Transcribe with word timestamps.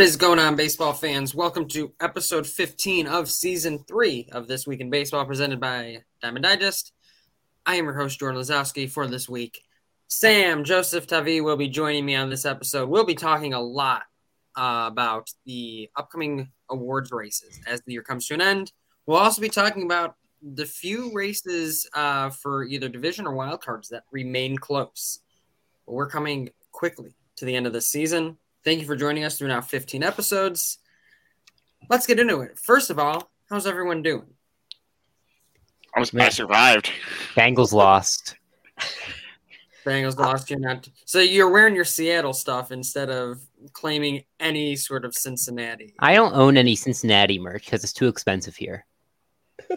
What 0.00 0.08
is 0.08 0.16
going 0.16 0.38
on, 0.38 0.56
baseball 0.56 0.94
fans? 0.94 1.34
Welcome 1.34 1.68
to 1.68 1.92
episode 2.00 2.46
15 2.46 3.06
of 3.06 3.28
season 3.28 3.84
three 3.86 4.30
of 4.32 4.48
This 4.48 4.66
Week 4.66 4.80
in 4.80 4.88
Baseball, 4.88 5.26
presented 5.26 5.60
by 5.60 5.98
Diamond 6.22 6.44
Digest. 6.44 6.94
I 7.66 7.74
am 7.74 7.84
your 7.84 7.92
host, 7.92 8.18
Jordan 8.18 8.40
Lazowski, 8.40 8.90
for 8.90 9.06
this 9.06 9.28
week. 9.28 9.60
Sam 10.08 10.64
Joseph 10.64 11.06
Tavi 11.06 11.42
will 11.42 11.58
be 11.58 11.68
joining 11.68 12.06
me 12.06 12.14
on 12.14 12.30
this 12.30 12.46
episode. 12.46 12.88
We'll 12.88 13.04
be 13.04 13.14
talking 13.14 13.52
a 13.52 13.60
lot 13.60 14.04
uh, 14.56 14.88
about 14.90 15.28
the 15.44 15.90
upcoming 15.94 16.50
awards 16.70 17.12
races 17.12 17.60
as 17.66 17.82
the 17.82 17.92
year 17.92 18.02
comes 18.02 18.26
to 18.28 18.34
an 18.34 18.40
end. 18.40 18.72
We'll 19.04 19.18
also 19.18 19.42
be 19.42 19.50
talking 19.50 19.82
about 19.82 20.14
the 20.40 20.64
few 20.64 21.12
races 21.12 21.86
uh, 21.92 22.30
for 22.30 22.64
either 22.64 22.88
division 22.88 23.26
or 23.26 23.34
wild 23.34 23.60
cards 23.60 23.90
that 23.90 24.04
remain 24.10 24.56
close. 24.56 25.20
But 25.84 25.92
we're 25.92 26.08
coming 26.08 26.48
quickly 26.72 27.16
to 27.36 27.44
the 27.44 27.54
end 27.54 27.66
of 27.66 27.74
the 27.74 27.82
season. 27.82 28.38
Thank 28.64 28.80
you 28.80 28.86
for 28.86 28.96
joining 28.96 29.24
us 29.24 29.38
through 29.38 29.48
now 29.48 29.60
15 29.60 30.02
episodes. 30.02 30.78
Let's 31.88 32.06
get 32.06 32.20
into 32.20 32.40
it. 32.40 32.58
First 32.58 32.90
of 32.90 32.98
all, 32.98 33.30
how's 33.48 33.66
everyone 33.66 34.02
doing? 34.02 34.26
I, 35.94 36.00
was, 36.00 36.14
I 36.14 36.28
survived. 36.28 36.90
Bengals 37.34 37.72
lost. 37.72 38.36
Bengals 39.84 40.18
lost. 40.18 40.50
You're 40.50 40.60
not. 40.60 40.88
So 41.04 41.20
you're 41.20 41.50
wearing 41.50 41.74
your 41.74 41.86
Seattle 41.86 42.34
stuff 42.34 42.70
instead 42.70 43.10
of 43.10 43.40
claiming 43.72 44.24
any 44.38 44.76
sort 44.76 45.04
of 45.04 45.14
Cincinnati. 45.14 45.94
I 45.98 46.14
don't 46.14 46.34
own 46.34 46.56
any 46.56 46.76
Cincinnati 46.76 47.38
merch 47.38 47.64
because 47.64 47.82
it's 47.82 47.92
too 47.92 48.08
expensive 48.08 48.56
here. 48.56 48.84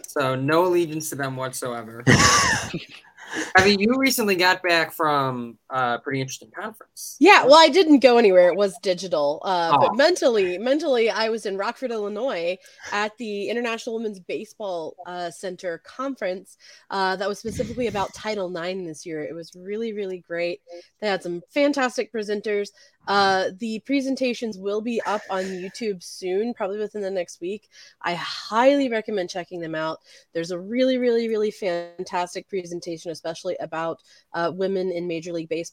So 0.06 0.34
no 0.34 0.66
allegiance 0.66 1.10
to 1.10 1.16
them 1.16 1.36
whatsoever. 1.36 2.04
I 3.56 3.64
mean, 3.64 3.80
you 3.80 3.96
recently 3.98 4.36
got 4.36 4.62
back 4.62 4.92
from 4.92 5.58
a 5.74 5.98
pretty 5.98 6.20
interesting 6.20 6.50
conference. 6.52 7.16
Yeah, 7.18 7.44
well, 7.44 7.58
I 7.58 7.68
didn't 7.68 7.98
go 7.98 8.16
anywhere. 8.16 8.48
It 8.48 8.56
was 8.56 8.78
digital. 8.80 9.42
Uh, 9.44 9.72
oh. 9.74 9.80
But 9.80 9.96
mentally, 9.96 10.56
mentally, 10.56 11.10
I 11.10 11.28
was 11.28 11.46
in 11.46 11.56
Rockford, 11.56 11.90
Illinois, 11.90 12.56
at 12.92 13.16
the 13.18 13.48
International 13.48 13.96
Women's 13.96 14.20
Baseball 14.20 14.94
uh, 15.06 15.30
Center 15.30 15.82
conference 15.84 16.58
uh, 16.90 17.16
that 17.16 17.28
was 17.28 17.40
specifically 17.40 17.88
about 17.88 18.14
Title 18.14 18.56
IX 18.56 18.86
this 18.86 19.04
year. 19.04 19.24
It 19.24 19.34
was 19.34 19.54
really, 19.56 19.92
really 19.92 20.18
great. 20.18 20.60
They 21.00 21.08
had 21.08 21.22
some 21.22 21.42
fantastic 21.52 22.12
presenters. 22.12 22.68
Uh, 23.06 23.50
the 23.58 23.80
presentations 23.80 24.58
will 24.58 24.80
be 24.80 25.00
up 25.02 25.22
on 25.28 25.44
YouTube 25.44 26.02
soon, 26.02 26.54
probably 26.54 26.78
within 26.78 27.02
the 27.02 27.10
next 27.10 27.40
week. 27.40 27.68
I 28.02 28.14
highly 28.14 28.88
recommend 28.88 29.30
checking 29.30 29.60
them 29.60 29.74
out. 29.74 29.98
There's 30.32 30.50
a 30.50 30.58
really, 30.58 30.98
really, 30.98 31.28
really 31.28 31.50
fantastic 31.50 32.48
presentation, 32.48 33.10
especially 33.10 33.56
about 33.60 34.00
uh, 34.32 34.52
women 34.54 34.90
in 34.90 35.06
Major 35.06 35.32
League 35.32 35.48
Baseball, 35.48 35.63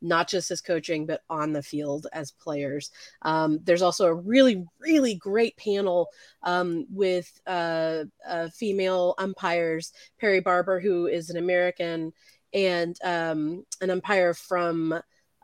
not 0.00 0.28
just 0.28 0.50
as 0.50 0.60
coaching, 0.60 1.06
but 1.06 1.22
on 1.28 1.52
the 1.52 1.62
field 1.62 2.06
as 2.12 2.32
players. 2.32 2.90
Um, 3.22 3.60
there's 3.62 3.82
also 3.82 4.06
a 4.06 4.14
really, 4.14 4.64
really 4.80 5.14
great 5.14 5.56
panel 5.56 6.08
um, 6.42 6.86
with 6.90 7.30
uh, 7.46 8.04
uh 8.26 8.48
female 8.48 9.14
umpires, 9.18 9.92
Perry 10.20 10.40
Barber, 10.40 10.80
who 10.80 11.06
is 11.06 11.30
an 11.30 11.36
American, 11.36 12.12
and 12.52 12.96
um, 13.04 13.64
an 13.80 13.90
umpire 13.90 14.34
from 14.34 14.94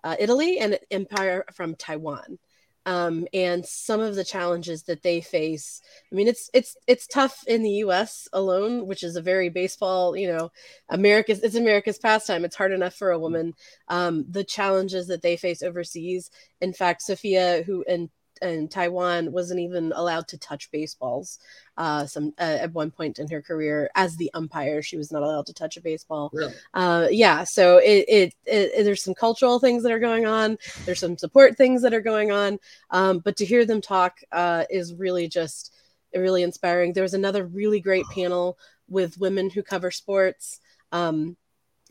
uh, 0.05 0.17
Italy 0.19 0.59
and 0.59 0.79
umpire 0.93 1.45
from 1.53 1.75
Taiwan. 1.77 2.39
Um, 2.85 3.29
and 3.33 3.65
some 3.65 4.01
of 4.01 4.17
the 4.17 4.25
challenges 4.25 4.83
that 4.85 5.03
they 5.03 5.21
face. 5.21 5.81
I 6.11 6.15
mean, 6.15 6.27
it's 6.27 6.51
it's 6.53 6.77
it's 6.87 7.07
tough 7.07 7.45
in 7.47 7.63
the 7.63 7.71
U.S. 7.71 8.27
alone, 8.33 8.87
which 8.87 9.03
is 9.03 9.17
a 9.17 9.23
very 9.23 9.49
baseball, 9.49 10.17
you 10.17 10.27
know, 10.27 10.51
America's 10.89 11.41
it's 11.41 11.55
America's 11.55 11.99
pastime. 11.99 12.45
It's 12.45 12.57
hard 12.57 12.73
enough 12.73 12.95
for 12.95 13.11
a 13.11 13.19
woman. 13.19 13.55
Um, 13.89 14.27
the 14.29 14.45
challenges 14.45 15.07
that 15.09 15.23
they 15.23 15.37
face 15.37 15.63
overseas. 15.63 16.31
In 16.61 16.73
fact, 16.73 17.03
Sophia, 17.03 17.63
who 17.63 17.85
and 17.89 18.11
and 18.43 18.71
Taiwan 18.71 19.33
wasn't 19.33 19.61
even 19.61 19.93
allowed 19.95 20.29
to 20.29 20.39
touch 20.39 20.71
baseballs. 20.71 21.39
Uh, 21.77 22.05
some 22.05 22.35
uh, 22.39 22.59
at 22.61 22.75
one 22.75 22.91
point 22.91 23.19
in 23.19 23.29
her 23.31 23.41
career 23.41 23.91
as 23.95 24.17
the 24.17 24.31
umpire, 24.35 24.83
she 24.83 24.97
was 24.97 25.11
not 25.11 25.23
allowed 25.23 25.47
to 25.47 25.55
touch 25.55 25.77
a 25.77 25.81
baseball. 25.81 26.31
Really? 26.33 26.53
Uh, 26.75 27.09
yeah. 27.11 27.45
So 27.45 27.79
it, 27.79 28.05
it, 28.09 28.35
it, 28.45 28.85
there's 28.85 29.03
some 29.03 29.15
cultural 29.15 29.59
things 29.59 29.83
that 29.83 29.93
are 29.93 29.99
going 29.99 30.27
on. 30.27 30.59
There's 30.85 31.01
some 31.01 31.17
support 31.17 31.57
things 31.57 31.81
that 31.83 31.95
are 31.95 32.03
going 32.03 32.31
on. 32.31 32.59
Um, 32.91 33.21
but 33.21 33.37
to 33.37 33.47
hear 33.47 33.65
them 33.65 33.81
talk 33.81 34.19
uh, 34.33 34.65
is 34.69 34.95
really 34.95 35.29
just 35.29 35.75
really 36.15 36.43
inspiring. 36.43 36.93
There 36.93 37.03
was 37.03 37.15
another 37.15 37.47
really 37.47 37.81
great 37.81 38.07
panel 38.15 38.59
with 38.89 39.19
women 39.19 39.49
who 39.49 39.63
cover 39.63 39.91
sports. 39.91 40.61
Um, 40.91 41.37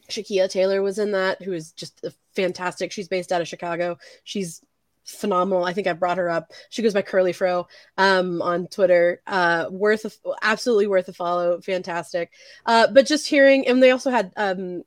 Shakeia 0.10 0.50
Taylor 0.50 0.82
was 0.82 1.00
in 1.00 1.12
that, 1.14 1.42
who 1.42 1.54
is 1.54 1.72
just 1.72 2.06
fantastic. 2.36 2.92
She's 2.92 3.08
based 3.08 3.32
out 3.32 3.42
of 3.42 3.48
Chicago. 3.48 3.98
She's 4.24 4.62
phenomenal. 5.06 5.64
I 5.64 5.74
think 5.74 5.88
I 5.88 5.94
brought 5.94 6.18
her 6.18 6.30
up. 6.30 6.52
She 6.70 6.82
goes 6.82 6.94
by 6.94 7.02
Curly 7.02 7.34
Fro 7.34 7.68
um, 7.98 8.42
on 8.42 8.68
Twitter. 8.68 9.22
Uh, 9.28 9.68
worth 9.70 10.06
a, 10.06 10.12
absolutely 10.42 10.88
worth 10.88 11.08
a 11.08 11.14
follow. 11.14 11.60
Fantastic. 11.62 12.32
Uh, 12.66 12.88
but 12.88 13.06
just 13.06 13.28
hearing, 13.28 13.68
and 13.68 13.82
they 13.82 13.92
also 13.92 14.12
had 14.12 14.32
um, 14.38 14.84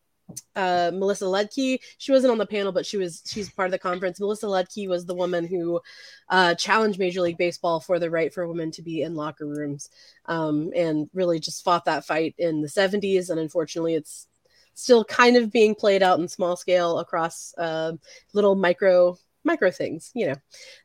uh, 0.57 0.91
Melissa 0.95 1.25
Ludtke. 1.25 1.79
She 1.99 2.13
wasn't 2.13 2.31
on 2.31 2.39
the 2.39 2.47
panel, 2.47 2.73
but 2.73 2.87
she 2.87 2.97
was 2.97 3.23
she's 3.27 3.51
part 3.51 3.67
of 3.67 3.73
the 3.73 3.79
conference. 3.79 4.21
Melissa 4.21 4.47
Ludtke 4.47 4.89
was 4.89 5.05
the 5.05 5.15
woman 5.15 5.47
who 5.47 5.81
uh, 6.29 6.55
challenged 6.55 6.99
Major 6.99 7.21
League 7.21 7.39
Baseball 7.39 7.81
for 7.81 7.99
the 7.99 8.11
right 8.11 8.33
for 8.33 8.47
women 8.47 8.71
to 8.73 8.83
be 8.83 9.03
in 9.03 9.15
locker 9.15 9.47
rooms, 9.47 9.91
um, 10.27 10.73
and 10.75 11.09
really 11.13 11.41
just 11.41 11.65
fought 11.65 11.85
that 11.85 12.07
fight 12.07 12.35
in 12.39 12.63
the 12.63 12.69
70s. 12.69 13.31
And 13.31 13.39
unfortunately, 13.39 13.95
it's 13.95 14.27
still 14.75 15.05
kind 15.05 15.37
of 15.37 15.53
being 15.53 15.75
played 15.75 16.03
out 16.03 16.19
in 16.19 16.29
small 16.29 16.57
scale 16.57 16.99
across 16.99 17.55
uh, 17.59 17.93
little 18.33 18.55
micro 18.55 19.17
micro 19.45 19.71
things, 19.71 20.11
you 20.15 20.27
know, 20.27 20.37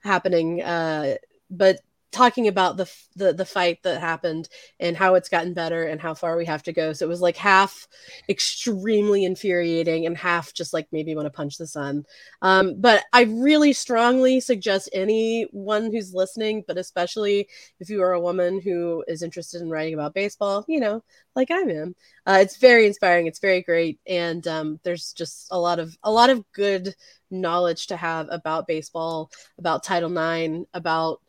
happening. 0.01 0.61
Uh, 0.61 1.15
but 1.49 1.79
talking 2.11 2.47
about 2.47 2.77
the, 2.77 2.91
the 3.15 3.33
the 3.33 3.45
fight 3.45 3.83
that 3.83 4.01
happened 4.01 4.49
and 4.79 4.97
how 4.97 5.15
it's 5.15 5.29
gotten 5.29 5.53
better 5.53 5.83
and 5.83 6.01
how 6.01 6.13
far 6.13 6.37
we 6.37 6.45
have 6.45 6.63
to 6.63 6.73
go. 6.73 6.93
So 6.93 7.05
it 7.05 7.09
was 7.09 7.21
like 7.21 7.37
half 7.37 7.87
extremely 8.27 9.23
infuriating 9.25 10.05
and 10.05 10.17
half 10.17 10.53
just 10.53 10.73
like 10.73 10.87
maybe 10.91 11.15
want 11.15 11.27
to 11.27 11.31
punch 11.31 11.57
the 11.57 11.67
sun. 11.67 12.05
Um, 12.41 12.75
but 12.79 13.03
I 13.13 13.23
really 13.23 13.73
strongly 13.73 14.39
suggest 14.39 14.89
anyone 14.93 15.91
who's 15.91 16.13
listening, 16.13 16.63
but 16.67 16.77
especially 16.77 17.47
if 17.79 17.89
you 17.89 18.01
are 18.01 18.13
a 18.13 18.21
woman 18.21 18.59
who 18.61 19.03
is 19.07 19.21
interested 19.21 19.61
in 19.61 19.69
writing 19.69 19.93
about 19.93 20.13
baseball, 20.13 20.65
you 20.67 20.79
know, 20.79 21.03
like 21.35 21.51
I 21.51 21.59
am, 21.59 21.95
uh, 22.25 22.39
it's 22.41 22.57
very 22.57 22.85
inspiring. 22.85 23.27
It's 23.27 23.39
very 23.39 23.61
great, 23.61 23.99
and 24.07 24.45
um, 24.47 24.79
there's 24.83 25.13
just 25.13 25.47
a 25.51 25.59
lot 25.59 25.79
of 25.79 25.97
a 26.03 26.11
lot 26.11 26.29
of 26.29 26.43
good 26.51 26.95
knowledge 27.31 27.87
to 27.87 27.97
have 27.97 28.27
about 28.29 28.67
baseball, 28.67 29.31
about 29.57 29.83
Title 29.83 30.15
IX, 30.15 30.65
about 30.73 31.21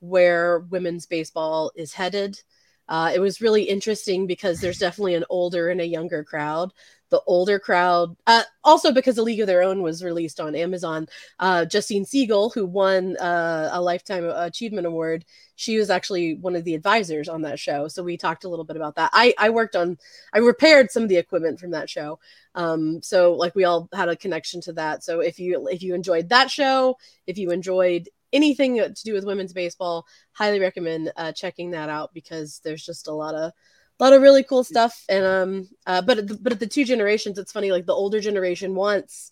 where 0.00 0.60
women's 0.60 1.06
baseball 1.06 1.72
is 1.76 1.92
headed. 1.92 2.40
Uh, 2.88 3.12
it 3.14 3.20
was 3.20 3.40
really 3.40 3.64
interesting 3.64 4.26
because 4.26 4.60
there's 4.60 4.78
definitely 4.78 5.14
an 5.14 5.24
older 5.28 5.68
and 5.68 5.80
a 5.80 5.86
younger 5.86 6.24
crowd. 6.24 6.72
The 7.10 7.20
older 7.26 7.58
crowd, 7.58 8.16
uh, 8.26 8.42
also 8.64 8.92
because 8.92 9.16
A 9.16 9.22
League 9.22 9.40
of 9.40 9.46
Their 9.46 9.62
Own 9.62 9.82
was 9.82 10.04
released 10.04 10.40
on 10.40 10.54
Amazon. 10.54 11.06
Uh, 11.38 11.64
Justine 11.64 12.04
Siegel, 12.04 12.50
who 12.50 12.66
won 12.66 13.16
uh, 13.16 13.70
a 13.72 13.80
Lifetime 13.80 14.24
Achievement 14.24 14.86
Award, 14.86 15.24
she 15.56 15.78
was 15.78 15.88
actually 15.88 16.34
one 16.34 16.54
of 16.54 16.64
the 16.64 16.74
advisors 16.74 17.28
on 17.28 17.42
that 17.42 17.58
show. 17.58 17.88
So 17.88 18.02
we 18.02 18.16
talked 18.18 18.44
a 18.44 18.48
little 18.48 18.64
bit 18.64 18.76
about 18.76 18.94
that. 18.96 19.10
I, 19.14 19.34
I 19.38 19.50
worked 19.50 19.74
on, 19.74 19.98
I 20.34 20.38
repaired 20.38 20.90
some 20.90 21.02
of 21.02 21.08
the 21.08 21.16
equipment 21.16 21.58
from 21.58 21.70
that 21.70 21.88
show. 21.88 22.20
Um, 22.54 23.02
so 23.02 23.32
like 23.34 23.54
we 23.54 23.64
all 23.64 23.88
had 23.94 24.08
a 24.08 24.16
connection 24.16 24.60
to 24.62 24.72
that. 24.74 25.02
So 25.02 25.20
if 25.20 25.38
you 25.38 25.66
if 25.68 25.82
you 25.82 25.94
enjoyed 25.94 26.28
that 26.28 26.50
show, 26.50 26.96
if 27.26 27.38
you 27.38 27.50
enjoyed 27.50 28.08
anything 28.32 28.76
to 28.76 29.02
do 29.04 29.14
with 29.14 29.24
women's 29.24 29.52
baseball, 29.52 30.06
highly 30.32 30.60
recommend 30.60 31.12
uh, 31.16 31.32
checking 31.32 31.72
that 31.72 31.88
out 31.88 32.12
because 32.14 32.60
there's 32.64 32.84
just 32.84 33.08
a 33.08 33.12
lot 33.12 33.34
of 33.34 33.52
a 34.00 34.04
lot 34.04 34.12
of 34.12 34.22
really 34.22 34.44
cool 34.44 34.64
stuff. 34.64 35.04
And 35.08 35.24
um, 35.24 35.68
uh, 35.86 36.02
but 36.02 36.42
but 36.42 36.52
at 36.52 36.60
the 36.60 36.66
two 36.66 36.84
generations, 36.84 37.38
it's 37.38 37.52
funny. 37.52 37.72
Like 37.72 37.86
the 37.86 37.94
older 37.94 38.20
generation 38.20 38.74
wants 38.74 39.30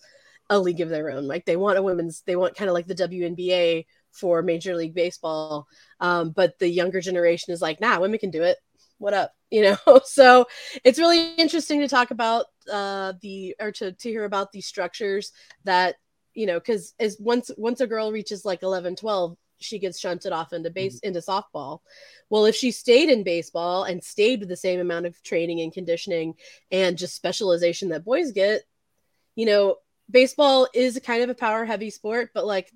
a 0.50 0.58
league 0.58 0.80
of 0.80 0.88
their 0.88 1.10
own. 1.10 1.26
Like 1.26 1.44
they 1.44 1.56
want 1.56 1.78
a 1.78 1.82
women's, 1.82 2.22
they 2.22 2.36
want 2.36 2.56
kind 2.56 2.68
of 2.68 2.74
like 2.74 2.86
the 2.86 2.94
WNBA 2.94 3.86
for 4.12 4.42
Major 4.42 4.76
League 4.76 4.94
Baseball. 4.94 5.66
Um, 6.00 6.30
but 6.30 6.58
the 6.58 6.68
younger 6.68 7.00
generation 7.00 7.52
is 7.52 7.60
like, 7.60 7.80
nah, 7.80 8.00
women 8.00 8.18
can 8.18 8.30
do 8.30 8.42
it. 8.42 8.58
What 8.98 9.14
up? 9.14 9.32
You 9.48 9.62
know, 9.62 10.00
so 10.04 10.46
it's 10.82 10.98
really 10.98 11.34
interesting 11.36 11.78
to 11.78 11.86
talk 11.86 12.10
about 12.10 12.46
uh, 12.70 13.12
the 13.22 13.54
or 13.60 13.70
to, 13.70 13.92
to 13.92 14.10
hear 14.10 14.24
about 14.24 14.50
the 14.50 14.60
structures 14.60 15.30
that 15.62 15.94
you 16.36 16.46
know, 16.46 16.60
because 16.60 16.94
as 17.00 17.16
once 17.18 17.50
once 17.56 17.80
a 17.80 17.86
girl 17.86 18.12
reaches 18.12 18.44
like 18.44 18.62
11, 18.62 18.96
12, 18.96 19.36
she 19.58 19.78
gets 19.78 19.98
shunted 19.98 20.32
off 20.32 20.52
into 20.52 20.70
base 20.70 20.96
mm-hmm. 20.96 21.08
into 21.08 21.20
softball. 21.20 21.80
Well, 22.28 22.44
if 22.44 22.54
she 22.54 22.70
stayed 22.70 23.08
in 23.08 23.24
baseball 23.24 23.84
and 23.84 24.04
stayed 24.04 24.40
with 24.40 24.50
the 24.50 24.56
same 24.56 24.78
amount 24.78 25.06
of 25.06 25.20
training 25.22 25.60
and 25.62 25.72
conditioning 25.72 26.34
and 26.70 26.98
just 26.98 27.16
specialization 27.16 27.88
that 27.88 28.04
boys 28.04 28.32
get, 28.32 28.62
you 29.34 29.46
know, 29.46 29.76
baseball 30.10 30.68
is 30.74 31.00
kind 31.02 31.22
of 31.22 31.30
a 31.30 31.34
power 31.34 31.64
heavy 31.64 31.90
sport, 31.90 32.30
but 32.34 32.46
like 32.46 32.70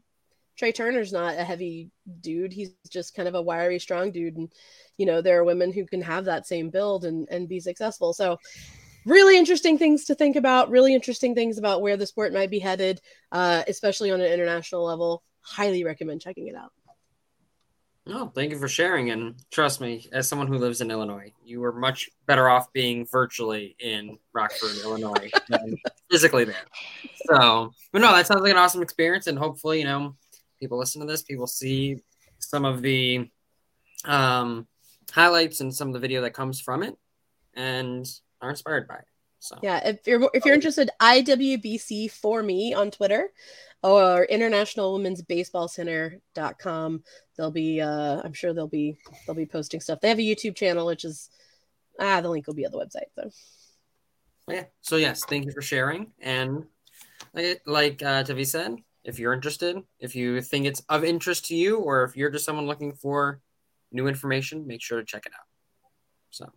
Trea 0.57 0.73
Turner's 0.73 1.13
not 1.13 1.39
a 1.39 1.45
heavy 1.45 1.91
dude. 2.21 2.53
He's 2.53 2.73
just 2.89 3.15
kind 3.15 3.29
of 3.29 3.35
a 3.35 3.43
wiry, 3.43 3.79
strong 3.79 4.11
dude. 4.11 4.37
And, 4.37 4.53
you 4.97 5.07
know, 5.07 5.21
there 5.21 5.39
are 5.39 5.45
women 5.45 5.73
who 5.73 5.87
can 5.87 6.03
have 6.03 6.25
that 6.25 6.47
same 6.47 6.71
build 6.71 7.05
and, 7.05 7.29
and 7.31 7.49
be 7.49 7.61
successful. 7.61 8.15
So 8.15 8.39
really 9.07 9.37
interesting 9.37 9.79
things 9.79 10.05
to 10.07 10.15
think 10.15 10.37
about, 10.37 10.71
really 10.71 10.95
interesting 10.95 11.35
things 11.35 11.59
about 11.59 11.83
where 11.83 11.97
the 11.97 12.07
sport 12.07 12.33
might 12.33 12.51
be 12.51 12.59
headed, 12.59 13.01
uh, 13.33 13.63
especially 13.69 14.11
on 14.11 14.21
an 14.21 14.33
international 14.33 14.85
level. 14.85 15.23
Highly 15.43 15.85
recommend 15.85 16.21
checking 16.21 16.49
it 16.49 16.55
out. 16.55 16.73
No, 18.07 18.27
thank 18.29 18.51
you 18.51 18.59
for 18.59 18.69
sharing. 18.69 19.11
And 19.11 19.37
trust 19.51 19.81
me, 19.81 20.09
as 20.13 20.27
someone 20.27 20.49
who 20.49 20.59
lives 20.59 20.81
in 20.81 20.91
Illinois, 20.91 21.33
you 21.45 21.61
were 21.61 21.73
much 21.73 22.11
better 22.27 22.49
off 22.49 22.73
being 22.73 23.07
virtually 23.07 23.77
in 23.79 24.19
Rockford, 24.33 24.77
Illinois, 24.83 25.31
than 25.49 25.77
physically 26.11 26.45
there. 26.45 26.65
So, 27.27 27.73
but 27.93 28.01
no, 28.01 28.13
that 28.13 28.27
sounds 28.27 28.41
like 28.41 28.53
an 28.53 28.59
awesome 28.59 28.83
experience. 28.83 29.27
And 29.27 29.39
hopefully, 29.39 29.79
you 29.79 29.85
know, 29.85 30.17
people 30.59 30.79
listen 30.79 31.01
to 31.01 31.07
this, 31.07 31.23
people 31.23 31.47
see 31.47 32.03
some 32.39 32.65
of 32.65 32.83
the 32.83 33.29
um, 34.05 34.67
highlights 35.13 35.61
and 35.61 35.75
some 35.75 35.89
of 35.89 35.95
the 35.95 36.01
video 36.01 36.23
that 36.23 36.35
comes 36.35 36.61
from 36.61 36.83
it 36.83 36.97
and 37.55 38.07
are 38.41 38.51
inspired 38.51 38.89
by 38.89 38.97
it. 38.97 39.05
So, 39.41 39.59
Yeah, 39.63 39.81
if 39.89 40.07
you're 40.07 40.31
if 40.35 40.45
you're 40.45 40.55
interested, 40.55 40.91
IWBC 41.01 42.11
for 42.11 42.43
me 42.43 42.75
on 42.75 42.91
Twitter 42.91 43.31
or 43.83 44.25
International 44.25 44.93
Women's 44.93 45.23
Baseball 45.23 45.67
Center.com. 45.67 47.03
They'll 47.37 47.51
be 47.51 47.81
uh 47.81 48.21
I'm 48.23 48.35
sure 48.35 48.53
they'll 48.53 48.69
be 48.69 48.99
they'll 49.27 49.35
be 49.35 49.47
posting 49.47 49.81
stuff. 49.81 50.01
They 50.01 50.11
have 50.11 50.19
a 50.19 50.23
YouTube 50.23 50.57
channel 50.57 50.87
which 50.87 51.05
is 51.05 51.31
ah 51.99 52.21
the 52.21 52.29
link 52.29 52.47
will 52.47 52.55
be 52.55 52.67
on 52.67 52.73
the 52.73 52.79
website 52.79 53.11
though. 53.17 53.31
yeah. 54.53 54.65
So, 54.83 54.97
yes, 54.97 55.25
thank 55.25 55.47
you 55.47 55.53
for 55.53 55.63
sharing. 55.63 56.13
And 56.21 56.67
like, 57.33 57.63
like 57.67 58.03
uh, 58.03 58.23
Tavi 58.25 58.45
said, 58.45 58.77
if 59.05 59.19
you're 59.19 59.33
interested, 59.33 59.79
if 59.99 60.15
you 60.15 60.43
think 60.43 60.67
it's 60.67 60.83
of 60.89 61.05
interest 61.05 61.47
to 61.47 61.57
you, 61.57 61.79
or 61.79 62.05
if 62.05 62.17
you're 62.17 62.31
just 62.31 62.45
someone 62.45 62.67
looking 62.67 62.93
for 62.93 63.41
new 63.91 64.07
information, 64.07 64.67
make 64.67 64.83
sure 64.83 64.99
to 64.99 65.05
check 65.05 65.25
it 65.27 65.33
out. 65.33 65.47
So 66.31 66.53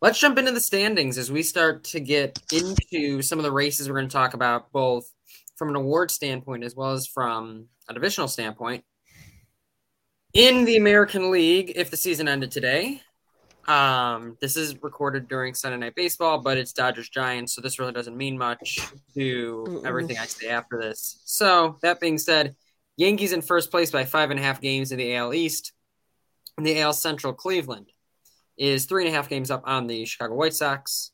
let's 0.00 0.18
jump 0.18 0.38
into 0.38 0.52
the 0.52 0.60
standings 0.60 1.18
as 1.18 1.30
we 1.30 1.42
start 1.42 1.84
to 1.84 2.00
get 2.00 2.38
into 2.52 3.22
some 3.22 3.38
of 3.38 3.42
the 3.42 3.52
races 3.52 3.88
we're 3.88 3.96
going 3.96 4.08
to 4.08 4.12
talk 4.12 4.34
about, 4.34 4.70
both 4.72 5.12
from 5.56 5.68
an 5.68 5.76
award 5.76 6.10
standpoint 6.10 6.64
as 6.64 6.76
well 6.76 6.92
as 6.92 7.06
from 7.06 7.66
a 7.88 7.94
divisional 7.94 8.28
standpoint. 8.28 8.84
In 10.34 10.64
the 10.64 10.76
American 10.76 11.30
League, 11.30 11.72
if 11.74 11.90
the 11.90 11.96
season 11.96 12.28
ended 12.28 12.50
today, 12.50 13.00
um, 13.66 14.36
this 14.40 14.56
is 14.56 14.80
recorded 14.82 15.26
during 15.28 15.54
Sunday 15.54 15.78
Night 15.78 15.94
Baseball, 15.94 16.38
but 16.38 16.56
it's 16.56 16.72
Dodgers 16.72 17.08
Giants, 17.08 17.54
so 17.54 17.60
this 17.60 17.78
really 17.78 17.92
doesn't 17.92 18.16
mean 18.16 18.38
much 18.38 18.78
to 19.14 19.82
everything 19.84 20.16
I 20.18 20.26
say 20.26 20.48
after 20.48 20.80
this. 20.80 21.20
So 21.24 21.78
that 21.82 22.00
being 22.00 22.18
said, 22.18 22.54
Yankees 22.96 23.32
in 23.32 23.42
first 23.42 23.70
place 23.70 23.90
by 23.90 24.04
five 24.04 24.30
and 24.30 24.40
a 24.40 24.42
half 24.42 24.60
games 24.60 24.92
in 24.92 24.98
the 24.98 25.14
AL 25.14 25.34
East. 25.34 25.72
In 26.56 26.64
the 26.64 26.80
AL 26.80 26.94
Central, 26.94 27.32
Cleveland 27.32 27.92
is 28.58 28.84
three 28.84 29.06
and 29.06 29.12
a 29.12 29.16
half 29.16 29.28
games 29.28 29.50
up 29.50 29.62
on 29.64 29.86
the 29.86 30.04
Chicago 30.04 30.34
White 30.34 30.54
Sox. 30.54 31.12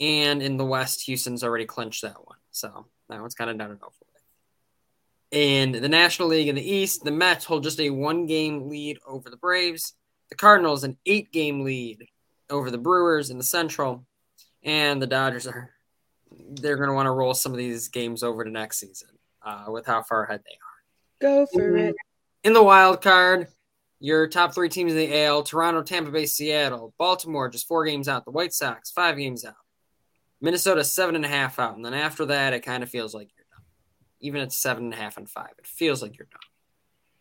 And 0.00 0.42
in 0.42 0.56
the 0.56 0.64
West, 0.64 1.02
Houston's 1.02 1.44
already 1.44 1.66
clinched 1.66 2.02
that 2.02 2.24
one. 2.24 2.38
So 2.50 2.86
that 3.08 3.20
one's 3.20 3.34
kind 3.34 3.50
of 3.50 3.58
done 3.58 3.72
and 3.72 3.80
over 3.82 3.94
with. 4.00 5.38
In 5.38 5.72
the 5.72 5.88
National 5.88 6.28
League 6.28 6.48
in 6.48 6.54
the 6.54 6.70
East, 6.70 7.04
the 7.04 7.10
Mets 7.10 7.44
hold 7.44 7.62
just 7.62 7.80
a 7.80 7.90
one 7.90 8.26
game 8.26 8.68
lead 8.68 8.98
over 9.06 9.28
the 9.28 9.36
Braves. 9.36 9.94
The 10.30 10.36
Cardinals 10.36 10.84
an 10.84 10.96
eight 11.04 11.32
game 11.32 11.62
lead 11.64 12.06
over 12.48 12.70
the 12.70 12.78
Brewers 12.78 13.30
in 13.30 13.38
the 13.38 13.44
Central. 13.44 14.06
And 14.62 15.02
the 15.02 15.06
Dodgers 15.06 15.46
are 15.46 15.70
they're 16.54 16.76
going 16.76 16.88
to 16.88 16.94
want 16.94 17.06
to 17.06 17.10
roll 17.10 17.34
some 17.34 17.52
of 17.52 17.58
these 17.58 17.88
games 17.88 18.22
over 18.22 18.44
to 18.44 18.50
next 18.50 18.78
season 18.78 19.08
uh, 19.44 19.66
with 19.68 19.86
how 19.86 20.02
far 20.02 20.24
ahead 20.24 20.42
they 20.44 21.26
are. 21.28 21.46
Go 21.46 21.46
for 21.52 21.76
it. 21.76 21.94
In 22.44 22.52
the 22.52 22.62
wild 22.62 23.02
card, 23.02 23.48
your 24.02 24.26
top 24.26 24.52
three 24.52 24.68
teams 24.68 24.90
in 24.90 24.98
the 24.98 25.24
AL 25.24 25.44
Toronto, 25.44 25.80
Tampa 25.80 26.10
Bay, 26.10 26.26
Seattle, 26.26 26.92
Baltimore, 26.98 27.48
just 27.48 27.68
four 27.68 27.84
games 27.84 28.08
out. 28.08 28.24
The 28.24 28.32
White 28.32 28.52
Sox, 28.52 28.90
five 28.90 29.16
games 29.16 29.44
out. 29.44 29.54
Minnesota, 30.40 30.82
seven 30.82 31.14
and 31.14 31.24
a 31.24 31.28
half 31.28 31.60
out. 31.60 31.76
And 31.76 31.84
then 31.84 31.94
after 31.94 32.26
that, 32.26 32.52
it 32.52 32.64
kind 32.64 32.82
of 32.82 32.90
feels 32.90 33.14
like 33.14 33.30
you're 33.36 33.46
done. 33.52 33.64
Even 34.20 34.40
at 34.40 34.52
seven 34.52 34.86
and 34.86 34.92
a 34.92 34.96
half 34.96 35.18
and 35.18 35.30
five, 35.30 35.52
it 35.56 35.68
feels 35.68 36.02
like 36.02 36.18
you're 36.18 36.26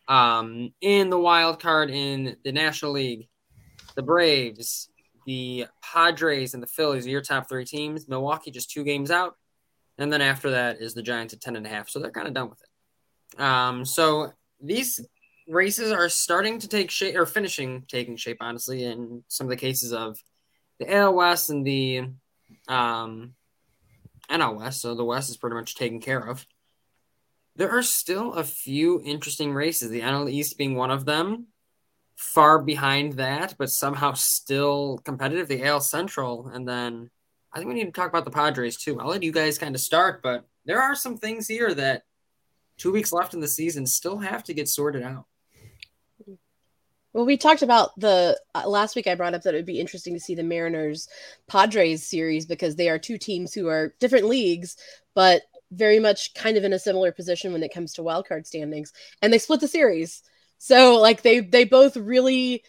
done. 0.08 0.18
Um, 0.18 0.74
in 0.82 1.12
the 1.12 1.20
wild 1.20 1.60
card 1.60 1.92
in 1.92 2.36
the 2.44 2.52
National 2.52 2.94
League, 2.94 3.28
the 3.96 4.02
Braves, 4.02 4.90
the 5.28 5.68
Padres, 5.84 6.56
and 6.56 6.64
the 6.64 6.68
Phillies 6.68 7.06
are 7.06 7.12
your 7.12 7.22
top 7.22 7.48
three 7.48 7.64
teams. 7.64 8.08
Milwaukee, 8.08 8.50
just 8.50 8.72
two 8.72 8.84
games 8.84 9.12
out. 9.12 9.36
And 10.00 10.12
then 10.12 10.22
after 10.22 10.50
that 10.50 10.82
is 10.82 10.96
the 10.96 11.04
Giants 11.04 11.36
at 11.36 11.42
10 11.42 11.58
and 11.58 11.66
a 11.68 11.70
half. 11.70 11.90
So 11.90 12.00
they're 12.00 12.10
kind 12.10 12.28
of 12.28 12.34
done 12.34 12.50
with 12.50 12.60
it. 12.64 13.40
Um, 13.40 13.86
so 13.86 14.34
these 14.60 15.00
races 15.48 15.92
are 15.92 16.10
starting 16.10 16.60
to 16.60 16.68
take 16.68 16.92
shape 16.92 17.16
or 17.16 17.26
finishing 17.26 17.84
taking 17.88 18.16
shape, 18.16 18.38
honestly, 18.42 18.84
in 18.84 19.24
some 19.28 19.46
of 19.46 19.50
the 19.50 19.56
cases 19.56 19.94
of 19.94 20.18
the 20.80 20.94
AL 20.94 21.14
West 21.14 21.50
and 21.50 21.66
the 21.66 22.10
um, 22.68 23.34
NL 24.30 24.58
West. 24.58 24.82
So 24.82 24.96
the 24.96 25.06
West 25.06 25.30
is 25.30 25.38
pretty 25.38 25.56
much 25.56 25.76
taken 25.76 26.00
care 26.00 26.28
of. 26.28 26.46
There 27.56 27.72
are 27.72 27.84
still 27.84 28.34
a 28.34 28.44
few 28.44 29.02
interesting 29.04 29.54
races, 29.54 29.90
the 29.90 30.02
NL 30.02 30.32
East 30.32 30.58
being 30.58 30.76
one 30.76 30.90
of 30.90 31.06
them, 31.06 31.48
far 32.16 32.60
behind 32.60 33.14
that, 33.14 33.56
but 33.58 33.70
somehow 33.70 34.14
still 34.14 35.00
competitive. 35.04 35.48
The 35.48 35.64
AL 35.66 35.82
Central, 35.82 36.48
and 36.48 36.68
then 36.68 37.10
I 37.54 37.58
think 37.58 37.68
we 37.68 37.76
need 37.76 37.86
to 37.86 37.92
talk 37.92 38.10
about 38.10 38.26
the 38.26 38.32
Padres 38.32 38.78
too. 38.78 39.00
I'll 39.00 39.10
let 39.10 39.24
you 39.24 39.32
guys 39.32 39.58
kind 39.58 39.76
of 39.76 39.82
start, 39.82 40.22
but 40.24 40.46
there 40.66 40.82
are 40.82 40.96
some 40.96 41.18
things 41.18 41.48
here 41.48 41.74
that 41.74 42.04
two 42.78 42.92
weeks 42.92 43.12
left 43.12 43.34
in 43.34 43.42
the 43.42 43.48
season 43.48 43.86
still 43.86 44.18
have 44.20 44.44
to 44.46 44.54
get 44.54 44.70
sorted 44.70 45.04
out. 45.04 45.26
Well, 47.14 47.26
we 47.26 47.38
talked 47.38 47.62
about 47.62 48.00
the 48.00 48.40
uh, 48.56 48.68
last 48.68 48.96
week. 48.96 49.08
I 49.08 49.16
brought 49.16 49.34
up 49.34 49.44
that 49.44 49.54
it 49.54 49.58
would 49.58 49.66
be 49.66 49.80
interesting 49.80 50.14
to 50.14 50.20
see 50.20 50.36
the 50.36 50.44
Mariners 50.44 51.10
Padres 51.48 52.08
series 52.08 52.46
because 52.46 52.76
they 52.76 52.90
are 52.90 53.00
two 53.00 53.18
teams 53.18 53.54
who 53.54 53.68
are 53.68 53.94
different 54.00 54.28
leagues, 54.28 54.78
but 55.14 55.42
very 55.72 56.00
much 56.00 56.34
kind 56.34 56.58
of 56.58 56.64
in 56.64 56.74
a 56.74 56.80
similar 56.80 57.12
position 57.12 57.52
when 57.52 57.64
it 57.64 57.74
comes 57.74 57.94
to 57.94 58.04
wild 58.04 58.28
card 58.28 58.48
standings. 58.48 58.94
And 59.22 59.32
they 59.32 59.40
split 59.40 59.60
the 59.60 59.68
series, 59.68 60.24
so 60.58 61.00
like 61.00 61.22
they 61.22 61.42
they 61.42 61.66
both 61.66 61.98
really 61.98 62.64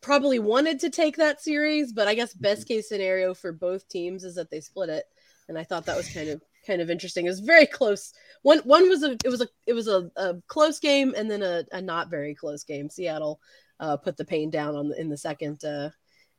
probably 0.00 0.38
wanted 0.38 0.80
to 0.80 0.90
take 0.90 1.16
that 1.16 1.40
series, 1.42 1.92
but 1.92 2.08
I 2.08 2.14
guess 2.14 2.34
best 2.34 2.66
case 2.66 2.88
scenario 2.88 3.34
for 3.34 3.52
both 3.52 3.88
teams 3.88 4.24
is 4.24 4.36
that 4.36 4.50
they 4.50 4.60
split 4.60 4.88
it. 4.88 5.04
And 5.48 5.58
I 5.58 5.64
thought 5.64 5.86
that 5.86 5.96
was 5.96 6.12
kind 6.12 6.28
of 6.30 6.42
kind 6.66 6.80
of 6.80 6.90
interesting. 6.90 7.26
It 7.26 7.30
was 7.30 7.40
very 7.40 7.66
close. 7.66 8.12
One 8.42 8.58
one 8.60 8.88
was 8.88 9.02
a 9.02 9.12
it 9.24 9.28
was 9.28 9.40
a 9.40 9.48
it 9.66 9.72
was 9.72 9.88
a, 9.88 10.10
a 10.16 10.36
close 10.46 10.78
game 10.78 11.14
and 11.16 11.30
then 11.30 11.42
a, 11.42 11.64
a 11.72 11.80
not 11.80 12.10
very 12.10 12.34
close 12.34 12.64
game. 12.64 12.88
Seattle 12.90 13.40
uh, 13.78 13.96
put 13.96 14.16
the 14.16 14.24
pain 14.24 14.50
down 14.50 14.76
on 14.76 14.88
the, 14.88 15.00
in 15.00 15.08
the 15.08 15.16
second 15.16 15.64
uh, 15.64 15.90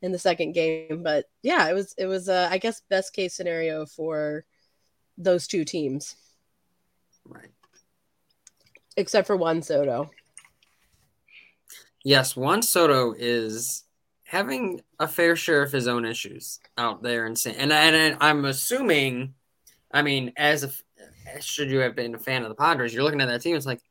in 0.01 0.11
the 0.11 0.19
second 0.19 0.53
game, 0.53 1.03
but 1.03 1.25
yeah, 1.43 1.69
it 1.69 1.73
was 1.73 1.93
it 1.97 2.05
was 2.07 2.27
uh, 2.29 2.47
I 2.51 2.57
guess 2.57 2.81
best 2.89 3.13
case 3.13 3.35
scenario 3.35 3.85
for 3.85 4.45
those 5.17 5.45
two 5.45 5.63
teams, 5.63 6.15
Right. 7.25 7.51
except 8.97 9.27
for 9.27 9.35
Juan 9.35 9.61
Soto. 9.61 10.09
Yes, 12.03 12.35
Juan 12.35 12.63
Soto 12.63 13.13
is 13.15 13.83
having 14.23 14.81
a 14.99 15.07
fair 15.07 15.35
share 15.35 15.61
of 15.61 15.71
his 15.71 15.87
own 15.87 16.05
issues 16.05 16.59
out 16.77 17.03
there, 17.03 17.25
and 17.27 17.39
and 17.45 17.71
and 17.71 18.17
I'm 18.19 18.45
assuming, 18.45 19.35
I 19.93 20.01
mean, 20.01 20.33
as 20.38 20.63
a 20.63 20.71
should 21.41 21.69
you 21.69 21.79
have 21.79 21.95
been 21.95 22.15
a 22.15 22.19
fan 22.19 22.43
of 22.43 22.50
the 22.50 22.55
Padres, 22.55 22.93
you're 22.93 23.03
looking 23.03 23.21
at 23.21 23.27
that 23.27 23.41
team. 23.41 23.55
It's 23.55 23.65
like 23.65 23.81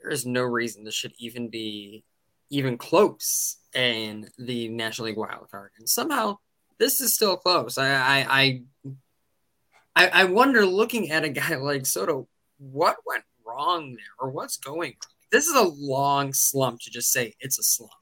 there 0.00 0.10
is 0.10 0.26
no 0.26 0.42
reason 0.42 0.84
this 0.84 0.94
should 0.94 1.12
even 1.18 1.48
be 1.48 2.04
even 2.50 2.78
close 2.78 3.56
in 3.74 4.28
the 4.38 4.68
National 4.68 5.06
League 5.06 5.16
wild 5.16 5.50
card, 5.50 5.70
and 5.78 5.88
somehow 5.88 6.38
this 6.78 7.00
is 7.00 7.14
still 7.14 7.36
close. 7.36 7.78
I 7.78 7.88
I 7.88 8.26
I, 8.28 8.62
I, 9.96 10.08
I 10.08 10.24
wonder, 10.24 10.64
looking 10.64 11.10
at 11.10 11.24
a 11.24 11.28
guy 11.28 11.56
like 11.56 11.86
Soto, 11.86 12.28
what 12.58 12.96
went 13.06 13.24
wrong 13.46 13.94
there, 13.94 14.04
or 14.20 14.30
what's 14.30 14.56
going 14.56 14.92
on? 14.92 15.10
This 15.30 15.46
is 15.46 15.54
a 15.54 15.62
long 15.62 16.32
slump 16.32 16.80
to 16.80 16.90
just 16.90 17.12
say 17.12 17.34
it's 17.40 17.58
a 17.58 17.62
slump. 17.62 17.92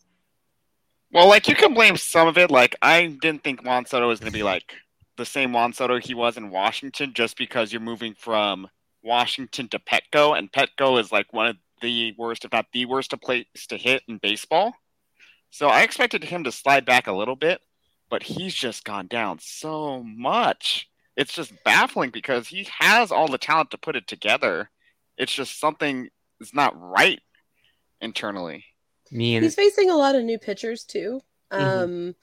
Well, 1.12 1.28
like 1.28 1.48
you 1.48 1.54
can 1.54 1.74
blame 1.74 1.96
some 1.96 2.28
of 2.28 2.36
it. 2.38 2.50
Like 2.50 2.76
I 2.82 3.16
didn't 3.20 3.42
think 3.42 3.64
Juan 3.64 3.86
Soto 3.86 4.08
was 4.08 4.20
going 4.20 4.30
to 4.30 4.36
be 4.36 4.42
like 4.42 4.74
the 5.16 5.24
same 5.24 5.52
Juan 5.52 5.72
Soto 5.72 5.98
he 5.98 6.14
was 6.14 6.36
in 6.36 6.50
Washington, 6.50 7.12
just 7.14 7.36
because 7.36 7.72
you're 7.72 7.80
moving 7.80 8.14
from 8.14 8.68
Washington 9.02 9.68
to 9.68 9.78
Petco, 9.78 10.36
and 10.36 10.52
Petco 10.52 11.00
is 11.00 11.12
like 11.12 11.32
one 11.32 11.46
of 11.46 11.56
the 11.82 12.14
worst, 12.18 12.44
if 12.44 12.52
not 12.52 12.66
the 12.72 12.86
worst, 12.86 13.14
place 13.22 13.44
to 13.68 13.76
hit 13.76 14.02
in 14.08 14.18
baseball. 14.18 14.74
So 15.50 15.68
I 15.68 15.82
expected 15.82 16.24
him 16.24 16.44
to 16.44 16.52
slide 16.52 16.84
back 16.84 17.06
a 17.06 17.12
little 17.12 17.36
bit, 17.36 17.60
but 18.10 18.22
he's 18.22 18.54
just 18.54 18.84
gone 18.84 19.06
down 19.06 19.38
so 19.40 20.02
much. 20.02 20.88
It's 21.16 21.32
just 21.32 21.52
baffling 21.64 22.10
because 22.10 22.48
he 22.48 22.68
has 22.78 23.10
all 23.10 23.28
the 23.28 23.38
talent 23.38 23.70
to 23.70 23.78
put 23.78 23.96
it 23.96 24.06
together. 24.06 24.70
It's 25.16 25.32
just 25.32 25.58
something 25.58 26.08
is 26.40 26.52
not 26.52 26.78
right 26.78 27.20
internally. 28.00 28.64
Mean. 29.10 29.42
He's 29.42 29.54
facing 29.54 29.88
a 29.88 29.96
lot 29.96 30.14
of 30.14 30.24
new 30.24 30.38
pitchers 30.38 30.84
too. 30.84 31.20
Mhm. 31.52 31.58
Um, 31.60 32.14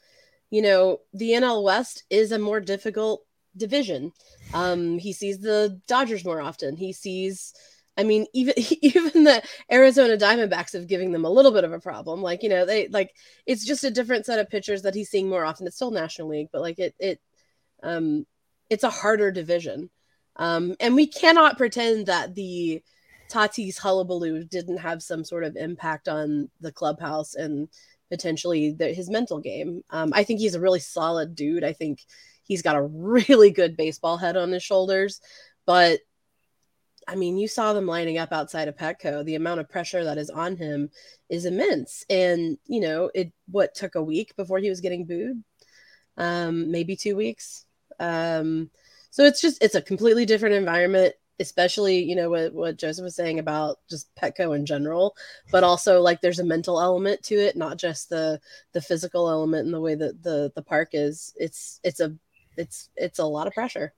you 0.53 0.61
know, 0.61 0.99
the 1.15 1.31
NL 1.31 1.63
West 1.63 2.03
is 2.11 2.31
a 2.31 2.37
more 2.37 2.59
difficult 2.59 3.25
division. 3.57 4.11
Um, 4.53 4.99
he 4.99 5.11
sees 5.11 5.39
the 5.39 5.81
Dodgers 5.87 6.23
more 6.23 6.39
often. 6.39 6.75
He 6.75 6.93
sees, 6.93 7.55
I 7.97 8.03
mean, 8.03 8.27
even 8.35 8.53
even 8.57 9.23
the 9.23 9.41
Arizona 9.71 10.15
Diamondbacks 10.15 10.73
have 10.73 10.85
given 10.85 11.11
them 11.11 11.25
a 11.25 11.29
little 11.31 11.51
bit 11.51 11.63
of 11.63 11.73
a 11.73 11.79
problem. 11.79 12.21
Like, 12.21 12.43
you 12.43 12.49
know, 12.49 12.67
they 12.67 12.87
like 12.89 13.15
it's 13.47 13.65
just 13.65 13.83
a 13.83 13.89
different 13.89 14.27
set 14.27 14.37
of 14.37 14.47
pitchers 14.47 14.83
that 14.83 14.93
he's 14.93 15.09
seeing 15.09 15.27
more 15.27 15.43
often. 15.43 15.65
It's 15.65 15.75
still 15.75 15.89
National 15.89 16.27
League, 16.27 16.49
but 16.51 16.61
like 16.61 16.77
it 16.77 16.93
it 16.99 17.19
um 17.81 18.27
it's 18.69 18.83
a 18.83 18.91
harder 18.91 19.31
division. 19.31 19.89
Um, 20.35 20.75
and 20.79 20.93
we 20.93 21.07
cannot 21.07 21.57
pretend 21.57 22.05
that 22.05 22.35
the 22.35 22.83
Tatis 23.27 23.79
hullabaloo 23.79 24.43
didn't 24.43 24.77
have 24.77 25.01
some 25.01 25.23
sort 25.23 25.45
of 25.45 25.55
impact 25.55 26.07
on 26.07 26.49
the 26.61 26.71
clubhouse 26.71 27.33
and 27.33 27.69
potentially 28.13 28.73
the, 28.73 28.93
his 28.93 29.09
mental 29.09 29.39
game. 29.39 29.81
Um, 29.89 30.11
I 30.13 30.23
think 30.23 30.39
he's 30.39 30.53
a 30.53 30.59
really 30.59 30.79
solid 30.79 31.33
dude. 31.33 31.63
I 31.63 31.73
think 31.73 32.05
he's 32.43 32.61
got 32.61 32.75
a 32.75 32.83
really 32.83 33.49
good 33.49 33.75
baseball 33.75 34.17
head 34.17 34.37
on 34.37 34.51
his 34.51 34.61
shoulders, 34.61 35.19
but 35.65 35.99
I 37.07 37.15
mean, 37.15 37.37
you 37.37 37.47
saw 37.47 37.73
them 37.73 37.87
lining 37.87 38.19
up 38.19 38.31
outside 38.31 38.67
of 38.67 38.77
Petco. 38.77 39.25
The 39.25 39.33
amount 39.33 39.59
of 39.59 39.67
pressure 39.67 40.03
that 40.03 40.19
is 40.19 40.29
on 40.29 40.55
him 40.55 40.91
is 41.27 41.45
immense. 41.45 42.05
And, 42.07 42.57
you 42.65 42.81
know, 42.81 43.09
it 43.15 43.33
what 43.49 43.73
took 43.73 43.95
a 43.95 44.03
week 44.03 44.35
before 44.35 44.59
he 44.59 44.69
was 44.69 44.79
getting 44.79 45.05
booed, 45.05 45.43
um, 46.17 46.71
maybe 46.71 46.95
two 46.95 47.15
weeks. 47.15 47.65
Um, 47.99 48.69
so 49.09 49.25
it's 49.25 49.41
just 49.41 49.61
it's 49.63 49.75
a 49.75 49.81
completely 49.81 50.25
different 50.25 50.55
environment 50.55 51.15
especially 51.39 52.03
you 52.03 52.15
know 52.15 52.29
what, 52.29 52.53
what 52.53 52.77
joseph 52.77 53.03
was 53.03 53.15
saying 53.15 53.39
about 53.39 53.77
just 53.89 54.13
petco 54.15 54.55
in 54.55 54.65
general 54.65 55.15
but 55.51 55.63
also 55.63 55.99
like 56.01 56.21
there's 56.21 56.39
a 56.39 56.45
mental 56.45 56.79
element 56.79 57.21
to 57.23 57.35
it 57.35 57.55
not 57.55 57.77
just 57.77 58.09
the 58.09 58.39
the 58.73 58.81
physical 58.81 59.29
element 59.29 59.65
and 59.65 59.73
the 59.73 59.81
way 59.81 59.95
that 59.95 60.21
the 60.23 60.51
the 60.55 60.61
park 60.61 60.89
is. 60.93 61.33
It's 61.37 61.79
it's 61.83 61.99
a 61.99 62.15
it's 62.57 62.89
it's 62.95 63.19
a 63.19 63.25
lot 63.25 63.47
of 63.47 63.53
pressure. 63.53 63.93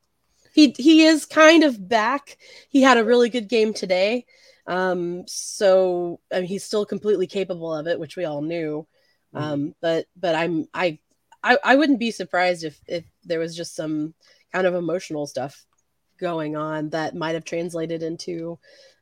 He 0.54 0.74
he 0.78 1.04
is 1.06 1.26
kind 1.26 1.64
of 1.64 1.88
back. 1.90 2.38
He 2.70 2.82
had 2.82 2.98
a 2.98 3.04
really 3.06 3.30
good 3.30 3.50
game 3.50 3.74
today. 3.74 4.26
Um 4.68 5.24
so 5.28 6.20
I 6.32 6.40
mean, 6.40 6.46
he's 6.48 6.64
still 6.64 6.86
completely 6.86 7.28
capable 7.28 7.74
of 7.74 7.88
it 7.88 8.00
which 8.00 8.16
we 8.16 8.26
all 8.26 8.42
knew. 8.42 8.88
Mhm. 9.34 9.42
um 9.42 9.76
but 9.82 10.06
but 10.16 10.34
i'm 10.36 10.66
i 10.74 10.98
i, 11.44 11.58
I 11.64 11.76
wouldn't 11.76 12.00
be 12.00 12.12
surprised 12.12 12.64
if 12.64 12.80
if 12.88 13.04
there 13.24 13.40
was 13.40 13.56
just 13.56 13.76
some 13.76 14.14
kind 14.54 14.66
of 14.68 14.76
emotional 14.76 15.28
stuff 15.28 15.66
going 16.18 16.56
on 16.56 16.90
that 16.90 17.16
might 17.16 17.36
have 17.36 17.46
translated 17.46 18.04
into 18.04 18.58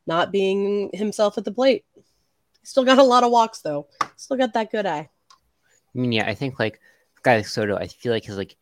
not 0.05 0.31
being 0.31 0.89
himself 0.93 1.37
at 1.37 1.45
the 1.45 1.51
plate. 1.51 1.85
Still 2.63 2.83
got 2.85 2.97
a 2.97 3.03
lot 3.03 3.23
of 3.23 3.31
walks 3.31 3.61
though. 3.61 3.87
Still 4.15 4.37
got 4.37 4.53
that 4.53 4.71
good 4.71 4.85
eye. 4.85 5.09
I 5.95 5.99
mean, 5.99 6.11
yeah, 6.11 6.27
I 6.27 6.33
think 6.33 6.59
like 6.59 6.79
guy 7.21 7.37
like 7.37 7.47
Soto, 7.47 7.77
I 7.77 7.87
feel 7.87 8.11
like 8.11 8.25
his 8.25 8.37
like, 8.37 8.55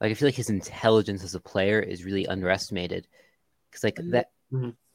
like 0.00 0.10
I 0.10 0.14
feel 0.14 0.28
like 0.28 0.34
his 0.34 0.50
intelligence 0.50 1.24
as 1.24 1.34
a 1.34 1.40
player 1.40 1.80
is 1.80 2.04
really 2.04 2.26
underestimated. 2.26 3.06
Because 3.70 3.84
like 3.84 3.96
Mhm. 3.96 4.10
that, 4.12 4.30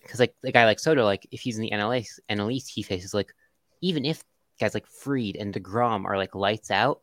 because 0.02 0.20
like 0.20 0.36
the 0.42 0.52
guy 0.52 0.66
like 0.66 0.80
Soto, 0.80 1.04
like 1.04 1.28
if 1.32 1.42
he's 1.42 1.58
in 1.58 1.64
the 1.64 1.72
NL 1.72 1.94
East, 2.00 2.20
NL 2.30 2.50
he 2.50 2.84
faces 2.84 3.14
like 3.14 3.34
even 3.82 4.06
if 4.06 4.24
guys 4.60 4.74
like 4.74 4.86
Fried 4.86 5.36
and 5.38 5.54
Degrom 5.54 6.06
are 6.06 6.18
like 6.18 6.36
lights 6.36 6.72
out, 6.72 7.02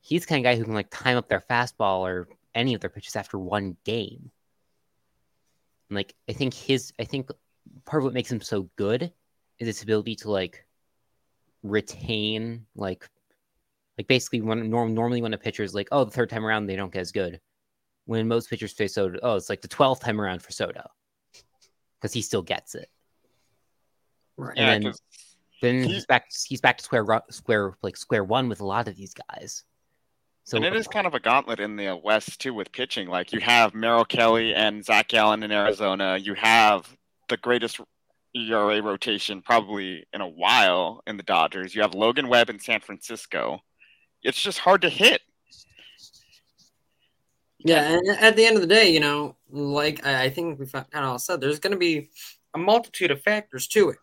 he's 0.00 0.22
the 0.22 0.26
kind 0.26 0.44
of 0.44 0.50
guy 0.50 0.56
who 0.56 0.64
can 0.64 0.74
like 0.74 0.90
time 0.90 1.16
up 1.16 1.28
their 1.28 1.40
fastball 1.40 2.00
or 2.00 2.28
any 2.54 2.74
of 2.74 2.80
their 2.80 2.90
pitches 2.90 3.16
after 3.16 3.38
one 3.38 3.76
game. 3.84 4.30
And 5.88 5.96
like 5.96 6.14
I 6.28 6.32
think 6.32 6.54
his, 6.54 6.92
I 6.98 7.04
think 7.04 7.30
part 7.84 8.02
of 8.02 8.04
what 8.04 8.14
makes 8.14 8.30
him 8.30 8.40
so 8.40 8.68
good 8.76 9.12
is 9.58 9.66
his 9.66 9.82
ability 9.82 10.16
to 10.16 10.30
like 10.30 10.66
retain 11.62 12.66
like 12.74 13.08
like 13.96 14.08
basically 14.08 14.40
when 14.40 14.68
norm, 14.68 14.94
normally 14.94 15.22
when 15.22 15.34
a 15.34 15.38
pitcher 15.38 15.62
is 15.62 15.74
like 15.74 15.86
oh 15.92 16.04
the 16.04 16.10
third 16.10 16.28
time 16.28 16.44
around 16.44 16.66
they 16.66 16.74
don't 16.74 16.92
get 16.92 17.00
as 17.00 17.12
good 17.12 17.40
when 18.06 18.26
most 18.26 18.50
pitchers 18.50 18.72
face 18.72 18.94
Soto 18.94 19.18
oh 19.22 19.36
it's 19.36 19.48
like 19.48 19.60
the 19.60 19.68
12th 19.68 20.00
time 20.00 20.20
around 20.20 20.42
for 20.42 20.50
Soto 20.50 20.82
because 22.00 22.12
he 22.12 22.20
still 22.22 22.42
gets 22.42 22.74
it 22.74 22.90
Right. 24.36 24.58
And 24.58 24.68
then 24.68 24.90
'cause 24.90 25.02
then 25.60 25.82
He- 25.84 25.92
he's 25.94 26.06
back 26.06 26.24
he's 26.48 26.60
back 26.60 26.78
to 26.78 26.84
square 26.84 27.06
square 27.30 27.74
like 27.82 27.96
square 27.96 28.24
one 28.24 28.48
with 28.48 28.60
a 28.60 28.66
lot 28.66 28.88
of 28.88 28.96
these 28.96 29.14
guys 29.14 29.62
so 30.44 30.56
and 30.56 30.64
it 30.64 30.74
is 30.74 30.88
kind 30.88 31.06
of 31.06 31.14
a 31.14 31.20
gauntlet 31.20 31.60
in 31.60 31.76
the 31.76 31.88
uh, 31.88 31.96
West 31.96 32.40
too 32.40 32.52
with 32.54 32.72
pitching. 32.72 33.08
Like 33.08 33.32
you 33.32 33.40
have 33.40 33.74
Merrill 33.74 34.04
Kelly 34.04 34.54
and 34.54 34.84
Zac 34.84 35.08
Gallen 35.08 35.42
in 35.42 35.52
Arizona. 35.52 36.16
You 36.16 36.34
have 36.34 36.88
the 37.28 37.36
greatest 37.36 37.80
ERA 38.34 38.82
rotation 38.82 39.42
probably 39.42 40.06
in 40.12 40.20
a 40.20 40.28
while 40.28 41.02
in 41.06 41.16
the 41.16 41.22
Dodgers. 41.22 41.74
You 41.74 41.82
have 41.82 41.94
Logan 41.94 42.28
Webb 42.28 42.50
in 42.50 42.58
San 42.58 42.80
Francisco. 42.80 43.60
It's 44.22 44.40
just 44.40 44.58
hard 44.58 44.82
to 44.82 44.88
hit. 44.88 45.22
Yeah, 47.64 47.92
and 47.92 48.18
at 48.18 48.34
the 48.34 48.44
end 48.44 48.56
of 48.56 48.62
the 48.62 48.68
day, 48.68 48.90
you 48.90 49.00
know, 49.00 49.36
like 49.50 50.04
I 50.04 50.24
I 50.24 50.30
think 50.30 50.58
we 50.58 50.66
kind 50.66 50.86
of 50.94 51.04
all 51.04 51.18
said, 51.18 51.40
there's 51.40 51.60
going 51.60 51.72
to 51.72 51.78
be 51.78 52.10
a 52.54 52.58
multitude 52.58 53.10
of 53.10 53.22
factors 53.22 53.68
to 53.68 53.90
it. 53.90 53.98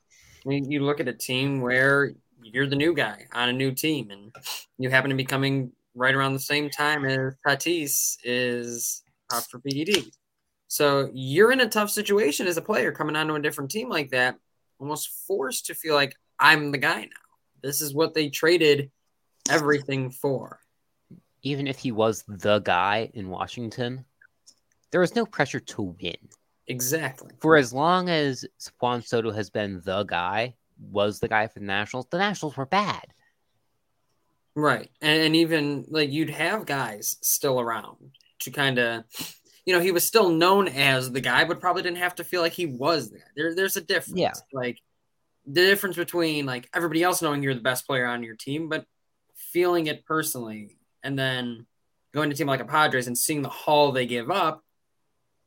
I 0.46 0.50
mean, 0.50 0.72
you 0.72 0.86
look 0.86 1.02
at 1.02 1.08
a 1.10 1.14
team 1.14 1.60
where 1.60 2.14
you're 2.42 2.68
the 2.68 2.78
new 2.78 2.94
guy 2.94 3.26
on 3.34 3.50
a 3.50 3.54
new 3.54 3.72
team, 3.72 4.12
and 4.12 4.34
you 4.78 4.90
happen 4.90 5.10
to 5.10 5.16
be 5.16 5.26
coming 5.26 5.74
right 6.00 6.16
around 6.16 6.34
the 6.34 6.40
same 6.40 6.70
time 6.70 7.06
as 7.06 7.34
Tatis 7.46 8.18
is 8.24 9.04
out 9.32 9.46
for 9.50 9.60
PED. 9.60 10.06
So 10.68 11.10
you're 11.14 11.52
in 11.52 11.60
a 11.62 11.70
tough 11.70 11.90
situation 11.90 12.48
as 12.48 12.58
a 12.58 12.62
player 12.62 12.92
coming 12.92 13.16
onto 13.16 13.36
a 13.36 13.42
different 13.42 13.72
team 13.72 13.90
like 13.90 14.12
that, 14.12 14.36
almost 14.80 15.10
forced 15.28 15.66
to 15.68 15.76
feel 15.76 15.96
like 15.96 16.16
I'm 16.40 16.72
the 16.72 16.78
guy 16.78 17.02
now. 17.02 17.28
This 17.62 17.82
is 17.82 17.94
what 17.94 18.14
they 18.14 18.30
traded 18.30 18.92
everything 19.50 20.10
for. 20.12 20.60
even 21.42 21.68
if 21.68 21.80
he 21.80 21.92
was 21.92 22.24
the 22.28 22.60
guy 22.60 23.10
in 23.14 23.30
Washington 23.30 24.06
there 24.92 25.02
was 25.02 25.16
no 25.16 25.26
pressure 25.26 25.60
to 25.60 25.82
win 26.02 26.18
Exactly. 26.68 27.32
for 27.40 27.56
as 27.58 27.74
long 27.74 28.10
as 28.10 28.46
Juan 28.80 29.02
Soto 29.02 29.32
has 29.32 29.50
been 29.50 29.82
the 29.86 30.04
guy 30.04 30.54
was 30.92 31.20
the 31.20 31.28
guy 31.28 31.48
for 31.48 31.60
the 31.60 31.66
Nationals 31.66 32.06
the 32.12 32.18
Nationals 32.20 32.56
were 32.58 32.66
bad 32.68 33.06
Right. 34.56 34.90
And, 35.02 35.22
and 35.22 35.36
even 35.36 35.86
like 35.90 36.12
you'd 36.12 36.30
have 36.30 36.66
guys 36.66 37.18
still 37.22 37.60
around 37.60 38.12
to 38.42 38.52
kind 38.52 38.80
of, 38.80 39.04
you 39.66 39.74
know, 39.74 39.82
he 39.82 39.92
was 39.92 40.04
still 40.04 40.30
known 40.30 40.68
as 40.68 41.12
the 41.12 41.22
guy, 41.22 41.46
but 41.46 41.60
probably 41.60 41.84
didn't 41.84 41.98
have 41.98 42.16
to 42.16 42.24
feel 42.24 42.42
like 42.42 42.54
he 42.54 42.66
was 42.66 43.10
the 43.10 43.20
guy. 43.20 43.26
There, 43.36 43.56
there's 43.56 43.78
a 43.78 43.82
difference. 43.82 44.20
Yeah. 44.20 44.34
Like 44.52 44.80
the 45.46 45.62
difference 45.62 45.96
between 45.96 46.46
like 46.46 46.70
everybody 46.74 47.04
else 47.04 47.22
knowing 47.22 47.44
you're 47.44 47.54
the 47.54 47.62
best 47.62 47.86
player 47.86 48.06
on 48.06 48.24
your 48.24 48.36
team, 48.36 48.70
but 48.70 48.86
feeling 49.36 49.88
it 49.88 50.06
personally, 50.06 50.78
and 51.04 51.18
then 51.18 51.66
going 52.14 52.30
to 52.30 52.34
a 52.34 52.38
team 52.38 52.48
like 52.48 52.60
a 52.60 52.66
Padres 52.66 53.08
and 53.08 53.18
seeing 53.18 53.42
the 53.42 53.50
haul 53.50 53.92
they 53.92 54.06
give 54.06 54.30
up. 54.30 54.64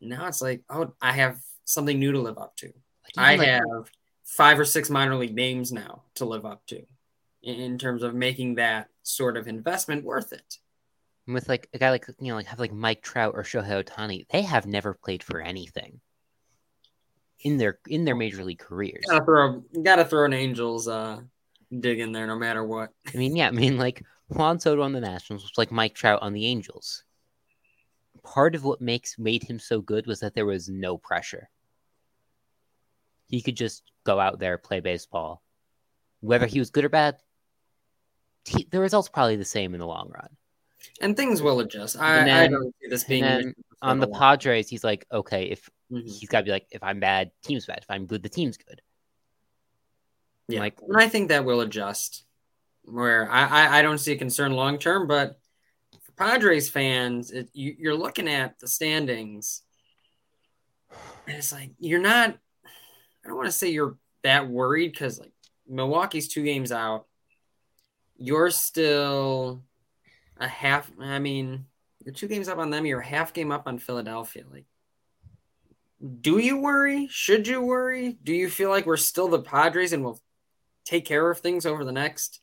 Now 0.00 0.26
it's 0.26 0.42
like, 0.42 0.62
oh, 0.70 0.92
I 1.00 1.12
have 1.12 1.38
something 1.64 1.98
new 1.98 2.12
to 2.12 2.20
live 2.20 2.38
up 2.38 2.56
to. 2.56 2.66
Like, 2.66 3.16
I 3.16 3.36
like, 3.36 3.48
have 3.48 3.90
five 4.24 4.58
or 4.58 4.64
six 4.64 4.90
minor 4.90 5.16
league 5.16 5.34
names 5.34 5.72
now 5.72 6.02
to 6.14 6.24
live 6.24 6.46
up 6.46 6.64
to 6.66 6.82
in, 7.42 7.54
in 7.56 7.78
terms 7.78 8.02
of 8.02 8.14
making 8.14 8.56
that 8.56 8.88
sort 9.02 9.36
of 9.36 9.48
investment 9.48 10.04
worth 10.04 10.32
it. 10.32 10.58
with 11.26 11.48
like 11.48 11.68
a 11.72 11.78
guy 11.78 11.90
like 11.90 12.06
you 12.20 12.28
know 12.28 12.36
like 12.36 12.46
have 12.46 12.58
like 12.58 12.72
Mike 12.72 13.02
Trout 13.02 13.34
or 13.36 13.42
Shohei 13.42 13.84
Ohtani, 13.84 14.26
they 14.30 14.42
have 14.42 14.66
never 14.66 14.94
played 14.94 15.22
for 15.22 15.40
anything 15.40 16.00
in 17.40 17.58
their 17.58 17.78
in 17.88 18.04
their 18.04 18.16
major 18.16 18.44
league 18.44 18.58
careers. 18.58 19.04
Gotta 19.08 19.24
throw, 19.24 19.64
gotta 19.82 20.04
throw 20.04 20.24
an 20.24 20.32
Angels 20.32 20.88
uh, 20.88 21.20
dig 21.80 22.00
in 22.00 22.12
there 22.12 22.26
no 22.26 22.36
matter 22.36 22.64
what. 22.64 22.90
I 23.12 23.16
mean, 23.16 23.36
yeah, 23.36 23.48
I 23.48 23.50
mean 23.50 23.76
like 23.78 24.04
Juan 24.28 24.58
Soto 24.60 24.82
on 24.82 24.92
the 24.92 25.00
Nationals 25.00 25.42
was 25.42 25.52
like 25.56 25.72
Mike 25.72 25.94
Trout 25.94 26.22
on 26.22 26.32
the 26.32 26.46
Angels. 26.46 27.04
Part 28.22 28.54
of 28.54 28.64
what 28.64 28.80
makes 28.80 29.18
made 29.18 29.42
him 29.42 29.58
so 29.58 29.80
good 29.80 30.06
was 30.06 30.20
that 30.20 30.34
there 30.34 30.46
was 30.46 30.68
no 30.68 30.96
pressure. 30.96 31.48
He 33.28 33.42
could 33.42 33.56
just 33.56 33.82
go 34.04 34.20
out 34.20 34.38
there 34.38 34.58
play 34.58 34.80
baseball, 34.80 35.42
whether 36.20 36.46
he 36.46 36.58
was 36.58 36.70
good 36.70 36.84
or 36.84 36.88
bad. 36.88 37.16
He, 38.44 38.64
the 38.70 38.80
results 38.80 39.08
probably 39.08 39.36
the 39.36 39.44
same 39.44 39.74
in 39.74 39.80
the 39.80 39.86
long 39.86 40.10
run. 40.12 40.28
And 41.00 41.16
things 41.16 41.42
will 41.42 41.60
adjust. 41.60 41.96
I, 41.98 42.44
I 42.44 42.48
don't 42.48 42.74
see 42.82 42.88
this 42.88 43.04
being 43.04 43.54
On 43.82 43.98
the 44.00 44.08
Padres, 44.08 44.68
he's 44.68 44.84
like, 44.84 45.06
okay, 45.12 45.44
if 45.44 45.68
Mhm. 45.90 46.04
he's 46.04 46.28
got 46.28 46.38
to 46.40 46.44
be 46.44 46.50
like, 46.50 46.66
if 46.70 46.82
I'm 46.82 47.00
bad, 47.00 47.30
team's 47.42 47.66
bad. 47.66 47.78
If 47.82 47.90
I'm 47.90 48.06
good, 48.06 48.22
the 48.22 48.28
team's 48.28 48.56
good. 48.56 48.80
Yeah, 50.48 50.60
Like- 50.60 50.78
and 50.80 50.96
I 50.96 51.08
think 51.08 51.28
that 51.28 51.44
will 51.44 51.60
adjust. 51.60 52.24
Where 52.84 53.30
I, 53.30 53.44
I, 53.46 53.78
I 53.78 53.82
don't 53.82 53.98
see 53.98 54.10
a 54.12 54.16
concern 54.16 54.52
long 54.54 54.76
term, 54.76 55.06
but 55.06 55.38
for 56.00 56.12
Padres 56.12 56.68
fans, 56.68 57.30
it, 57.30 57.48
you, 57.52 57.76
you're 57.78 57.94
looking 57.94 58.26
at 58.28 58.58
the 58.58 58.66
standings, 58.66 59.62
and 61.28 61.36
it's 61.36 61.52
like 61.52 61.70
you're 61.78 62.00
not. 62.00 62.36
I 63.24 63.28
don't 63.28 63.36
want 63.36 63.46
to 63.46 63.52
say 63.52 63.68
you're 63.70 63.96
that 64.24 64.48
worried 64.48 64.90
because 64.90 65.20
like 65.20 65.30
Milwaukee's 65.68 66.26
two 66.26 66.42
games 66.42 66.72
out. 66.72 67.06
You're 68.22 68.50
still 68.50 69.62
a 70.36 70.46
half. 70.46 70.90
I 71.00 71.18
mean, 71.18 71.66
you're 72.04 72.14
two 72.14 72.28
games 72.28 72.48
up 72.48 72.58
on 72.58 72.70
them. 72.70 72.86
You're 72.86 73.00
a 73.00 73.06
half 73.06 73.32
game 73.32 73.50
up 73.50 73.66
on 73.66 73.78
Philadelphia. 73.78 74.44
Like, 74.48 74.66
do 76.20 76.38
you 76.38 76.58
worry? 76.58 77.08
Should 77.10 77.48
you 77.48 77.60
worry? 77.60 78.16
Do 78.22 78.32
you 78.32 78.48
feel 78.48 78.70
like 78.70 78.86
we're 78.86 78.96
still 78.96 79.26
the 79.26 79.42
Padres 79.42 79.92
and 79.92 80.04
we'll 80.04 80.20
take 80.84 81.04
care 81.04 81.28
of 81.28 81.38
things 81.40 81.66
over 81.66 81.84
the 81.84 81.90
next 81.90 82.40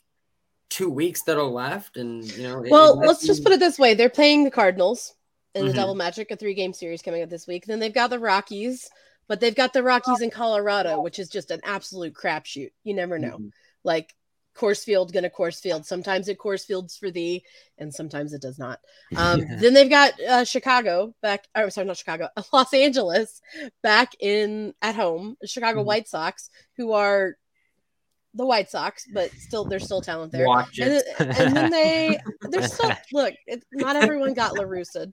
two 0.70 0.90
weeks 0.90 1.24
that 1.24 1.38
are 1.38 1.44
left? 1.44 1.96
And 1.96 2.26
you 2.26 2.44
know, 2.44 2.62
Well, 2.70 2.98
let's 2.98 3.26
just 3.26 3.44
put 3.44 3.54
it 3.54 3.62
this 3.62 3.80
way: 3.80 3.94
they're 3.94 4.10
playing 4.10 4.44
the 4.44 4.52
Cardinals 4.52 5.16
in 5.56 5.66
the 5.66 5.72
Mhm. 5.72 5.76
Devil 5.76 5.96
Magic, 5.96 6.30
a 6.32 6.36
three-game 6.36 6.74
series 6.74 7.02
coming 7.02 7.24
up 7.24 7.30
this 7.30 7.48
week. 7.48 7.66
Then 7.66 7.80
they've 7.80 7.94
got 7.94 8.10
the 8.10 8.20
Rockies, 8.20 8.90
but 9.28 9.40
they've 9.40 9.56
got 9.56 9.72
the 9.72 9.82
Rockies 9.84 10.20
in 10.20 10.30
Colorado, 10.30 11.02
which 11.02 11.20
is 11.20 11.30
just 11.30 11.52
an 11.52 11.62
absolute 11.64 12.14
crapshoot. 12.14 12.72
You 12.84 12.94
never 12.94 13.18
know. 13.18 13.38
Mhm. 13.38 13.52
Like 13.84 14.14
Coors 14.60 14.84
Field 14.84 15.13
gonna 15.13 15.30
Coors 15.30 15.62
Field. 15.62 15.86
Sometimes 15.86 16.28
it 16.28 16.38
Coors 16.38 16.66
Fields 16.66 16.98
for 16.98 17.10
thee, 17.10 17.44
and 17.78 17.94
sometimes 17.94 18.34
it 18.34 18.42
does 18.42 18.60
not. 18.60 18.80
Um, 19.16 19.46
then 19.60 19.74
they've 19.74 19.89
got 19.89 20.20
uh, 20.22 20.44
Chicago 20.44 21.16
back. 21.22 21.48
Or 21.56 21.70
sorry, 21.70 21.88
not 21.88 21.98
Chicago. 21.98 22.28
Los 22.54 22.74
Angeles 22.74 23.42
back 23.82 24.12
in 24.20 24.74
at 24.82 24.96
home. 24.96 25.38
Chicago 25.46 25.82
Mhm. 25.82 25.86
White 25.86 26.08
Sox, 26.10 26.50
who 26.75 26.92
are 26.92 27.38
the 28.34 28.46
White 28.46 28.70
Sox, 28.70 29.08
but 29.13 29.32
still 29.32 29.63
they're 29.63 29.80
still 29.80 30.01
talent 30.01 30.34
there. 30.34 30.46
Watch 30.46 30.78
And, 30.80 31.01
and 31.20 31.56
then 31.56 31.72
they 31.72 32.20
they're 32.50 32.68
still 32.68 32.92
look. 33.13 33.34
It, 33.48 33.63
not 33.72 33.96
everyone 33.96 34.34
got 34.34 34.58
La 34.58 34.66
Russa, 34.66 35.12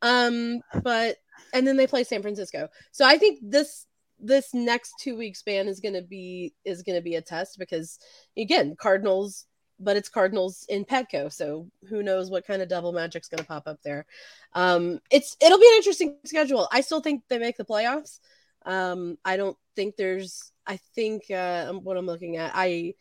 um, 0.00 0.60
but 0.82 1.16
and 1.52 1.66
then 1.66 1.76
they 1.76 1.86
play 1.86 2.02
San 2.02 2.22
Francisco. 2.22 2.68
So 2.92 3.04
I 3.04 3.18
think 3.18 3.40
this 3.42 3.86
this 4.18 4.54
next 4.54 4.94
two 5.00 5.16
week 5.16 5.36
span 5.36 5.68
is 5.68 5.80
gonna 5.80 6.02
be 6.02 6.54
is 6.64 6.82
gonna 6.82 7.02
be 7.02 7.16
a 7.16 7.22
test 7.22 7.58
because 7.58 7.98
again 8.36 8.74
Cardinals, 8.78 9.46
but 9.78 9.96
it's 9.96 10.08
Cardinals 10.08 10.64
in 10.68 10.84
Petco, 10.84 11.32
so 11.32 11.68
who 11.88 12.02
knows 12.02 12.30
what 12.30 12.46
kind 12.46 12.62
of 12.62 12.68
devil 12.68 12.92
magic's 12.92 13.28
gonna 13.28 13.44
pop 13.44 13.64
up 13.66 13.78
there. 13.82 14.06
Um, 14.54 15.00
it's 15.10 15.36
it'll 15.40 15.58
be 15.58 15.68
an 15.68 15.76
interesting 15.76 16.16
schedule. 16.24 16.68
I 16.72 16.80
still 16.80 17.00
think 17.00 17.22
they 17.28 17.38
make 17.38 17.56
the 17.56 17.64
playoffs. 17.64 18.20
Um, 18.64 19.18
I 19.24 19.36
don't 19.36 19.56
think 19.74 19.96
there's. 19.96 20.52
I 20.66 20.78
think 20.94 21.30
uh, 21.30 21.72
what 21.74 21.96
I'm 21.96 22.06
looking 22.06 22.36
at, 22.36 22.52
I 22.54 22.94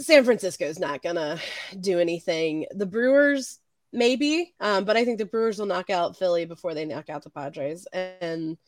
San 0.00 0.24
Francisco's 0.24 0.78
not 0.78 1.02
gonna 1.02 1.38
do 1.78 1.98
anything. 1.98 2.66
The 2.72 2.86
Brewers 2.86 3.58
maybe, 3.92 4.54
um, 4.60 4.84
but 4.84 4.96
I 4.96 5.04
think 5.04 5.18
the 5.18 5.24
Brewers 5.24 5.58
will 5.58 5.66
knock 5.66 5.90
out 5.90 6.18
Philly 6.18 6.44
before 6.44 6.74
they 6.74 6.84
knock 6.84 7.08
out 7.08 7.22
the 7.22 7.30
Padres. 7.30 7.86
And 7.92 8.58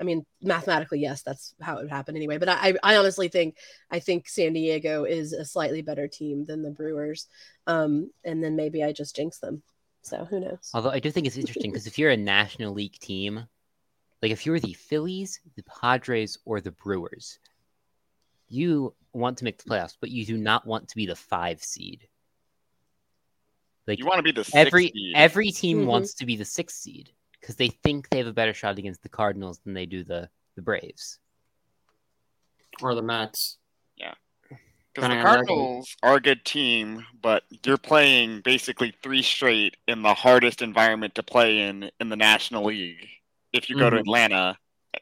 I 0.00 0.02
mean, 0.04 0.24
mathematically, 0.42 1.00
yes, 1.00 1.22
that's 1.22 1.54
how 1.60 1.76
it 1.76 1.82
would 1.82 1.90
happen 1.90 2.16
anyway. 2.16 2.38
But 2.38 2.48
I, 2.48 2.74
I 2.82 2.96
honestly 2.96 3.28
think 3.28 3.56
I 3.90 4.00
think 4.00 4.28
San 4.28 4.54
Diego 4.54 5.04
is 5.04 5.34
a 5.34 5.44
slightly 5.44 5.82
better 5.82 6.08
team 6.08 6.46
than 6.46 6.62
the 6.62 6.70
Brewers. 6.70 7.26
Um, 7.66 8.10
and 8.24 8.42
then 8.42 8.56
maybe 8.56 8.82
I 8.82 8.92
just 8.92 9.14
jinx 9.14 9.38
them. 9.38 9.62
So 10.02 10.24
who 10.24 10.40
knows? 10.40 10.70
Although 10.72 10.90
I 10.90 11.00
do 11.00 11.10
think 11.10 11.26
it's 11.26 11.36
interesting 11.36 11.70
because 11.70 11.86
if 11.86 11.98
you're 11.98 12.10
a 12.10 12.16
National 12.16 12.72
League 12.72 12.98
team, 12.98 13.46
like 14.22 14.32
if 14.32 14.46
you're 14.46 14.58
the 14.58 14.72
Phillies, 14.72 15.40
the 15.56 15.62
Padres, 15.64 16.38
or 16.46 16.62
the 16.62 16.72
Brewers, 16.72 17.38
you 18.48 18.94
want 19.12 19.36
to 19.38 19.44
make 19.44 19.62
the 19.62 19.68
playoffs, 19.68 19.96
but 20.00 20.10
you 20.10 20.24
do 20.24 20.38
not 20.38 20.66
want 20.66 20.88
to 20.88 20.96
be 20.96 21.04
the 21.04 21.14
five 21.16 21.62
seed. 21.62 22.08
Like 23.86 23.98
You 23.98 24.06
want 24.06 24.18
to 24.18 24.22
be 24.22 24.32
the 24.32 24.44
sixth 24.44 24.56
every 24.56 24.88
seed. 24.88 25.12
every 25.14 25.50
team 25.50 25.82
Mhm. 25.82 25.86
wants 25.86 26.14
to 26.14 26.26
be 26.26 26.36
the 26.36 26.44
sixth 26.44 26.76
seed 26.78 27.12
because 27.40 27.56
they 27.56 27.68
think 27.68 28.08
they 28.08 28.18
have 28.18 28.26
a 28.26 28.32
better 28.32 28.54
shot 28.54 28.78
against 28.78 29.02
the 29.02 29.08
Cardinals 29.08 29.58
than 29.64 29.74
they 29.74 29.86
do 29.86 30.04
the 30.04 30.28
the 30.56 30.62
Braves. 30.62 31.18
or 32.82 32.94
the 32.94 33.02
Mets. 33.02 33.58
Yeah, 33.96 34.14
because 34.48 35.08
the 35.10 35.22
Cardinals 35.22 35.96
are 36.02 36.16
a 36.16 36.20
good 36.20 36.44
team, 36.44 37.04
but 37.20 37.44
you're 37.64 37.76
playing 37.76 38.40
basically 38.42 38.94
three 39.02 39.22
straight 39.22 39.76
in 39.86 40.02
the 40.02 40.14
hardest 40.14 40.62
environment 40.62 41.14
to 41.16 41.22
play 41.22 41.60
in 41.60 41.90
in 42.00 42.08
the 42.08 42.16
National 42.16 42.64
League. 42.64 43.08
If 43.52 43.68
you 43.68 43.76
go 43.76 43.90
to 43.90 43.96
Mhm. 43.96 44.00
Atlanta, 44.00 44.58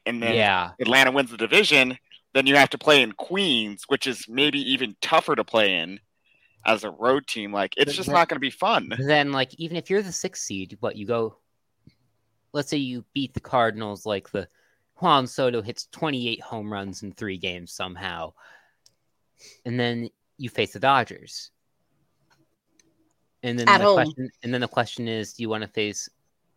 and 0.06 0.22
then 0.22 0.34
yeah, 0.34 0.72
Atlanta 0.80 1.12
wins 1.12 1.30
the 1.30 1.36
division, 1.36 1.98
then 2.34 2.46
you 2.46 2.56
have 2.56 2.70
to 2.70 2.78
play 2.78 3.02
in 3.02 3.12
Queens, 3.12 3.84
which 3.88 4.06
is 4.06 4.26
maybe 4.28 4.58
even 4.72 4.96
tougher 5.00 5.36
to 5.36 5.44
play 5.44 5.74
in 5.74 6.00
as 6.66 6.84
a 6.84 6.90
road 6.90 7.26
team. 7.26 7.52
Like 7.52 7.74
it's 7.76 7.94
just 7.94 8.10
not 8.10 8.28
going 8.28 8.36
to 8.36 8.40
be 8.40 8.50
fun. 8.50 8.90
Then 8.98 9.32
like 9.32 9.54
even 9.58 9.76
if 9.76 9.90
you're 9.90 10.02
the 10.02 10.12
sixth 10.12 10.42
seed, 10.44 10.76
what 10.80 10.96
you 10.96 11.06
go 11.06 11.38
let's 12.52 12.68
say 12.68 12.76
you 12.76 13.04
beat 13.12 13.34
the 13.34 13.40
Cardinals 13.40 14.06
like 14.06 14.30
the 14.30 14.48
Juan 14.96 15.26
Soto 15.26 15.62
hits 15.62 15.86
28 15.92 16.40
home 16.40 16.72
runs 16.72 17.02
in 17.02 17.12
3 17.12 17.38
games 17.38 17.72
somehow. 17.72 18.32
And 19.64 19.78
then 19.78 20.08
you 20.38 20.48
face 20.48 20.72
the 20.72 20.80
Dodgers. 20.80 21.50
And 23.42 23.58
then 23.58 23.68
At 23.68 23.78
the 23.78 23.84
home. 23.84 23.94
question 23.94 24.30
and 24.42 24.52
then 24.52 24.60
the 24.60 24.68
question 24.68 25.06
is 25.06 25.34
do 25.34 25.42
you 25.42 25.48
want 25.48 25.62
to 25.62 25.68
face 25.68 26.08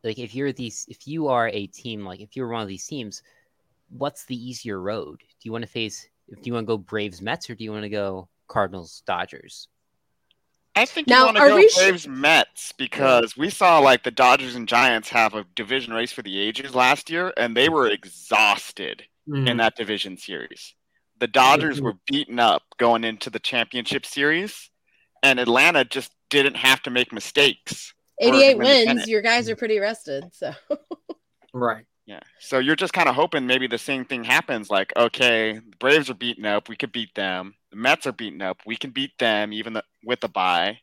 like 0.04 0.17
if 0.17 0.34
you're 0.34 0.51
these 0.51 0.86
if 0.89 1.08
you 1.08 1.27
are 1.27 1.47
a 1.49 1.67
team 1.67 2.04
like 2.04 2.21
if 2.21 2.36
you're 2.36 2.47
one 2.47 2.63
of 2.63 2.67
these 2.67 2.88
teams 2.88 3.21
what's 3.89 4.25
the 4.25 4.36
easier 4.36 4.80
road? 4.80 5.19
Do 5.19 5.43
you 5.43 5.51
want 5.51 5.63
to 5.63 5.69
face 5.69 6.08
do 6.30 6.39
you 6.43 6.54
want 6.54 6.65
to 6.65 6.67
go 6.67 6.77
Braves 6.77 7.21
Mets 7.21 7.49
or 7.49 7.56
do 7.56 7.63
you 7.63 7.71
want 7.71 7.84
to 7.84 7.89
go 7.89 8.30
Cardinals 8.47 9.04
Dodgers? 9.06 9.67
I 10.75 10.86
think 10.86 11.07
Now, 11.07 11.19
you 11.19 11.25
want 11.25 11.38
to 11.38 11.43
are 11.43 11.49
go 11.49 11.55
we 11.55 11.69
sh- 11.69 11.75
Braves 11.75 12.07
Mets 12.07 12.71
because 12.71 13.36
we 13.36 13.49
saw 13.49 13.79
like 13.79 14.03
the 14.03 14.12
Dodgers 14.12 14.55
and 14.55 14.67
Giants 14.67 15.10
have 15.10 15.34
a 15.34 15.45
division 15.55 15.93
race 15.93 16.12
for 16.13 16.21
the 16.21 16.39
ages 16.39 16.73
last 16.73 17.10
year, 17.10 17.34
and 17.38 17.55
they 17.55 17.67
were 17.69 17.88
exhausted 17.89 19.03
Mhm. 19.27 19.47
in 19.49 19.57
that 19.57 19.75
division 19.75 20.17
series. 20.17 20.73
The 21.19 21.27
Dodgers 21.27 21.79
Mhm. 21.79 21.84
were 21.84 21.93
beaten 22.07 22.39
up 22.39 22.63
going 22.77 23.03
into 23.03 23.29
the 23.29 23.39
championship 23.39 24.05
series, 24.05 24.69
and 25.21 25.39
Atlanta 25.39 25.84
just 25.84 26.12
didn't 26.29 26.55
have 26.55 26.81
to 26.84 26.89
make 26.89 27.12
mistakes. 27.12 27.93
88 28.19 28.57
wins. 28.57 29.07
Your 29.07 29.21
guys 29.21 29.49
are 29.49 29.55
pretty 29.55 29.79
rested. 29.79 30.34
So 30.34 30.53
Right. 31.53 31.86
Yeah. 32.05 32.21
So 32.39 32.60
you're 32.60 32.75
just 32.77 32.93
kind 32.93 33.10
of 33.10 33.15
hoping 33.15 33.45
maybe 33.45 33.67
the 33.67 33.77
same 33.77 34.05
thing 34.05 34.23
happens. 34.23 34.69
Like, 34.69 34.91
okay, 34.95 35.53
the 35.53 35.75
Braves 35.79 36.10
are 36.10 36.13
beaten 36.15 36.45
up. 36.45 36.69
We 36.69 36.75
could 36.77 36.91
beat 36.91 37.13
them. 37.13 37.55
The 37.71 37.77
Mets 37.77 38.05
are 38.05 38.12
beaten 38.12 38.41
up. 38.41 38.60
We 38.65 38.75
can 38.75 38.91
beat 38.91 39.17
them 39.17 39.53
even 39.53 39.73
th- 39.73 39.86
with 40.03 40.19
the 40.19 40.27
bye. 40.27 40.79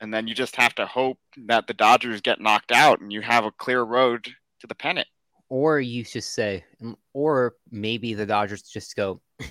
And 0.00 0.14
then 0.14 0.28
you 0.28 0.34
just 0.34 0.54
have 0.56 0.74
to 0.76 0.86
hope 0.86 1.18
that 1.46 1.66
the 1.66 1.74
Dodgers 1.74 2.20
get 2.20 2.40
knocked 2.40 2.70
out 2.70 3.00
and 3.00 3.12
you 3.12 3.20
have 3.20 3.44
a 3.44 3.50
clear 3.50 3.82
road 3.82 4.28
to 4.60 4.66
the 4.68 4.74
pennant. 4.74 5.08
Or 5.48 5.80
you 5.80 6.04
just 6.04 6.34
say, 6.34 6.64
or 7.12 7.54
maybe 7.70 8.14
the 8.14 8.26
Dodgers 8.26 8.62
just 8.62 8.94
go 8.94 9.20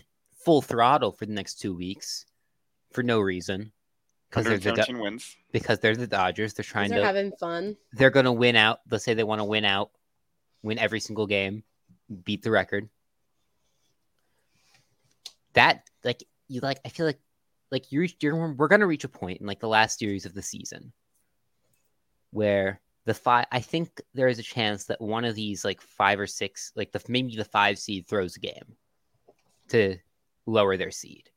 full 0.45 0.62
throttle 0.62 1.12
for 1.12 1.26
the 1.26 1.34
next 1.34 1.56
two 1.60 1.73
weeks 1.76 2.26
for 2.93 3.04
no 3.04 3.19
reason 3.19 3.73
because 4.30 4.45
they're 4.45 4.58
the 4.58 4.86
Do- 4.88 5.00
wins. 5.02 5.36
because 5.52 5.80
they're 5.80 5.95
the 5.95 6.08
Dodgers. 6.08 6.54
They're 6.54 6.63
trying 6.63 6.89
they're 6.91 7.00
to 7.00 7.06
having 7.06 7.32
fun. 7.34 7.76
they're 7.93 8.12
going 8.12 8.26
to 8.26 8.32
win 8.32 8.56
out. 8.56 8.80
Let's 8.89 9.04
say 9.04 9.13
they 9.13 9.23
want 9.26 9.39
to 9.39 9.45
win 9.45 9.65
out, 9.65 9.89
win 10.63 10.80
every 10.80 11.02
single 11.02 11.28
game, 11.28 11.63
beat 12.23 12.43
the 12.43 12.52
record. 12.52 12.88
That 15.54 15.84
like 16.04 16.23
you 16.48 16.62
like 16.62 16.80
I 16.86 16.90
feel 16.90 17.06
like 17.06 17.20
like 17.72 17.92
you 17.92 18.02
reach, 18.02 18.18
you're 18.22 18.54
we're 18.54 18.68
going 18.68 18.82
to 18.82 18.88
reach 18.88 19.04
a 19.04 19.10
point 19.10 19.42
in 19.42 19.48
like 19.48 19.60
the 19.60 19.68
last 19.68 20.00
series 20.00 20.26
of 20.26 20.34
the 20.34 20.42
season 20.42 20.94
where 22.32 22.80
the 23.06 23.14
five 23.14 23.46
I 23.52 23.60
think 23.60 24.02
there 24.14 24.28
is 24.28 24.40
a 24.40 24.44
chance 24.44 24.86
that 24.86 25.02
one 25.02 25.26
of 25.26 25.36
these 25.36 25.66
like 25.66 25.82
five 25.82 26.20
or 26.20 26.28
six 26.28 26.72
like 26.76 26.92
the 26.92 27.02
maybe 27.08 27.36
the 27.36 27.46
five 27.46 27.78
seed 27.80 28.08
throws 28.08 28.36
a 28.36 28.40
game 28.40 28.76
to 29.70 29.98
lower 30.46 30.78
their 30.78 30.92
seed. 30.92 31.30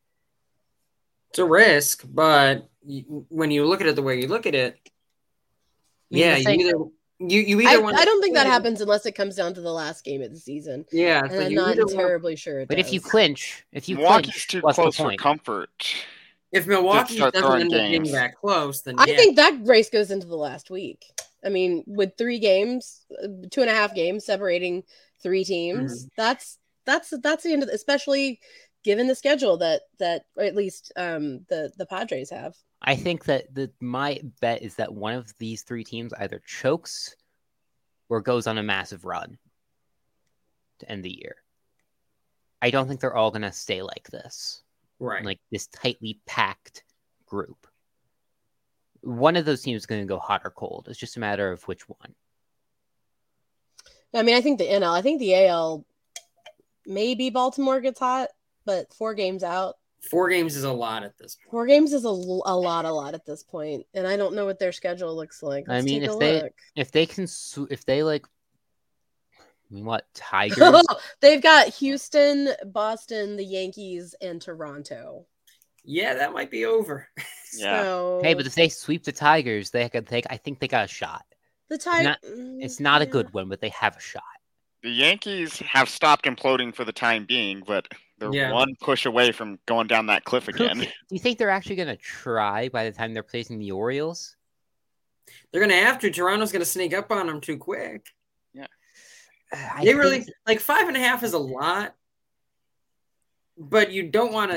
It's 1.31 1.39
a 1.39 1.45
risk, 1.45 2.05
but 2.09 2.69
you, 2.85 3.25
when 3.29 3.51
you 3.51 3.65
look 3.65 3.81
at 3.81 3.87
it 3.87 3.95
the 3.95 4.03
way 4.03 4.21
you 4.21 4.27
look 4.27 4.47
at 4.47 4.55
it, 4.55 4.77
mean, 6.11 6.23
yeah, 6.23 6.37
you 6.37 6.49
either 6.49 6.79
you, 7.21 7.41
you 7.41 7.61
I, 7.69 7.73
either 7.75 7.83
want. 7.83 7.99
I 7.99 8.05
don't 8.05 8.21
think 8.23 8.35
that 8.35 8.47
happens 8.47 8.81
unless 8.81 9.07
it 9.07 9.13
comes 9.15 9.37
down 9.37 9.55
to 9.55 9.61
the 9.61 9.71
last 9.73 10.05
game 10.05 10.23
of 10.23 10.33
the 10.33 10.39
season. 10.41 10.85
Yeah, 10.91 11.21
And 11.23 11.31
so 11.33 11.41
I'm 11.43 11.51
you 11.51 11.57
not 11.57 11.69
either 11.73 11.85
want- 11.85 11.97
terribly 11.97 12.35
sure. 12.37 12.61
It 12.61 12.69
But 12.69 12.79
if 12.79 12.93
you 12.93 13.01
clinch, 13.01 13.65
if 13.73 13.89
you 13.89 13.97
Milwaukee's 13.97 14.33
clinch, 14.33 14.47
too 14.49 14.61
what's 14.61 14.77
the 14.77 14.83
close 14.83 14.97
for 14.97 15.03
point? 15.05 15.21
comfort. 15.21 15.95
if 16.53 16.67
Milwaukee 16.67 17.19
doesn't 17.19 17.37
end 17.37 17.45
up 17.45 17.71
being 17.71 17.71
games. 17.93 18.13
that 18.13 18.35
close, 18.37 18.83
then 18.83 18.97
I 18.99 19.05
yeah. 19.05 19.17
think 19.17 19.37
that 19.37 19.59
race 19.63 19.91
goes 19.91 20.11
into 20.11 20.27
the 20.27 20.37
last 20.37 20.71
week. 20.71 21.05
I 21.45 21.49
mean, 21.49 21.85
with 21.87 22.13
three 22.19 22.39
games, 22.39 23.05
uh, 23.23 23.29
two 23.51 23.61
and 23.61 23.71
a 23.71 23.75
half 23.75 23.95
games 23.95 24.25
separating 24.27 24.83
three 25.23 25.45
teams, 25.45 26.09
that's 26.17 26.59
that's 26.87 27.13
that's 27.23 27.45
the 27.45 27.53
end 27.53 27.63
of 27.63 27.69
especially 27.69 28.41
given 28.83 29.07
the 29.07 29.15
schedule 29.15 29.59
that 29.59 29.83
that 29.99 30.25
or 30.37 30.45
at 30.45 30.57
least 30.57 30.91
um 30.97 31.41
the 31.49 31.71
the 31.77 31.87
Padres 31.87 32.31
have. 32.31 32.57
I 32.83 32.97
think 32.97 33.25
that 33.27 33.55
the 33.55 33.71
my 33.81 34.21
bet 34.41 34.63
is 34.63 34.77
that 34.77 34.95
one 34.95 35.15
of 35.15 35.33
these 35.39 35.63
three 35.63 35.85
teams 35.85 36.13
either 36.15 36.43
chokes 36.47 37.15
or 38.09 38.21
goes 38.21 38.47
on 38.47 38.59
a 38.59 38.63
massive 38.63 39.05
run 39.05 39.39
to 40.79 40.91
end 40.91 41.05
the 41.05 41.17
year. 41.17 41.37
I 42.63 42.71
don't 42.71 42.89
think 42.89 43.01
they're 43.01 43.17
all 43.17 43.31
going 43.31 43.43
to 43.43 43.53
stay 43.53 43.83
like 43.83 44.09
this, 44.11 44.63
right. 44.99 45.25
like 45.25 45.41
this 45.51 45.67
tightly 45.69 46.21
packed 46.27 46.85
group. 47.27 47.67
One 49.03 49.37
of 49.37 49.45
those 49.45 49.63
teams 49.63 49.83
is 49.83 49.87
going 49.87 50.03
to 50.03 50.07
go 50.07 50.19
hot 50.19 50.43
or 50.45 50.51
cold. 50.51 50.87
It's 50.89 50.99
just 50.99 51.17
a 51.17 51.21
matter 51.21 51.51
of 51.53 51.63
which 51.65 51.89
one. 51.89 52.15
I 54.13 54.23
mean, 54.23 54.35
I 54.35 54.41
think 54.41 54.59
the 54.59 54.67
NL, 54.67 54.93
I 54.93 55.03
think 55.03 55.21
the 55.21 55.47
AL, 55.47 55.87
maybe 56.85 57.31
Baltimore 57.31 57.81
gets 57.81 58.01
hot, 58.01 58.29
but 58.65 58.93
four 58.93 59.15
games 59.15 59.43
out. 59.43 59.77
Four 60.03 60.31
games 60.31 60.57
is 60.57 60.65
a 60.65 60.73
lot 60.73 61.03
at 61.03 61.19
this 61.19 61.35
point. 61.37 61.51
Four 61.51 61.67
games 61.67 61.93
is 61.93 62.05
a, 62.05 62.09
a 62.09 62.11
lot, 62.11 62.85
a 62.85 62.93
lot 62.93 63.15
at 63.15 63.27
this 63.27 63.43
point, 63.43 63.87
and 63.95 64.07
I 64.07 64.17
don't 64.17 64.35
know 64.35 64.47
what 64.47 64.59
their 64.59 64.73
schedule 64.73 65.15
looks 65.15 65.43
like. 65.43 65.69
I 65.69 65.75
Let's 65.75 65.85
mean, 65.85 66.03
if 66.03 66.19
they- 66.19 66.43
look. 66.43 66.53
If 66.75 66.91
they 66.91 67.07
can, 67.07 67.27
sw- 67.27 67.71
if 67.71 67.85
they 67.85 68.03
like, 68.03 68.25
I 69.39 69.75
mean, 69.75 69.85
what 69.85 70.07
Tigers? 70.15 70.83
They've 71.21 71.43
got 71.43 71.69
Houston, 71.75 72.49
Boston, 72.67 73.37
the 73.37 73.45
Yankees, 73.45 74.15
and 74.21 74.41
Toronto. 74.41 75.27
Yeah, 75.85 76.15
that 76.15 76.33
might 76.33 76.51
be 76.51 76.65
over. 76.65 77.09
Yeah. 77.53 77.83
So 77.83 78.21
hey, 78.23 78.35
but 78.35 78.47
if 78.47 78.55
they 78.55 78.69
sweep 78.69 79.03
the 79.03 79.11
Tigers, 79.11 79.71
they 79.71 79.89
could 79.89 80.07
take. 80.07 80.25
I 80.31 80.37
think 80.37 80.61
they 80.61 80.69
got 80.69 80.85
a 80.85 80.89
shot. 80.89 81.25
the 81.69 81.77
time 81.77 82.05
not- 82.05 82.19
It's 82.23 82.79
not 82.79 83.03
a 83.03 83.07
mm, 83.07 83.11
good 83.11 83.35
one, 83.35 83.49
but 83.49 83.61
they 83.61 83.71
have 83.71 83.97
a 83.97 84.01
shot. 84.01 84.23
The 84.85 84.91
Yankees 84.91 85.59
have 85.59 85.89
stopped 85.89 86.27
imploding 86.27 86.73
for 86.73 86.85
the 86.85 86.93
time 86.93 87.25
being, 87.25 87.65
but 87.67 87.89
They're 88.21 88.33
Yeah. 88.33 88.53
one 88.53 88.77
push 88.81 89.07
away 89.07 89.33
from 89.33 89.59
going 89.67 89.89
down 89.89 90.07
that 90.07 90.25
cliff 90.25 90.47
again. 90.47 90.79
Do 90.79 90.87
you 91.11 91.19
think 91.19 91.39
they're 91.39 91.51
actually 91.51 91.77
going 91.77 91.89
to 91.89 91.97
try 91.97 92.69
by 92.69 92.85
the 92.85 92.93
time 92.93 93.15
they're 93.15 93.23
facing 93.25 93.59
the 93.59 93.73
Orioles? 93.73 94.37
They're 95.53 95.61
gonna 95.61 95.75
have 95.75 96.01
to. 96.01 96.11
Toronto's 96.11 96.51
gonna 96.51 96.65
sneak 96.65 96.93
up 96.93 97.13
on 97.13 97.29
them 97.29 97.41
too 97.41 97.57
quick. 97.57 98.05
Yeah. 98.53 98.67
Uh, 99.53 99.69
I 99.77 99.85
they 99.85 99.95
really 99.95 100.23
think- 100.23 100.37
like 100.45 100.59
five 100.59 100.89
and 100.89 100.97
a 100.97 101.01
half 101.01 101.23
is 101.23 101.35
a 101.35 101.39
lot, 101.39 101.95
but 103.57 103.93
you 103.93 104.09
don't 104.11 104.33
want 104.33 104.51
to. 104.51 104.57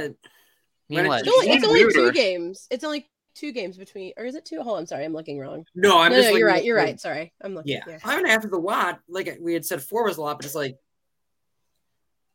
I 0.91 1.01
mean. 1.01 1.05
It's 1.05 1.27
only, 1.27 1.49
it's 1.51 1.65
only 1.67 1.93
two 1.93 2.11
games. 2.11 2.67
It's 2.71 2.83
only 2.83 3.07
two 3.35 3.51
games 3.51 3.77
between, 3.77 4.13
or 4.17 4.25
is 4.25 4.33
it 4.35 4.45
two? 4.45 4.61
Hold 4.61 4.75
on, 4.77 4.79
I'm 4.81 4.85
sorry, 4.87 5.05
I'm 5.05 5.13
looking 5.13 5.37
wrong. 5.39 5.65
No, 5.75 5.99
I'm 5.99 6.11
no, 6.11 6.17
just. 6.17 6.25
no, 6.27 6.31
looking 6.31 6.39
you're 6.39 6.47
right. 6.47 6.63
You're 6.63 6.77
right. 6.77 6.99
Sorry, 6.99 7.33
I'm 7.41 7.53
looking. 7.55 7.73
Yeah, 7.87 7.97
five 7.99 8.17
and 8.17 8.27
a 8.27 8.31
half 8.31 8.43
is 8.45 8.51
a 8.51 8.57
lot. 8.57 8.99
Like 9.07 9.37
we 9.41 9.53
had 9.53 9.65
said, 9.65 9.81
four 9.81 10.05
was 10.05 10.17
a 10.17 10.21
lot, 10.21 10.37
but 10.37 10.45
it's 10.45 10.55
like 10.55 10.77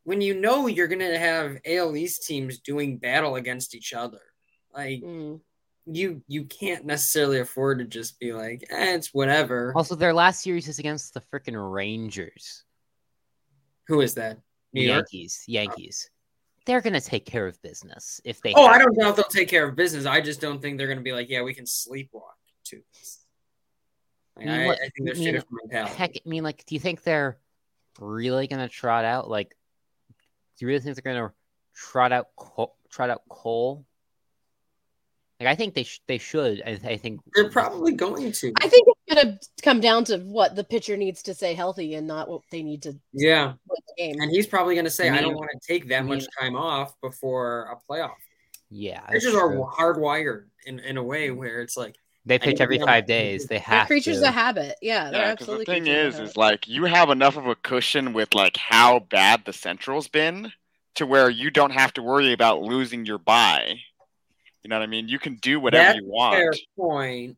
when 0.09 0.23
you 0.23 0.33
know 0.35 0.67
you're 0.69 0.89
gonna 0.89 1.19
have 1.19 1.59
AL 1.67 1.95
East 1.95 2.27
teams 2.27 2.59
doing 2.61 2.97
battle 2.97 3.37
against 3.37 3.75
each 3.75 3.93
other, 3.93 4.23
like 4.73 5.03
Mm. 5.03 5.41
you 5.85 6.23
you 6.27 6.45
can't 6.47 6.87
necessarily 6.87 7.41
afford 7.41 7.79
to 7.81 7.85
just 7.85 8.19
be 8.19 8.33
like, 8.33 8.65
eh, 8.71 8.95
it's 8.95 9.13
whatever. 9.13 9.73
Also, 9.77 9.95
their 9.95 10.15
last 10.15 10.43
series 10.43 10.67
is 10.67 10.79
against 10.79 11.13
the 11.13 11.21
freaking 11.33 11.59
Rangers, 11.73 12.65
Who 13.89 14.01
is 14.01 14.15
that? 14.15 14.39
New 14.73 14.83
York. 14.83 15.07
Yankees. 15.13 15.45
Yankees. 15.47 16.11
They're 16.65 16.81
going 16.83 16.93
to 16.95 17.01
take 17.01 17.25
care 17.25 17.47
of 17.47 17.61
business 17.63 18.21
if 18.25 18.41
they. 18.43 18.53
Oh, 18.55 18.67
have 18.67 18.77
I 18.77 18.79
don't 18.79 18.95
to. 18.95 19.09
if 19.09 19.17
they'll 19.17 19.25
take 19.25 19.49
care 19.49 19.67
of 19.69 19.77
business. 19.77 20.05
I 20.07 20.21
just 20.21 20.41
don't 20.41 20.61
think 20.61 20.77
they're 20.79 20.87
going 20.87 20.99
to 20.99 21.05
be 21.05 21.13
like, 21.13 21.29
yeah, 21.31 21.43
we 21.43 21.55
can 21.55 21.65
sleepwalk 21.65 22.37
to 22.65 22.83
this. 22.95 23.25
Like, 24.37 24.47
I 24.47 24.51
mean, 24.51 24.61
I, 24.61 24.67
what- 24.67 24.79
I 24.79 24.89
think 24.91 25.05
there's 25.07 25.21
I 25.21 25.25
two 25.25 25.33
mean. 25.33 25.87
Heck, 25.87 26.11
I 26.17 26.29
mean, 26.29 26.45
like, 26.45 26.65
do 26.67 26.75
you 26.75 26.81
think 26.81 27.03
they're 27.03 27.39
really 27.99 28.47
going 28.47 28.61
to 28.61 28.69
trot 28.69 29.05
out 29.07 29.29
like? 29.31 29.55
Do 30.59 30.65
you 30.65 30.69
really 30.69 30.81
think 30.81 30.97
they're 30.97 31.15
going 31.15 31.29
to 31.29 31.35
trot 31.75 32.13
out 32.13 32.29
Cole, 32.37 32.77
trot 32.91 33.11
out 33.11 33.23
Cole? 33.29 33.85
Like, 35.41 35.49
I 35.49 35.55
think 35.55 35.75
they 35.75 35.85
sh- 35.85 36.03
they 36.09 36.19
should. 36.19 36.63
I, 36.67 36.81
I 36.85 36.97
think 36.97 37.21
They're 37.35 37.49
probably 37.49 37.93
going 37.93 38.33
to. 38.33 38.53
I 38.61 38.69
think 38.69 38.89
it's 38.89 39.15
gonna 39.15 39.39
come 39.63 39.79
down 39.81 40.05
to 40.07 40.19
what 40.19 40.57
the 40.57 40.65
pitcher 40.65 40.97
needs 40.97 41.23
to 41.23 41.35
stay 41.35 41.55
healthy 41.55 41.95
and 41.95 42.09
not 42.09 42.29
what 42.29 42.43
they 42.51 42.65
need 42.65 42.83
to 42.83 42.99
Yeah, 43.13 43.53
the 43.69 43.83
game. 43.97 44.17
and 44.21 44.33
he's 44.33 44.49
probably 44.49 44.75
going 44.75 44.85
to 44.85 44.91
say, 44.91 45.09
I 45.09 45.19
I, 45.19 45.21
don't 45.21 45.37
want 45.37 45.51
to 45.53 45.73
take 45.73 45.89
that 45.91 46.01
I 46.01 46.03
much 46.03 46.25
time 46.41 46.57
off 46.57 47.01
before 47.01 47.71
a 47.71 47.93
playoff. 47.93 48.17
Yeah, 48.69 49.01
that's 49.09 49.25
Pitchers 49.25 49.37
are 49.37 49.55
hardwired 49.57 50.47
in, 50.67 50.81
in 50.81 50.97
a 50.97 51.03
way 51.03 51.31
where 51.31 51.63
it's 51.63 51.77
like, 51.77 51.95
They 52.29 52.39
pitch 52.39 52.61
every 52.61 52.79
five 52.79 53.07
the- 53.07 53.13
days. 53.13 53.47
They 53.47 53.57
They're 53.57 53.61
have 53.61 53.87
creatures 53.87 54.21
to. 54.21 54.29
of 54.29 54.35
habit. 54.35 54.77
Yeah, 54.83 55.11
they're 55.11 55.21
Yeah, 55.21 55.35
because 55.35 55.47
the 55.59 55.65
thing 55.65 55.87
is, 55.87 56.19
is 56.19 56.37
like 56.37 56.69
you 56.69 56.85
have 56.85 57.11
enough 57.11 57.37
of 57.37 57.47
a 57.47 57.55
cushion 57.55 58.13
with 58.13 58.35
like 58.35 58.57
how 58.57 59.01
bad 59.01 59.45
the 59.45 59.53
Central's 59.53 60.09
been 60.09 60.53
to 60.97 61.07
where 61.07 61.31
you 61.31 61.51
don't 61.51 61.71
have 61.73 61.93
to 61.95 62.03
worry 62.03 62.33
about 62.33 62.63
losing 62.63 63.07
your 63.07 63.19
buy. 63.19 63.77
You 64.63 64.69
know 64.71 64.77
what 64.79 64.83
I 64.83 64.87
mean? 64.87 65.09
You 65.09 65.19
can 65.19 65.37
do 65.37 65.61
whatever 65.61 65.85
that's 65.85 65.99
you 66.01 66.07
want. 66.07 66.37
fair 66.37 66.53
point. 66.77 67.37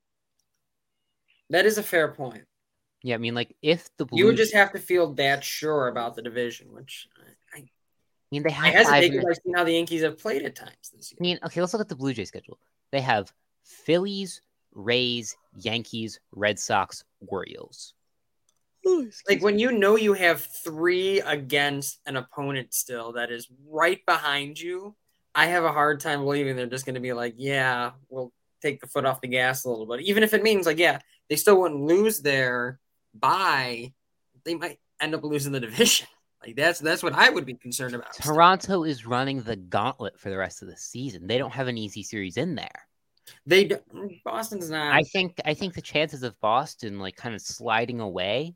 That 1.50 1.66
is 1.66 1.78
a 1.78 1.82
fair 1.82 2.08
point. 2.08 2.44
Yeah, 3.02 3.14
I 3.14 3.18
mean, 3.18 3.34
like 3.34 3.54
if 3.62 3.88
the 3.96 4.04
Blue 4.06 4.18
You 4.18 4.26
would 4.26 4.36
just 4.36 4.54
have 4.54 4.72
to 4.72 4.78
feel 4.78 5.14
that 5.14 5.42
sure 5.42 5.88
about 5.88 6.14
the 6.16 6.22
division, 6.22 6.72
which 6.72 7.08
I, 7.54 7.58
I 7.60 7.64
mean, 8.30 8.42
they 8.42 8.50
have 8.50 8.64
five. 8.64 8.74
hesitate 8.74 9.04
and- 9.04 9.12
because 9.20 9.26
I've 9.38 9.42
seen 9.44 9.54
how 9.54 9.64
the 9.64 9.72
Yankees 9.72 10.02
have 10.02 10.18
played 10.18 10.42
at 10.42 10.54
times 10.56 10.90
this 10.94 11.12
I 11.18 11.20
mean, 11.20 11.38
okay, 11.44 11.60
let's 11.60 11.72
look 11.72 11.80
at 11.80 11.88
the 11.88 11.96
Blue 11.96 12.12
Jay 12.12 12.24
schedule. 12.24 12.58
They 12.92 13.00
have 13.00 13.32
Phillies, 13.64 14.42
Rays, 14.74 15.36
Yankees, 15.56 16.20
Red 16.32 16.58
Sox, 16.58 17.04
Orioles. 17.26 17.94
Ooh, 18.86 19.10
Like 19.28 19.42
when 19.42 19.58
you 19.58 19.72
know 19.72 19.96
you 19.96 20.14
have 20.14 20.40
three 20.42 21.20
against 21.20 22.00
an 22.06 22.16
opponent 22.16 22.72
still 22.72 23.12
that 23.12 23.30
is 23.30 23.48
right 23.68 24.04
behind 24.06 24.58
you, 24.58 24.94
I 25.34 25.46
have 25.46 25.64
a 25.64 25.72
hard 25.72 26.00
time 26.00 26.20
believing 26.20 26.56
they're 26.56 26.66
just 26.66 26.86
going 26.86 26.94
to 26.94 27.00
be 27.00 27.12
like, 27.12 27.34
yeah, 27.36 27.92
we'll 28.08 28.32
take 28.62 28.80
the 28.80 28.86
foot 28.86 29.04
off 29.04 29.20
the 29.20 29.28
gas 29.28 29.64
a 29.64 29.70
little 29.70 29.86
bit. 29.86 30.00
Even 30.00 30.22
if 30.22 30.34
it 30.34 30.42
means 30.42 30.66
like, 30.66 30.78
yeah, 30.78 30.98
they 31.28 31.36
still 31.36 31.60
wouldn't 31.60 31.82
lose 31.82 32.20
their 32.20 32.80
bye, 33.14 33.92
they 34.44 34.54
might 34.54 34.78
end 35.00 35.14
up 35.14 35.24
losing 35.24 35.52
the 35.52 35.60
division. 35.60 36.06
Like 36.42 36.56
that's 36.56 36.80
that's 36.80 37.02
what 37.02 37.12
I 37.12 37.28
would 37.28 37.44
be 37.44 37.52
concerned 37.52 37.94
about. 37.94 38.14
still. 38.14 38.32
Toronto 38.32 38.84
is 38.84 39.04
running 39.04 39.42
the 39.42 39.56
gauntlet 39.56 40.18
for 40.18 40.30
the 40.30 40.38
rest 40.38 40.62
of 40.62 40.68
the 40.68 40.76
season. 40.78 41.26
They 41.26 41.36
don't 41.36 41.52
have 41.52 41.68
an 41.68 41.76
easy 41.76 42.02
series 42.02 42.38
in 42.38 42.54
there. 42.54 42.88
They 43.46 43.64
do, 43.64 43.78
Boston's 44.24 44.70
not. 44.70 44.92
I 44.94 45.02
think 45.02 45.40
I 45.44 45.54
think 45.54 45.74
the 45.74 45.82
chances 45.82 46.22
of 46.22 46.38
Boston 46.40 46.98
like 46.98 47.16
kind 47.16 47.34
of 47.34 47.40
sliding 47.40 48.00
away 48.00 48.54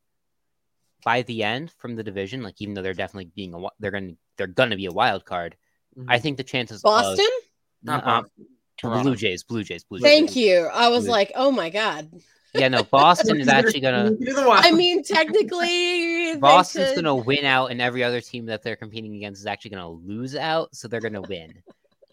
by 1.04 1.22
the 1.22 1.42
end 1.42 1.70
from 1.78 1.96
the 1.96 2.02
division, 2.02 2.42
like 2.42 2.54
even 2.60 2.74
though 2.74 2.82
they're 2.82 2.94
definitely 2.94 3.30
being 3.34 3.50
a 3.50 3.56
wi- 3.58 3.70
they're 3.80 3.90
going 3.90 4.10
to 4.10 4.16
they're 4.36 4.46
going 4.46 4.70
to 4.70 4.76
be 4.76 4.86
a 4.86 4.92
wild 4.92 5.24
card. 5.24 5.56
Mhm. 5.98 6.06
I 6.08 6.18
think 6.18 6.36
the 6.38 6.44
chances 6.44 6.82
Boston. 6.82 7.24
of 7.24 7.42
Not 7.82 8.06
um, 8.06 8.22
Boston. 8.24 8.46
Toronto. 8.76 9.02
Blue 9.04 9.16
Jays, 9.16 9.44
Blue 9.44 9.62
Jays, 9.62 9.84
Blue 9.84 9.98
Jays. 10.00 10.04
Thank 10.08 10.34
you. 10.34 10.68
I 10.72 10.88
was 10.88 11.04
Blue- 11.04 11.12
like, 11.12 11.32
oh 11.36 11.50
my 11.52 11.70
god. 11.70 12.10
Yeah, 12.54 12.68
no, 12.68 12.82
Boston 12.84 13.40
is 13.40 13.48
actually 13.58 13.80
gonna 13.80 14.10
Do 14.10 14.32
the 14.32 14.46
wild. 14.46 14.64
I 14.64 14.70
mean, 14.72 15.02
technically, 15.02 16.36
Boston's 16.36 16.90
could- 16.90 16.96
gonna 17.04 17.14
win 17.14 17.44
out, 17.44 17.70
and 17.70 17.80
every 17.80 18.02
other 18.04 18.20
team 18.20 18.46
that 18.46 18.62
they're 18.62 18.76
competing 18.76 19.14
against 19.16 19.40
is 19.40 19.46
actually 19.46 19.72
gonna 19.72 19.90
lose 19.90 20.34
out. 20.36 20.74
So 20.74 20.88
they're 20.88 21.00
gonna 21.00 21.20
win. 21.22 21.62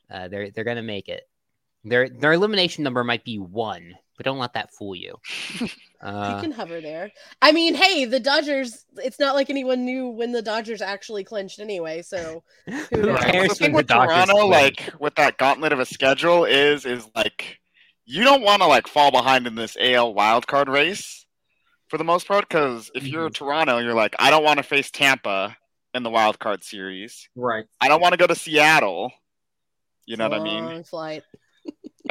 Uh, 0.09 0.27
they're 0.27 0.51
they're 0.51 0.63
gonna 0.63 0.81
make 0.83 1.09
it. 1.09 1.27
Their 1.83 2.09
their 2.09 2.33
elimination 2.33 2.83
number 2.83 3.03
might 3.03 3.23
be 3.23 3.39
one, 3.39 3.95
but 4.17 4.25
don't 4.25 4.37
let 4.39 4.53
that 4.53 4.73
fool 4.73 4.95
you. 4.95 5.15
You 6.01 6.07
Uh, 6.07 6.41
can 6.41 6.51
hover 6.51 6.81
there. 6.81 7.11
I 7.43 7.51
mean, 7.51 7.75
hey, 7.75 8.05
the 8.05 8.19
Dodgers. 8.19 8.85
It's 8.97 9.19
not 9.19 9.35
like 9.35 9.51
anyone 9.51 9.85
knew 9.85 10.07
when 10.09 10.31
the 10.31 10.41
Dodgers 10.41 10.81
actually 10.81 11.23
clinched 11.23 11.59
anyway. 11.59 12.01
So 12.01 12.43
who 12.91 13.15
cares 13.17 13.49
The 13.49 13.55
thing 13.55 13.71
when 13.73 13.73
the 13.73 13.83
with 13.83 13.87
Toronto, 13.87 14.47
win? 14.47 14.49
like 14.49 14.89
with 14.99 15.15
that 15.15 15.37
gauntlet 15.37 15.73
of 15.73 15.79
a 15.79 15.85
schedule, 15.85 16.45
is 16.45 16.85
is 16.85 17.07
like 17.15 17.59
you 18.05 18.23
don't 18.23 18.41
want 18.41 18.61
to 18.63 18.67
like 18.67 18.87
fall 18.87 19.11
behind 19.11 19.45
in 19.47 19.55
this 19.55 19.77
AL 19.79 20.13
wildcard 20.15 20.67
race 20.69 21.25
for 21.87 21.97
the 21.97 22.03
most 22.03 22.27
part. 22.27 22.47
Because 22.49 22.89
if 22.95 23.07
you're 23.07 23.29
Mm-hmm. 23.29 23.33
Toronto, 23.33 23.77
you're 23.79 23.93
like, 23.93 24.15
I 24.19 24.31
don't 24.31 24.43
want 24.43 24.57
to 24.57 24.63
face 24.63 24.89
Tampa 24.91 25.55
in 25.93 26.03
the 26.03 26.09
wild 26.09 26.39
card 26.39 26.63
series. 26.63 27.29
right. 27.35 27.65
I 27.79 27.87
don't 27.89 28.01
want 28.01 28.13
to 28.13 28.17
go 28.17 28.27
to 28.27 28.35
Seattle. 28.35 29.11
You 30.05 30.17
know 30.17 30.27
what 30.29 30.39
I 30.39 30.43
mean? 30.43 30.83
Flight. 30.83 31.23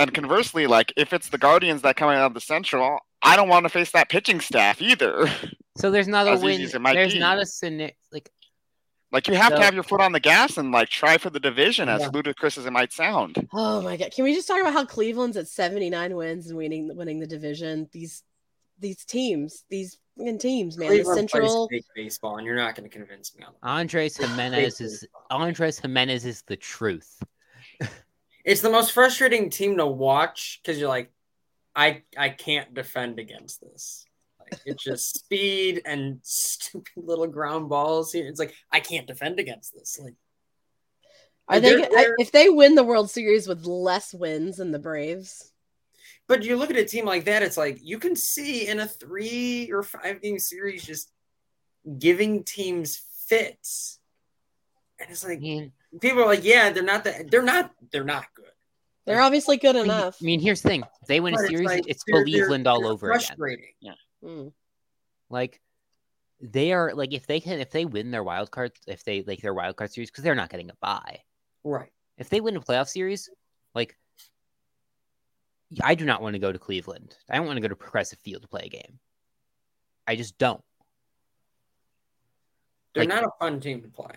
And 0.01 0.15
conversely, 0.15 0.67
like 0.67 0.93
if 0.97 1.13
it's 1.13 1.29
the 1.29 1.39
Guardians 1.39 1.83
that 1.83 1.97
come 1.97 2.09
out 2.09 2.27
of 2.27 2.35
the 2.35 2.41
Central, 2.41 2.99
I 3.23 3.37
don't 3.37 3.49
want 3.49 3.65
to 3.65 3.69
face 3.69 3.91
that 3.93 4.09
pitching 4.09 4.41
staff 4.41 4.81
either. 4.81 5.31
so 5.77 5.91
there's 5.91 6.09
not 6.09 6.27
a 6.27 6.31
as 6.31 6.41
easy 6.41 6.47
win. 6.47 6.61
as 6.63 6.75
it 6.75 6.81
might 6.81 6.95
There's 6.95 7.13
be. 7.15 7.19
not 7.21 7.39
a 7.39 7.47
scenario 7.47 7.93
like 8.13 8.31
Like 9.13 9.29
you 9.29 9.35
have 9.35 9.51
So- 9.53 9.57
to 9.59 9.63
have 9.65 9.75
your 9.75 9.83
foot 9.83 10.01
on 10.01 10.13
the 10.13 10.21
gas 10.21 10.57
and 10.57 10.71
like 10.73 10.89
try 10.89 11.19
for 11.19 11.31
the 11.31 11.41
division, 11.41 11.89
as 11.89 12.01
Yeah. 12.03 12.11
ludicrous 12.13 12.57
as 12.59 12.67
it 12.67 12.71
might 12.73 12.93
sound. 12.93 13.49
Oh 13.53 13.81
my 13.83 13.97
god! 13.97 14.13
Can 14.13 14.25
we 14.25 14.35
just 14.35 14.47
talk 14.49 14.61
about 14.61 14.73
how 14.73 14.85
Cleveland's 14.85 15.37
at 15.37 15.49
seventy 15.49 15.91
nine 15.91 16.15
wins 16.17 16.49
and 16.49 16.57
winning 16.57 16.95
winning 16.97 17.19
the 17.21 17.27
division? 17.27 17.89
These 17.93 18.23
these 18.79 19.05
teams, 19.05 19.65
these 19.69 19.99
fucking 20.17 20.39
teams, 20.39 20.79
man. 20.79 20.89
Cleveland 20.89 21.29
the 21.29 21.29
Central. 21.33 21.69
plays 21.69 21.85
fake 21.95 22.05
baseball, 22.07 22.37
and 22.39 22.47
you're 22.47 22.57
not 22.57 22.75
going 22.75 22.89
to 22.89 22.97
convince 22.97 23.37
me 23.37 23.45
on 23.45 23.53
that. 23.61 23.69
Andres 23.69 24.17
Gimenez 24.17 24.81
is 24.81 25.07
Andres 25.31 25.79
Gimenez 25.81 26.25
is 26.25 26.43
the 26.47 26.57
truth. 26.57 27.23
It's 28.44 28.62
the 28.62 28.70
most 28.70 28.92
frustrating 28.92 29.50
team 29.50 29.76
to 29.79 29.87
watch 29.87 30.61
because 30.62 30.79
you're 30.79 30.88
like, 30.88 31.12
I 31.74 32.03
I 32.16 32.31
can't 32.31 32.74
defend 32.74 33.18
against 33.18 33.61
this. 33.61 34.07
Like 34.40 34.61
it's 34.64 34.83
just 34.83 35.14
speed 35.24 35.83
and 35.85 36.20
stupid 36.22 36.92
little 36.96 37.26
ground 37.26 37.68
balls. 37.68 38.12
here. 38.12 38.26
It's 38.29 38.40
like 38.40 38.55
I 38.72 38.81
can't 38.81 39.07
defend 39.07 39.38
against 39.40 39.74
this. 39.74 39.98
Like 40.03 40.14
Are 41.48 41.61
they? 41.61 41.85
If 42.18 42.33
they 42.33 42.48
win 42.48 42.74
the 42.74 42.85
World 42.85 43.11
Series 43.11 43.46
with 43.48 43.64
less 43.66 44.14
wins 44.14 44.57
than 44.59 44.72
the 44.72 44.79
Braves, 44.79 45.53
But 46.29 46.44
you 46.44 46.57
look 46.57 46.70
at 46.70 46.76
a 46.76 46.85
team 46.85 47.05
like 47.05 47.24
that, 47.24 47.42
it's 47.42 47.57
like 47.57 47.79
you 47.83 47.98
can 47.98 48.16
see 48.16 48.66
in 48.68 48.81
a 48.81 48.87
three 48.87 49.70
or 49.72 49.83
five 49.83 50.22
game 50.22 50.38
series 50.38 50.85
just 50.85 51.12
giving 51.98 52.44
teams 52.44 53.03
fits. 53.26 53.98
And 55.00 55.11
it's 55.11 55.24
like 55.24 55.40
people 56.00 56.22
are 56.22 56.26
like, 56.26 56.44
yeah, 56.44 56.70
they're 56.70 56.83
not 56.83 57.05
that 57.05 57.31
they're 57.31 57.42
not 57.42 57.72
they're 57.92 58.05
not 58.05 58.26
good. 58.35 58.44
they're 59.07 59.20
obviously 59.20 59.57
good 59.57 59.76
I 59.76 59.81
mean, 59.81 59.85
enough. 59.87 60.18
I 60.20 60.24
mean, 60.24 60.40
here's 60.40 60.62
the 60.62 60.68
thing: 60.68 60.85
if 61.03 61.09
they 61.09 61.20
win 61.20 61.35
a 61.35 61.37
But 61.38 61.46
series, 61.48 61.66
like, 61.66 61.88
it's 61.88 62.05
they're- 62.07 62.16
they're- 62.24 62.24
Cleveland 62.24 62.66
all 62.66 62.81
they're 62.83 62.90
over 62.92 63.11
again. 63.11 63.20
frustrating. 63.26 63.74
Mm. 64.24 64.53
Like 65.29 65.61
they 66.40 66.72
are 66.72 66.94
like 66.94 67.12
if 67.12 67.26
they 67.26 67.40
can 67.40 67.61
if 67.61 67.70
they 67.70 67.85
win 67.85 68.11
their 68.11 68.22
wild 68.22 68.50
card 68.50 68.72
if 68.87 69.05
they 69.05 69.22
like 69.22 69.40
their 69.42 69.55
wild 69.55 69.76
card 69.76 69.92
series 69.92 70.11
because 70.11 70.24
they're 70.24 70.35
not 70.35 70.50
getting 70.50 70.70
a 70.70 70.74
bye. 70.81 71.20
Right. 71.64 71.90
If 72.18 72.29
they 72.29 72.40
win 72.40 72.57
a 72.57 72.61
playoff 72.61 72.88
series, 72.88 73.29
like 73.74 73.96
I 75.83 75.94
do 75.94 76.05
not 76.05 76.20
want 76.22 76.35
to 76.35 76.38
go 76.40 76.50
to 76.53 76.59
Cleveland. 76.59 77.16
I 77.29 77.37
don't 77.37 77.46
want 77.46 77.57
to 77.57 77.61
go 77.61 77.68
to 77.68 77.76
Progressive 77.76 78.18
Field 78.18 78.42
to 78.42 78.48
play 78.48 78.62
a 78.64 78.68
game. 78.68 78.98
I 80.07 80.16
just 80.16 80.37
don't. 80.38 80.62
They're 82.94 83.05
Like- 83.05 83.09
not 83.09 83.24
a 83.24 83.31
fun 83.38 83.61
team 83.61 83.83
to 83.83 83.88
play. 83.88 84.14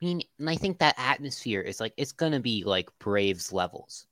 I 0.00 0.04
mean, 0.06 0.22
and 0.38 0.48
I 0.48 0.56
think 0.56 0.78
that 0.78 0.94
atmosphere 0.98 1.60
is 1.60 1.80
like 1.80 1.92
it's 1.96 2.12
gonna 2.12 2.40
be 2.40 2.64
like 2.64 2.88
Braves 2.98 3.52
levels. 3.52 4.06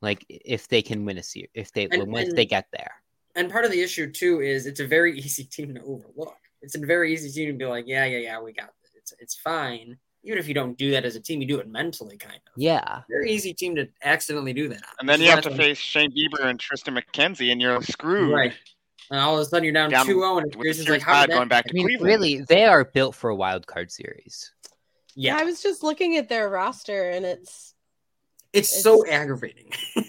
Like 0.00 0.24
if 0.28 0.68
they 0.68 0.82
can 0.82 1.04
win 1.04 1.18
a 1.18 1.22
series, 1.22 1.48
if 1.54 1.72
they 1.72 1.88
And- 1.90 2.12
once 2.12 2.28
and- 2.28 2.38
they 2.38 2.46
get 2.46 2.66
there. 2.72 2.92
And 3.34 3.50
part 3.50 3.64
of 3.64 3.70
the 3.70 3.80
issue 3.80 4.10
too 4.10 4.40
is 4.40 4.66
it's 4.66 4.80
a 4.80 4.86
very 4.86 5.18
easy 5.18 5.44
team 5.44 5.74
to 5.74 5.82
overlook. 5.82 6.36
It's 6.62 6.74
a 6.74 6.78
very 6.80 7.12
easy 7.12 7.30
team 7.30 7.52
to 7.52 7.58
be 7.58 7.64
like, 7.66 7.84
yeah, 7.86 8.04
yeah, 8.04 8.18
yeah, 8.18 8.40
we 8.40 8.52
got 8.52 8.68
it. 8.68 8.90
It's 8.96 9.12
it's 9.18 9.34
fine. 9.36 9.96
even 10.24 10.36
if 10.38 10.48
you 10.48 10.54
don't 10.54 10.76
do 10.76 10.90
that 10.90 11.04
as 11.04 11.14
a 11.16 11.20
team, 11.20 11.40
you 11.40 11.46
do 11.48 11.58
it 11.60 11.68
mentally, 11.68 12.18
kind 12.18 12.34
of. 12.34 12.52
Yeah. 12.56 13.02
Very 13.08 13.30
easy 13.30 13.54
team 13.54 13.76
to 13.76 13.88
accidentally 14.02 14.52
do 14.52 14.68
that. 14.68 14.82
on. 14.82 14.94
And 15.00 15.08
then 15.08 15.20
Which 15.20 15.26
you 15.26 15.30
have 15.34 15.44
to 15.44 15.50
why- 15.50 15.56
face 15.56 15.78
Shane 15.78 16.10
Bieber 16.10 16.44
and 16.44 16.58
Triston 16.58 16.98
McKenzie, 17.00 17.50
and 17.52 17.60
you're 17.60 17.80
screwed. 17.82 18.34
right. 18.34 18.52
And 19.10 19.20
all 19.20 19.36
of 19.36 19.40
a 19.40 19.44
sudden 19.46 19.64
you're 19.64 19.72
down, 19.72 19.88
Down 19.90 20.04
2-0, 20.06 20.36
and 20.38 20.44
With 20.44 20.52
the 20.52 20.58
Grayson's 20.58 20.86
series 20.86 21.00
like, 21.00 21.06
how 21.06 21.12
five 21.14 21.26
did 21.28 21.32
that? 21.32 21.36
going 21.38 21.48
back 21.48 21.64
I 21.70 21.72
mean, 21.72 21.86
Cleveland. 21.86 22.06
really, 22.06 22.40
they 22.42 22.64
are 22.66 22.84
built 22.84 23.14
for 23.14 23.30
a 23.30 23.34
wild 23.36 23.66
card 23.66 23.90
series. 23.90 24.52
Yeah, 25.20 25.34
Yeah, 25.36 25.42
I 25.42 25.44
was 25.44 25.60
just 25.62 25.82
looking 25.82 26.16
at 26.16 26.28
their 26.28 26.48
roster, 26.48 27.10
and 27.10 27.24
it's. 27.26 27.74
it's, 28.52 28.82
so 28.82 29.04
aggravating. 29.06 29.72
I 29.96 30.04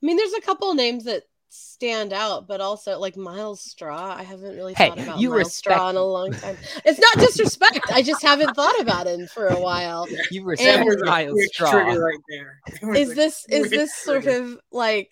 mean, 0.00 0.16
there's 0.16 0.32
a 0.34 0.40
couple 0.40 0.72
names 0.74 1.04
that 1.04 1.24
stand 1.50 2.12
out, 2.12 2.46
but 2.46 2.60
also 2.60 2.98
like 2.98 3.16
Myles 3.16 3.60
Straw. 3.60 4.14
I 4.16 4.22
haven't 4.22 4.54
really 4.56 4.74
Hey, 4.74 4.88
thought 4.90 4.98
about 5.00 5.18
you 5.18 5.30
Miles 5.30 5.38
respect 5.38 5.74
Straw 5.76 5.90
in 5.90 5.96
a 5.96 6.02
long 6.04 6.32
time. 6.32 6.56
It's 6.84 6.98
not 7.00 7.14
disrespect. 7.26 7.80
I 7.92 8.02
just 8.02 8.22
haven't 8.22 8.54
thought 8.54 8.78
about 8.80 9.06
him 9.06 9.26
for 9.26 9.48
a 9.48 9.58
while. 9.60 10.06
You 10.30 10.44
were 10.44 10.52
And- 10.52 10.60
saying 10.60 10.78
That 10.80 10.86
was 10.86 11.02
a 11.02 11.04
Miles 11.04 11.32
quick 11.34 11.54
Straw. 11.54 11.70
right 11.72 12.18
there. 12.28 12.60
It 12.82 12.86
was 12.86 12.98
Is 13.10 13.14
this 13.14 13.46
is 13.48 13.70
this 13.70 13.94
sort 13.94 14.22
trigger. 14.24 14.42
of 14.44 14.60
like? 14.72 15.10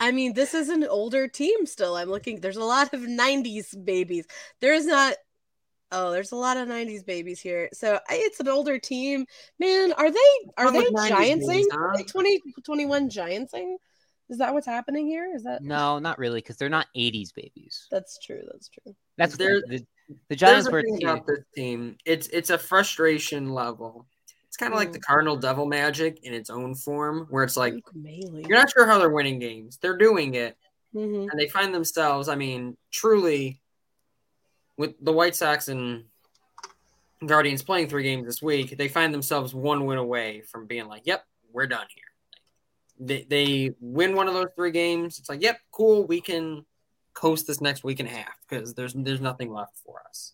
I 0.00 0.12
mean, 0.12 0.32
this 0.34 0.54
is 0.54 0.68
an 0.68 0.84
older 0.84 1.26
team 1.26 1.66
still. 1.66 1.96
I'm 1.96 2.08
looking. 2.08 2.38
There's 2.40 2.56
a 2.56 2.64
lot 2.64 2.94
of 2.94 3.00
'90s 3.00 3.74
babies. 3.84 4.26
There 4.60 4.72
is 4.74 4.86
not. 4.86 5.14
Oh, 5.92 6.10
there's 6.10 6.32
a 6.32 6.36
lot 6.36 6.56
of 6.56 6.66
'90s 6.68 7.04
babies 7.04 7.40
here. 7.40 7.68
So 7.72 8.00
it's 8.10 8.40
an 8.40 8.48
older 8.48 8.78
team. 8.78 9.26
Man, 9.60 9.92
are 9.92 10.10
they 10.10 10.18
are 10.56 10.64
Come 10.66 10.74
they 10.74 10.80
with 10.80 10.94
90s 10.94 11.10
giantsing? 11.10 11.64
Are 11.72 11.90
huh? 11.90 11.96
they 11.98 12.02
2021 12.04 13.08
giantsing? 13.10 13.76
Is 14.30 14.38
that 14.38 14.54
what's 14.54 14.66
happening 14.66 15.06
here? 15.06 15.30
Is 15.34 15.42
that 15.44 15.62
No, 15.62 15.98
not 15.98 16.18
really, 16.18 16.38
because 16.40 16.56
they're 16.56 16.68
not 16.70 16.86
'80s 16.96 17.32
babies. 17.34 17.86
that's 17.90 18.18
true? 18.18 18.42
That's 18.50 18.68
true. 18.68 18.94
That's 19.18 19.36
There- 19.36 19.60
the, 19.60 19.78
the, 19.78 19.78
the 20.08 20.16
There's 20.30 20.40
Giants 20.40 20.70
were 20.70 20.78
a 20.78 20.82
thing 20.82 20.98
team. 20.98 21.08
about 21.08 21.26
this 21.26 21.40
team. 21.54 21.96
It's 22.06 22.28
it's 22.28 22.50
a 22.50 22.58
frustration 22.58 23.50
level. 23.52 24.06
It's 24.48 24.56
kind 24.58 24.72
of 24.74 24.78
like 24.78 24.92
the 24.92 25.00
Cardinal 25.00 25.36
Devil 25.36 25.64
Magic 25.66 26.20
in 26.24 26.34
its 26.34 26.50
own 26.50 26.74
form, 26.74 27.26
where 27.30 27.42
it's 27.44 27.56
like 27.56 27.74
you're 27.94 28.58
not 28.58 28.70
sure 28.70 28.86
how 28.86 28.98
they're 28.98 29.08
winning 29.10 29.38
games. 29.38 29.78
They're 29.80 29.96
doing 29.96 30.34
it, 30.34 30.56
Mhm. 30.94 31.28
and 31.30 31.40
they 31.40 31.48
find 31.48 31.74
themselves. 31.74 32.28
I 32.28 32.34
mean, 32.34 32.76
truly, 32.90 33.61
with 34.76 34.94
the 35.00 35.12
White 35.12 35.36
Sox 35.36 35.68
and 35.68 36.04
Guardians 37.24 37.62
playing 37.62 37.88
three 37.88 38.02
games 38.02 38.26
this 38.26 38.42
week, 38.42 38.76
they 38.76 38.88
find 38.88 39.12
themselves 39.12 39.54
one 39.54 39.86
win 39.86 39.98
away 39.98 40.42
from 40.42 40.66
being 40.66 40.86
like, 40.86 41.02
"Yep, 41.04 41.24
we're 41.52 41.66
done 41.66 41.86
here." 41.94 42.04
They 42.98 43.26
they 43.28 43.74
win 43.80 44.14
one 44.14 44.28
of 44.28 44.34
those 44.34 44.48
three 44.56 44.70
games. 44.70 45.18
It's 45.18 45.28
like, 45.28 45.42
"Yep, 45.42 45.58
cool, 45.70 46.06
we 46.06 46.20
can 46.20 46.64
coast 47.14 47.46
this 47.46 47.60
next 47.60 47.84
week 47.84 48.00
and 48.00 48.08
a 48.08 48.12
half 48.12 48.38
because 48.48 48.74
there's 48.74 48.94
there's 48.94 49.20
nothing 49.20 49.52
left 49.52 49.76
for 49.84 50.02
us." 50.08 50.32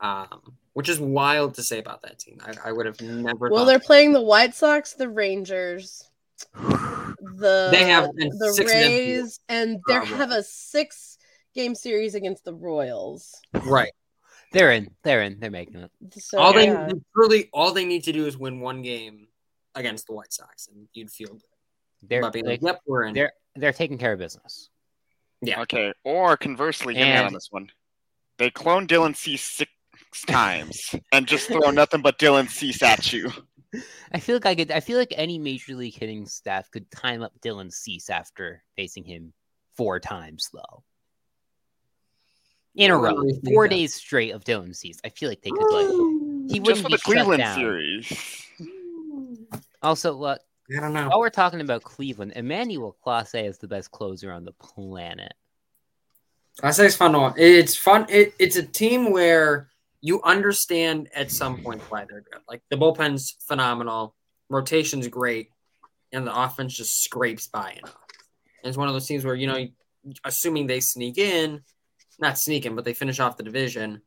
Um, 0.00 0.54
which 0.74 0.88
is 0.88 1.00
wild 1.00 1.54
to 1.54 1.62
say 1.62 1.80
about 1.80 2.02
that 2.02 2.20
team. 2.20 2.38
I, 2.44 2.68
I 2.68 2.72
would 2.72 2.86
have 2.86 3.00
never. 3.00 3.50
Well, 3.50 3.64
they're 3.64 3.80
playing 3.80 4.12
the 4.12 4.22
White 4.22 4.54
Sox, 4.54 4.92
the 4.92 5.08
Rangers, 5.08 6.08
the 6.54 7.68
They 7.70 7.84
have 7.84 8.14
the 8.14 8.52
six 8.54 8.72
and 8.72 8.82
empty. 8.84 9.12
Rays, 9.12 9.40
and 9.48 9.80
they 9.88 9.94
have 9.94 10.30
a 10.30 10.42
six 10.42 11.17
game 11.58 11.74
series 11.74 12.14
against 12.14 12.44
the 12.44 12.54
Royals. 12.54 13.34
right. 13.64 13.92
They're 14.52 14.70
in. 14.70 14.90
They're 15.02 15.22
in. 15.22 15.40
They're 15.40 15.50
making 15.50 15.76
it. 15.76 15.90
So 16.14 16.38
all 16.38 16.54
they 16.54 16.68
yeah. 16.68 16.88
really 17.14 17.50
all 17.52 17.72
they 17.72 17.84
need 17.84 18.04
to 18.04 18.12
do 18.12 18.26
is 18.26 18.38
win 18.38 18.60
one 18.60 18.80
game 18.80 19.28
against 19.74 20.06
the 20.06 20.14
White 20.14 20.32
Sox, 20.32 20.68
and 20.68 20.88
you'd 20.94 21.10
feel 21.10 21.34
good 21.34 21.42
They're 22.02 22.30
being 22.30 22.46
like, 22.46 22.62
like, 22.62 22.72
"Yep, 22.72 22.80
we're 22.86 23.04
in." 23.04 23.14
they're 23.14 23.32
they're 23.56 23.74
taking 23.74 23.98
care 23.98 24.14
of 24.14 24.18
business. 24.18 24.70
Yeah. 25.42 25.60
Okay. 25.62 25.92
Or 26.02 26.36
conversely, 26.38 26.94
hear 26.94 27.04
me 27.04 27.16
on 27.16 27.34
this 27.34 27.48
one. 27.50 27.70
They 28.38 28.48
clone 28.48 28.86
Dylan 28.86 29.14
Cease 29.14 29.42
six 29.42 29.70
times 30.26 30.94
and 31.12 31.26
just 31.26 31.48
throw 31.48 31.70
nothing 31.70 32.00
but 32.00 32.18
Dylan 32.18 32.48
Cease 32.48 32.82
at 32.82 33.12
you. 33.12 33.30
I 34.12 34.20
feel 34.20 34.36
like 34.36 34.46
I 34.46 34.54
could. 34.54 34.70
I 34.70 34.80
feel 34.80 34.96
like 34.98 35.12
any 35.14 35.38
major 35.38 35.74
league 35.74 35.94
hitting 35.94 36.24
staff 36.24 36.70
could 36.70 36.90
time 36.90 37.22
up 37.22 37.32
Dylan 37.44 37.70
Cease 37.70 38.08
after 38.08 38.62
facing 38.76 39.04
him 39.04 39.34
four 39.76 40.00
times, 40.00 40.48
though. 40.54 40.84
In 42.78 42.90
a 42.90 42.96
row, 42.96 43.14
really 43.14 43.40
four 43.44 43.66
that. 43.68 43.74
days 43.74 43.94
straight 43.94 44.30
of 44.30 44.44
Dylan 44.44 44.74
Cease. 44.74 45.00
I 45.04 45.08
feel 45.10 45.28
like 45.28 45.42
they 45.42 45.50
could 45.50 45.70
like. 45.70 46.50
He 46.50 46.60
Just 46.60 46.82
wouldn't 46.82 46.82
for 46.82 46.88
be 46.88 46.94
the 46.94 46.98
shut 46.98 47.04
Cleveland 47.04 47.40
down. 47.40 47.56
series. 47.58 48.44
Also, 49.82 50.12
look, 50.12 50.40
I 50.76 50.80
don't 50.80 50.92
know. 50.92 51.08
while 51.08 51.20
we're 51.20 51.30
talking 51.30 51.60
about 51.60 51.82
Cleveland, 51.82 52.32
Emmanuel 52.36 52.96
Clase 53.04 53.46
is 53.46 53.58
the 53.58 53.68
best 53.68 53.90
closer 53.90 54.32
on 54.32 54.44
the 54.44 54.52
planet. 54.52 55.34
I 56.62 56.70
say 56.72 56.86
it's 56.86 56.96
fun 56.96 57.12
to 57.12 57.18
watch. 57.18 57.34
It's 57.36 57.76
fun. 57.76 58.06
It, 58.08 58.34
it's 58.38 58.56
a 58.56 58.62
team 58.64 59.12
where 59.12 59.68
you 60.00 60.20
understand 60.22 61.08
at 61.14 61.30
some 61.30 61.62
point 61.62 61.80
why 61.90 62.04
they're 62.08 62.22
good. 62.22 62.40
Like 62.48 62.62
the 62.70 62.76
bullpen's 62.76 63.36
phenomenal, 63.46 64.14
rotation's 64.48 65.06
great, 65.08 65.50
and 66.12 66.26
the 66.26 66.36
offense 66.36 66.74
just 66.74 67.02
scrapes 67.04 67.46
by 67.46 67.72
enough. 67.78 67.96
And 68.62 68.68
it's 68.68 68.76
one 68.76 68.88
of 68.88 68.94
those 68.94 69.06
teams 69.06 69.24
where 69.24 69.34
you 69.36 69.46
know, 69.46 69.66
assuming 70.24 70.66
they 70.66 70.80
sneak 70.80 71.18
in, 71.18 71.62
not 72.18 72.38
sneak 72.38 72.66
in, 72.66 72.74
but 72.74 72.84
they 72.84 72.94
finish 72.94 73.20
off 73.20 73.36
the 73.36 73.42
division, 73.42 74.02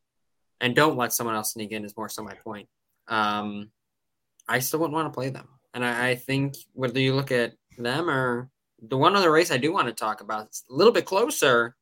and 0.60 0.76
don't 0.76 0.98
let 0.98 1.14
someone 1.14 1.36
else 1.36 1.54
sneak 1.54 1.72
in 1.72 1.86
is 1.86 1.96
more 1.98 2.10
so 2.10 2.24
my 2.24 2.36
point. 2.36 2.68
Um, 3.08 3.72
I 4.48 4.60
still 4.60 4.80
wouldn't 4.80 4.96
want 4.96 5.12
to 5.12 5.18
play 5.18 5.30
them, 5.30 5.48
and 5.74 5.86
I, 5.86 6.10
I 6.10 6.16
think 6.16 6.56
whether 6.74 7.00
you 7.00 7.16
look 7.16 7.32
at 7.32 7.54
them 7.78 8.10
or 8.10 8.50
the 8.82 8.98
one 8.98 9.16
other 9.16 9.32
race 9.32 9.52
I 9.52 9.58
do 9.58 9.72
want 9.72 9.88
to 9.88 9.94
talk 9.94 10.22
about, 10.22 10.48
it's 10.48 10.64
a 10.70 10.74
little 10.74 10.94
bit 10.94 11.06
closer 11.06 11.76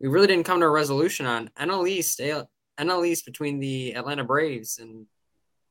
we 0.00 0.08
really 0.08 0.26
didn't 0.26 0.46
come 0.46 0.60
to 0.60 0.66
a 0.66 0.70
resolution 0.70 1.26
on 1.26 1.50
NL 1.58 1.88
East, 1.88 2.20
NL 2.20 3.06
East 3.06 3.24
between 3.24 3.58
the 3.58 3.94
Atlanta 3.96 4.24
Braves 4.24 4.78
and 4.78 5.06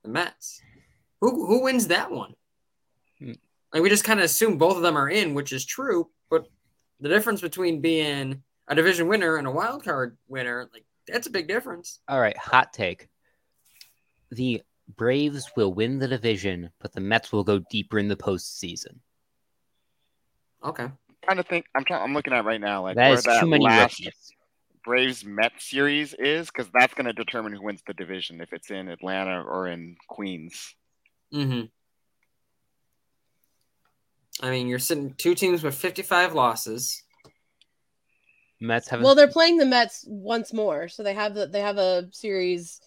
the 0.03 0.09
Mets. 0.09 0.61
Who 1.21 1.47
who 1.47 1.63
wins 1.63 1.87
that 1.87 2.11
one? 2.11 2.33
Hmm. 3.19 3.33
Like 3.73 3.83
we 3.83 3.89
just 3.89 4.03
kind 4.03 4.19
of 4.19 4.25
assume 4.25 4.57
both 4.57 4.75
of 4.75 4.83
them 4.83 4.97
are 4.97 5.09
in, 5.09 5.33
which 5.33 5.53
is 5.53 5.65
true, 5.65 6.09
but 6.29 6.47
the 6.99 7.09
difference 7.09 7.41
between 7.41 7.81
being 7.81 8.43
a 8.67 8.75
division 8.75 9.07
winner 9.07 9.37
and 9.37 9.47
a 9.47 9.51
wild 9.51 9.83
card 9.83 10.17
winner, 10.27 10.69
like 10.73 10.85
that's 11.07 11.27
a 11.27 11.31
big 11.31 11.47
difference. 11.47 11.99
All 12.07 12.19
right, 12.19 12.37
hot 12.37 12.73
take. 12.73 13.07
The 14.31 14.61
Braves 14.95 15.51
will 15.55 15.73
win 15.73 15.99
the 15.99 16.07
division, 16.07 16.71
but 16.79 16.93
the 16.93 17.01
Mets 17.01 17.31
will 17.31 17.43
go 17.43 17.59
deeper 17.69 17.99
in 17.99 18.07
the 18.07 18.15
postseason. 18.15 18.99
Okay. 20.63 20.87
trying 21.23 21.37
to 21.37 21.43
think. 21.43 21.65
I'm 21.75 21.83
trying, 21.83 22.03
I'm 22.03 22.13
looking 22.13 22.33
at 22.33 22.45
right 22.45 22.61
now, 22.61 22.83
like 22.83 22.95
That 22.95 23.09
where 23.09 23.17
is 23.17 23.23
that 23.23 23.41
too 23.41 23.47
many 23.47 23.65
last 23.65 23.99
rookies. 23.99 24.31
Braves 24.83 25.25
Mets 25.25 25.69
series 25.69 26.13
is, 26.13 26.47
because 26.47 26.69
that's 26.73 26.93
going 26.93 27.07
to 27.07 27.13
determine 27.13 27.53
who 27.53 27.61
wins 27.61 27.81
the 27.85 27.93
division 27.93 28.39
if 28.39 28.53
it's 28.53 28.71
in 28.71 28.87
Atlanta 28.87 29.43
or 29.43 29.67
in 29.67 29.97
Queens. 30.07 30.75
Mm-hmm. 31.33 31.65
I 34.45 34.51
mean, 34.51 34.67
you're 34.67 34.79
sitting 34.79 35.13
two 35.17 35.35
teams 35.35 35.63
with 35.63 35.75
55 35.75 36.33
losses. 36.33 37.03
Mets 38.59 38.87
have 38.89 39.01
Well, 39.01 39.15
they're 39.15 39.27
playing 39.27 39.57
the 39.57 39.65
Mets 39.65 40.03
once 40.07 40.53
more, 40.53 40.87
so 40.87 41.03
they 41.03 41.13
have 41.13 41.33
the 41.33 41.47
they 41.47 41.61
have 41.61 41.77
a 41.77 42.07
series 42.11 42.81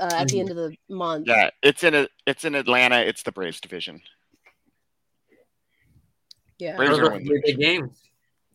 uh, 0.00 0.10
at 0.12 0.28
the 0.28 0.40
end 0.40 0.50
of 0.50 0.56
the 0.56 0.76
month. 0.88 1.28
Yeah, 1.28 1.50
it's 1.62 1.84
in 1.84 1.94
a, 1.94 2.08
it's 2.26 2.44
in 2.44 2.54
Atlanta. 2.54 2.98
It's 3.00 3.22
the 3.22 3.32
Braves 3.32 3.60
division. 3.60 4.00
Yeah. 6.58 6.76
Braves 6.76 6.98
are 6.98 7.06
are 7.06 7.12
winning 7.12 7.40
big 7.44 7.58
games. 7.58 7.98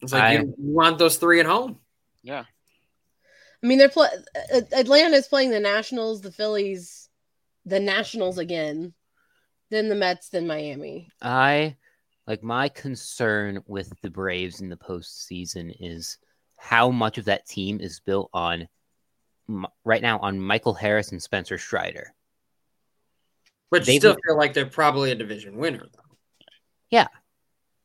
It's 0.01 0.13
like 0.13 0.23
I- 0.23 0.33
you 0.33 0.53
you 0.57 0.73
want 0.73 0.97
those 0.97 1.17
three 1.17 1.39
at 1.39 1.45
home. 1.45 1.79
Yeah, 2.23 2.43
I 3.63 3.67
mean, 3.67 3.77
they're 3.77 3.89
play- 3.89 4.09
uh, 4.53 4.61
Atlanta 4.73 5.15
is 5.15 5.27
playing 5.27 5.51
the 5.51 5.59
Nationals, 5.59 6.21
the 6.21 6.31
Phillies, 6.31 7.09
the 7.65 7.79
Nationals 7.79 8.37
again, 8.37 8.93
then 9.69 9.87
the 9.89 9.95
Mets, 9.95 10.29
then 10.29 10.45
Miami. 10.45 11.09
I 11.21 11.75
like 12.27 12.43
my 12.43 12.69
concern 12.69 13.63
with 13.67 13.93
the 14.01 14.09
Braves 14.09 14.59
in 14.61 14.69
the 14.69 14.75
postseason 14.77 15.73
is 15.79 16.17
how 16.57 16.91
much 16.91 17.17
of 17.17 17.25
that 17.25 17.47
team 17.47 17.79
is 17.79 17.99
built 17.99 18.29
on 18.33 18.67
right 19.85 20.01
now 20.01 20.19
on 20.19 20.39
Michael 20.39 20.73
Harris 20.73 21.11
and 21.11 21.21
Spencer 21.21 21.57
Strider. 21.57 22.13
But 23.69 23.85
They 23.85 23.99
still 23.99 24.15
feel 24.25 24.37
like 24.37 24.53
they're 24.53 24.65
probably 24.65 25.11
a 25.11 25.15
division 25.15 25.57
winner, 25.57 25.85
though. 25.93 26.17
Yeah, 26.89 27.07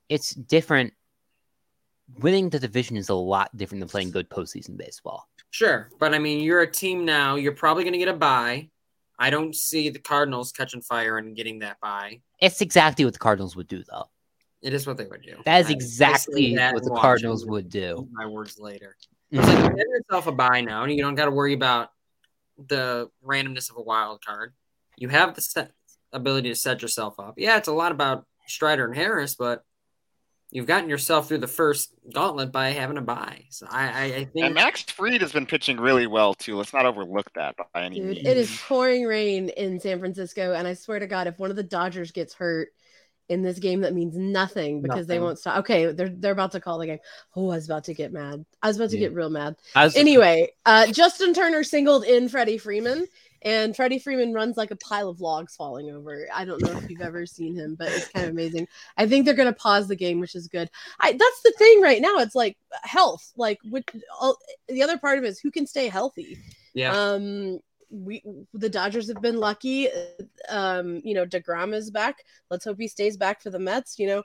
it's 0.09 0.35
different. 0.35 0.93
Winning 2.19 2.51
the 2.51 2.59
division 2.59 2.97
is 2.97 3.09
a 3.09 3.15
lot 3.15 3.57
different 3.57 3.81
than 3.81 3.89
playing 3.89 4.11
good 4.11 4.29
postseason 4.29 4.77
baseball. 4.77 5.29
Sure, 5.51 5.91
but 5.99 6.15
I 6.15 6.19
mean, 6.19 6.41
you're 6.41 6.61
a 6.61 6.71
team 6.71 7.05
now. 7.05 7.37
You're 7.37 7.53
probably 7.53 7.85
going 7.85 7.95
to 7.95 7.99
get 7.99 8.09
a 8.09 8.15
bye. 8.15 8.71
I 9.19 9.31
don't 9.31 9.55
see 9.55 9.89
the 9.89 9.99
Cardinals 9.99 10.53
catching 10.53 10.83
fire 10.83 11.19
and 11.19 11.37
getting 11.37 11.61
that 11.61 11.79
bye. 11.81 12.21
It's 12.41 12.61
exactly 12.61 13.05
what 13.05 13.15
the 13.15 13.21
Cardinals 13.21 13.57
would 13.57 13.69
do, 13.69 13.83
though. 13.89 14.07
It 14.63 14.73
is 14.73 14.87
what 14.87 14.97
they 14.97 15.07
would 15.07 15.23
do. 15.23 15.37
That 15.45 15.61
is 15.61 15.67
I- 15.67 15.69
I 15.69 15.73
say 15.73 15.75
exactly 15.75 16.55
that 16.57 16.75
what 16.75 16.85
the 16.85 16.91
Cardinals 16.91 17.45
would 17.47 17.69
do. 17.69 18.09
My 18.13 18.27
words 18.27 18.59
later. 18.59 18.97
It's 19.31 19.47
like 19.47 19.59
you 19.59 19.77
get 19.77 19.87
yourself 19.89 20.27
a 20.27 20.33
buy 20.33 20.61
now, 20.61 20.83
and 20.85 20.93
you 20.93 21.03
don't 21.03 21.15
got 21.15 21.25
to 21.25 21.31
worry 21.31 21.55
about 21.55 21.91
the 22.69 23.11
randomness 23.25 23.71
of 23.71 23.77
a 23.77 23.83
wild 23.83 24.25
card. 24.25 24.53
You 24.97 25.09
have 25.09 25.35
the 25.35 25.41
set 25.41 25.73
ability 26.13 26.51
to 26.51 26.55
set 26.55 26.83
yourself 26.83 27.19
up. 27.19 27.35
Yeah, 27.39 27.57
it's 27.57 27.69
a 27.69 27.73
lot 27.73 27.93
about 27.93 28.27
Strider 28.47 28.85
and 28.85 28.95
Harris, 28.95 29.35
but 29.35 29.65
you've 30.51 30.67
gotten 30.67 30.91
yourself 30.91 31.29
through 31.29 31.39
the 31.39 31.49
first 31.49 31.95
gauntlet 32.13 32.53
by 32.53 32.69
having 32.71 32.99
a 32.99 33.03
buy. 33.03 33.45
So 33.49 33.67
I, 33.71 33.85
I, 33.89 34.05
I 34.05 34.25
think 34.27 34.45
And 34.45 34.55
Max 34.55 34.83
Fried 34.83 35.23
has 35.23 35.33
been 35.33 35.47
pitching 35.47 35.81
really 35.81 36.07
well 36.07 36.35
too. 36.35 36.57
Let's 36.59 36.75
not 36.75 36.85
overlook 36.85 37.33
that 37.35 37.57
by 37.73 37.85
any 37.85 37.97
Dude, 37.97 38.17
means. 38.17 38.29
it 38.29 38.37
is 38.37 38.61
pouring 38.69 39.05
rain 39.07 39.49
in 39.49 39.81
San 39.81 39.99
Francisco, 39.99 40.53
and 40.53 40.69
I 40.69 40.75
swear 40.75 40.99
to 40.99 41.07
God, 41.07 41.27
if 41.27 41.39
one 41.39 41.49
of 41.49 41.57
the 41.57 41.63
Dodgers 41.63 42.13
gets 42.13 42.35
hurt 42.35 42.69
in 43.33 43.43
this 43.43 43.59
game, 43.59 43.81
that 43.81 43.95
means 43.95 44.17
nothing 44.17 44.81
because 44.83 45.07
they 45.07 45.19
won't 45.19 45.39
stop. 45.39 45.59
Okay, 45.59 45.91
they're 45.93 46.09
they're 46.11 46.33
about 46.33 46.53
to 46.53 46.61
call 46.61 46.79
the 46.79 46.87
game. 46.87 46.99
Oh, 47.35 47.51
I 47.51 47.57
was 47.57 47.67
about 47.67 47.85
to 47.85 47.95
get 47.95 48.13
mad. 48.13 48.45
I 48.63 48.69
was 48.69 48.77
about 48.77 48.91
to 48.91 48.97
Yeah. 48.97 49.09
get 49.09 49.15
real 49.15 49.31
mad. 49.31 49.57
Was 49.75 49.97
Anyway, 49.97 50.53
uh, 50.67 50.87
Justin 50.93 51.35
Turner 51.35 51.65
singled 51.65 52.05
in 52.05 52.29
Freddie 52.29 52.59
Freeman, 52.59 53.07
and 53.43 53.75
Freddie 53.75 53.99
Freeman 53.99 54.33
runs 54.33 54.57
like 54.57 54.71
a 54.71 54.77
pile 54.77 55.09
of 55.09 55.21
logs 55.21 55.57
falling 55.57 55.91
over. 55.91 56.29
I 56.33 56.45
don't 56.45 56.63
know 56.63 56.77
if 56.79 56.89
you've 56.89 57.01
ever 57.01 57.27
seen 57.27 57.55
him, 57.55 57.75
but 57.75 57.89
it's 57.89 58.09
kind 58.09 58.27
of 58.27 58.33
amazing. 58.33 58.69
I 58.97 59.07
think 59.07 59.25
they're 59.25 59.35
going 59.35 59.53
to 59.53 59.59
pause 59.59 59.89
the 59.89 59.97
game, 59.97 60.21
which 60.21 60.35
is 60.37 60.47
good. 60.47 60.71
I 61.01 61.13
that's 61.13 61.43
the 61.43 61.53
thing 61.59 61.81
right 61.81 62.01
now. 62.01 62.19
It's 62.19 62.35
like 62.37 62.57
health. 62.85 63.33
Like, 63.37 63.59
which, 63.65 63.87
all, 64.21 64.37
the 64.69 64.83
other 64.83 64.99
part 64.99 65.19
of 65.19 65.25
it 65.25 65.29
is 65.29 65.41
who 65.41 65.51
can 65.51 65.67
stay 65.67 65.89
healthy. 65.89 66.39
yeah. 66.75 66.93
Um, 66.97 67.59
we 67.93 68.23
the 68.55 68.69
Dodgers 68.69 69.09
have 69.09 69.21
been 69.23 69.37
lucky. 69.37 69.89
Um, 70.49 71.01
you 71.05 71.15
know, 71.15 71.27
Degrom 71.27 71.75
is 71.75 71.91
back. 71.91 72.25
Let's 72.51 72.65
hope 72.65 72.79
he 72.81 72.89
stays 72.89 73.17
back 73.17 73.43
for 73.43 73.51
the 73.51 73.59
Mets. 73.59 73.99
You 73.99 74.07
know, 74.09 74.23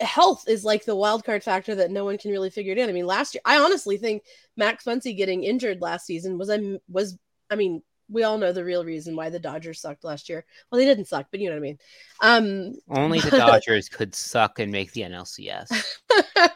health 0.00 0.44
is 0.46 0.64
like 0.64 0.84
the 0.84 0.96
wild 0.96 1.24
card 1.24 1.42
factor 1.42 1.74
that 1.76 1.90
no 1.90 2.04
one 2.04 2.18
can 2.18 2.30
really 2.30 2.50
figure 2.50 2.72
it 2.72 2.78
in. 2.78 2.88
I 2.88 2.92
mean, 2.92 3.06
last 3.06 3.34
year, 3.34 3.42
I 3.44 3.58
honestly 3.58 3.96
think 3.96 4.24
Max 4.56 4.84
Muncy 4.84 5.16
getting 5.16 5.44
injured 5.44 5.80
last 5.80 6.06
season 6.06 6.38
was 6.38 6.50
I 6.50 6.78
was 6.88 7.18
I 7.50 7.56
mean. 7.56 7.82
We 8.08 8.24
all 8.24 8.36
know 8.36 8.52
the 8.52 8.64
real 8.64 8.84
reason 8.84 9.16
why 9.16 9.30
the 9.30 9.38
Dodgers 9.38 9.80
sucked 9.80 10.04
last 10.04 10.28
year. 10.28 10.44
Well, 10.70 10.78
they 10.78 10.84
didn't 10.84 11.06
suck, 11.06 11.28
but 11.30 11.40
you 11.40 11.48
know 11.48 11.54
what 11.54 11.60
I 11.60 11.62
mean. 11.62 11.78
Um, 12.20 12.74
only 12.90 13.20
the 13.20 13.30
Dodgers 13.38 13.88
could 13.88 14.14
suck 14.14 14.58
and 14.58 14.70
make 14.70 14.92
the 14.92 15.02
NLCS. 15.02 15.82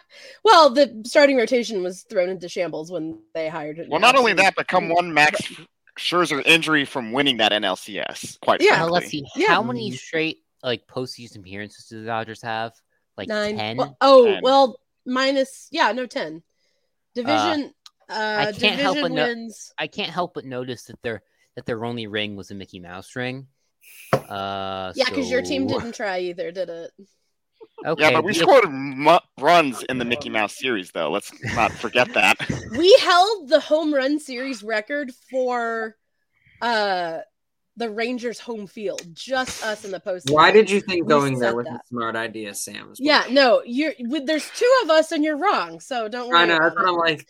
well, 0.44 0.68
the 0.68 1.02
starting 1.06 1.38
rotation 1.38 1.82
was 1.82 2.02
thrown 2.02 2.28
into 2.28 2.46
shambles 2.46 2.92
when 2.92 3.20
they 3.32 3.48
hired 3.48 3.78
it. 3.78 3.88
well, 3.88 4.00
not 4.00 4.16
only 4.16 4.35
that, 4.35 4.54
but 4.54 4.68
come 4.68 4.90
one 4.90 5.14
Max 5.14 5.40
Scherzer 5.98 6.42
injury 6.46 6.85
from 6.85 7.12
winning 7.12 7.38
that 7.38 7.52
NLCS. 7.52 8.38
Quite 8.40 8.61
Yeah, 8.61 8.76
frankly. 8.76 8.90
let's 8.92 9.06
see 9.09 9.26
Yeah. 9.37 9.48
how 9.48 9.62
many 9.62 9.90
straight 9.92 10.38
like 10.62 10.87
postseason 10.87 11.38
appearances 11.38 11.87
do 11.87 12.00
the 12.00 12.06
Dodgers 12.06 12.42
have? 12.42 12.72
Like 13.16 13.28
nine. 13.28 13.56
ten. 13.56 13.76
Well, 13.78 13.96
oh, 14.00 14.26
10. 14.26 14.42
well, 14.42 14.80
minus 15.06 15.68
yeah, 15.70 15.92
no 15.92 16.06
ten. 16.06 16.42
Division. 17.14 17.72
Uh, 18.09 18.46
I 18.48 18.52
can't 18.52 18.78
help 18.78 18.96
division 18.96 19.16
but 19.16 19.37
no- 19.37 19.50
I 19.78 19.87
can't 19.87 20.11
help 20.11 20.35
but 20.35 20.44
notice 20.44 20.85
that 20.85 21.00
their 21.02 21.22
that 21.56 21.64
their 21.66 21.85
only 21.85 22.06
ring 22.06 22.37
was 22.37 22.50
a 22.50 22.54
Mickey 22.54 22.78
Mouse 22.78 23.16
ring. 23.16 23.46
Uh, 24.12 24.92
Yeah, 24.94 25.06
because 25.09 25.30
your 25.30 25.42
team 25.42 25.66
didn't 25.66 25.94
try 25.94 26.18
either, 26.20 26.52
did 26.52 26.68
it? 26.68 26.90
Okay, 27.84 28.02
yeah, 28.02 28.10
but 28.12 28.24
we 28.24 28.30
if- 28.30 28.38
scored 28.38 28.70
mu- 28.72 29.18
runs 29.38 29.82
in 29.84 29.98
the 29.98 30.04
Mickey 30.04 30.28
Mouse 30.30 30.56
series, 30.58 30.90
though. 30.92 31.10
Let's 31.10 31.30
not 31.54 31.72
forget 31.72 32.12
that. 32.14 32.36
We 32.76 32.96
held 33.02 33.48
the 33.48 33.60
home 33.60 33.92
run 33.94 34.18
series 34.18 34.62
record 34.62 35.12
for 35.30 35.96
uh 36.62 37.18
the 37.78 37.90
Rangers 37.90 38.40
home 38.40 38.66
field. 38.66 39.02
Just 39.12 39.62
us 39.64 39.84
in 39.84 39.90
the 39.90 40.00
postseason. 40.00 40.30
Why 40.32 40.50
did 40.50 40.70
you 40.70 40.80
think 40.80 41.04
we 41.04 41.08
going 41.10 41.38
there 41.38 41.54
was 41.54 41.66
that. 41.66 41.74
a 41.74 41.86
smart 41.88 42.16
idea, 42.16 42.54
Sam? 42.54 42.84
is 42.92 42.98
what- 42.98 43.00
Yeah, 43.00 43.24
no, 43.30 43.62
you're. 43.66 43.92
with- 44.00 44.24
There's 44.26 44.48
two 44.56 44.70
of 44.84 44.88
us, 44.90 45.12
and 45.12 45.22
you're 45.22 45.36
wrong. 45.36 45.78
So 45.80 46.08
don't 46.08 46.28
worry. 46.28 46.38
I 46.38 46.46
know. 46.46 46.58
That's 46.58 46.74
what 46.74 46.88
I'm 46.88 46.94
it. 46.94 46.98
like. 46.98 47.26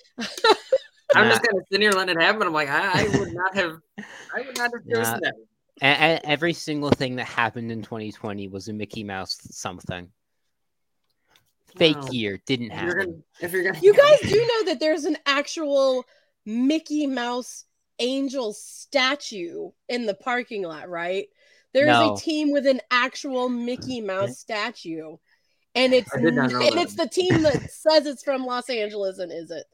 I'm 1.16 1.24
Nah. 1.24 1.30
just 1.34 1.42
kind 1.42 1.58
of 1.60 1.64
sitting 1.70 1.82
here 1.82 1.90
letting 1.90 2.16
it 2.16 2.22
happen. 2.22 2.42
I'm 2.46 2.52
like, 2.52 2.68
I, 2.68 3.02
I 3.04 3.18
would 3.18 3.32
not 3.34 3.54
have. 3.56 3.76
I 3.98 4.40
would 4.46 4.56
not 4.56 4.70
have 4.72 4.84
chosen 4.88 5.12
Nah. 5.14 5.18
that. 5.20 5.34
a- 5.82 5.86
a- 6.14 6.26
every 6.26 6.52
single 6.52 6.90
thing 6.90 7.16
that 7.16 7.24
happened 7.26 7.72
in 7.72 7.82
2020 7.82 8.46
was 8.46 8.68
a 8.68 8.72
Mickey 8.72 9.02
Mouse 9.02 9.36
something. 9.50 10.08
Fake 11.76 11.96
Wow. 11.96 12.08
year 12.10 12.40
didn't 12.46 12.70
If 12.72 12.72
you're 12.82 12.96
happen. 12.96 13.06
gonna, 13.06 13.18
if 13.40 13.52
you're 13.52 13.62
gonna, 13.64 13.78
You 13.80 13.92
guys 13.94 14.30
do 14.30 14.36
know 14.36 14.64
that 14.70 14.80
there's 14.80 15.04
an 15.04 15.18
actual 15.26 16.04
Mickey 16.44 17.06
Mouse 17.06 17.64
angel 17.98 18.52
statue 18.52 19.70
in 19.88 20.06
the 20.06 20.14
parking 20.14 20.62
lot, 20.62 20.88
right? 20.88 21.26
There 21.72 21.88
is 21.88 21.98
No. 21.98 22.14
a 22.14 22.16
team 22.20 22.52
with 22.52 22.66
an 22.66 22.80
actual 22.90 23.48
Mickey 23.48 24.00
Mouse 24.00 24.38
statue. 24.38 25.16
And 25.74 25.92
it's 25.92 26.10
I 26.16 26.20
did 26.20 26.34
not 26.34 26.50
know 26.50 26.60
and 26.62 26.76
that. 26.76 26.80
it's 26.80 26.94
the 26.94 27.08
team 27.08 27.42
that 27.42 27.60
says 27.70 28.06
it's 28.06 28.22
from 28.22 28.46
Los 28.46 28.70
Angeles 28.70 29.18
and 29.18 29.30
is 29.30 29.50
it? 29.50 29.66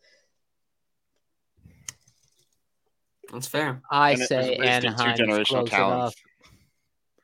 That's 3.32 3.46
fair. 3.46 3.80
I 3.90 4.12
And 4.12 4.18
say 4.20 4.56
wasting 4.58 4.60
two 4.60 4.64
Anaheim 4.66 5.16
generational 5.16 5.44
close 5.46 5.68
it 5.68 5.70
talents. 5.70 6.16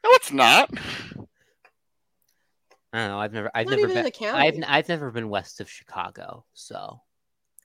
No, 0.05 0.11
it's 0.13 0.33
not. 0.33 0.71
I 2.93 2.99
don't 2.99 3.09
know. 3.09 3.19
I've 3.21 3.33
never, 3.33 3.51
I've 3.55 3.67
Not 3.67 3.77
never 3.81 3.89
been, 3.95 4.05
the. 4.05 4.27
I've, 4.29 4.55
I've 4.67 4.89
never 4.89 5.11
been 5.11 5.29
west 5.29 5.61
of 5.61 5.69
Chicago, 5.71 6.45
so 6.55 7.01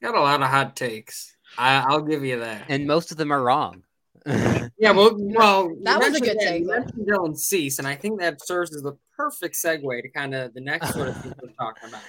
Got 0.02 0.16
a 0.16 0.20
lot 0.20 0.42
of 0.42 0.50
hot 0.50 0.76
takes. 0.76 1.36
I, 1.58 1.78
I'll 1.88 2.02
give 2.02 2.26
you 2.26 2.40
that. 2.42 2.66
and 2.68 2.86
most 2.86 3.12
of 3.12 3.18
them 3.18 3.32
are 3.32 3.42
wrong. 3.42 3.84
Yeah, 4.78 4.92
well, 4.92 5.16
well, 5.18 5.74
That 5.84 6.00
was 6.00 6.16
a 6.16 6.20
good 6.20 6.40
thing. 6.40 6.64
you 6.64 6.68
mentioned 6.70 7.08
Dylan 7.08 7.38
Cease, 7.38 7.80
and 7.80 7.88
I 7.88 7.96
think 7.96 8.20
that 8.20 8.46
serves 8.46 8.76
as 8.76 8.82
the 8.82 8.98
perfect 9.16 9.56
segue 9.56 10.02
to 10.02 10.10
kind 10.10 10.34
of 10.36 10.54
the 10.54 10.60
next 10.62 10.94
sort 10.94 11.08
of 11.10 11.22
thing 11.22 11.34
we're 11.42 11.50
talking 11.60 11.90
about. 11.90 12.02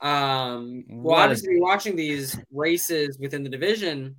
Um, 0.00 0.84
well, 0.88 1.02
What 1.02 1.22
obviously, 1.22 1.50
we're 1.54 1.62
watching 1.62 1.94
these 1.94 2.36
races 2.52 3.18
within 3.18 3.42
the 3.44 3.48
division 3.48 4.16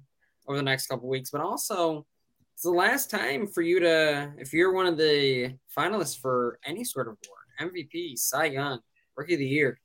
over 0.48 0.58
the 0.58 0.64
next 0.64 0.88
couple 0.88 1.10
weeks, 1.10 1.32
but 1.32 1.42
also 1.42 2.06
it's 2.54 2.64
the 2.64 2.70
last 2.72 3.10
time 3.10 3.48
for 3.48 3.62
you 3.62 3.80
to, 3.82 4.32
if 4.38 4.54
you're 4.54 4.74
one 4.74 4.86
of 4.88 4.98
the 4.98 5.54
finalists 5.78 6.20
for 6.20 6.60
any 6.66 6.84
sort 6.84 7.08
of 7.08 7.14
award, 7.26 7.39
MVP, 7.60 8.18
Cy 8.18 8.46
Young, 8.46 8.80
Rookie 9.16 9.34
of 9.34 9.40
the 9.40 9.48
Year, 9.48 9.80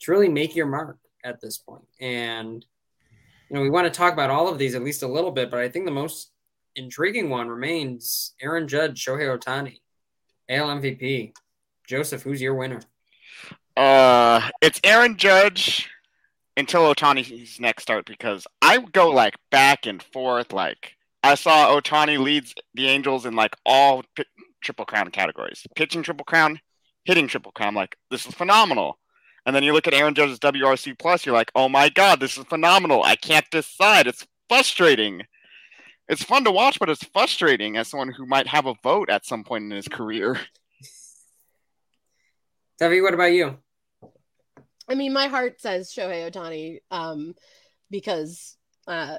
to 0.00 0.10
really 0.10 0.28
make 0.28 0.56
your 0.56 0.66
mark 0.66 0.98
at 1.24 1.40
this 1.40 1.58
point. 1.58 1.84
And 2.00 2.64
you 3.48 3.56
know, 3.56 3.62
we 3.62 3.70
want 3.70 3.86
to 3.86 3.96
talk 3.96 4.12
about 4.12 4.30
all 4.30 4.48
of 4.48 4.58
these 4.58 4.74
at 4.74 4.82
least 4.82 5.02
a 5.02 5.08
little 5.08 5.30
bit, 5.30 5.50
but 5.50 5.60
I 5.60 5.68
think 5.68 5.84
the 5.84 5.90
most 5.90 6.30
intriguing 6.76 7.30
one 7.30 7.48
remains 7.48 8.34
Aaron 8.40 8.68
Judge, 8.68 9.04
Shohei 9.04 9.36
Ohtani, 9.36 9.80
AL 10.48 10.68
MVP. 10.68 11.32
Joseph, 11.86 12.22
who's 12.22 12.42
your 12.42 12.54
winner? 12.54 12.80
Uh, 13.76 14.48
it's 14.60 14.80
Aaron 14.84 15.16
Judge 15.16 15.88
until 16.56 16.92
Ohtani's 16.92 17.58
next 17.60 17.84
start 17.84 18.04
because 18.04 18.46
I 18.60 18.78
go 18.78 19.08
like 19.08 19.36
back 19.50 19.86
and 19.86 20.02
forth. 20.02 20.52
Like 20.52 20.96
I 21.22 21.34
saw 21.34 21.78
Ohtani 21.78 22.18
leads 22.18 22.54
the 22.74 22.88
Angels 22.88 23.24
in 23.24 23.34
like 23.34 23.56
all 23.64 24.02
pi- 24.16 24.24
triple 24.60 24.84
crown 24.84 25.10
categories: 25.10 25.66
pitching 25.76 26.02
triple 26.02 26.24
crown, 26.24 26.60
hitting 27.08 27.26
triple 27.26 27.50
crown. 27.50 27.70
I'm 27.70 27.74
like, 27.74 27.96
this 28.10 28.26
is 28.26 28.34
phenomenal. 28.34 28.98
And 29.46 29.56
then 29.56 29.62
you 29.62 29.72
look 29.72 29.86
at 29.86 29.94
Aaron 29.94 30.14
Judge's 30.14 30.38
WRC 30.38 30.98
plus, 30.98 31.24
you're 31.24 31.34
like, 31.34 31.50
oh 31.54 31.70
my 31.70 31.88
god, 31.88 32.20
this 32.20 32.36
is 32.36 32.44
phenomenal. 32.44 33.02
I 33.02 33.16
can't 33.16 33.50
decide. 33.50 34.06
It's 34.06 34.26
frustrating. 34.46 35.22
It's 36.06 36.22
fun 36.22 36.44
to 36.44 36.50
watch, 36.50 36.78
but 36.78 36.90
it's 36.90 37.04
frustrating 37.04 37.78
as 37.78 37.88
someone 37.88 38.12
who 38.12 38.26
might 38.26 38.46
have 38.46 38.66
a 38.66 38.74
vote 38.82 39.08
at 39.08 39.24
some 39.24 39.44
point 39.44 39.64
in 39.64 39.70
his 39.70 39.88
career. 39.88 40.38
Debbie, 42.78 43.00
what 43.00 43.14
about 43.14 43.32
you? 43.32 43.56
I 44.86 44.94
mean, 44.94 45.14
my 45.14 45.28
heart 45.28 45.62
says 45.62 45.92
Shohei 45.92 46.30
Ohtani 46.30 46.80
um, 46.90 47.34
because 47.90 48.57
uh, 48.88 49.18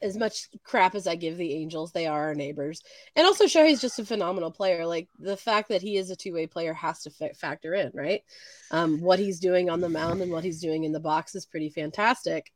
as 0.00 0.16
much 0.16 0.48
crap 0.62 0.94
as 0.94 1.06
I 1.06 1.16
give 1.16 1.36
the 1.36 1.52
Angels, 1.54 1.92
they 1.92 2.06
are 2.06 2.28
our 2.28 2.34
neighbors. 2.34 2.82
And 3.16 3.26
also, 3.26 3.44
Shohei's 3.44 3.80
just 3.80 3.98
a 3.98 4.04
phenomenal 4.04 4.50
player. 4.50 4.86
Like 4.86 5.08
the 5.18 5.36
fact 5.36 5.70
that 5.70 5.82
he 5.82 5.96
is 5.96 6.10
a 6.10 6.16
two 6.16 6.32
way 6.32 6.46
player 6.46 6.72
has 6.72 7.02
to 7.02 7.10
fa- 7.10 7.34
factor 7.34 7.74
in, 7.74 7.90
right? 7.92 8.22
Um, 8.70 9.00
what 9.00 9.18
he's 9.18 9.40
doing 9.40 9.68
on 9.70 9.80
the 9.80 9.88
mound 9.88 10.22
and 10.22 10.30
what 10.30 10.44
he's 10.44 10.60
doing 10.60 10.84
in 10.84 10.92
the 10.92 11.00
box 11.00 11.34
is 11.34 11.46
pretty 11.46 11.68
fantastic. 11.68 12.52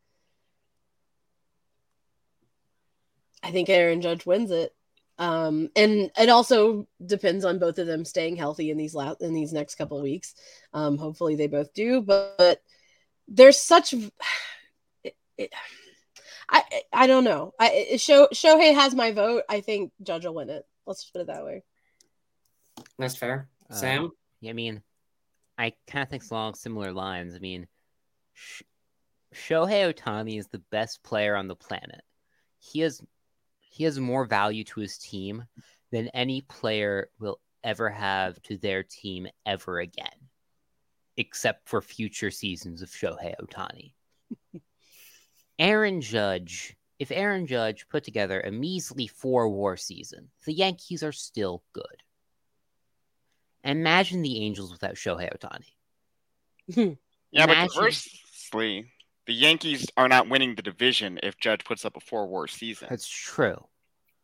I 3.43 3.51
think 3.51 3.69
Aaron 3.69 4.01
Judge 4.01 4.25
wins 4.25 4.53
it. 4.53 4.73
Um, 5.19 5.71
and 5.77 6.11
it 6.19 6.29
also 6.29 6.87
depends 7.05 7.45
on 7.45 7.59
both 7.59 7.79
of 7.79 7.87
them 7.87 8.05
staying 8.05 8.37
healthy 8.37 8.71
in 8.71 8.79
these 8.79 8.97
in 9.21 9.35
these 9.35 9.53
next 9.53 9.75
couple 9.75 9.97
of 9.97 10.03
weeks. 10.05 10.35
Um, 10.73 10.97
hopefully 10.97 11.35
they 11.35 11.49
both 11.49 11.75
do, 11.75 12.01
but, 12.01 12.37
but 12.39 12.63
there's 13.29 13.61
such 13.61 13.95
it, 15.05 15.17
it, 15.37 15.53
I 16.49 16.63
I 16.93 17.07
don't 17.07 17.25
know. 17.25 17.55
I 17.59 17.71
it, 17.71 18.01
show 18.01 18.29
Shohei 18.33 18.75
has 18.75 18.95
my 18.95 19.13
vote. 19.13 19.45
I 19.49 19.61
think 19.61 19.93
Judge 20.03 20.25
will 20.25 20.35
win 20.35 20.51
it. 20.51 20.65
Let's 20.87 21.05
put 21.11 21.21
it 21.21 21.27
that 21.29 21.45
way. 21.45 21.63
That's 22.99 23.17
fair. 23.17 23.49
Uh, 23.71 23.75
Sam? 23.75 24.11
Yeah, 24.41 24.51
I 24.51 24.55
mean, 24.55 24.83
I 25.57 25.73
kind 25.87 26.03
of 26.03 26.11
think 26.11 26.25
along 26.31 26.55
similar 26.55 26.93
lines. 26.93 27.35
I 27.35 27.39
mean, 27.39 27.67
Sh- 28.35 28.63
Shohei 29.35 29.93
Ohtani 29.93 30.39
is 30.39 30.49
the 30.49 30.63
best 30.71 31.03
player 31.03 31.37
on 31.37 31.49
the 31.49 31.57
planet. 31.57 32.03
He 32.59 32.81
has 32.81 33.01
he 33.61 33.85
has 33.85 33.99
more 33.99 34.25
value 34.25 34.65
to 34.65 34.81
his 34.81 34.99
team 34.99 35.45
than 35.91 36.09
any 36.09 36.43
player 36.43 37.09
will 37.19 37.41
ever 37.65 37.89
have 37.89 38.41
to 38.43 38.57
their 38.57 38.83
team 38.83 39.29
ever 39.47 39.81
again, 39.81 40.29
except 41.17 41.69
for 41.69 41.81
future 41.81 42.31
seasons 42.31 42.83
of 42.83 42.91
Shohei 42.91 43.35
Ohtani. 43.41 43.93
Aaron 45.63 46.01
Judge, 46.01 46.77
if 46.99 47.13
Aaron 47.13 47.47
Judge 47.47 47.87
put 47.89 48.03
together 48.03 48.41
a 48.41 48.51
measly 48.51 49.07
four 49.07 49.49
war 49.49 49.77
season, 49.77 50.29
the 50.45 50.53
Yankees 50.53 51.05
are 51.05 51.13
still 51.13 51.63
good. 51.73 51.85
Imagine 53.63 54.23
the 54.23 54.41
Angels 54.45 54.73
without 54.73 54.95
Shohei 54.95 55.31
Ohtani. 55.33 56.97
Yeah, 57.35 57.47
but 57.47 57.53
Imagine- 57.53 57.75
conversely, 57.75 58.93
the 59.27 59.33
Yankees 59.33 59.87
are 59.97 60.09
not 60.09 60.29
winning 60.29 60.55
the 60.55 60.61
division 60.61 61.19
if 61.23 61.39
Judge 61.39 61.65
puts 61.65 61.87
up 61.87 61.97
a 61.97 62.01
four 62.01 62.27
war 62.27 62.47
season. 62.47 62.89
That's 62.91 63.09
true. 63.09 63.57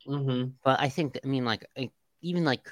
Mm-hmm. 0.06 0.50
But 0.62 0.78
I 0.78 0.90
think, 0.90 1.18
I 1.24 1.26
mean, 1.26 1.46
like, 1.46 1.64
even 2.20 2.44
like, 2.44 2.68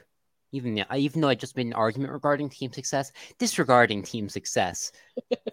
even 0.52 0.84
I 0.90 0.98
even 0.98 1.22
though 1.22 1.28
I 1.28 1.36
just 1.36 1.56
made 1.56 1.66
an 1.68 1.72
argument 1.72 2.12
regarding 2.12 2.50
team 2.50 2.70
success, 2.70 3.12
disregarding 3.38 4.02
team 4.02 4.28
success, 4.28 4.92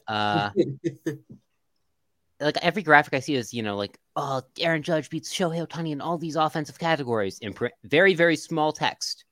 uh, 0.08 0.50
like 2.40 2.58
every 2.62 2.84
graphic 2.84 3.14
I 3.14 3.20
see 3.20 3.36
is, 3.36 3.54
you 3.54 3.64
know, 3.64 3.76
like, 3.76 3.98
oh, 4.16 4.42
Aaron 4.60 4.84
Judge 4.84 5.10
beats 5.10 5.34
Shohei 5.34 5.66
Ohtani 5.66 5.92
in 5.92 6.02
all 6.02 6.18
these 6.18 6.36
offensive 6.36 6.80
categories 6.80 7.40
in 7.40 7.54
pr- 7.54 7.68
very, 7.84 8.14
very 8.14 8.36
small 8.36 8.74
text. 8.74 9.26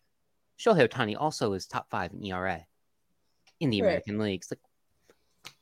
Shohei 0.60 0.88
Ohtani 0.88 1.16
also 1.20 1.54
is 1.54 1.66
top 1.66 1.90
five 1.90 2.14
in 2.14 2.24
ERA 2.24 2.66
in 3.60 3.70
the. 3.70 3.80
American 3.80 4.20
leagues. 4.20 4.52
Like, 4.52 5.54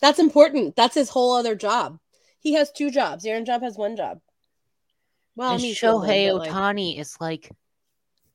That's 0.00 0.18
important. 0.18 0.76
That's 0.76 0.94
his 0.94 1.10
whole 1.10 1.34
other 1.34 1.54
job. 1.54 1.98
He 2.40 2.54
has 2.54 2.70
two 2.72 2.90
jobs. 2.90 3.24
Aaron 3.24 3.44
Job 3.44 3.62
has 3.62 3.76
one 3.76 3.96
job. 3.96 4.20
Well, 5.34 5.52
and 5.52 5.60
I 5.60 5.62
mean, 5.62 5.74
Shohei 5.74 6.30
but, 6.32 6.38
like, 6.38 6.50
Ohtani 6.50 6.98
is 6.98 7.16
like 7.20 7.50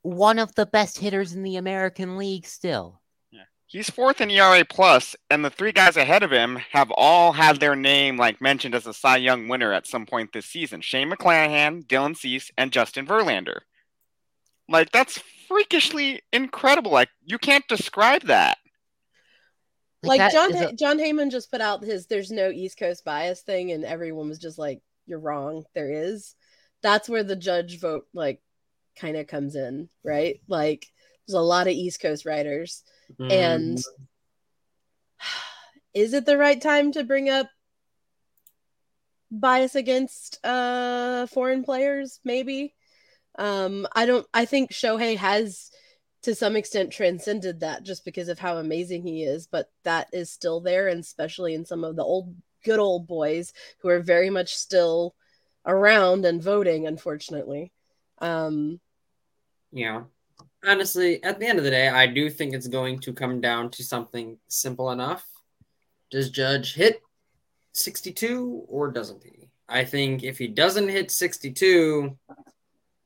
one 0.03 0.39
of 0.39 0.53
the 0.55 0.65
best 0.65 0.97
hitters 0.97 1.33
in 1.33 1.43
the 1.43 1.57
American 1.57 2.17
League 2.17 2.45
still. 2.45 3.00
He's 3.71 3.89
fourth 3.89 4.19
in 4.19 4.29
ERA 4.29 4.65
plus, 4.65 5.15
and 5.29 5.45
the 5.45 5.49
three 5.49 5.71
guys 5.71 5.95
ahead 5.95 6.23
of 6.23 6.31
him 6.31 6.57
have 6.73 6.91
all 6.91 7.31
had 7.31 7.61
their 7.61 7.73
name 7.73 8.17
like 8.17 8.41
mentioned 8.41 8.75
as 8.75 8.85
a 8.85 8.93
Cy 8.93 9.15
Young 9.15 9.47
winner 9.47 9.71
at 9.71 9.87
some 9.87 10.05
point 10.05 10.33
this 10.33 10.45
season. 10.45 10.81
Shane 10.81 11.09
McClanahan, 11.09 11.85
Dylan 11.85 12.17
Cease, 12.17 12.51
and 12.57 12.73
Justin 12.73 13.07
Verlander. 13.07 13.59
Like 14.67 14.91
that's 14.91 15.23
freakishly 15.47 16.21
incredible. 16.33 16.91
Like 16.91 17.07
you 17.23 17.37
can't 17.37 17.65
describe 17.69 18.23
that. 18.23 18.57
like 20.03 20.17
that 20.17 20.33
John 20.33 20.53
is 20.53 20.61
a- 20.61 20.73
Jon 20.73 20.99
Heyman 20.99 21.31
just 21.31 21.49
put 21.49 21.61
out 21.61 21.81
his 21.81 22.07
"There's 22.07 22.29
no 22.29 22.49
East 22.49 22.77
Coast 22.77 23.05
bias" 23.05 23.39
thing, 23.39 23.71
and 23.71 23.85
everyone 23.85 24.27
was 24.27 24.39
just 24.39 24.57
like, 24.59 24.81
"You're 25.05 25.19
wrong. 25.19 25.63
There 25.75 25.89
is." 25.89 26.35
That's 26.83 27.07
where 27.07 27.23
the 27.23 27.37
judge 27.37 27.79
vote 27.79 28.05
like 28.13 28.41
kind 28.97 29.15
of 29.15 29.27
comes 29.27 29.55
in, 29.55 29.87
right? 30.03 30.41
Like 30.49 30.87
there's 31.25 31.35
a 31.35 31.39
lot 31.39 31.67
of 31.67 31.73
East 31.73 32.01
Coast 32.01 32.25
writers, 32.25 32.83
and 33.19 33.77
Mm-hmm. 33.77 34.03
is 35.93 36.13
it 36.13 36.25
the 36.25 36.37
right 36.37 36.61
time 36.61 36.91
to 36.93 37.03
bring 37.03 37.29
up 37.29 37.47
bias 39.29 39.75
against 39.75 40.43
uh 40.45 41.27
foreign 41.27 41.63
players? 41.63 42.19
Maybe. 42.23 42.73
Um, 43.37 43.87
I 43.93 44.05
don't. 44.05 44.27
I 44.33 44.45
think 44.45 44.71
Shohei 44.71 45.17
has 45.17 45.71
to 46.23 46.35
some 46.35 46.55
extent 46.55 46.91
transcended 46.91 47.61
that 47.61 47.83
just 47.83 48.05
because 48.05 48.27
of 48.27 48.37
how 48.37 48.57
amazing 48.57 49.03
he 49.03 49.23
is, 49.23 49.47
but 49.47 49.71
that 49.83 50.07
is 50.13 50.29
still 50.29 50.59
there, 50.59 50.87
and 50.87 50.99
especially 50.99 51.53
in 51.55 51.65
some 51.65 51.83
of 51.83 51.95
the 51.95 52.03
old 52.03 52.35
good 52.63 52.79
old 52.79 53.07
boys 53.07 53.53
who 53.79 53.89
are 53.89 54.01
very 54.01 54.29
much 54.29 54.55
still 54.55 55.15
around 55.65 56.25
and 56.25 56.43
voting, 56.43 56.85
unfortunately. 56.87 57.71
Um, 58.19 58.79
Yeah. 59.71 60.03
Honestly, 60.63 61.23
at 61.23 61.39
the 61.39 61.47
end 61.47 61.57
of 61.57 61.63
the 61.63 61.71
day, 61.71 61.89
I 61.89 62.05
do 62.05 62.29
think 62.29 62.53
it's 62.53 62.67
going 62.67 62.99
to 62.99 63.13
come 63.13 63.41
down 63.41 63.71
to 63.71 63.83
something 63.83 64.37
simple 64.47 64.91
enough. 64.91 65.27
Does 66.11 66.29
Judge 66.29 66.75
hit 66.75 67.01
62 67.73 68.65
or 68.67 68.91
doesn't 68.91 69.23
he? 69.23 69.49
I 69.67 69.85
think 69.85 70.23
if 70.23 70.37
he 70.37 70.47
doesn't 70.47 70.89
hit 70.89 71.09
62, 71.09 72.17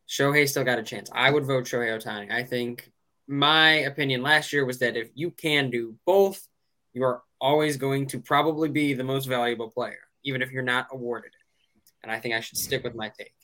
Shohei 0.10 0.50
still 0.50 0.64
got 0.64 0.80
a 0.80 0.84
chance. 0.84 1.10
I 1.14 1.32
would 1.32 1.46
vote 1.46 1.66
Shohei 1.66 1.96
Ohtani. 1.98 2.32
I 2.32 2.44
think 2.44 2.92
my 3.28 3.72
opinion 3.72 4.22
last 4.22 4.52
year 4.52 4.66
was 4.66 4.80
that 4.80 4.98
if 4.98 5.10
you 5.14 5.32
can 5.32 5.70
do 5.70 5.96
both, 6.06 6.46
you 6.94 7.04
are 7.04 7.22
always 7.40 7.78
going 7.78 8.08
to 8.08 8.20
probably 8.20 8.70
be 8.70 8.94
the 8.94 9.04
most 9.04 9.26
valuable 9.26 9.70
player, 9.70 10.00
even 10.24 10.42
if 10.42 10.52
you're 10.52 10.64
not 10.64 10.88
awarded 10.92 11.32
it. 11.32 11.92
And 12.04 12.12
I 12.12 12.20
think 12.20 12.36
I 12.36 12.40
should 12.40 12.58
stick 12.58 12.84
with 12.84 12.96
my 12.96 13.10
take. 13.10 13.35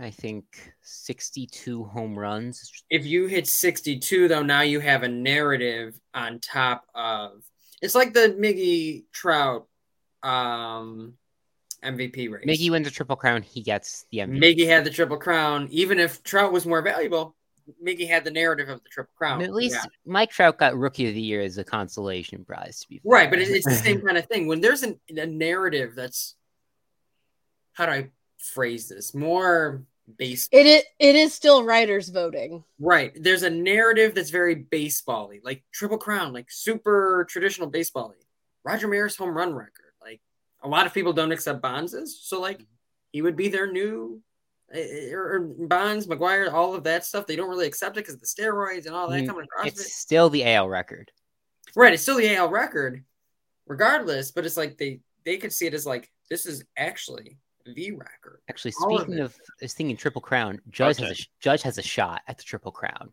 I 0.00 0.10
think 0.10 0.72
62 0.82 1.84
home 1.84 2.18
runs. 2.18 2.72
if 2.88 3.04
you 3.04 3.26
hit 3.26 3.46
62 3.46 4.28
though 4.28 4.42
now 4.42 4.62
you 4.62 4.80
have 4.80 5.02
a 5.02 5.08
narrative 5.08 6.00
on 6.14 6.38
top 6.38 6.86
of 6.94 7.42
it's 7.82 7.94
like 7.94 8.14
the 8.14 8.34
miggy 8.38 9.04
trout 9.12 9.66
um 10.22 11.14
mvp 11.84 12.30
race 12.30 12.44
Miggy 12.46 12.70
wins 12.70 12.86
a 12.86 12.90
triple 12.90 13.16
crown. 13.16 13.42
He 13.42 13.62
gets 13.62 14.06
the 14.10 14.18
MVP. 14.18 14.38
miggy 14.38 14.66
had 14.66 14.84
the 14.84 14.90
triple 14.90 15.16
crown 15.18 15.68
even 15.70 15.98
if 15.98 16.22
trout 16.22 16.52
was 16.52 16.64
more 16.66 16.82
valuable 16.82 17.36
miggy 17.84 18.08
had 18.08 18.24
the 18.24 18.30
narrative 18.30 18.68
of 18.68 18.82
the 18.82 18.88
triple 18.88 19.12
crown 19.16 19.42
At 19.42 19.52
least 19.52 19.76
Yeah. 19.76 19.84
Mike 20.04 20.30
Trout 20.30 20.58
got 20.58 20.76
Rookie 20.76 21.08
of 21.08 21.14
the 21.14 21.20
Year 21.20 21.40
as 21.40 21.56
a 21.58 21.64
consolation 21.64 22.44
prize. 22.44 22.80
To 22.80 22.88
be 22.88 22.98
fair. 22.98 23.02
right 23.12 23.30
but 23.30 23.38
it's, 23.38 23.50
it's 23.50 23.66
the 23.66 23.74
same 23.74 24.00
kind 24.06 24.16
of 24.18 24.26
thing 24.26 24.46
when 24.46 24.60
there's 24.60 24.82
an, 24.82 24.98
a 25.10 25.26
narrative 25.26 25.94
that's 25.94 26.36
how 27.74 27.84
do 27.86 27.92
i 27.92 28.10
phrase 28.38 28.88
this 28.88 29.14
more 29.14 29.84
base 30.16 30.48
it 30.52 30.66
is, 30.66 30.82
it 30.98 31.16
is 31.16 31.32
still 31.34 31.64
writers 31.64 32.08
voting. 32.08 32.64
Right. 32.78 33.12
There's 33.14 33.42
a 33.42 33.50
narrative 33.50 34.14
that's 34.14 34.30
very 34.30 34.54
baseball-y, 34.54 35.40
like 35.42 35.62
Triple 35.72 35.98
Crown, 35.98 36.32
like 36.32 36.50
super 36.50 37.26
traditional 37.28 37.68
baseball-y. 37.68 38.14
Roger 38.64 38.88
Maris 38.88 39.16
home 39.16 39.36
run 39.36 39.54
record. 39.54 39.92
Like 40.02 40.20
a 40.62 40.68
lot 40.68 40.86
of 40.86 40.92
people 40.94 41.12
don't 41.12 41.32
accept 41.32 41.62
Bonds's, 41.62 42.20
so 42.22 42.40
like 42.40 42.60
he 43.12 43.22
would 43.22 43.36
be 43.36 43.48
their 43.48 43.70
new 43.72 44.20
eh, 44.72 45.10
or 45.12 45.34
or 45.36 45.40
Bonds, 45.40 46.06
McGwire, 46.06 46.52
all 46.52 46.74
of 46.74 46.84
that 46.84 47.04
stuff. 47.04 47.26
They 47.26 47.36
don't 47.36 47.48
really 47.48 47.66
accept 47.66 47.96
it 47.96 48.06
because 48.06 48.18
the 48.18 48.26
steroids 48.26 48.86
and 48.86 48.94
all 48.94 49.08
that 49.10 49.22
Mm, 49.24 49.26
coming 49.28 49.44
across 49.44 49.66
It's 49.66 49.80
it. 49.80 49.88
still 49.88 50.28
the 50.30 50.44
AL 50.44 50.68
record. 50.68 51.10
Right. 51.74 51.92
It's 51.94 52.02
still 52.02 52.16
the 52.16 52.34
AL 52.34 52.50
record, 52.50 53.04
regardless. 53.66 54.30
But 54.32 54.44
it's 54.46 54.56
like 54.56 54.76
they 54.76 55.00
they 55.24 55.36
could 55.38 55.52
see 55.52 55.66
it 55.66 55.74
as 55.74 55.86
like 55.86 56.10
this 56.28 56.46
is 56.46 56.64
actually 56.76 57.38
the 57.64 57.92
record. 57.92 58.40
Actually, 58.48 58.74
All 58.82 58.96
of 58.96 59.02
speaking 59.02 59.20
of 59.20 59.36
this 59.60 59.74
thing 59.74 59.90
in 59.90 59.96
Triple 59.96 60.20
Crown, 60.22 60.60
Judge 60.70 60.98
Okay. 61.00 61.08
has 61.08 61.20
a 61.20 61.24
Judge 61.40 61.62
has 61.62 61.78
a 61.78 61.82
shot 61.82 62.22
at 62.28 62.36
the 62.38 62.44
Triple 62.44 62.72
Crown. 62.72 63.12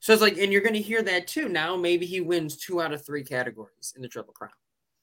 So 0.00 0.12
it's 0.12 0.20
like, 0.22 0.36
and 0.38 0.52
you're 0.52 0.60
going 0.62 0.74
to 0.74 0.80
hear 0.80 1.02
that 1.02 1.26
too. 1.28 1.48
Now 1.48 1.76
maybe 1.76 2.04
he 2.04 2.20
wins 2.20 2.56
two 2.56 2.80
out 2.82 2.92
of 2.92 3.04
three 3.04 3.24
categories 3.24 3.94
in 3.96 4.02
the 4.02 4.08
Triple 4.08 4.34
Crown. 4.34 4.50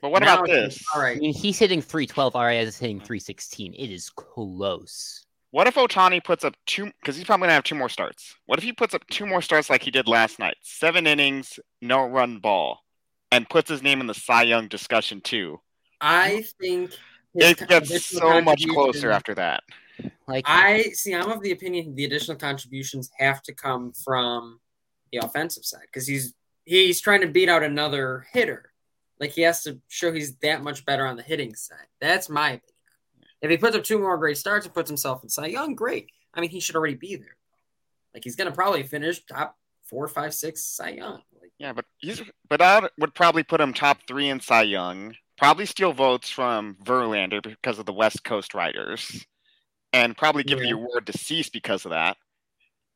But 0.02 0.10
what 0.12 0.22
Now 0.22 0.36
about 0.36 0.48
this? 0.48 0.84
All 0.94 1.02
right, 1.02 1.16
I 1.16 1.20
mean, 1.20 1.34
he's 1.34 1.58
hitting 1.58 1.82
312. 1.82 2.36
RA 2.36 2.50
is 2.50 2.78
hitting 2.78 3.00
316. 3.00 3.74
It 3.74 3.90
is 3.90 4.10
close. 4.10 5.26
What 5.52 5.68
if 5.68 5.76
Ohtani 5.76 6.22
puts 6.24 6.44
up 6.44 6.54
two? 6.66 6.86
Because 7.00 7.16
he's 7.16 7.26
probably 7.26 7.46
gonna 7.46 7.54
have 7.54 7.64
two 7.64 7.76
more 7.76 7.88
starts. 7.90 8.36
What 8.46 8.60
if 8.60 8.66
he 8.66 8.74
puts 8.74 8.94
up 8.94 9.08
two 9.08 9.26
more 9.26 9.42
starts 9.42 9.70
like 9.70 9.84
he 9.84 9.92
did 9.92 10.08
last 10.08 10.38
night? 10.38 10.58
Seven 10.62 11.08
innings, 11.08 11.60
no 11.82 12.06
run 12.06 12.40
ball, 12.40 12.82
and 13.32 13.50
puts 13.50 13.70
his 13.70 13.82
name 13.82 14.02
in 14.02 14.08
the 14.08 14.14
Cy 14.14 14.44
Young 14.44 14.68
discussion 14.68 15.22
too. 15.22 15.62
I 16.02 16.44
think 16.60 16.92
his 16.92 17.00
It 17.36 17.68
gets 17.68 18.06
so 18.06 18.42
much 18.42 18.68
closer 18.68 19.12
after 19.12 19.36
that. 19.36 19.64
Like 20.28 20.46
I 20.48 20.84
see. 20.94 21.14
I'm 21.14 21.30
of 21.30 21.42
the 21.42 21.52
opinion 21.52 21.96
the 21.96 22.06
additional 22.06 22.38
contributions 22.38 23.10
have 23.20 23.42
to 23.44 23.54
come 23.54 23.94
from 23.94 24.60
the 25.12 25.20
offensive 25.20 25.66
side 25.66 25.86
because 25.86 26.08
he's 26.08 26.34
he's 26.66 27.02
trying 27.02 27.22
to 27.22 27.28
beat 27.28 27.50
out 27.50 27.64
another 27.64 28.26
hitter. 28.32 28.72
Like 29.20 29.32
he 29.32 29.42
has 29.44 29.64
to 29.64 29.80
show 29.88 30.12
he's 30.12 30.36
that 30.38 30.64
much 30.64 30.86
better 30.86 31.06
on 31.06 31.16
the 31.16 31.24
hitting 31.24 31.56
side. 31.56 31.88
That's 32.02 32.30
my 32.30 32.48
opinion. 32.48 32.62
If 33.42 33.52
he 33.52 33.58
puts 33.58 33.76
up 33.76 33.84
two 33.84 34.00
more 34.00 34.18
great 34.18 34.38
starts 34.38 34.66
and 34.66 34.74
puts 34.74 34.90
himself 34.90 35.24
in 35.24 35.30
Cy 35.30 35.48
Young, 35.48 35.76
great. 35.76 36.10
I 36.34 36.42
mean, 36.42 36.50
he 36.50 36.60
should 36.60 36.76
already 36.76 36.96
be 36.96 37.16
there. 37.16 37.38
Like 38.14 38.24
he's 38.24 38.36
gonna 38.36 38.52
probably 38.52 38.84
finish 38.84 39.24
top 39.26 39.58
four, 39.84 40.08
five, 40.08 40.34
six 40.34 40.64
Cy 40.64 40.90
Young. 40.90 41.22
Like, 41.40 41.52
Yeah, 41.60 41.74
but 41.74 41.86
he's 41.98 42.22
but 42.50 42.62
I 42.62 42.90
would 42.98 43.14
probably 43.14 43.44
put 43.44 43.62
him 43.62 43.74
top 43.74 44.00
three 44.08 44.30
in 44.30 44.40
Cy 44.40 44.64
Young. 44.64 45.16
Probably 45.38 45.66
steal 45.66 45.92
votes 45.92 46.30
from 46.30 46.78
Verlander 46.84 47.44
because 47.44 47.78
of 47.78 47.86
the 47.86 47.94
West 47.94 48.24
Coast 48.24 48.54
writers, 48.54 49.26
and 49.92 50.16
probably 50.16 50.44
give 50.44 50.60
the 50.60 50.72
award 50.72 51.06
to 51.08 51.18
Cease 51.18 51.50
because 51.50 51.86
of 51.86 51.92
that. 51.92 52.18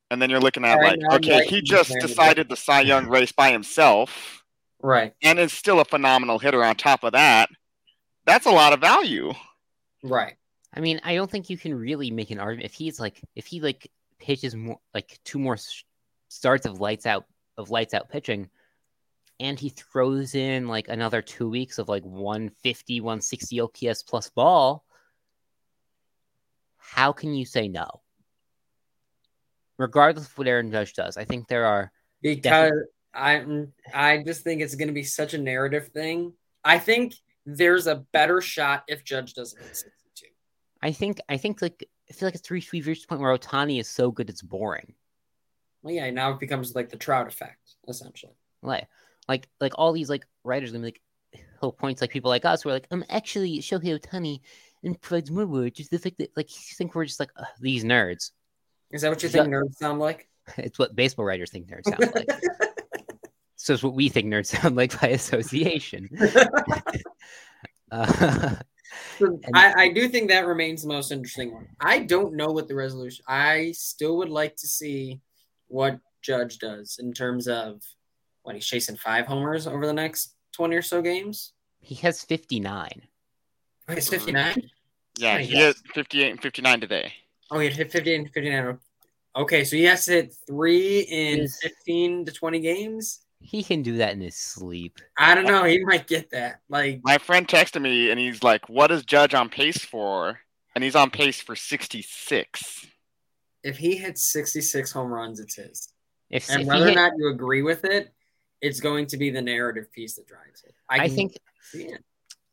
And 0.09 0.21
then 0.21 0.29
you're 0.29 0.39
looking 0.39 0.63
at 0.65 0.77
All 0.77 0.79
right, 0.81 0.91
like, 0.91 0.99
now 1.01 1.15
okay, 1.17 1.35
like- 1.35 1.49
he 1.49 1.61
just 1.61 1.93
decided 1.99 2.49
the 2.49 2.55
Cy 2.55 2.81
Young 2.81 3.07
race 3.07 3.31
by 3.31 3.51
himself, 3.51 4.43
right, 4.81 5.13
and 5.21 5.37
is 5.37 5.51
still 5.53 5.79
a 5.81 5.85
phenomenal 5.85 6.39
hitter 6.39 6.63
on 6.63 6.75
top 6.75 7.03
of 7.03 7.11
that. 7.11 7.49
That's 8.25 8.45
a 8.45 8.51
lot 8.51 8.73
of 8.73 8.79
value. 8.81 9.33
right. 10.03 10.35
I 10.71 10.81
mean, 10.81 11.01
I 11.03 11.15
don't 11.15 11.29
think 11.29 11.49
you 11.49 11.57
can 11.57 11.73
really 11.73 12.11
make 12.11 12.29
an 12.29 12.39
argument 12.39 12.65
if 12.65 12.73
he's 12.73 12.99
like 12.99 13.19
if 13.35 13.47
he 13.47 13.59
like 13.59 13.91
pitches 14.19 14.55
more 14.55 14.79
like 14.93 15.17
two 15.25 15.39
more 15.39 15.57
starts 16.27 16.67
of 16.67 16.79
lights 16.79 17.07
out 17.07 17.25
of 17.57 17.71
lights 17.71 17.93
out 17.95 18.07
pitching 18.09 18.49
and 19.39 19.59
he 19.59 19.69
throws 19.69 20.35
in 20.35 20.67
like 20.67 20.87
another 20.87 21.21
2 21.21 21.49
weeks 21.49 21.77
of 21.77 21.89
like 21.89 22.03
150 22.03 23.01
160 23.01 23.61
OPS 23.61 24.03
plus 24.03 24.29
ball 24.29 24.83
how 26.77 27.11
can 27.11 27.33
you 27.33 27.45
say 27.45 27.67
no 27.67 28.01
regardless 29.77 30.27
of 30.27 30.37
what 30.37 30.47
Aaron 30.47 30.71
Judge 30.71 30.93
does 30.93 31.17
I 31.17 31.25
think 31.25 31.47
there 31.47 31.65
are 31.65 31.91
because 32.21 32.71
I 33.13 33.43
I 33.93 34.23
just 34.25 34.43
think 34.43 34.61
it's 34.61 34.75
going 34.75 34.87
to 34.87 34.93
be 34.93 35.03
such 35.03 35.33
a 35.33 35.37
narrative 35.37 35.87
thing. 35.87 36.33
I 36.63 36.77
think 36.77 37.13
there's 37.45 37.87
a 37.87 37.95
better 38.13 38.39
shot 38.41 38.83
if 38.87 39.03
Judge 39.03 39.33
doesn't 39.33 39.59
hit 39.59 39.75
62. 39.75 40.27
I 40.81 40.91
think 40.91 41.19
I 41.27 41.37
think 41.37 41.61
like 41.61 41.87
I 42.09 42.13
feel 42.13 42.27
like 42.27 42.35
it's 42.35 42.51
reached 42.51 42.71
we've 42.71 42.85
reached 42.85 43.03
the 43.03 43.07
point 43.07 43.21
where 43.21 43.35
Ohtani 43.35 43.79
is 43.79 43.87
so 43.87 44.11
good 44.11 44.29
it's 44.29 44.41
boring 44.41 44.93
Well, 45.81 45.93
yeah, 45.93 46.09
now 46.11 46.31
it 46.31 46.39
becomes 46.39 46.75
like 46.75 46.89
the 46.89 46.97
Trout 46.97 47.27
effect, 47.27 47.75
essentially. 47.87 48.33
like 48.61 48.87
like 49.29 49.47
like 49.61 49.73
all 49.75 49.93
these 49.93 50.09
like 50.09 50.25
writers 50.43 50.71
gonna 50.71 50.81
be 50.81 50.87
like 50.87 51.01
whole 51.61 51.71
points 51.71 52.01
like 52.01 52.09
people 52.09 52.29
like 52.29 52.45
us 52.45 52.63
who 52.63 52.69
are 52.69 52.73
like, 52.73 52.87
I'm 52.91 53.05
actually 53.09 53.59
Shohei 53.59 53.99
Ohtani 53.99 54.41
and 54.83 54.99
provides 54.99 55.29
more 55.29 55.45
words. 55.45 55.77
Just 55.77 55.91
the 55.91 55.99
fact 55.99 56.17
that 56.17 56.35
like 56.35 56.49
you 56.49 56.75
think 56.75 56.95
we're 56.95 57.05
just 57.05 57.19
like 57.19 57.31
these 57.61 57.83
nerds. 57.85 58.31
Is 58.91 59.03
that 59.03 59.09
what 59.09 59.21
you 59.21 59.29
think 59.29 59.47
nerds 59.47 59.75
sound 59.75 59.99
like? 59.99 60.27
It's 60.57 60.79
what 60.79 60.95
baseball 60.95 61.25
writers 61.25 61.51
think 61.51 61.69
nerds 61.69 61.83
sound 61.83 62.11
like. 62.15 62.27
so 63.55 63.73
it's 63.73 63.83
what 63.83 63.93
we 63.93 64.09
think 64.09 64.33
nerds 64.33 64.47
sound 64.59 64.75
like 64.75 64.99
by 64.99 65.09
association. 65.09 66.09
uh, 67.91 68.55
I, 69.53 69.73
I 69.77 69.89
do 69.89 70.09
think 70.09 70.29
that 70.29 70.47
remains 70.47 70.81
the 70.81 70.87
most 70.87 71.11
interesting 71.11 71.53
one. 71.53 71.67
I 71.79 71.99
don't 71.99 72.33
know 72.33 72.47
what 72.47 72.67
the 72.67 72.73
resolution. 72.73 73.23
I 73.27 73.73
still 73.73 74.17
would 74.17 74.29
like 74.29 74.55
to 74.55 74.67
see 74.67 75.21
what 75.67 75.99
Judge 76.23 76.57
does 76.57 76.97
in 76.99 77.13
terms 77.13 77.47
of 77.47 77.83
what 78.43 78.55
he's 78.55 78.65
chasing 78.65 78.95
five 78.95 79.25
homers 79.27 79.67
over 79.67 79.85
the 79.85 79.93
next 79.93 80.35
twenty 80.51 80.75
or 80.75 80.81
so 80.81 81.01
games. 81.01 81.53
he 81.81 81.95
has 81.95 82.23
59. 82.23 82.89
Oh, 83.87 83.93
he's 83.93 84.09
fifty 84.09 84.31
nine. 84.31 84.69
Yeah, 85.17 85.35
oh, 85.35 85.37
he 85.39 85.53
yes. 85.53 85.75
hit 85.83 85.93
58 85.95 86.31
and 86.31 86.41
59 86.41 86.79
today. 86.81 87.13
Oh, 87.51 87.59
he 87.59 87.69
hit 87.69 87.91
58 87.91 88.15
and 88.15 88.31
59. 88.31 88.79
Okay, 89.35 89.63
so 89.65 89.75
he 89.75 89.83
has 89.83 90.05
to 90.05 90.11
hit 90.11 90.33
three 90.47 90.99
in 91.01 91.39
Yes. 91.39 91.59
15 91.61 92.25
to 92.25 92.31
20 92.31 92.59
games. 92.61 93.19
He 93.41 93.63
can 93.63 93.81
do 93.81 93.97
that 93.97 94.13
in 94.13 94.21
his 94.21 94.35
sleep. 94.35 94.99
I 95.17 95.33
don't 95.35 95.45
know. 95.45 95.63
He 95.65 95.83
might 95.83 96.07
get 96.07 96.29
that. 96.31 96.61
Like, 96.69 97.01
My 97.03 97.17
friend 97.17 97.47
texted 97.47 97.81
me 97.81 98.11
and 98.11 98.19
he's 98.19 98.43
like, 98.43 98.69
"What 98.69 98.91
is 98.91 99.03
Judge 99.03 99.33
on 99.33 99.49
pace 99.49 99.79
for?" 99.83 100.39
And 100.75 100.83
he's 100.83 100.95
on 100.95 101.09
pace 101.09 101.41
for 101.41 101.55
66. 101.55 102.85
if 103.63 103.77
he 103.77 103.97
hits 103.97 104.23
66 104.31 104.91
home 104.91 105.11
runs, 105.11 105.39
it's 105.41 105.55
his. 105.55 105.89
If, 106.29 106.49
And 106.49 106.61
if 106.61 106.65
he 106.65 106.69
whether 106.69 106.85
or 106.85 106.87
hit- 106.89 106.95
not 106.95 107.11
you 107.17 107.29
agree 107.29 107.61
with 107.61 107.83
it, 107.85 108.13
it's 108.61 108.79
going 108.79 109.05
to 109.07 109.17
be 109.17 109.29
the 109.29 109.41
narrative 109.41 109.91
piece 109.91 110.15
that 110.15 110.27
drives 110.27 110.63
it. 110.63 110.73
I 110.89 111.07
can 111.07 111.15
think 111.15 111.37
it. 111.73 112.03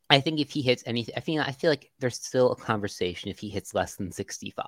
I 0.09 0.20
think 0.20 0.38
if 0.38 0.50
he 0.50 0.62
hits 0.62 0.84
anything, 0.86 1.14
I 1.16 1.20
feel 1.20 1.42
I 1.42 1.52
feel 1.52 1.70
like 1.70 1.90
there's 1.98 2.16
still 2.16 2.52
a 2.52 2.57
conversation 2.57 3.30
if 3.30 3.38
he 3.38 3.48
hits 3.48 3.74
less 3.74 3.96
than 3.96 4.12
65. 4.12 4.66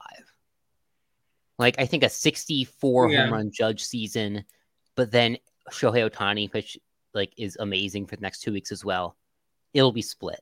Like 1.59 1.77
I 1.79 1.87
think 1.87 2.03
a 2.03 2.09
64 2.09 3.11
Yeah. 3.11 3.23
home 3.23 3.33
run 3.33 3.51
Judge 3.53 3.85
season, 3.85 4.45
but 4.97 5.11
then 5.11 5.39
Shohei 5.71 6.09
Ohtani, 6.11 6.53
which 6.53 6.79
like 7.15 7.33
is 7.37 7.57
amazing 7.61 8.07
for 8.07 8.17
the 8.17 8.23
next 8.23 8.41
two 8.41 8.53
weeks 8.53 8.73
as 8.73 8.85
well. 8.85 9.17
It'll 9.75 9.93
be 9.93 10.03
split. 10.03 10.41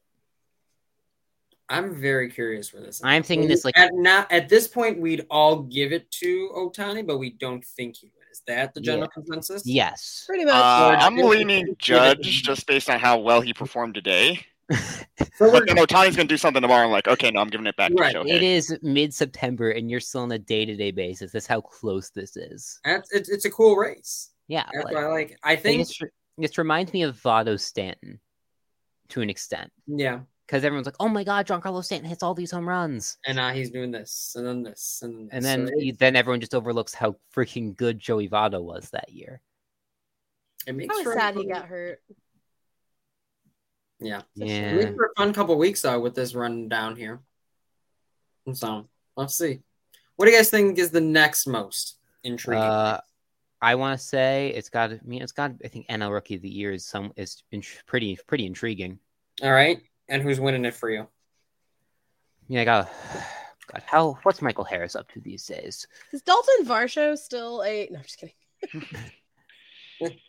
I'm 1.69 1.95
very 2.01 2.31
curious 2.31 2.69
for 2.69 2.79
this. 2.81 3.01
I'm 3.03 3.23
thinking 3.23 3.49
this 3.49 3.65
like 3.65 3.77
at 3.77 3.91
not 3.93 4.31
at 4.31 4.49
this 4.49 4.69
point 4.69 5.01
we'd 5.01 5.27
all 5.31 5.63
give 5.63 5.93
it 5.93 6.11
to 6.13 6.51
Ohtani, 6.57 7.05
but 7.07 7.19
we 7.19 7.31
don't 7.31 7.65
think 7.65 7.97
he. 7.97 8.11
Is 8.37 8.43
that 8.47 8.75
the 8.75 8.81
general 8.81 9.09
consensus? 9.09 9.63
yes. 9.65 10.25
Pretty 10.27 10.45
much. 10.45 10.55
Uh, 10.55 10.97
I'm 11.01 11.17
leaning 11.17 11.75
Judge 11.79 12.43
just 12.43 12.67
based 12.67 12.91
on 12.91 12.99
how 12.99 13.19
well 13.19 13.41
he 13.41 13.53
performed 13.55 13.95
today. 13.95 14.45
So 15.39 15.45
But 15.47 15.53
we're- 15.53 15.65
then 15.67 15.77
Ohtani's 15.77 16.17
going 16.17 16.29
to 16.29 16.33
do 16.33 16.37
something 16.39 16.63
tomorrow. 16.63 16.87
I'm 16.87 16.91
like, 16.91 17.09
okay, 17.09 17.31
no, 17.31 17.41
I'm 17.41 17.49
giving 17.49 17.67
it 17.67 17.77
back 17.77 17.93
Right, 17.95 18.13
to 18.13 18.21
Shohei. 18.21 18.37
It 18.37 18.43
is 18.43 18.79
mid 18.83 19.13
September 19.13 19.71
and 19.71 19.91
you're 19.91 20.01
still 20.01 20.23
on 20.23 20.33
a 20.33 20.39
day 20.39 20.65
to 20.65 20.75
day 20.77 20.91
basis. 20.93 21.31
That's 21.31 21.47
how 21.47 21.61
close 21.61 22.09
this 22.11 22.37
is. 22.39 22.81
that's, 22.85 23.13
it's, 23.13 23.29
it's 23.29 23.45
a 23.45 23.51
cool 23.51 23.77
race. 23.77 24.31
Yeah. 24.49 24.65
That's 24.73 24.85
like- 24.87 24.95
why 24.95 25.03
I 25.05 25.07
like. 25.09 25.39
I 25.43 25.57
think. 25.57 25.87
this, 25.87 25.99
this 26.39 26.59
reminds 26.59 26.93
me 26.95 27.03
of 27.03 27.17
Votto 27.21 27.61
Stanton 27.61 28.19
to 29.11 29.21
an 29.21 29.29
extent. 29.31 29.71
Yeah, 29.87 30.21
Because 30.47 30.63
everyone's 30.65 30.87
like, 30.87 30.95
oh 31.01 31.09
my 31.09 31.25
God, 31.25 31.45
Giancarlo 31.47 31.85
Stanton 31.85 32.09
hits 32.09 32.23
all 32.23 32.33
these 32.35 32.53
home 32.53 32.69
runs. 32.69 33.19
and 33.27 33.37
now 33.37 33.51
he's 33.53 33.71
doing 33.71 33.91
this, 33.91 34.35
and 34.37 34.47
then 34.47 34.63
this, 34.63 35.01
and 35.03 35.29
And 35.33 35.45
then 35.45 35.67
So 35.67 35.73
it- 35.77 35.99
then 35.99 36.15
everyone 36.15 36.41
just 36.41 36.55
overlooks 36.55 36.95
how 36.95 37.17
freaking 37.35 37.77
good 37.77 37.99
Joey 37.99 38.29
Votto 38.29 38.63
was 38.63 38.91
that 38.91 39.09
year. 39.13 39.41
it 40.67 40.75
makes 40.75 40.95
I 40.95 40.99
was 40.99 41.05
for 41.05 41.15
sad 41.15 41.35
he 41.37 41.47
got 41.47 41.67
hurt. 41.67 42.01
Yeah, 43.99 44.23
it 44.37 44.47
Yeah. 44.47 44.75
makes 44.75 44.95
for 44.97 45.07
a 45.07 45.15
fun 45.17 45.33
couple 45.33 45.57
weeks 45.57 45.83
though 45.83 45.99
with 46.01 46.15
this 46.15 46.35
run 46.35 46.69
down 46.69 46.97
here. 46.97 47.21
So 48.53 48.89
let's 49.17 49.35
see. 49.37 49.63
What 50.17 50.27
do 50.27 50.33
you 50.33 50.37
guys 50.39 50.51
think 50.51 50.79
is 50.79 50.91
the 50.91 51.01
next 51.01 51.47
most 51.47 51.97
intriguing? 52.23 52.63
Uh, 52.63 53.01
I 53.61 53.75
want 53.77 53.99
to 53.99 54.05
say 54.05 54.49
it's 54.55 54.69
got. 54.69 54.93
I 54.93 55.01
mean, 55.05 55.23
it's 55.23 55.33
got. 55.33 55.53
I 55.65 55.69
think 55.69 55.87
NL 55.89 56.13
Rookie 56.13 56.35
of 56.37 56.43
the 56.43 56.49
Year 56.49 56.73
is 56.73 56.85
some 56.85 57.13
is 57.17 57.43
int- 57.53 57.83
pretty 57.87 58.19
pretty 58.27 58.45
intriguing. 58.47 58.99
All 59.43 59.51
right, 59.53 59.81
and 60.09 60.23
who's 60.23 60.41
winning 60.41 60.65
it 60.65 60.75
for 60.75 60.91
you? 60.91 61.07
Yeah, 62.49 62.63
I 62.63 62.65
got. 62.65 62.93
God, 63.73 63.83
how 63.87 64.19
what's 64.23 64.43
Michael 64.43 64.65
Harris 64.65 64.95
up 64.95 65.11
to 65.13 65.21
these 65.21 65.45
days? 65.45 65.87
Is 66.13 66.23
Dalton 66.23 66.65
Varsho 66.67 67.17
still 67.19 67.63
a? 67.65 67.89
No, 67.91 67.99
I'm 67.99 68.05
just 68.05 68.19
kidding. 68.19 68.85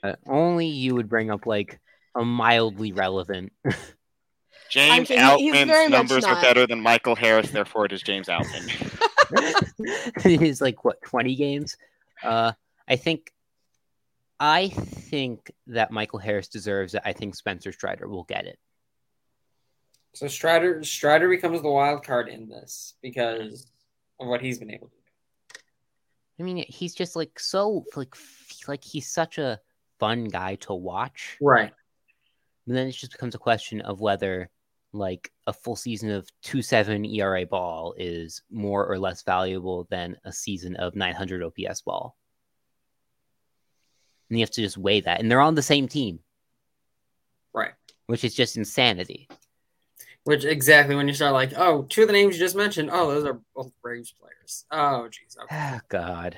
Uh, 0.01 0.13
only 0.25 0.65
you 0.67 0.95
would 0.95 1.09
bring 1.09 1.30
up 1.30 1.45
like 1.45 1.82
a 2.15 2.23
mildly 2.23 2.93
relevant. 2.93 3.51
James 4.69 5.07
kidding. 5.07 5.23
He's 5.38 5.53
Outman's 5.53 5.91
numbers 5.91 6.23
are 6.23 6.41
better 6.41 6.65
than 6.67 6.82
Michael 6.82 7.15
Harris, 7.15 7.51
therefore 7.51 7.86
it 7.86 7.91
is 7.91 8.01
James 8.01 8.28
Outman. 8.28 8.69
He's 10.39 10.61
like 10.61 10.86
what 10.86 11.01
twenty 11.01 11.36
games. 11.36 11.75
Uh, 12.23 12.53
I 12.88 12.95
think. 12.95 13.32
I 14.39 14.69
think 14.69 15.51
that 15.65 15.89
Michael 15.89 16.19
Harris 16.19 16.47
deserves 16.47 16.93
it. 16.93 17.01
I 17.03 17.11
think 17.11 17.34
Spencer 17.36 17.71
Strider 17.71 18.07
will 18.07 18.23
get 18.23 18.45
it. 18.45 18.59
So 20.18 20.28
Strider 20.28 20.84
Strider 20.84 21.30
becomes 21.30 21.61
the 21.61 21.70
wild 21.70 22.03
card 22.03 22.28
in 22.28 22.49
this 22.49 22.95
because 23.03 23.68
of 24.20 24.28
what 24.28 24.41
he's 24.41 24.57
been 24.57 24.72
able 24.72 24.88
to 24.88 24.95
do. 24.95 25.61
I 26.39 26.43
mean, 26.43 26.65
he's 26.68 26.95
just 26.95 27.15
like 27.15 27.39
so 27.39 27.86
like 27.95 28.15
like 28.68 28.84
he's 28.84 29.11
such 29.11 29.38
a 29.38 29.59
fun 29.99 30.24
guy 30.26 30.55
to 30.55 30.74
watch. 30.74 31.38
Right. 31.39 31.72
And 32.65 32.76
then 32.76 32.88
it 32.88 32.93
just 32.93 33.11
becomes 33.11 33.36
a 33.36 33.39
question 33.39 33.82
of 33.82 34.01
whether 34.01 34.49
like 34.91 35.32
a 35.45 35.53
full 35.53 35.76
season 35.76 36.09
of 36.09 36.28
two 36.41 36.63
seven 36.63 37.05
ERA 37.05 37.45
ball 37.45 37.93
is 37.95 38.41
more 38.49 38.88
or 38.88 38.97
less 38.97 39.22
valuable 39.22 39.86
than 39.91 40.18
a 40.26 40.34
season 40.34 40.76
of 40.78 40.95
900 40.95 41.43
OPS 41.43 41.82
ball. 41.84 42.18
And 44.32 44.39
you 44.39 44.43
have 44.43 44.51
to 44.51 44.61
just 44.63 44.80
weigh 44.80 45.01
that, 45.01 45.20
and 45.20 45.30
they're 45.30 45.41
on 45.41 45.53
the 45.53 45.61
same 45.61 45.88
team, 45.88 46.22
Right. 47.53 47.74
which 48.07 48.24
is 48.24 48.34
just 48.34 48.57
insanity. 48.57 49.30
Which 50.28 50.43
exactly 50.43 50.93
when 50.93 51.07
you 51.07 51.13
start 51.13 51.32
like, 51.32 51.53
oh, 51.55 51.84
two 51.84 52.01
of 52.01 52.07
the 52.07 52.13
names 52.13 52.36
you 52.36 52.39
just 52.41 52.53
mentioned, 52.53 52.89
oh, 52.91 53.07
those 53.09 53.23
are 53.23 53.39
both 53.55 53.71
Braves 53.82 54.11
players. 54.11 54.65
Oh, 54.69 55.07
jeez. 55.09 55.38
Okay. 55.38 55.47
Ah, 55.51 55.80
God, 55.88 56.36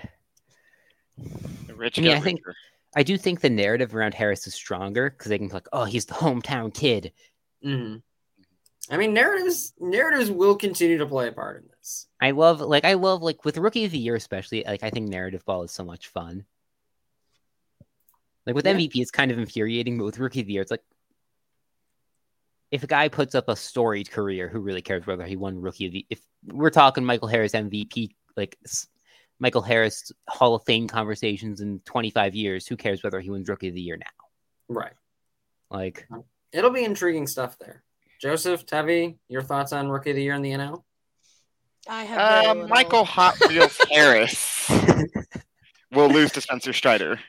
Rich 1.76 1.98
I 1.98 2.02
mean, 2.04 2.12
I 2.12 2.20
think- 2.20 2.40
I 2.96 3.02
do 3.02 3.18
think 3.18 3.42
the 3.42 3.50
narrative 3.50 3.96
around 3.96 4.14
Harris 4.14 4.46
is 4.46 4.54
stronger 4.54 5.10
because 5.10 5.30
they 5.30 5.40
can 5.40 5.48
be 5.48 5.54
like, 5.54 5.68
oh, 5.74 5.86
he's 5.86 6.06
the 6.06 6.14
hometown 6.14 6.72
kid. 6.72 7.14
hmm 7.64 7.96
I 8.92 8.98
mean, 8.98 9.12
narratives 9.14 9.74
narratives 9.80 10.30
will 10.30 10.56
continue 10.56 11.00
to 11.00 11.06
play 11.08 11.28
a 11.28 11.32
part 11.32 11.64
in 11.64 11.70
this. 11.80 12.06
I 12.22 12.32
love 12.32 12.62
like 12.62 12.86
I 12.86 12.94
love 12.94 13.24
like 13.24 13.44
with 13.44 13.58
rookie 13.58 13.86
of 13.86 13.92
the 13.92 13.98
year 14.00 14.16
especially 14.16 14.64
like 14.66 14.84
I 14.84 14.90
think 14.92 15.10
narrative 15.10 15.44
ball 15.46 15.64
is 15.64 15.72
so 15.72 15.84
much 15.84 16.10
fun. 16.10 16.46
Like 18.46 18.56
with 18.56 18.66
Yeah. 18.68 18.74
MVP 18.74 18.94
it's 19.02 19.12
kind 19.12 19.32
of 19.32 19.38
infuriating, 19.40 19.98
but 19.98 20.06
with 20.06 20.20
rookie 20.20 20.42
of 20.42 20.48
the 20.48 20.54
year 20.54 20.62
it's 20.64 20.72
like 20.72 20.84
if 22.72 22.84
a 22.84 22.88
guy 22.88 23.08
puts 23.08 23.36
up 23.36 23.50
a 23.50 23.56
storied 23.56 24.12
career, 24.12 24.48
who 24.48 24.60
really 24.60 24.82
cares 24.82 25.06
whether 25.08 25.26
he 25.26 25.36
won 25.36 25.60
rookie 25.60 25.88
of 25.88 25.92
the 25.94 26.06
if 26.10 26.20
we're 26.46 26.70
talking 26.70 27.04
Michael 27.04 27.28
Harris 27.28 27.54
MVP 27.54 28.10
like 28.38 28.58
Michael 29.40 29.62
Harris 29.62 30.12
Hall 30.28 30.56
of 30.56 30.64
Fame 30.66 30.88
conversations 30.88 31.62
in 31.62 31.80
25 31.86 32.36
years, 32.36 32.68
who 32.68 32.76
cares 32.78 33.04
whether 33.04 33.20
he 33.20 33.30
wins 33.30 33.50
rookie 33.50 33.70
of 33.70 33.74
the 33.74 33.82
year 33.82 33.98
now? 33.98 34.06
Right. 34.68 34.94
Like 35.72 36.08
It'll 36.52 36.72
be 36.72 36.84
intriguing 36.84 37.28
stuff 37.28 37.58
there. 37.60 37.84
Joseph, 38.22 38.66
Tevi, 38.66 39.18
your 39.30 39.42
thoughts 39.42 39.72
on 39.72 39.88
Rookie 39.90 40.10
of 40.10 40.16
the 40.18 40.24
Year 40.24 40.34
in 40.34 40.42
the 40.42 40.52
NL? 40.52 40.84
I 41.88 42.04
have 42.04 42.58
Uh, 42.58 42.68
Michael 42.68 43.06
Hot 43.06 43.36
Wheels 43.48 43.78
Harris 43.92 44.70
will 45.94 46.10
lose 46.10 46.32
to 46.34 46.42
Spencer 46.42 46.74
Strider. 46.74 47.20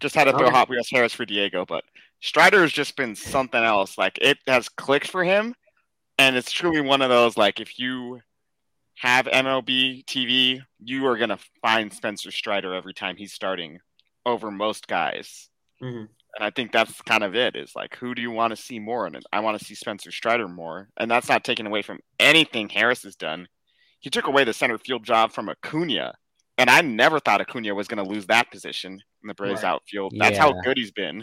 Just 0.00 0.14
had 0.16 0.24
to 0.24 0.32
throw 0.32 0.46
Okay. 0.48 0.56
Hot 0.56 0.68
Wheels 0.68 0.88
Harris 0.90 1.12
for 1.12 1.24
Diego, 1.24 1.64
but 1.64 1.84
Strider 2.24 2.62
has 2.62 2.72
just 2.72 2.96
been 2.96 3.14
something 3.14 3.62
else. 3.62 3.98
Like 3.98 4.16
it 4.22 4.38
has 4.46 4.70
clicked 4.70 5.08
for 5.08 5.22
him, 5.22 5.54
and 6.18 6.36
it's 6.36 6.50
truly 6.50 6.80
one 6.80 7.02
of 7.02 7.10
those 7.10 7.36
like 7.36 7.60
if 7.60 7.78
you 7.78 8.20
have 8.96 9.26
MLB 9.26 10.06
TV, 10.06 10.62
you 10.82 11.06
are 11.06 11.18
gonna 11.18 11.38
find 11.60 11.92
Spencer 11.92 12.30
Strider 12.30 12.72
every 12.72 12.94
time 12.94 13.16
he's 13.18 13.34
starting 13.34 13.78
over 14.24 14.50
most 14.50 14.86
guys. 14.88 15.50
Mhm. 15.82 16.08
And 16.36 16.44
I 16.44 16.48
think 16.48 16.72
that's 16.72 17.00
kind 17.02 17.22
of 17.22 17.34
it. 17.36 17.56
Is 17.56 17.76
like, 17.76 17.94
who 17.96 18.14
do 18.14 18.22
you 18.22 18.30
want 18.30 18.52
to 18.52 18.56
see 18.56 18.78
more? 18.78 19.06
And 19.06 19.22
I 19.30 19.40
want 19.40 19.58
to 19.58 19.64
see 19.64 19.74
Spencer 19.74 20.10
Strider 20.10 20.48
more, 20.48 20.88
and 20.96 21.10
that's 21.10 21.28
not 21.28 21.44
taken 21.44 21.66
away 21.66 21.82
from 21.82 22.00
anything 22.18 22.70
Harris 22.70 23.02
has 23.02 23.16
done. 23.16 23.46
He 24.00 24.08
took 24.08 24.26
away 24.28 24.44
the 24.44 24.54
center 24.54 24.78
field 24.78 25.04
job 25.04 25.30
from 25.32 25.50
Acuna, 25.50 26.14
and 26.56 26.70
I 26.70 26.80
never 26.80 27.20
thought 27.20 27.42
Acuna 27.42 27.74
was 27.74 27.86
going 27.86 28.02
to 28.02 28.10
lose 28.10 28.26
that 28.28 28.50
position 28.50 28.92
in 28.94 29.28
the 29.28 29.34
Braves 29.34 29.62
Right. 29.62 29.70
outfield. 29.72 30.14
That's 30.16 30.38
how 30.38 30.52
good 30.62 30.78
he's 30.78 30.90
been. 30.90 31.22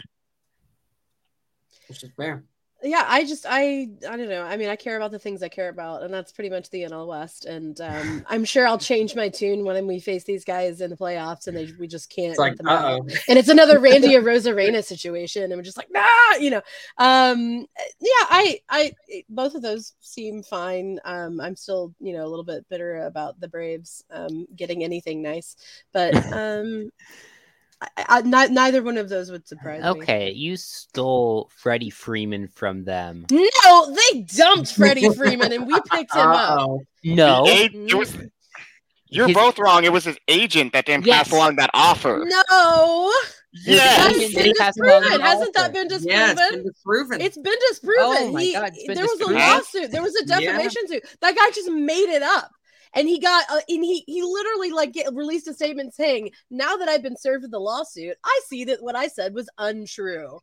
Which 1.88 2.02
is 2.02 2.10
fair. 2.16 2.44
yeah, 2.82 3.04
I 3.06 3.24
just 3.24 3.46
I 3.48 3.88
I 4.08 4.16
don't 4.16 4.28
know. 4.28 4.42
I 4.42 4.56
mean, 4.56 4.68
I 4.68 4.76
care 4.76 4.96
about 4.96 5.12
the 5.12 5.18
things 5.18 5.42
I 5.42 5.48
care 5.48 5.68
about, 5.68 6.02
and 6.02 6.12
that's 6.12 6.32
pretty 6.32 6.50
much 6.50 6.68
the 6.70 6.82
NL 6.82 7.06
West. 7.06 7.44
And 7.44 7.80
um, 7.80 8.24
I'm 8.28 8.44
sure 8.44 8.66
I'll 8.66 8.78
change 8.78 9.14
my 9.14 9.28
tune 9.28 9.64
when 9.64 9.86
we 9.86 10.00
face 10.00 10.24
these 10.24 10.44
guys 10.44 10.80
in 10.80 10.90
the 10.90 10.96
playoffs, 10.96 11.46
and 11.46 11.56
they 11.56 11.72
we 11.78 11.86
just 11.86 12.10
can't. 12.10 12.30
It's 12.30 12.38
like, 12.38 12.56
and 12.58 13.38
it's 13.38 13.48
another 13.48 13.78
Randy 13.80 14.08
Arozarena 14.08 14.82
situation, 14.82 15.44
and 15.44 15.56
we're 15.56 15.62
just 15.62 15.76
like, 15.76 15.90
nah, 15.90 16.36
you 16.40 16.50
know. 16.50 16.62
Um, 16.98 17.66
yeah, 18.00 18.26
I, 18.28 18.60
I, 18.68 18.92
both 19.28 19.54
of 19.54 19.62
those 19.62 19.94
seem 20.00 20.42
fine. 20.42 20.98
Um, 21.04 21.40
I'm 21.40 21.56
still, 21.56 21.94
you 22.00 22.14
know, 22.14 22.26
a 22.26 22.28
little 22.28 22.44
bit 22.44 22.68
bitter 22.68 23.04
about 23.06 23.38
the 23.40 23.48
Braves 23.48 24.04
um, 24.10 24.46
getting 24.56 24.82
anything 24.82 25.22
nice, 25.22 25.56
but 25.92 26.14
um, 26.32 26.90
I, 27.96 28.04
I, 28.08 28.22
ni- 28.22 28.54
neither 28.54 28.82
one 28.82 28.96
of 28.96 29.08
those 29.08 29.30
would 29.30 29.46
surprise 29.48 29.82
me. 29.82 29.88
Okay, 29.88 30.30
you 30.30 30.56
stole 30.56 31.50
Freddie 31.56 31.90
Freeman 31.90 32.46
from 32.48 32.84
them. 32.84 33.26
No, 33.30 33.94
they 34.12 34.20
dumped 34.20 34.72
Freddie 34.74 35.08
Freeman, 35.10 35.52
and 35.52 35.66
we 35.66 35.74
picked 35.90 36.14
him 36.14 36.28
up. 36.28 36.58
Uh-oh. 36.60 36.80
No, 37.04 37.44
The 37.44 37.70
it 37.88 37.94
was, 37.94 38.16
you're 39.08 39.26
His- 39.26 39.36
both 39.36 39.58
wrong. 39.58 39.84
It 39.84 39.92
was 39.92 40.04
his 40.04 40.16
agent 40.28 40.72
that 40.74 40.86
didn't 40.86 41.06
Yes. 41.06 41.24
pass 41.28 41.32
along 41.32 41.56
that 41.56 41.70
offer. 41.74 42.24
No, 42.26 43.12
Yes. 43.66 43.98
that's 44.06 44.18
Did 44.18 44.34
been 44.34 44.44
he 44.46 44.54
pass 44.54 44.76
along 44.78 45.00
disproven. 45.02 45.20
Hasn't 45.26 45.54
that 45.54 45.72
been 45.72 45.88
disproven? 45.88 46.18
Yeah, 46.18 46.30
it's 46.32 46.50
been 46.50 46.62
disproven. 46.64 47.20
It's 47.20 47.36
been 47.36 47.58
disproven. 47.68 48.02
Oh 48.04 48.32
my 48.32 48.52
God, 48.52 48.72
it's 48.74 48.86
been 48.86 48.96
there 48.96 49.04
was 49.04 49.20
a 49.20 49.32
lawsuit. 49.32 49.90
There 49.90 50.02
was 50.02 50.14
a 50.16 50.24
Yeah. 50.26 50.38
defamation 50.38 50.88
suit. 50.88 51.02
That 51.20 51.34
guy 51.36 51.50
just 51.50 51.68
made 51.70 52.08
it 52.14 52.22
up. 52.22 52.50
And 52.94 53.08
he 53.08 53.18
got, 53.18 53.44
uh, 53.50 53.60
and 53.68 53.84
he 53.84 54.04
he 54.06 54.22
literally 54.22 54.70
like 54.70 54.92
get, 54.92 55.12
released 55.14 55.48
a 55.48 55.54
statement 55.54 55.94
saying, 55.94 56.30
"Now 56.50 56.76
that 56.76 56.88
I've 56.88 57.02
been 57.02 57.16
served 57.16 57.42
with 57.42 57.50
the 57.50 57.58
lawsuit, 57.58 58.16
I 58.24 58.40
see 58.46 58.64
that 58.64 58.82
what 58.82 58.96
I 58.96 59.08
said 59.08 59.34
was 59.34 59.48
untrue." 59.58 60.40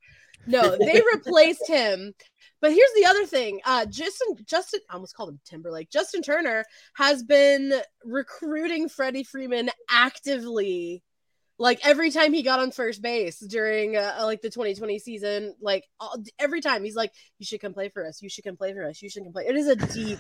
No, 0.48 0.76
they 0.78 1.02
replaced 1.14 1.68
him. 1.68 2.14
But 2.62 2.72
here's 2.72 2.94
the 2.96 3.06
other 3.06 3.26
thing: 3.26 3.60
uh, 3.66 3.86
Justin, 3.86 4.36
Justin, 4.46 4.82
I 4.90 4.96
almost 4.96 5.16
called 5.16 5.30
him 5.30 5.40
Timberlake. 5.46 5.90
Justin 5.90 6.22
Turner 6.22 6.66
has 6.96 7.24
been 7.24 7.82
recruiting 8.04 8.90
Freddie 8.90 9.24
Freeman 9.24 9.70
actively 9.90 11.04
like 11.60 11.86
every 11.86 12.10
time 12.10 12.32
he 12.34 12.42
got 12.42 12.60
on 12.60 12.72
first 12.72 13.02
base 13.02 13.40
during 13.40 13.98
uh, 13.98 14.22
like 14.24 14.42
the 14.42 14.50
2020 14.50 14.98
season 14.98 15.54
like 15.62 15.86
all, 16.00 16.16
every 16.40 16.62
time 16.62 16.84
he's 16.84 16.96
like 16.96 17.12
you 17.38 17.46
should 17.46 17.62
come 17.62 17.74
play 17.74 17.90
for 17.90 18.06
us 18.06 18.22
you 18.22 18.30
should 18.30 18.44
come 18.44 18.58
play 18.58 18.74
for 18.74 18.86
us 18.86 19.02
you 19.02 19.10
should 19.10 19.24
come 19.24 19.34
play 19.34 19.46
it 19.46 19.56
is 19.56 19.68
a 19.68 19.76
deep 19.76 20.20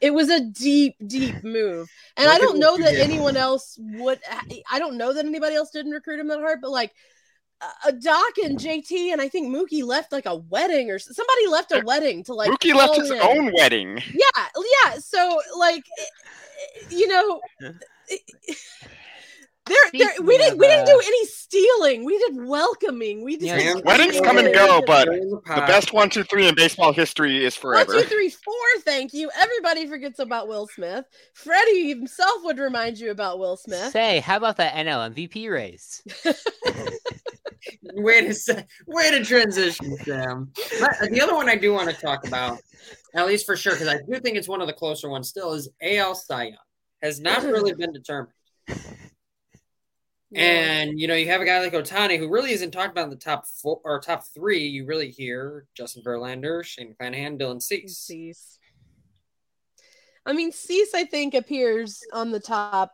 it 0.00 0.14
was 0.14 0.30
a 0.30 0.40
deep 0.40 0.94
deep 1.06 1.42
move 1.44 1.90
and 2.16 2.28
i 2.28 2.38
don't 2.38 2.58
know 2.58 2.76
that 2.78 2.94
anyone 2.94 3.36
else 3.36 3.76
would 3.80 4.20
i 4.70 4.78
don't 4.78 4.96
know 4.96 5.12
that 5.12 5.26
anybody 5.26 5.56
else 5.56 5.70
didn't 5.70 5.92
recruit 5.92 6.20
him 6.20 6.28
that 6.28 6.38
hard 6.38 6.60
but 6.62 6.70
like 6.70 6.92
uh, 7.62 7.90
Doc 8.02 8.36
and 8.44 8.58
JT 8.58 9.12
and 9.12 9.20
I 9.22 9.28
think 9.28 9.48
Mookie 9.48 9.82
left 9.82 10.12
like 10.12 10.26
a 10.26 10.36
wedding 10.36 10.90
or 10.90 10.98
somebody 10.98 11.46
left 11.48 11.72
a 11.72 11.82
wedding 11.86 12.22
to 12.24 12.34
like 12.34 12.50
Mookie 12.50 12.74
left 12.74 12.96
his 12.96 13.10
in. 13.10 13.18
own 13.18 13.50
wedding. 13.56 13.98
Yeah, 14.12 14.46
yeah. 14.84 14.98
So 14.98 15.40
like, 15.56 15.82
you 16.90 17.08
know, 17.08 17.40
there, 19.66 19.76
there 19.92 20.10
we 20.22 20.38
didn't 20.38 20.58
we 20.58 20.66
didn't 20.66 20.86
do 20.86 20.96
uh, 20.96 21.02
any 21.06 21.26
stealing. 21.26 22.04
We 22.04 22.18
did 22.18 22.46
welcoming. 22.46 23.22
We 23.24 23.36
did 23.36 23.46
Yeah, 23.46 23.74
Weddings 23.84 24.20
come 24.20 24.38
and 24.38 24.52
go, 24.54 24.82
but 24.86 25.06
the 25.06 25.40
The 25.46 25.64
best 25.66 25.92
one, 25.92 26.08
two, 26.10 26.22
three 26.24 26.46
in 26.48 26.54
baseball 26.54 26.92
history 26.92 27.44
is 27.44 27.56
One, 27.56 27.72
forever. 27.86 27.92
two, 27.92 28.06
three, 28.08 28.30
four. 28.30 28.54
Thank 28.80 29.12
you. 29.12 29.30
Everybody 29.38 29.86
forgets 29.86 30.18
about 30.18 30.48
Will 30.48 30.66
Smith. 30.68 31.04
Freddie 31.34 31.88
himself 31.88 32.42
would 32.44 32.58
remind 32.58 32.98
you 32.98 33.10
about 33.10 33.38
Will 33.38 33.56
Smith. 33.56 33.92
say, 33.92 34.20
how 34.20 34.36
about 34.36 34.56
that 34.58 34.74
NL 34.74 35.12
MVP 35.14 35.50
race? 35.50 36.02
Way 37.94 38.26
to 38.26 38.34
say, 38.34 38.64
way 38.86 39.10
to 39.10 39.24
transition, 39.24 39.96
Sam. 40.04 40.52
The 40.54 41.20
other 41.22 41.34
one 41.34 41.48
I 41.48 41.56
do 41.56 41.72
want 41.72 41.88
to 41.90 41.96
talk 41.96 42.26
about, 42.26 42.58
at 43.14 43.26
least 43.26 43.46
for 43.46 43.56
sure, 43.56 43.72
because 43.72 43.88
I 43.88 43.98
do 44.08 44.20
think 44.20 44.36
it's 44.36 44.48
one 44.48 44.60
of 44.60 44.66
the 44.66 44.72
closer 44.72 45.08
ones 45.08 45.28
still, 45.28 45.52
is 45.54 45.68
AL 45.82 46.14
Cy 46.14 46.44
Young. 46.44 46.56
Has 47.02 47.20
not 47.20 47.42
really 47.44 47.74
been 47.74 47.92
determined. 47.92 48.32
And 50.34 50.98
you 50.98 51.06
know, 51.06 51.14
you 51.14 51.28
have 51.28 51.40
a 51.40 51.44
guy 51.44 51.60
like 51.60 51.72
Ohtani 51.72 52.18
who 52.18 52.28
really 52.28 52.52
isn't 52.52 52.72
talked 52.72 52.90
about 52.90 53.04
in 53.04 53.10
the 53.10 53.16
top 53.16 53.46
four 53.46 53.80
or 53.84 54.00
top 54.00 54.24
three. 54.34 54.66
You 54.66 54.84
really 54.84 55.10
hear 55.10 55.66
Justin 55.74 56.02
Verlander, 56.02 56.64
Shane 56.64 56.94
McClanahan, 56.94 57.40
Dylan 57.40 57.62
Cease. 57.62 57.98
Cease. 57.98 58.58
I 60.24 60.32
mean, 60.32 60.50
Cease, 60.50 60.92
I 60.94 61.04
think, 61.04 61.34
appears 61.34 62.02
on 62.12 62.30
the 62.32 62.40
top 62.40 62.92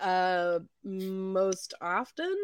uh 0.00 0.60
most 0.84 1.74
often. 1.80 2.36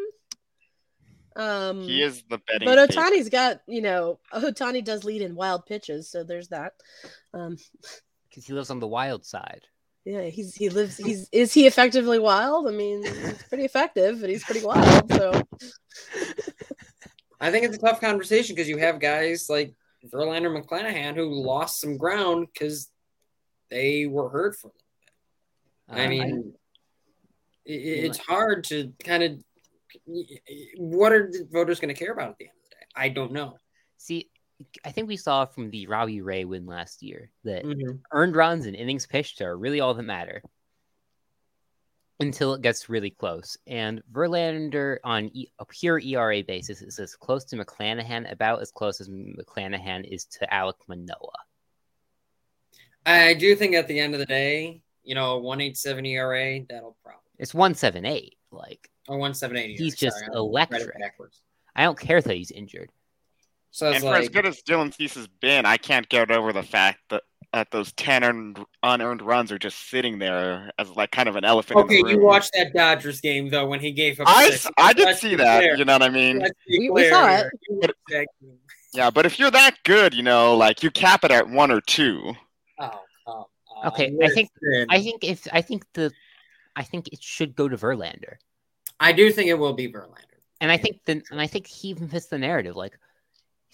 Um 1.37 1.83
He 1.83 2.03
is 2.03 2.25
the 2.29 2.39
betting. 2.39 2.65
but 2.67 2.91
favorite. 2.91 2.91
Ohtani's 2.91 3.29
got, 3.29 3.61
you 3.69 3.81
know, 3.83 4.19
Ohtani 4.35 4.85
does 4.85 5.05
lead 5.05 5.23
in 5.23 5.37
wild 5.37 5.67
pitches, 5.67 6.11
so 6.11 6.25
there's 6.25 6.49
that. 6.49 6.73
Um 7.33 7.57
Because 8.29 8.45
he 8.47 8.53
lives 8.53 8.71
on 8.71 8.81
the 8.81 8.89
wild 8.89 9.25
side. 9.25 9.63
Yeah, 10.07 10.23
he's 10.23 10.55
he 10.55 10.69
lives 10.69 10.97
he's 10.97 11.29
is 11.33 11.53
he 11.53 11.67
effectively 11.67 12.19
wild? 12.19 12.69
I 12.69 12.71
mean, 12.71 13.03
he's 13.05 13.43
pretty 13.49 13.65
effective, 13.65 14.21
but 14.21 14.31
he's 14.31 14.45
pretty 14.45 14.65
wild, 14.65 15.13
so 15.13 15.43
I 17.41 17.51
think 17.51 17.67
it's 17.67 17.77
a 17.77 17.81
tough 17.81 18.01
conversation 18.01 18.55
because 18.55 18.69
you 18.69 18.79
have 18.79 19.01
guys 19.01 19.49
like 19.51 19.75
Verlander, 20.13 20.51
McClanahan 20.57 21.17
who 21.17 21.29
lost 21.45 21.81
some 21.81 21.97
ground 21.99 22.47
because 22.53 22.89
they 23.69 24.07
were 24.07 24.29
hurt 24.31 24.57
for 24.57 24.69
them. 24.69 25.99
I 25.99 26.05
Um, 26.05 26.11
mean, 26.11 26.53
i 27.69 27.73
it's 27.73 28.19
hard 28.19 28.65
to 28.65 28.93
kind 29.05 29.23
of. 29.23 29.43
What 30.77 31.13
are 31.13 31.31
the 31.31 31.49
voters 31.51 31.81
going 31.81 31.93
to 31.93 31.99
care 31.99 32.13
about 32.13 32.31
at 32.31 32.39
the 32.39 32.45
end 32.45 32.53
of 32.63 32.71
the 32.71 32.77
day? 32.77 32.87
I 32.95 33.09
don't 33.09 33.33
know. 33.33 33.59
see, 33.97 34.31
I 34.85 34.91
think 34.91 35.09
we 35.09 35.17
saw 35.17 35.45
from 35.45 35.71
the 35.71 35.87
Robbie 35.87 36.23
Ray 36.23 36.45
win 36.45 36.65
last 36.67 37.03
year 37.03 37.31
that 37.45 37.65
Mhm. 37.65 38.01
earned 38.13 38.37
runs 38.37 38.67
and 38.67 38.75
innings 38.75 39.07
pitched 39.07 39.41
are 39.43 39.57
really 39.57 39.81
all 39.81 39.93
that 39.95 40.03
matter 40.03 40.43
until 42.21 42.55
it 42.55 42.63
gets 42.63 42.89
really 42.89 43.11
close. 43.11 43.59
And 43.67 44.03
Verlander 44.11 44.99
on 45.05 45.31
e- 45.35 45.53
a 45.59 45.67
pure 45.67 45.99
ERA 46.01 46.41
basis 46.43 46.81
is 46.81 46.99
as 46.99 47.15
close 47.15 47.45
to 47.47 47.57
McClanahan, 47.57 48.31
about 48.33 48.63
as 48.63 48.71
close 48.71 49.01
as 49.03 49.09
McClanahan 49.11 50.05
is 50.11 50.25
to 50.27 50.47
Alek 50.47 50.89
Manoah. 50.89 51.45
I 53.05 53.35
do 53.35 53.55
think 53.55 53.75
at 53.75 53.87
the 53.87 54.01
end 54.01 54.15
of 54.15 54.21
the 54.21 54.27
day, 54.27 54.81
you 55.05 55.15
know, 55.15 55.39
one 55.39 55.61
eight 55.61 55.77
seven 55.77 56.07
ERA 56.07 56.61
that'll 56.69 56.97
probably 57.03 57.21
It's 57.39 57.53
one 57.53 57.75
seven 57.75 58.07
eight. 58.07 58.39
Like 58.51 58.91
or 59.07 59.19
one 59.19 59.35
seven 59.35 59.59
eight. 59.59 59.79
He's 59.79 59.95
just 59.97 60.23
it 60.23 60.31
electric. 60.33 60.97
I 61.75 61.83
don't 61.85 61.99
care 61.99 62.23
that 62.23 62.35
he's 62.35 62.51
injured. 62.51 62.91
So 63.77 63.91
it's 63.91 63.97
And 64.03 64.05
for 64.05 64.15
as 64.17 64.31
good 64.31 64.47
as 64.47 64.63
Dylan 64.63 64.95
Cease 64.95 65.17
has 65.17 65.27
been, 65.27 65.67
I 65.67 65.77
can't 65.77 66.09
get 66.09 66.31
over 66.31 66.51
the 66.51 66.63
fact 66.63 66.99
that 67.11 67.25
that 67.53 67.71
those 67.71 67.93
ten 67.93 68.25
earned, 68.25 68.59
unearned 68.83 69.21
runs 69.21 69.53
are 69.53 69.59
just 69.59 69.91
sitting 69.91 70.19
there 70.19 70.71
as 70.79 70.89
like 70.97 71.11
kind 71.11 71.29
of 71.29 71.37
an 71.37 71.45
elephant. 71.45 71.81
okay, 71.81 71.99
in 72.01 72.07
the 72.07 72.13
you 72.13 72.21
watched 72.23 72.53
that 72.55 72.73
Dodgers 72.73 73.21
game 73.21 73.51
though 73.51 73.67
when 73.67 73.79
he 73.81 73.93
gave 73.93 74.19
up. 74.19 74.29
I, 74.29 74.49
six. 74.49 74.65
s- 74.65 74.73
I 74.79 74.95
did 74.95 75.15
see 75.19 75.35
that. 75.35 75.61
clear. 75.61 75.77
You 75.77 75.85
know 75.85 75.93
what 75.93 76.03
I 76.03 76.09
mean? 76.09 76.43
We- 76.71 76.89
we 76.89 77.11
saw 77.11 77.29
it. 77.37 77.49
You 77.69 77.77
watched 77.77 77.93
that 78.09 78.27
game. 78.41 78.57
Yeah, 78.95 79.11
but 79.11 79.27
if 79.27 79.39
you're 79.39 79.51
that 79.51 79.77
good, 79.85 80.15
you 80.15 80.23
know, 80.23 80.57
like 80.57 80.83
you 80.83 80.91
cap 80.91 81.23
it 81.25 81.31
at 81.31 81.47
one 81.47 81.71
or 81.71 81.83
two. 81.83 82.33
Oh, 82.79 82.89
come 83.27 83.45
on. 83.77 83.87
Okay, 83.89 84.17
I 84.23 84.29
think- 84.31 84.49
I 84.89 85.03
think 85.03 85.23
if 85.23 85.47
I 85.53 85.61
think 85.61 85.85
the 85.93 86.13
I 86.77 86.83
think 86.83 87.09
it 87.13 87.23
should 87.23 87.55
go 87.55 87.69
to 87.69 87.77
Verlander. 87.77 88.37
I 89.01 89.13
do 89.13 89.31
think 89.31 89.49
it 89.51 89.59
will 89.59 89.75
be 89.75 89.87
Verlander. 89.93 90.41
And 90.63 90.73
I 90.73 90.79
think 90.79 91.01
then 91.05 91.23
and 91.31 91.43
I 91.43 91.47
think 91.47 91.67
he 91.67 91.89
even 91.89 92.09
fits 92.09 92.27
the 92.27 92.39
narrative. 92.39 92.75
Like 92.75 92.99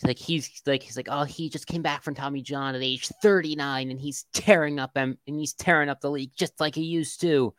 he's 0.03 0.09
like 0.09 0.19
he's 0.19 0.63
like 0.67 0.83
he's 0.83 0.97
like, 0.97 1.09
oh, 1.11 1.25
he 1.25 1.49
just 1.49 1.67
came 1.67 1.83
back 1.83 2.03
from 2.03 2.15
Tommy 2.15 2.43
John 2.43 2.75
at 2.75 2.83
age 2.83 3.09
39 3.23 3.91
and 3.91 4.01
he's 4.01 4.25
tearing 4.33 4.79
up 4.79 4.95
them 4.95 5.19
and 5.27 5.39
he's 5.39 5.53
tearing 5.55 5.89
up 5.89 6.01
the 6.01 6.11
league 6.11 6.33
just 6.37 6.59
like 6.61 6.75
he 6.75 6.83
used 6.83 7.21
to. 7.23 7.55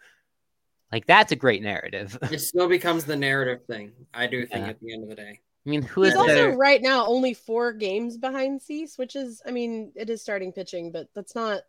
Like 0.92 1.06
that's 1.08 1.32
a 1.32 1.36
great 1.36 1.64
narrative. 1.64 2.18
It 2.32 2.40
still 2.40 2.68
becomes 2.70 3.06
the 3.06 3.16
narrative 3.16 3.66
thing. 3.66 3.92
I 4.14 4.28
do 4.28 4.46
think 4.46 4.66
Yeah. 4.66 4.70
at 4.72 4.80
the 4.80 4.94
end 4.94 5.04
of 5.04 5.10
the 5.10 5.16
day. 5.16 5.40
I 5.66 5.70
mean, 5.70 5.82
who 5.82 6.04
he's 6.04 6.14
also 6.16 6.28
better? 6.28 6.58
right 6.58 6.82
now 6.82 7.06
only 7.08 7.34
four 7.34 7.72
games 7.74 8.18
behind 8.18 8.62
Cease, 8.62 8.98
which 8.98 9.16
is 9.16 9.42
I 9.46 9.52
mean, 9.52 9.92
it 9.96 10.10
is 10.10 10.22
starting 10.22 10.52
pitching, 10.52 10.92
but 10.92 11.08
that's 11.16 11.36
not 11.36 11.62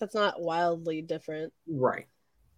that's 0.00 0.14
not 0.14 0.40
wildly 0.40 1.02
different. 1.02 1.52
Right. 1.68 2.06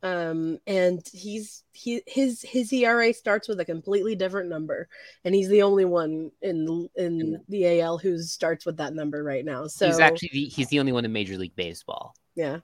Um 0.05 0.59
and 0.66 1.02
he's 1.12 1.64
he 1.72 2.02
his 2.07 2.42
his 2.42 2.72
ERA 2.72 3.12
starts 3.12 3.48
with 3.48 3.59
a 3.59 3.64
completely 3.64 4.14
different 4.14 4.48
number 4.48 4.86
and 5.24 5.34
he's 5.34 5.48
the 5.48 5.62
only 5.62 5.84
one 5.84 6.30
in 6.42 6.88
in 6.94 7.42
the 7.48 7.80
AL 7.80 7.98
who 7.98 8.18
starts 8.18 8.66
with 8.66 8.76
that 8.76 8.94
number 8.94 9.24
right 9.24 9.44
now 9.44 9.66
so 9.66 9.86
He's 9.86 9.98
actually 9.98 10.30
the, 10.32 10.44
he's 10.44 10.68
the 10.68 10.78
only 10.78 10.92
one 10.92 11.05
in 11.05 11.12
Major 11.12 11.36
League 11.38 11.57
Baseball. 11.57 12.14
yeah 12.36 12.59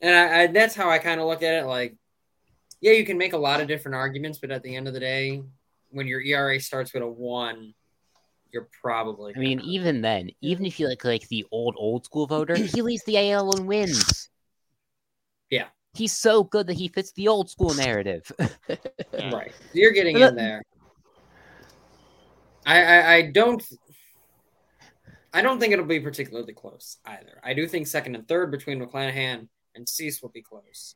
And 0.00 0.14
I, 0.14 0.42
I, 0.42 0.46
that's 0.46 0.74
how 0.74 0.88
I 0.88 0.98
kind 0.98 1.20
of 1.20 1.26
look 1.26 1.42
at 1.42 1.54
it. 1.54 1.66
Like, 1.66 1.96
yeah, 2.80 2.92
you 2.92 3.04
can 3.04 3.18
make 3.18 3.32
a 3.32 3.38
lot 3.38 3.60
of 3.60 3.68
different 3.68 3.94
arguments, 3.94 4.38
but 4.38 4.50
at 4.50 4.62
the 4.62 4.74
end 4.74 4.88
of 4.88 4.94
the 4.94 5.00
day, 5.00 5.42
when 5.90 6.06
your 6.06 6.20
ERA 6.20 6.58
starts 6.60 6.92
with 6.92 7.02
a 7.02 7.08
one, 7.08 7.74
you're 8.52 8.68
probably. 8.80 9.32
I 9.36 9.38
mean, 9.38 9.60
even 9.60 10.00
then, 10.00 10.30
even 10.40 10.66
if 10.66 10.78
you 10.78 10.88
like 10.88 11.04
like 11.04 11.28
the 11.28 11.46
old 11.52 11.74
old 11.78 12.04
school 12.04 12.26
voter, 12.26 12.56
he 12.56 12.82
leads 12.82 13.04
the 13.04 13.32
AL 13.32 13.56
and 13.56 13.66
wins. 13.66 14.28
Yeah. 15.94 15.98
He's 15.98 16.16
so 16.16 16.44
good 16.44 16.66
that 16.68 16.74
he 16.74 16.88
fits 16.88 17.12
the 17.12 17.28
old 17.28 17.50
school 17.50 17.74
narrative. 17.74 18.30
right, 19.12 19.52
you're 19.72 19.92
getting 19.92 20.18
Well, 20.18 20.30
in 20.30 20.36
there. 20.36 20.62
I, 22.64 22.82
I, 22.82 23.14
I 23.14 23.22
don't. 23.30 23.62
I 25.34 25.40
don't 25.40 25.58
think 25.58 25.72
it'll 25.72 25.86
be 25.86 26.00
particularly 26.00 26.52
close 26.52 26.98
either. 27.06 27.40
I 27.42 27.54
do 27.54 27.66
think 27.66 27.86
second 27.86 28.14
and 28.14 28.28
third 28.28 28.50
between 28.50 28.80
McClanahan 28.80 29.48
and 29.74 29.88
Cease 29.88 30.20
will 30.20 30.28
be 30.28 30.42
close. 30.42 30.94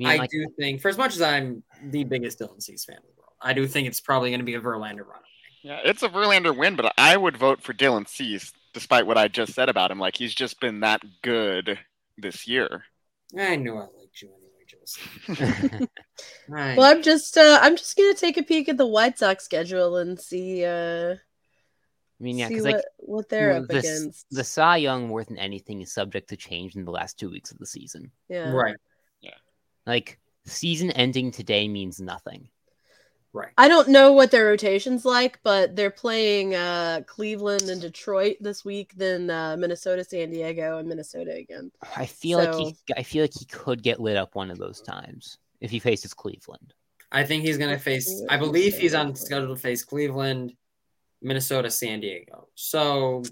I 0.00 0.02
mean, 0.02 0.08
I 0.08 0.16
like, 0.16 0.30
do 0.30 0.46
think, 0.58 0.80
for 0.80 0.88
as 0.88 0.96
much 0.96 1.14
as 1.14 1.22
I'm 1.22 1.62
the 1.90 2.04
biggest 2.04 2.38
Dylan 2.38 2.62
Cease 2.62 2.84
fan 2.84 2.96
in 2.96 3.02
the 3.02 3.20
world, 3.20 3.34
I 3.42 3.52
do 3.52 3.66
think 3.66 3.88
it's 3.88 4.00
probably 4.00 4.30
going 4.30 4.40
to 4.40 4.46
be 4.46 4.54
a 4.54 4.60
Verlander 4.60 5.06
run. 5.06 5.20
Yeah, 5.62 5.80
it's 5.84 6.02
a 6.02 6.08
Verlander 6.08 6.56
win, 6.56 6.76
but 6.76 6.94
I 6.96 7.16
would 7.16 7.36
vote 7.36 7.62
for 7.62 7.74
Dylan 7.74 8.08
Cease, 8.08 8.52
despite 8.72 9.06
what 9.06 9.18
I 9.18 9.28
just 9.28 9.54
said 9.54 9.68
about 9.68 9.90
him. 9.90 9.98
Like 9.98 10.16
he's 10.16 10.34
just 10.34 10.60
been 10.60 10.80
that 10.80 11.02
good 11.22 11.78
this 12.16 12.46
year. 12.46 12.84
I 13.36 13.56
knew 13.56 13.76
I 13.76 13.86
liked 14.96 15.28
you 15.28 15.34
anyway, 15.34 15.78
Joseph. 15.78 15.88
I- 16.54 16.74
Well, 16.76 16.84
I'm 16.96 17.02
just 17.02 17.36
uh, 17.36 17.58
I'm 17.62 17.76
just 17.76 17.96
gonna 17.96 18.14
take 18.14 18.36
a 18.36 18.42
peek 18.42 18.68
at 18.68 18.76
the 18.76 18.86
White 18.86 19.18
Sox 19.18 19.44
schedule 19.44 19.96
and 19.98 20.18
see 20.18 20.64
uh 20.64 21.14
I 22.20 22.24
mean, 22.24 22.38
yeah, 22.38 22.48
because 22.48 22.64
what, 22.64 22.74
like 22.74 22.84
what 22.98 23.28
they're 23.28 23.52
up 23.58 23.68
the, 23.68 23.78
against. 23.78 24.26
the 24.30 24.42
Cy 24.42 24.78
Young 24.78 25.06
more 25.06 25.22
than 25.22 25.38
anything 25.38 25.80
is 25.82 25.92
subject 25.92 26.28
to 26.30 26.36
change 26.36 26.74
in 26.74 26.84
the 26.84 26.90
last 26.90 27.18
two 27.18 27.30
weeks 27.30 27.52
of 27.52 27.58
the 27.58 27.66
season. 27.66 28.10
yeah. 28.28 28.50
right, 28.50 28.76
Yeah. 29.20 29.36
Like 29.86 30.18
season 30.44 30.90
ending 30.90 31.30
today 31.30 31.68
means 31.68 32.00
nothing. 32.00 32.48
Right. 33.38 33.52
I 33.56 33.68
don't 33.68 33.88
know 33.88 34.12
what 34.12 34.30
their 34.30 34.46
rotation's 34.46 35.04
like, 35.04 35.40
but 35.42 35.76
they're 35.76 35.90
playing 35.90 36.54
uh 36.54 37.02
Cleveland 37.06 37.68
and 37.70 37.80
Detroit 37.80 38.36
this 38.40 38.64
week, 38.64 38.92
then 38.96 39.30
uh, 39.30 39.56
Minnesota, 39.56 40.04
San 40.04 40.30
Diego, 40.30 40.78
and 40.78 40.88
Minnesota 40.88 41.34
again. 41.34 41.70
I 41.96 42.06
feel 42.06 42.38
like 42.38 42.54
he, 42.54 42.76
I 42.96 43.02
feel 43.02 43.22
like 43.24 43.34
he 43.38 43.44
could 43.46 43.82
get 43.82 44.00
lit 44.00 44.16
up 44.16 44.34
one 44.34 44.50
of 44.50 44.58
those 44.58 44.80
times 44.80 45.38
if 45.60 45.70
he 45.70 45.78
faces 45.78 46.12
Cleveland. 46.14 46.74
I 47.10 47.24
think 47.24 47.42
he's 47.44 47.56
going 47.56 47.70
to 47.70 47.78
face. 47.78 48.22
I 48.28 48.36
believe 48.36 48.76
he's 48.76 48.94
on 48.94 49.14
schedule 49.14 49.54
to 49.54 49.60
face 49.60 49.82
Cleveland, 49.82 50.52
Minnesota, 51.22 51.70
San 51.70 52.00
Diego. 52.00 52.48
So 52.54 53.22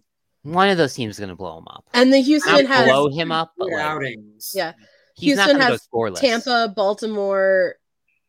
One 0.43 0.71
of 0.71 0.79
those 0.79 0.95
teams 0.95 1.17
is 1.17 1.19
going 1.19 1.29
to 1.29 1.37
blow 1.37 1.59
him 1.59 1.69
up. 1.69 1.85
And 1.93 2.13
the 2.13 2.19
Not 2.19 2.27
Houston 2.27 2.67
has 2.67 2.89
blow 2.89 3.09
him 3.09 3.33
up, 3.33 3.53
but 3.59 3.69
like, 3.69 3.83
outings. 3.83 4.53
Yeah. 4.55 4.73
he's 5.15 5.35
Houston 5.35 5.59
going 5.59 5.71
has 5.71 5.89
go. 5.93 6.15
Tampa, 6.15 6.73
Baltimore, 6.75 7.75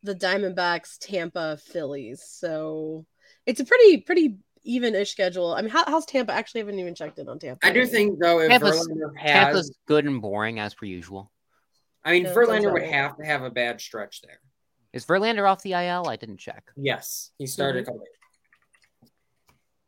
the 0.02 0.14
Diamondbacks, 0.14 0.98
Tampa, 1.00 1.56
Phillies. 1.56 2.22
So 2.26 3.06
it's 3.46 3.60
a 3.60 3.64
pretty 3.64 3.98
pretty 3.98 4.36
even-ish 4.64 5.10
schedule. 5.10 5.54
I 5.54 5.62
mean, 5.62 5.70
how, 5.70 5.84
how's 5.86 6.06
Tampa? 6.06 6.32
Actually, 6.32 6.60
I 6.60 6.64
haven't 6.64 6.80
even 6.80 6.94
checked 6.94 7.18
in 7.18 7.28
on 7.28 7.38
Tampa. 7.38 7.66
I 7.66 7.72
do 7.72 7.86
think 7.86 8.18
though 8.20 8.40
if 8.40 8.50
Tampa's- 8.50 8.88
Verlander 8.88 9.16
has, 9.16 9.32
Tampa's 9.32 9.78
good 9.86 10.04
and 10.04 10.20
boring 10.20 10.58
as 10.58 10.74
per 10.74 10.86
usual. 10.86 11.30
I 12.04 12.12
mean 12.12 12.24
Yeah, 12.24 12.34
Verlander 12.34 12.72
would 12.72 12.82
have 12.82 13.16
to 13.16 13.24
have 13.24 13.42
a 13.42 13.50
bad 13.50 13.80
stretch 13.80 14.22
there. 14.22 14.40
Is 14.92 15.04
Verlander 15.04 15.48
off 15.48 15.62
the 15.62 15.72
IL? 15.72 16.08
I 16.08 16.16
didn't 16.16 16.38
check. 16.38 16.64
Yes, 16.76 17.30
he 17.38 17.46
started 17.46 17.84
mm-hmm. 17.84 17.90
a 17.90 17.98
couple. 17.98 18.06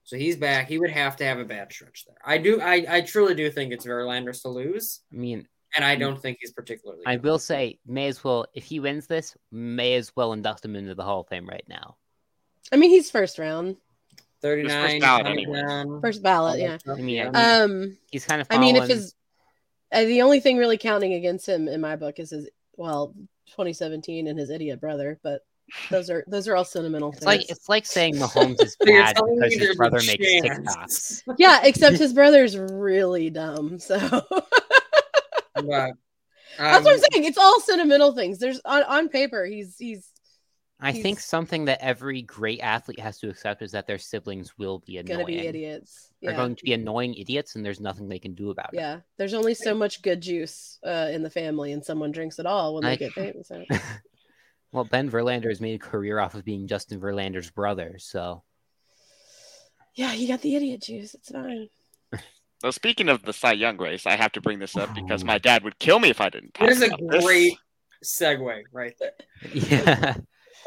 So 0.05 0.17
he's 0.17 0.37
back. 0.37 0.69
He 0.69 0.77
would 0.77 0.91
have 0.91 1.17
to 1.17 1.25
have 1.25 1.39
a 1.39 1.45
bad 1.45 1.73
stretch 1.73 2.05
there. 2.05 2.17
I 2.25 2.39
do. 2.39 2.61
I, 2.61 2.85
I 2.89 3.01
truly 3.03 3.35
do 3.35 3.49
think 3.49 3.73
it's 3.73 3.87
Verlander's 3.87 4.43
to 4.43 4.49
lose, 4.49 5.01
I 5.13 5.17
mean, 5.17 5.47
and 5.77 5.85
I 5.85 5.97
don't 5.97 6.21
think 6.21 6.39
he's 6.41 6.53
particularly. 6.53 7.03
I 7.07 7.16
good. 7.16 7.25
will 7.25 7.39
say, 7.39 7.79
may 7.87 8.07
as 8.09 8.23
well 8.25 8.47
if 8.55 8.64
he 8.64 8.81
wins 8.81 9.07
this, 9.07 9.37
may 9.53 9.95
as 9.95 10.14
well 10.16 10.33
induct 10.33 10.64
him 10.64 10.77
into 10.77 10.95
the 10.95 11.03
Hall 11.05 11.21
of 11.21 11.29
Fame 11.29 11.49
right 11.49 11.64
now. 11.68 11.97
I 12.73 12.77
mean, 12.77 12.91
he's 12.91 13.11
first 13.11 13.39
round, 13.39 13.77
thirty-nine. 14.43 15.01
First 15.01 15.01
ballot 15.01 15.27
anyway. 15.27 16.01
first 16.01 16.23
ballot. 16.23 16.61
Yeah. 16.61 16.79
I 16.89 16.95
mean, 16.97 17.09
Yeah. 17.16 17.31
I 17.35 17.61
Um, 17.62 17.97
He's 18.11 18.25
kind 18.27 18.41
of. 18.41 18.47
I 18.51 18.59
mean, 18.59 18.77
if 18.77 18.89
his 18.89 19.14
uh, 19.93 20.05
the 20.05 20.23
only 20.23 20.41
thing 20.41 20.57
really 20.57 20.79
counting 20.79 21.14
against 21.14 21.49
him 21.49 21.66
in 21.68 21.81
my 21.81 21.97
book 21.97 22.18
is 22.18 22.31
his 22.31 22.49
well, 22.77 23.09
2017 23.49 24.27
and 24.29 24.39
his 24.39 24.51
idiot 24.51 24.81
brother, 24.81 25.18
but 25.23 25.43
those 25.91 26.11
are 26.11 26.25
those 26.27 26.49
are 26.49 26.57
all 26.57 26.64
sentimental 26.64 27.11
It's 27.11 27.18
things. 27.21 27.27
like 27.27 27.51
it's 27.51 27.68
like 27.68 27.87
saying 27.87 28.14
Mahomes 28.16 28.61
is 28.62 28.77
bad 28.85 29.14
because 29.16 29.55
his 29.55 29.77
brother 29.77 29.99
makes 30.07 30.25
chance. 30.25 31.23
TikToks. 31.27 31.35
yeah, 31.39 31.61
except 31.64 31.97
his 31.99 32.12
brother's 32.12 32.57
really 32.57 33.31
dumb. 33.31 33.79
So 33.79 33.97
But, 35.55 35.66
that's 36.59 36.84
what 36.84 36.92
I'm 36.92 36.94
um, 36.94 37.05
saying. 37.12 37.24
It's 37.24 37.38
all 37.38 37.61
sentimental 37.61 38.12
things. 38.12 38.38
There's 38.38 38.61
on, 38.64 38.82
on 38.84 39.09
paper, 39.09 39.44
he's 39.44 39.76
he's 39.78 40.11
I 40.82 40.92
think 40.92 41.20
something 41.20 41.66
that 41.66 41.82
every 41.82 42.22
great 42.22 42.61
athlete 42.61 43.01
has 43.01 43.18
to 43.18 43.28
accept 43.28 43.61
is 43.61 43.72
that 43.72 43.86
their 43.86 43.98
siblings 43.98 44.57
will 44.57 44.78
be 44.86 44.96
annoying. 44.96 45.18
gonna 45.18 45.26
be 45.26 45.46
idiots. 45.46 46.11
They're 46.22 46.34
going 46.34 46.57
to 46.57 46.64
be 46.64 46.72
annoying 46.72 47.14
idiots, 47.14 47.55
and 47.55 47.64
there's 47.64 47.80
nothing 47.80 48.09
they 48.09 48.18
can 48.18 48.34
do 48.34 48.51
about 48.51 48.70
it. 48.72 48.76
Yeah, 48.76 49.01
there's 49.16 49.34
only 49.34 49.55
so 49.55 49.74
much 49.74 50.03
good 50.03 50.20
juice 50.20 50.78
uh, 50.86 51.09
in 51.11 51.22
the 51.22 51.30
family, 51.30 51.72
and 51.72 51.84
someone 51.84 52.12
drinks 52.12 52.38
it 52.38 52.46
all 52.46 52.74
when 52.74 52.84
they 52.84 52.92
I- 52.92 52.96
get 52.96 53.12
famous. 53.12 53.51
Well, 54.72 54.84
Ben 54.84 55.11
Verlander 55.11 55.48
has 55.48 55.61
made 55.61 55.74
a 55.74 55.84
career 55.84 56.20
off 56.20 56.36
of 56.36 56.44
being 56.44 56.68
Justin 56.68 57.01
Verlander's 57.01 57.51
brother, 57.51 57.96
so 57.98 58.44
Yeah, 59.94 60.12
he 60.12 60.28
got 60.28 60.42
the 60.42 60.55
idiot 60.55 60.82
juice. 60.82 61.12
It's 61.14 61.32
fine. 61.32 61.68
Well, 62.63 62.73
speaking 62.73 63.09
of 63.09 63.23
the 63.23 63.33
Cy 63.33 63.53
Young 63.53 63.79
race, 63.79 64.07
I 64.07 64.17
have 64.17 64.33
to 64.33 64.41
bring 64.41 64.59
this 64.59 64.77
up 64.77 64.95
because 64.95 65.23
oh. 65.23 65.27
my 65.27 65.39
dad 65.39 65.65
would 65.65 65.79
kill 65.79 65.99
me 65.99 66.11
if 66.11 66.21
I 66.21 66.29
didn't. 66.29 66.55
Talk 66.55 66.69
There's 66.69 66.83
a 66.83 66.87
about 66.87 67.01
this. 67.11 67.25
great 67.25 67.59
segue 68.05 68.63
right 68.73 68.95
there. 68.99 69.13
yeah, 69.53 70.17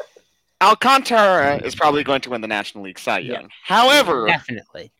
Alcantara 0.60 1.56
is 1.64 1.74
probably 1.74 2.02
going 2.04 2.20
to 2.22 2.30
win 2.30 2.40
the 2.40 2.48
National 2.48 2.84
League 2.84 2.98
Cy 2.98 3.18
Yeah. 3.18 3.32
Young. 3.34 3.48
However, 3.62 4.26
definitely. 4.26 4.92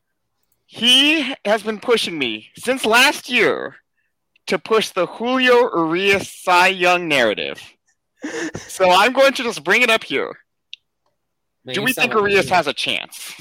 he 0.66 1.34
has 1.44 1.62
been 1.62 1.80
pushing 1.80 2.18
me 2.18 2.50
since 2.56 2.84
last 2.84 3.28
year 3.28 3.76
to 4.46 4.58
push 4.58 4.90
the 4.90 5.06
Julio 5.06 5.70
Urias 5.74 6.30
Cy 6.30 6.68
Young 6.68 7.08
narrative. 7.08 7.60
So 8.56 8.90
I'm 8.90 9.12
going 9.12 9.34
to 9.34 9.42
just 9.42 9.62
bring 9.62 9.82
it 9.82 9.90
up 9.90 10.02
here. 10.02 10.32
Man, 11.62 11.74
Do 11.74 11.82
we 11.82 11.92
think 11.92 12.14
like 12.14 12.22
Urias 12.22 12.48
has 12.48 12.66
a 12.66 12.72
chance? 12.72 13.34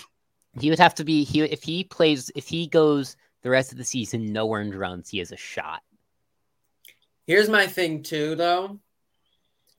He 0.60 0.70
would 0.70 0.80
have 0.80 0.94
to 0.96 1.06
be 1.06 1.24
he 1.24 1.42
if 1.42 1.64
he 1.64 1.86
plays 1.86 2.30
if 2.36 2.50
he 2.50 2.68
goes 2.68 3.16
the 3.44 3.50
rest 3.50 3.72
of 3.72 3.78
the 3.78 3.84
season 3.84 4.34
no 4.34 4.52
earned 4.54 4.74
runs, 4.74 5.10
he 5.10 5.20
has 5.20 5.32
a 5.32 5.38
shot. 5.38 5.82
Here's 7.28 7.50
my 7.50 7.68
thing 7.68 8.04
too, 8.04 8.36
though. 8.36 8.80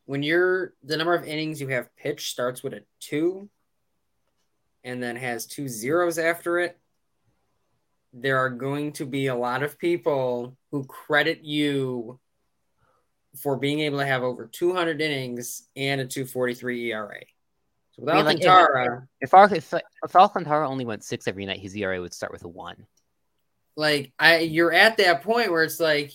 When 0.06 0.22
you're 0.22 0.74
the 0.82 0.96
number 0.96 1.14
of 1.14 1.26
innings 1.26 1.60
you 1.60 1.68
have 1.68 1.94
pitched 1.96 2.30
starts 2.30 2.62
with 2.62 2.74
a 2.74 2.82
two, 3.00 3.48
and 4.84 5.02
then 5.02 5.16
has 5.16 5.46
two 5.46 5.66
zeros 5.66 6.18
after 6.18 6.58
it, 6.58 6.78
there 8.12 8.38
are 8.38 8.50
going 8.50 8.92
to 8.92 9.06
be 9.06 9.26
a 9.26 9.34
lot 9.34 9.62
of 9.62 9.78
people 9.78 10.56
who 10.70 10.84
credit 10.84 11.42
you 11.42 12.20
for 13.42 13.56
being 13.56 13.80
able 13.80 13.98
to 13.98 14.06
have 14.06 14.22
over 14.22 14.46
200 14.46 15.00
innings 15.00 15.68
and 15.74 16.00
a 16.02 16.06
243 16.06 16.92
ERA. 16.92 17.20
So 17.92 18.02
without 18.02 18.14
I 18.14 18.18
mean, 18.18 18.26
like, 18.26 18.40
if- 18.40 18.46
Alcantara, 18.46 19.08
If 19.20 19.34
Al- 19.34 19.52
if, 19.52 19.74
if 19.74 20.16
Alcantara 20.16 20.68
only 20.68 20.84
went 20.84 21.02
six 21.02 21.26
every 21.26 21.46
night, 21.46 21.60
his 21.60 21.74
ERA 21.74 22.00
would 22.00 22.12
start 22.12 22.30
with 22.30 22.44
a 22.44 22.48
one. 22.48 22.86
Like 23.77 24.12
I 24.18 24.39
you're 24.39 24.72
at 24.72 24.97
that 24.99 25.22
point 25.22 25.51
where 25.51 25.64
it's 25.64 25.81
like, 25.81 26.12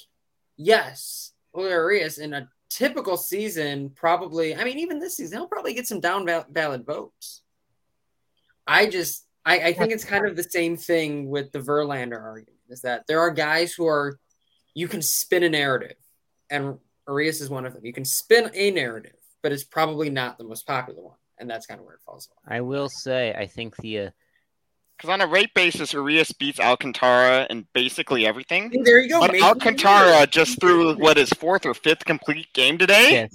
yes, 0.57 1.33
Julio 1.53 2.07
in 2.19 2.33
a 2.33 2.49
typical 2.69 3.17
season, 3.17 3.89
probably. 3.89 4.55
I 4.55 4.63
mean, 4.63 4.79
even 4.79 4.99
this 4.99 5.17
season, 5.17 5.39
he'll 5.39 5.47
probably 5.47 5.73
get 5.73 5.87
some 5.87 5.99
down 5.99 6.25
valid 6.49 6.85
votes. 6.85 7.41
I 8.67 8.85
just, 8.87 9.25
I, 9.45 9.59
I 9.59 9.73
think 9.73 9.91
it's 9.91 10.05
kind 10.05 10.27
of 10.27 10.35
the 10.35 10.43
same 10.43 10.77
thing 10.77 11.27
with 11.29 11.51
the 11.51 11.59
Verlander 11.59 12.21
argument. 12.21 12.59
Is 12.69 12.81
that 12.81 13.07
there 13.07 13.19
are 13.19 13.31
guys 13.31 13.73
who 13.73 13.87
are, 13.87 14.19
you 14.75 14.87
can 14.87 15.01
spin 15.01 15.43
a 15.43 15.49
narrative, 15.49 15.97
and 16.51 16.77
Urias 17.07 17.41
is 17.41 17.49
one 17.49 17.65
of 17.65 17.73
them. 17.73 17.83
You 17.83 17.93
can 17.93 18.05
spin 18.05 18.51
a 18.53 18.69
narrative, 18.69 19.15
but 19.41 19.51
it's 19.51 19.63
probably 19.63 20.11
not 20.11 20.37
the 20.37 20.43
most 20.43 20.67
popular 20.67 21.01
one, 21.01 21.17
and 21.39 21.49
that's 21.49 21.65
kind 21.65 21.79
of 21.79 21.85
where 21.87 21.95
it 21.95 22.01
falls 22.05 22.29
off. 22.31 22.43
I 22.47 22.61
will 22.61 22.89
say, 22.89 23.33
I 23.33 23.47
think 23.47 23.75
the 23.77 23.99
uh, 23.99 24.09
Because 24.99 25.11
on 25.13 25.21
a 25.21 25.27
rate 25.27 25.53
basis, 25.53 25.93
Urias 25.93 26.33
beats 26.33 26.59
Alcantara 26.59 27.47
in 27.49 27.65
basically 27.73 28.27
everything. 28.27 28.69
There 28.83 28.99
you 28.99 29.07
go. 29.07 29.21
But 29.21 29.41
Alcantara 29.41 30.27
just 30.27 30.59
threw 30.59 30.93
what 30.95 31.15
his 31.15 31.29
fourth 31.29 31.65
or 31.65 31.73
fifth 31.73 32.03
complete 32.03 32.47
game 32.53 32.77
today. 32.77 33.29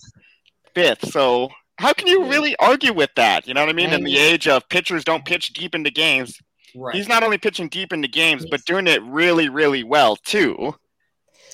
fifth, 0.74 1.00
Fifth. 1.00 1.10
So 1.10 1.48
how 1.78 1.94
can 1.94 2.06
you 2.06 2.26
really 2.26 2.54
argue 2.56 2.92
with 2.92 3.08
that? 3.16 3.48
You 3.48 3.54
know 3.54 3.62
what 3.62 3.70
I 3.70 3.72
mean? 3.72 3.94
In 3.94 4.04
the 4.04 4.18
age 4.18 4.46
of 4.46 4.68
pitchers 4.68 5.04
don't 5.04 5.24
pitch 5.24 5.54
deep 5.54 5.74
into 5.74 5.90
games, 5.90 6.38
Right. 6.76 6.94
he's 6.94 7.08
not 7.08 7.22
only 7.22 7.38
pitching 7.38 7.68
deep 7.68 7.94
into 7.94 8.08
games, 8.08 8.44
but 8.50 8.62
doing 8.66 8.86
it 8.86 9.02
really, 9.04 9.48
really 9.48 9.84
well 9.84 10.16
too. 10.16 10.74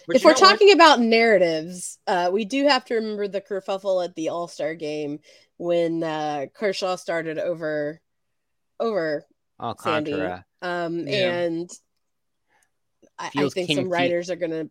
But 0.08 0.16
if 0.16 0.24
we're 0.24 0.32
know 0.32 0.40
what? 0.40 0.50
talking 0.50 0.72
about 0.72 0.98
narratives, 0.98 2.00
uh, 2.08 2.30
we 2.32 2.44
do 2.44 2.66
have 2.66 2.84
to 2.86 2.94
remember 2.94 3.28
the 3.28 3.40
kerfuffle 3.40 4.04
at 4.04 4.16
the 4.16 4.30
All 4.30 4.48
Star 4.48 4.74
game 4.74 5.20
when 5.58 6.02
uh, 6.02 6.46
Kershaw 6.52 6.96
started 6.96 7.38
over 7.38 8.00
over 8.80 9.24
Alcantara. 9.60 10.44
um, 10.62 11.06
Yeah. 11.06 11.32
and 11.38 11.70
I, 13.18 13.26
I 13.26 13.48
think 13.50 13.68
King 13.68 13.76
some 13.76 13.88
writers 13.90 14.30
are 14.30 14.36
gonna 14.36 14.70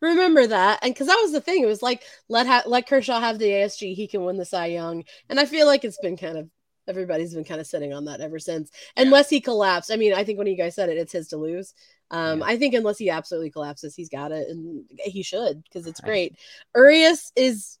remember 0.00 0.46
that, 0.46 0.80
and 0.82 0.92
because 0.92 1.06
that 1.06 1.20
was 1.22 1.32
the 1.32 1.40
thing, 1.40 1.62
it 1.62 1.66
was 1.66 1.82
like 1.82 2.02
let 2.28 2.46
ha- 2.46 2.64
let 2.66 2.88
Kershaw 2.88 3.20
have 3.20 3.38
the 3.38 3.46
ASG, 3.46 3.94
he 3.94 4.08
can 4.08 4.24
win 4.24 4.36
the 4.36 4.44
Cy 4.44 4.66
Young, 4.66 5.04
and 5.28 5.38
I 5.38 5.44
feel 5.46 5.66
like 5.66 5.84
it's 5.84 5.98
been 5.98 6.16
kind 6.16 6.36
of 6.38 6.48
everybody's 6.88 7.34
been 7.34 7.44
kind 7.44 7.60
of 7.60 7.66
sitting 7.66 7.92
on 7.92 8.04
that 8.04 8.20
ever 8.20 8.38
since, 8.38 8.70
unless 8.96 9.28
he 9.28 9.40
collapsed. 9.40 9.90
I 9.90 9.96
mean, 9.96 10.14
I 10.14 10.22
think 10.24 10.38
when 10.38 10.46
you 10.46 10.56
guys 10.56 10.74
said 10.74 10.88
it, 10.88 10.98
it's 10.98 11.12
his 11.12 11.28
to 11.28 11.36
lose. 11.36 11.74
Um, 12.12 12.38
Yeah. 12.40 12.44
I 12.46 12.58
think 12.58 12.74
unless 12.74 12.98
he 12.98 13.10
absolutely 13.10 13.50
collapses, 13.50 13.94
he's 13.96 14.08
got 14.08 14.30
it, 14.32 14.48
and 14.48 14.84
he 14.98 15.22
should 15.22 15.62
because 15.64 15.86
it's 15.86 16.00
great. 16.00 16.36
Urias 16.74 17.32
is 17.36 17.78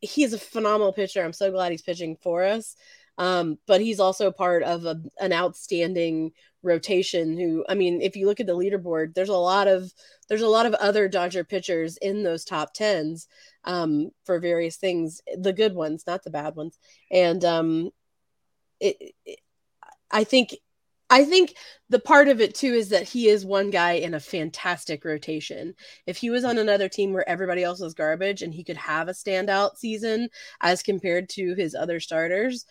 he's 0.00 0.32
a 0.32 0.38
phenomenal 0.38 0.92
pitcher. 0.92 1.24
I'm 1.24 1.32
so 1.32 1.50
glad 1.50 1.72
he's 1.72 1.82
pitching 1.82 2.16
for 2.22 2.44
us. 2.44 2.76
Um, 3.18 3.58
but 3.66 3.80
he's 3.80 4.00
also 4.00 4.30
part 4.30 4.62
of 4.62 4.84
a, 4.84 5.00
an 5.20 5.32
outstanding 5.32 6.32
rotation 6.62 7.38
who 7.38 7.64
I 7.68 7.74
mean 7.74 8.02
if 8.02 8.16
you 8.16 8.26
look 8.26 8.40
at 8.40 8.46
the 8.46 8.56
leaderboard 8.56 9.14
there's 9.14 9.28
a 9.28 9.36
lot 9.36 9.68
of 9.68 9.92
there's 10.28 10.42
a 10.42 10.48
lot 10.48 10.66
of 10.66 10.74
other 10.74 11.08
Dodger 11.08 11.44
pitchers 11.44 11.96
in 11.98 12.24
those 12.24 12.44
top 12.44 12.74
10s 12.74 13.28
um, 13.64 14.10
for 14.24 14.40
various 14.40 14.76
things 14.76 15.20
the 15.38 15.52
good 15.52 15.74
ones 15.74 16.04
not 16.08 16.24
the 16.24 16.30
bad 16.30 16.56
ones 16.56 16.76
and 17.10 17.44
um, 17.44 17.90
it, 18.80 19.14
it 19.24 19.38
I 20.10 20.24
think 20.24 20.56
I 21.08 21.24
think 21.24 21.54
the 21.88 22.00
part 22.00 22.26
of 22.28 22.40
it 22.40 22.54
too 22.54 22.72
is 22.72 22.88
that 22.88 23.08
he 23.08 23.28
is 23.28 23.46
one 23.46 23.70
guy 23.70 23.92
in 23.92 24.14
a 24.14 24.20
fantastic 24.20 25.04
rotation. 25.04 25.74
If 26.04 26.16
he 26.16 26.30
was 26.30 26.44
on 26.44 26.58
another 26.58 26.88
team 26.88 27.12
where 27.12 27.28
everybody 27.28 27.62
else 27.62 27.80
was 27.80 27.94
garbage 27.94 28.42
and 28.42 28.52
he 28.52 28.64
could 28.64 28.76
have 28.76 29.06
a 29.06 29.12
standout 29.12 29.76
season 29.76 30.28
as 30.60 30.82
compared 30.82 31.28
to 31.30 31.54
his 31.54 31.76
other 31.76 32.00
starters, 32.00 32.66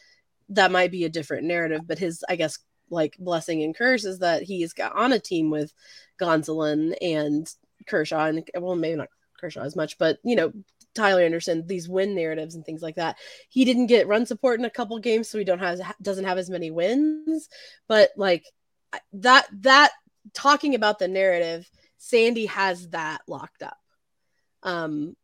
that 0.50 0.72
might 0.72 0.92
be 0.92 1.06
a 1.06 1.10
different 1.10 1.44
narrative. 1.46 1.82
But 1.86 2.00
his, 2.00 2.24
I 2.28 2.36
guess, 2.36 2.60
like 2.90 3.18
blessing 3.18 3.64
and 3.64 3.76
curse 3.76 4.06
is 4.06 4.20
that 4.20 4.44
he's 4.44 4.74
got 4.74 4.96
on 4.96 5.12
a 5.12 5.20
team 5.20 5.50
with 5.50 5.74
Gonzalez 6.18 6.96
and 7.02 7.52
Kershaw, 7.88 8.26
and 8.26 8.48
well, 8.58 8.76
maybe 8.76 8.96
not 8.96 9.10
Kershaw 9.40 9.62
as 9.62 9.76
much, 9.76 9.98
but 9.98 10.18
you 10.24 10.36
know, 10.36 10.52
Tyler 10.94 11.22
Anderson, 11.22 11.68
these 11.68 11.90
win 11.90 12.16
narratives 12.16 12.56
and 12.56 12.66
things 12.66 12.82
like 12.82 12.96
that. 12.96 13.18
He 13.50 13.66
didn't 13.66 13.88
get 13.88 14.08
run 14.08 14.26
support 14.26 14.60
in 14.60 14.66
a 14.66 14.70
couple 14.70 14.98
games, 15.00 15.30
so 15.30 15.38
he 15.38 15.44
don't 15.44 15.60
have 15.60 15.80
doesn't 16.02 16.26
have 16.26 16.38
as 16.38 16.50
many 16.50 16.72
wins. 16.72 17.50
But 17.88 18.12
like 18.16 18.46
that 19.14 19.48
that 19.62 19.92
talking 20.34 20.74
about 20.74 21.00
the 21.00 21.08
narrative, 21.08 21.70
Sandy 21.98 22.46
has 22.48 22.90
that 22.90 23.22
locked 23.28 23.62
up. 23.62 23.78
Um, 24.64 25.16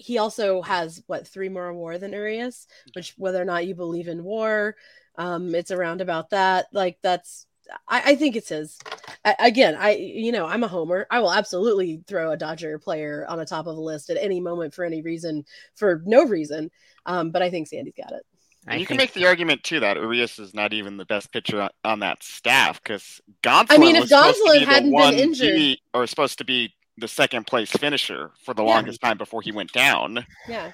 he 0.00 0.18
also 0.18 0.62
has 0.62 1.02
what 1.06 1.28
three 1.28 1.48
more 1.48 1.72
war 1.74 1.98
than 1.98 2.12
Urias, 2.12 2.66
which 2.94 3.14
whether 3.18 3.40
or 3.40 3.44
not 3.44 3.66
you 3.66 3.74
believe 3.74 4.08
in 4.08 4.24
war, 4.24 4.76
um, 5.16 5.54
it's 5.54 5.70
around 5.70 6.00
about 6.00 6.30
that. 6.30 6.66
Like 6.72 6.98
that's 7.02 7.46
I, 7.86 8.02
I 8.06 8.14
think 8.16 8.34
it's 8.34 8.48
his. 8.48 8.78
I, 9.24 9.36
again, 9.38 9.76
I 9.78 9.96
you 9.96 10.32
know 10.32 10.46
I'm 10.46 10.64
a 10.64 10.68
homer. 10.68 11.06
I 11.10 11.20
will 11.20 11.32
absolutely 11.32 12.02
throw 12.06 12.32
a 12.32 12.36
Dodger 12.36 12.78
player 12.78 13.26
on 13.28 13.38
the 13.38 13.44
top 13.44 13.66
of 13.66 13.76
a 13.76 13.80
list 13.80 14.10
at 14.10 14.16
any 14.16 14.40
moment 14.40 14.74
for 14.74 14.84
any 14.84 15.02
reason, 15.02 15.44
for 15.76 16.02
no 16.06 16.24
reason. 16.24 16.70
Um, 17.06 17.30
but 17.30 17.42
I 17.42 17.50
think 17.50 17.68
Sandy's 17.68 17.94
got 17.96 18.12
it. 18.12 18.24
I 18.66 18.74
you 18.74 18.78
think... 18.78 18.88
can 18.88 18.96
make 18.96 19.12
the 19.12 19.26
argument 19.26 19.62
too 19.62 19.80
that 19.80 19.98
Urias 19.98 20.38
is 20.38 20.54
not 20.54 20.72
even 20.72 20.96
the 20.96 21.06
best 21.06 21.32
pitcher 21.32 21.60
on, 21.60 21.70
on 21.84 22.00
that 22.00 22.22
staff 22.22 22.82
because 22.82 23.20
Gonsolin. 23.42 23.66
I 23.70 23.78
mean, 23.78 23.96
if 23.96 24.08
Gonsolin 24.08 24.64
hadn't 24.64 24.92
been 24.92 25.14
injured, 25.14 25.56
D, 25.56 25.82
or 25.92 26.06
supposed 26.06 26.38
to 26.38 26.44
be 26.44 26.72
the 27.00 27.08
second 27.08 27.46
place 27.46 27.70
finisher 27.70 28.30
for 28.44 28.54
the 28.54 28.62
yeah. 28.62 28.70
longest 28.70 29.00
time 29.00 29.18
before 29.18 29.42
he 29.42 29.52
went 29.52 29.72
down. 29.72 30.24
Yeah 30.48 30.72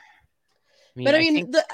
mean, 0.97 1.05
but 1.05 1.15
I, 1.15 1.19
I 1.19 1.21
mean, 1.21 1.35
think... 1.35 1.53
the 1.53 1.65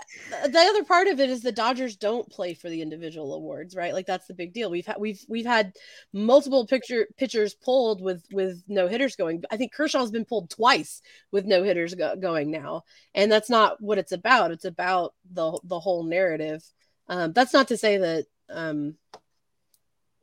the 0.48 0.58
other 0.58 0.84
part 0.84 1.06
of 1.06 1.20
it 1.20 1.30
is 1.30 1.42
the 1.42 1.52
Dodgers 1.52 1.96
don't 1.96 2.28
play 2.28 2.54
for 2.54 2.68
the 2.68 2.82
individual 2.82 3.34
awards, 3.34 3.76
right? 3.76 3.94
Like 3.94 4.06
that's 4.06 4.26
the 4.26 4.34
big 4.34 4.52
deal. 4.52 4.70
We've 4.70 4.84
had 4.84 4.96
we've 4.98 5.24
we've 5.28 5.46
had 5.46 5.72
multiple 6.12 6.66
picture 6.66 7.06
pitchers 7.16 7.54
pulled 7.54 8.02
with 8.02 8.24
with 8.32 8.62
no 8.66 8.88
hitters 8.88 9.16
going. 9.16 9.44
I 9.50 9.56
think 9.56 9.72
Kershaw's 9.72 10.10
been 10.10 10.24
pulled 10.24 10.50
twice 10.50 11.02
with 11.30 11.46
no 11.46 11.62
hitters 11.62 11.94
go, 11.94 12.16
going 12.16 12.50
now, 12.50 12.82
and 13.14 13.30
that's 13.30 13.48
not 13.50 13.80
what 13.80 13.98
it's 13.98 14.12
about. 14.12 14.50
It's 14.50 14.64
about 14.64 15.14
the 15.32 15.58
the 15.64 15.80
whole 15.80 16.02
narrative. 16.02 16.62
Um, 17.08 17.32
that's 17.32 17.52
not 17.52 17.68
to 17.68 17.76
say 17.76 17.98
that 17.98 18.26
um, 18.50 18.96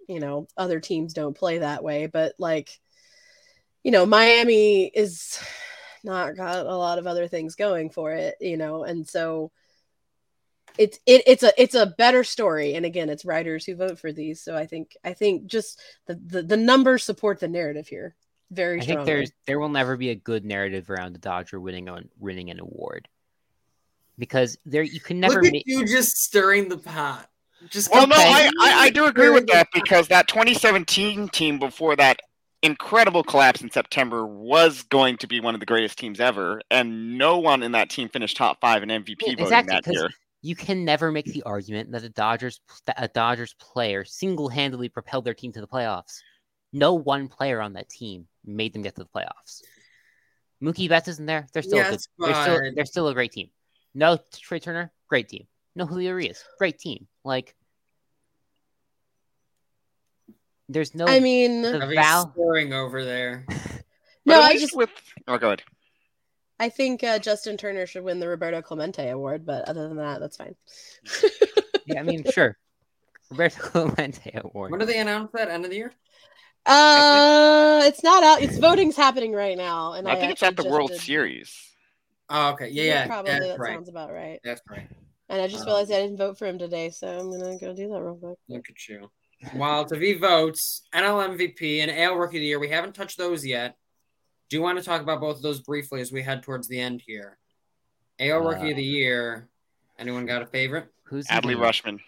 you 0.07 0.19
know 0.19 0.47
other 0.57 0.81
teams 0.81 1.13
don't 1.13 1.37
play 1.37 1.59
that 1.59 1.83
way, 1.83 2.07
but 2.07 2.33
like 2.37 2.69
you 3.83 3.91
know, 3.91 4.05
Miami 4.05 4.85
is 4.85 5.39
not 6.03 6.35
got 6.35 6.65
a 6.65 6.75
lot 6.75 6.99
of 6.99 7.07
other 7.07 7.27
things 7.27 7.55
going 7.55 7.89
for 7.89 8.11
it, 8.11 8.35
you 8.39 8.57
know, 8.57 8.83
and 8.83 9.07
so 9.07 9.51
it's 10.77 10.99
it, 11.05 11.23
it's 11.27 11.43
a 11.43 11.61
it's 11.61 11.75
a 11.75 11.85
better 11.85 12.23
story 12.23 12.75
and 12.75 12.85
again 12.85 13.09
it's 13.09 13.25
writers 13.25 13.65
who 13.65 13.75
vote 13.75 13.99
for 13.99 14.11
these 14.11 14.41
so 14.41 14.55
i 14.55 14.65
think 14.65 14.95
i 15.03 15.13
think 15.13 15.45
just 15.45 15.81
the 16.05 16.15
the, 16.25 16.41
the 16.41 16.57
numbers 16.57 17.03
support 17.03 17.39
the 17.39 17.47
narrative 17.47 17.87
here 17.87 18.15
very 18.51 18.79
i 18.79 18.83
strongly. 18.83 18.95
think 18.95 19.05
there's 19.05 19.31
there 19.45 19.59
will 19.59 19.69
never 19.69 19.97
be 19.97 20.09
a 20.09 20.15
good 20.15 20.45
narrative 20.45 20.89
around 20.89 21.13
the 21.13 21.19
dodger 21.19 21.59
winning 21.59 21.89
on 21.89 22.07
winning 22.17 22.49
an 22.49 22.59
award 22.59 23.07
because 24.17 24.57
there 24.65 24.83
you 24.83 24.99
can 24.99 25.19
never 25.19 25.41
Look 25.41 25.53
at 25.53 25.67
you 25.67 25.85
just 25.85 26.17
stirring 26.17 26.69
the 26.69 26.77
pot 26.77 27.29
just 27.69 27.91
well 27.91 28.07
no 28.07 28.15
I, 28.15 28.49
I, 28.61 28.73
I 28.83 28.89
do 28.89 29.05
agree 29.05 29.29
with 29.29 29.47
that 29.47 29.67
because 29.73 30.07
that 30.07 30.27
2017 30.27 31.29
team 31.29 31.59
before 31.59 31.95
that 31.97 32.21
incredible 32.61 33.23
collapse 33.23 33.61
in 33.61 33.71
September 33.71 34.25
was 34.25 34.83
going 34.83 35.17
to 35.17 35.27
be 35.27 35.39
one 35.39 35.53
of 35.53 35.59
the 35.59 35.65
greatest 35.65 35.97
teams 35.97 36.19
ever, 36.19 36.61
and 36.69 37.17
no 37.17 37.37
one 37.37 37.63
in 37.63 37.71
that 37.73 37.89
team 37.89 38.09
finished 38.09 38.37
top 38.37 38.59
five 38.61 38.83
in 38.83 38.89
MVP 38.89 39.21
voting 39.21 39.39
exactly, 39.39 39.79
that 39.83 39.93
year. 39.93 40.09
You 40.41 40.55
can 40.55 40.85
never 40.85 41.11
make 41.11 41.25
the 41.25 41.43
argument 41.43 41.91
that 41.91 42.03
a 42.03 42.09
Dodgers 42.09 42.61
that 42.85 42.95
a 42.97 43.07
Dodgers 43.07 43.53
player 43.59 44.05
single 44.05 44.49
handedly 44.49 44.89
propelled 44.89 45.25
their 45.25 45.33
team 45.33 45.51
to 45.53 45.61
the 45.61 45.67
playoffs. 45.67 46.19
No 46.71 46.93
one 46.93 47.27
player 47.27 47.61
on 47.61 47.73
that 47.73 47.89
team 47.89 48.27
made 48.45 48.73
them 48.73 48.81
get 48.81 48.95
to 48.95 49.03
the 49.03 49.09
playoffs. 49.09 49.61
Mookie 50.63 50.89
Betts 50.89 51.07
isn't 51.07 51.25
there. 51.25 51.47
They're 51.53 51.63
still 51.63 51.77
yes, 51.77 52.07
good, 52.17 52.27
they're 52.27 52.43
still 52.43 52.71
they're 52.75 52.85
still 52.85 53.07
a 53.07 53.13
great 53.13 53.31
team. 53.31 53.49
No 53.93 54.17
Trea 54.33 54.59
Turner, 54.59 54.91
great 55.07 55.29
team. 55.29 55.47
No 55.75 55.85
Julio 55.85 56.09
Urias, 56.09 56.43
great 56.57 56.79
team. 56.79 57.07
Like 57.23 57.55
there's 60.69 60.93
no. 60.93 61.05
I 61.07 61.19
mean, 61.19 61.63
the 61.63 61.91
Val 61.95 62.31
scoring 62.31 62.73
over 62.73 63.03
there. 63.03 63.45
no, 64.25 64.39
I 64.39 64.57
just 64.57 64.75
with. 64.75 64.91
Oh, 65.27 65.37
go 65.37 65.47
ahead. 65.47 65.63
I 66.59 66.69
think 66.69 67.03
uh, 67.03 67.19
Justin 67.19 67.57
Turner 67.57 67.85
should 67.85 68.03
win 68.03 68.19
the 68.19 68.27
Roberto 68.27 68.61
Clemente 68.61 69.09
Award, 69.09 69.45
but 69.45 69.67
other 69.67 69.87
than 69.87 69.97
that, 69.97 70.19
that's 70.19 70.37
fine. 70.37 70.55
yeah, 71.85 71.99
I 71.99 72.03
mean, 72.03 72.23
sure. 72.31 72.57
Roberto 73.31 73.59
Clemente 73.61 74.31
Award. 74.35 74.71
When 74.71 74.79
do 74.79 74.85
they 74.85 74.99
announce 74.99 75.31
that? 75.33 75.49
End 75.49 75.65
of 75.65 75.71
the 75.71 75.77
year? 75.77 75.93
Uh, 76.65 77.81
it's 77.85 78.03
not 78.03 78.23
out. 78.23 78.41
It's 78.41 78.57
voting's 78.57 78.95
happening 78.95 79.33
right 79.33 79.57
now, 79.57 79.93
and 79.93 80.07
I, 80.07 80.11
I 80.11 80.15
think 80.17 80.33
it's 80.33 80.43
at 80.43 80.55
the 80.55 80.69
World 80.69 80.91
did... 80.91 81.01
Series. 81.01 81.55
Oh, 82.29 82.51
okay. 82.51 82.69
Yeah, 82.69 82.83
yeah. 82.83 83.07
Probably 83.07 83.39
that 83.39 83.59
right. 83.59 83.73
sounds 83.73 83.89
about 83.89 84.11
right. 84.11 84.39
That's 84.43 84.61
right. 84.69 84.87
And 85.29 85.41
I 85.41 85.47
just 85.47 85.65
realized 85.65 85.91
I 85.91 86.01
didn't 86.01 86.17
vote 86.17 86.37
for 86.37 86.45
him 86.45 86.59
today, 86.59 86.89
so 86.89 87.07
I'm 87.07 87.31
gonna 87.31 87.57
go 87.57 87.73
do 87.73 87.87
that 87.87 88.01
real 88.01 88.15
quick. 88.15 88.37
Look 88.49 88.69
at 88.69 88.87
you. 88.87 89.09
While 89.53 89.85
V 89.85 90.13
votes, 90.13 90.81
NL 90.93 91.37
MVP 91.37 91.79
and 91.81 91.91
AL 91.91 92.15
Rookie 92.15 92.37
of 92.37 92.41
the 92.41 92.47
Year, 92.47 92.59
we 92.59 92.69
haven't 92.69 92.93
touched 92.93 93.17
those 93.17 93.45
yet. 93.45 93.77
Do 94.49 94.57
you 94.57 94.63
want 94.63 94.77
to 94.77 94.83
talk 94.83 95.01
about 95.01 95.21
both 95.21 95.37
of 95.37 95.41
those 95.41 95.61
briefly 95.61 96.01
as 96.01 96.11
we 96.11 96.21
head 96.21 96.43
towards 96.43 96.67
the 96.67 96.79
end 96.79 97.01
here? 97.05 97.37
AL 98.19 98.39
Rookie 98.39 98.67
uh, 98.67 98.71
of 98.71 98.75
the 98.75 98.83
Year. 98.83 99.47
Anyone 99.97 100.25
got 100.25 100.41
a 100.41 100.45
favorite? 100.45 100.87
Who's 101.03 101.27
Adley 101.27 101.55
Rutschman? 101.55 101.99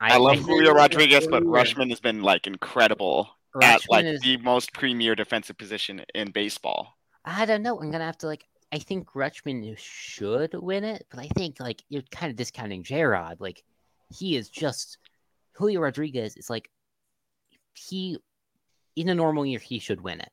I, 0.00 0.14
I 0.14 0.16
love 0.18 0.38
Julio 0.38 0.72
Rodriguez, 0.72 1.26
but 1.26 1.42
Rushman 1.44 1.88
has 1.90 2.00
been 2.00 2.22
like 2.22 2.46
incredible 2.46 3.28
Rutschman 3.54 3.62
at 3.62 3.80
like 3.88 4.04
is... 4.04 4.20
the 4.20 4.36
most 4.38 4.72
premier 4.72 5.14
defensive 5.14 5.56
position 5.56 6.02
in 6.14 6.30
baseball. 6.32 6.98
I 7.24 7.46
don't 7.46 7.62
know. 7.62 7.80
I'm 7.80 7.90
gonna 7.90 8.04
have 8.04 8.18
to 8.18 8.26
like. 8.26 8.44
I 8.72 8.78
think 8.78 9.08
Rutschman 9.12 9.76
should 9.78 10.54
win 10.54 10.84
it, 10.84 11.06
but 11.10 11.20
I 11.20 11.28
think 11.28 11.60
like 11.60 11.82
you're 11.88 12.02
kind 12.10 12.30
of 12.30 12.36
discounting 12.36 12.82
J 12.82 13.04
Rod. 13.04 13.40
Like 13.40 13.62
he 14.12 14.36
is 14.36 14.48
just 14.48 14.98
Julio 15.56 15.80
Rodriguez 15.80 16.36
is 16.36 16.50
like 16.50 16.70
he 17.74 18.18
in 18.94 19.08
a 19.08 19.14
normal 19.14 19.44
year 19.46 19.58
he 19.58 19.78
should 19.78 20.00
win 20.00 20.20
it. 20.20 20.30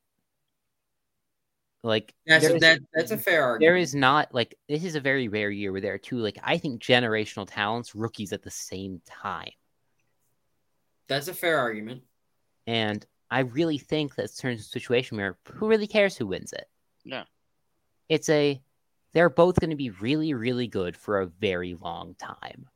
Like 1.84 2.14
that's 2.26 2.48
that, 2.60 2.80
that's 2.94 3.12
a 3.12 3.18
fair 3.18 3.44
argument. 3.44 3.70
There 3.70 3.78
is 3.78 3.94
not 3.94 4.34
like 4.34 4.56
this 4.70 4.86
is 4.86 4.96
a 4.96 5.02
very 5.02 5.28
rare 5.28 5.52
year 5.52 5.72
where 5.72 5.82
there 5.82 5.94
are 5.94 5.98
two 5.98 6.18
like 6.18 6.38
I 6.42 6.58
think 6.58 6.82
generational 6.82 7.48
talents 7.50 7.94
rookies 7.94 8.32
at 8.32 8.42
the 8.42 8.52
same 8.52 9.02
time. 9.06 9.52
That's 11.08 11.28
a 11.28 11.34
fair 11.34 11.60
argument. 11.60 12.04
And 12.68 13.06
I 13.30 13.40
really 13.40 13.78
think 13.78 14.16
that 14.16 14.36
turns 14.38 14.60
into 14.60 14.70
a 14.70 14.80
situation 14.80 15.18
where 15.18 15.38
who 15.46 15.68
really 15.68 15.88
cares 15.88 16.16
who 16.16 16.28
wins 16.28 16.54
it? 16.54 16.68
Yeah. 17.04 17.24
It's 18.08 18.30
a 18.30 18.62
they're 19.12 19.30
both 19.30 19.60
going 19.60 19.72
to 19.72 19.76
be 19.76 19.90
really 19.90 20.34
really 20.34 20.68
good 20.68 20.96
for 20.96 21.20
a 21.20 21.28
very 21.28 21.76
long 21.76 22.16
time 22.16 22.68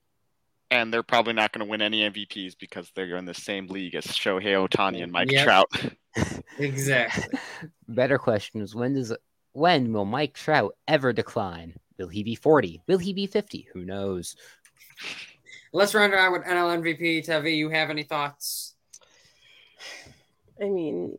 and 0.70 0.94
they're 0.94 1.04
probably 1.04 1.34
not 1.34 1.52
going 1.52 1.66
to 1.66 1.70
win 1.70 1.82
any 1.82 2.10
MVPs 2.10 2.56
because 2.60 2.92
they're 2.96 3.16
in 3.16 3.26
the 3.26 3.34
same 3.34 3.68
league 3.68 3.96
as 3.96 4.06
Shohei 4.06 4.68
Ohtani 4.68 5.04
and 5.04 5.12
Mike 5.12 5.32
yep. 5.32 5.46
Trout. 5.46 5.72
exactly. 6.60 7.40
Better 7.88 8.18
question 8.18 8.62
is 8.62 8.76
when 8.76 8.94
does 8.94 9.16
when 9.54 9.94
will 9.94 10.06
Mike 10.06 10.34
Trout 10.34 10.76
ever 10.88 11.14
decline? 11.14 11.76
Will 11.98 12.10
he 12.10 12.24
be 12.24 12.36
40? 12.36 12.82
Will 12.88 13.00
he 13.00 13.14
be 13.14 13.26
50? 13.26 13.70
Who 13.74 13.84
knows? 13.84 14.36
Let's 15.74 15.96
run 15.96 16.14
around 16.14 16.34
with 16.34 16.44
NL 16.44 16.82
MVP. 16.82 17.26
Tevi, 17.26 17.58
you 17.58 17.70
have 17.70 17.90
any 17.90 18.04
thoughts? 18.04 18.76
I 20.62 20.66
mean, 20.66 21.18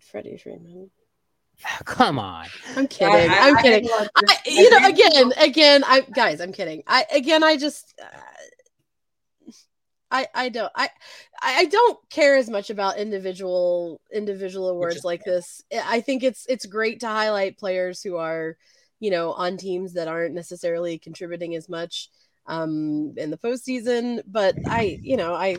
Freddie 0.00 0.38
Freeman. 0.38 0.90
Come 1.84 2.18
on. 2.18 2.46
I'm 2.76 2.86
kidding. 2.86 3.30
I, 3.30 3.48
am 3.48 3.56
kidding. 3.56 3.88
I, 3.90 4.08
I, 4.16 4.36
you 4.46 4.70
know, 4.70 4.88
again, 4.88 5.32
again, 5.38 5.84
I 5.84 6.00
guys, 6.00 6.40
I'm 6.40 6.52
kidding. 6.52 6.82
I 6.86 7.04
again, 7.12 7.42
I 7.42 7.56
just 7.56 7.94
uh, 8.02 8.16
I 10.10 10.26
I 10.34 10.48
don't 10.48 10.72
I 10.74 10.88
I 11.42 11.64
don't 11.66 11.98
care 12.10 12.36
as 12.36 12.48
much 12.48 12.70
about 12.70 12.98
individual 12.98 14.00
individual 14.12 14.68
awards 14.68 15.04
like 15.04 15.24
this. 15.24 15.62
I 15.84 16.00
think 16.00 16.22
it's 16.22 16.46
it's 16.48 16.66
great 16.66 17.00
to 17.00 17.08
highlight 17.08 17.58
players 17.58 18.02
who 18.02 18.16
are, 18.16 18.56
you 19.00 19.10
know, 19.10 19.32
on 19.32 19.56
teams 19.56 19.94
that 19.94 20.08
aren't 20.08 20.34
necessarily 20.34 20.98
contributing 20.98 21.54
as 21.54 21.68
much 21.68 22.08
um 22.46 23.12
in 23.16 23.30
the 23.30 23.36
postseason. 23.38 24.22
But 24.26 24.56
I, 24.66 24.98
you 25.02 25.16
know, 25.16 25.34
I 25.34 25.56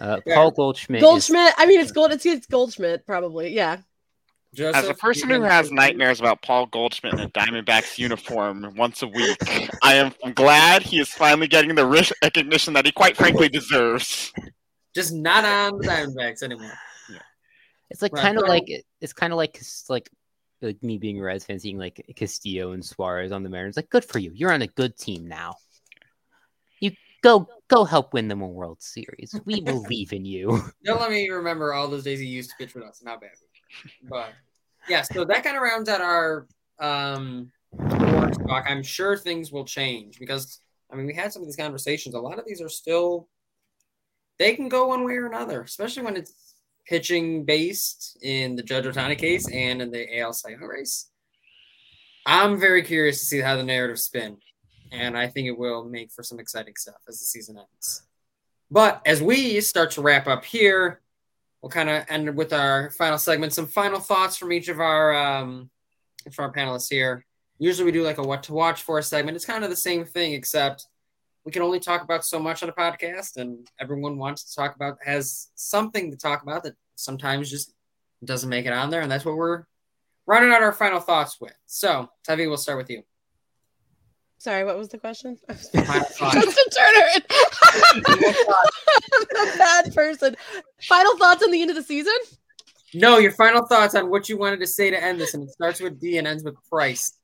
Uh, 0.00 0.20
Paul 0.34 0.50
Goldschmidt. 0.52 0.98
is- 0.98 1.02
Goldschmidt. 1.02 1.54
I 1.56 1.66
mean, 1.66 1.80
it's 1.80 1.92
Gold. 1.92 2.12
It's, 2.12 2.24
it's 2.26 2.46
Goldschmidt, 2.46 3.06
probably. 3.06 3.52
Yeah. 3.54 3.78
Joseph, 4.54 4.76
As 4.84 4.88
a 4.88 4.94
person 4.94 5.28
who 5.28 5.42
has 5.42 5.70
nightmares 5.70 6.18
about 6.20 6.40
Paul 6.40 6.66
Goldschmidt 6.66 7.14
in 7.14 7.20
a 7.20 7.28
Diamondbacks 7.30 7.98
uniform 7.98 8.72
once 8.76 9.02
a 9.02 9.06
week, 9.08 9.36
I 9.82 9.94
am 9.94 10.12
glad 10.34 10.82
he 10.82 10.98
is 10.98 11.08
finally 11.10 11.46
getting 11.46 11.74
the 11.74 11.86
risk 11.86 12.14
recognition 12.22 12.72
that 12.74 12.86
he 12.86 12.92
quite 12.92 13.16
frankly 13.16 13.48
deserves. 13.50 14.32
just 14.94 15.12
not 15.12 15.44
on 15.44 15.78
the 15.78 15.86
Diamondbacks 15.86 16.42
anymore. 16.42 16.72
It's 17.90 18.02
like 18.02 18.12
Right, 18.14 18.22
kind 18.22 18.36
of 18.38 18.42
so- 18.42 18.48
like 18.48 18.64
it's 19.00 19.12
kind 19.12 19.32
of 19.32 19.36
like 19.36 19.60
like 19.88 20.10
like 20.62 20.82
me 20.82 20.96
being 20.98 21.20
a 21.20 21.22
Reds 21.22 21.44
fan, 21.44 21.58
seeing 21.60 21.78
like 21.78 22.04
Castillo 22.16 22.72
and 22.72 22.84
Suarez 22.84 23.30
on 23.30 23.42
the 23.42 23.48
Mariners. 23.50 23.76
Like, 23.76 23.90
good 23.90 24.04
for 24.04 24.18
you. 24.18 24.32
You're 24.34 24.52
on 24.52 24.62
a 24.62 24.66
good 24.66 24.96
team 24.96 25.28
now. 25.28 25.54
You 26.80 26.92
go 27.22 27.46
go 27.68 27.84
help 27.84 28.12
win 28.14 28.26
them 28.26 28.40
a 28.40 28.46
World 28.48 28.82
Series. 28.82 29.38
We 29.44 29.60
believe 29.60 30.12
in 30.14 30.24
you. 30.24 30.62
Don't 30.84 31.00
let 31.00 31.10
me 31.10 31.28
remember 31.28 31.74
all 31.74 31.86
those 31.88 32.04
days 32.04 32.18
he 32.18 32.26
used 32.26 32.50
to 32.50 32.56
pitch 32.56 32.74
with 32.74 32.84
us. 32.84 33.02
Not 33.04 33.20
bad. 33.20 33.30
But 34.08 34.32
yeah, 34.88 35.02
so 35.02 35.24
that 35.24 35.44
kind 35.44 35.56
of 35.56 35.62
rounds 35.62 35.88
out 35.88 36.00
our 36.00 36.46
um 36.78 37.50
talk. 38.46 38.64
I'm 38.68 38.82
sure 38.82 39.16
things 39.16 39.50
will 39.50 39.64
change 39.64 40.18
because 40.18 40.60
I 40.92 40.96
mean 40.96 41.06
we 41.06 41.14
had 41.14 41.32
some 41.32 41.42
of 41.42 41.48
these 41.48 41.56
conversations. 41.56 42.14
A 42.14 42.20
lot 42.20 42.38
of 42.38 42.44
these 42.46 42.60
are 42.60 42.68
still 42.68 43.28
they 44.38 44.54
can 44.54 44.68
go 44.68 44.88
one 44.88 45.04
way 45.04 45.14
or 45.14 45.26
another, 45.26 45.62
especially 45.62 46.02
when 46.02 46.16
it's 46.16 46.54
pitching 46.86 47.44
based 47.44 48.18
in 48.22 48.54
the 48.54 48.62
Judge 48.62 48.84
Ohtani 48.84 49.18
case 49.18 49.50
and 49.50 49.82
in 49.82 49.90
the 49.90 50.18
AL 50.18 50.32
Cy 50.34 50.50
Young 50.50 50.60
race. 50.60 51.10
I'm 52.26 52.58
very 52.58 52.82
curious 52.82 53.20
to 53.20 53.26
see 53.26 53.40
how 53.40 53.56
the 53.56 53.62
narrative 53.62 53.98
spin, 53.98 54.36
and 54.92 55.16
I 55.16 55.28
think 55.28 55.46
it 55.46 55.56
will 55.56 55.84
make 55.84 56.10
for 56.12 56.22
some 56.22 56.38
exciting 56.38 56.74
stuff 56.76 56.96
as 57.08 57.18
the 57.18 57.24
season 57.24 57.56
ends. 57.56 58.02
But 58.70 59.00
as 59.06 59.22
we 59.22 59.60
start 59.60 59.92
to 59.92 60.02
wrap 60.02 60.26
up 60.26 60.44
here, 60.44 61.00
we'll 61.66 61.84
kind 61.84 61.90
of 61.90 62.04
end 62.08 62.36
with 62.36 62.52
our 62.52 62.90
final 62.90 63.18
segment. 63.18 63.52
Some 63.52 63.66
final 63.66 63.98
thoughts 63.98 64.36
from 64.36 64.52
each 64.52 64.68
of 64.68 64.78
our 64.78 65.12
um, 65.16 65.68
of 66.24 66.38
our 66.38 66.52
panelists 66.52 66.88
here. 66.88 67.26
Usually 67.58 67.84
we 67.84 67.90
do 67.90 68.04
like 68.04 68.18
a 68.18 68.22
what 68.22 68.44
to 68.44 68.52
watch 68.52 68.82
for 68.82 69.02
segment. 69.02 69.34
It's 69.34 69.44
kind 69.44 69.64
of 69.64 69.70
the 69.70 69.76
same 69.76 70.04
thing, 70.04 70.34
except 70.34 70.86
we 71.44 71.50
can 71.50 71.62
only 71.62 71.80
talk 71.80 72.02
about 72.02 72.24
so 72.24 72.38
much 72.38 72.62
on 72.62 72.68
a 72.68 72.72
podcast, 72.72 73.36
and 73.36 73.68
everyone 73.80 74.16
wants 74.16 74.44
to 74.44 74.54
talk 74.54 74.76
about 74.76 74.98
has 75.04 75.48
something 75.56 76.12
to 76.12 76.16
talk 76.16 76.44
about 76.44 76.62
that 76.62 76.74
sometimes 76.94 77.50
just 77.50 77.74
doesn't 78.24 78.48
make 78.48 78.66
it 78.66 78.72
on 78.72 78.90
there, 78.90 79.00
and 79.00 79.10
that's 79.10 79.24
what 79.24 79.36
we're 79.36 79.64
running 80.24 80.52
out 80.52 80.62
our 80.62 80.72
final 80.72 81.00
thoughts 81.00 81.40
with. 81.40 81.54
So, 81.66 82.08
Tavi, 82.24 82.46
we'll 82.46 82.58
start 82.58 82.78
with 82.78 82.90
you. 82.90 83.02
Sorry, 84.38 84.64
what 84.64 84.76
was 84.76 84.88
the 84.88 84.98
question? 84.98 85.38
Justin 85.48 85.82
Turner. 85.84 87.08
I'm 88.06 89.54
a 89.54 89.58
bad 89.58 89.94
person. 89.94 90.36
Final 90.82 91.16
thoughts 91.16 91.42
on 91.42 91.50
the 91.50 91.60
end 91.62 91.70
of 91.70 91.76
the 91.76 91.82
season? 91.82 92.12
No, 92.94 93.18
your 93.18 93.32
final 93.32 93.66
thoughts 93.66 93.94
on 93.94 94.10
what 94.10 94.28
you 94.28 94.38
wanted 94.38 94.60
to 94.60 94.66
say 94.66 94.90
to 94.90 95.02
end 95.02 95.20
this, 95.20 95.34
and 95.34 95.42
it 95.44 95.50
starts 95.50 95.80
with 95.80 96.00
D 96.00 96.18
and 96.18 96.26
ends 96.26 96.44
with 96.44 96.54
Price. 96.70 97.18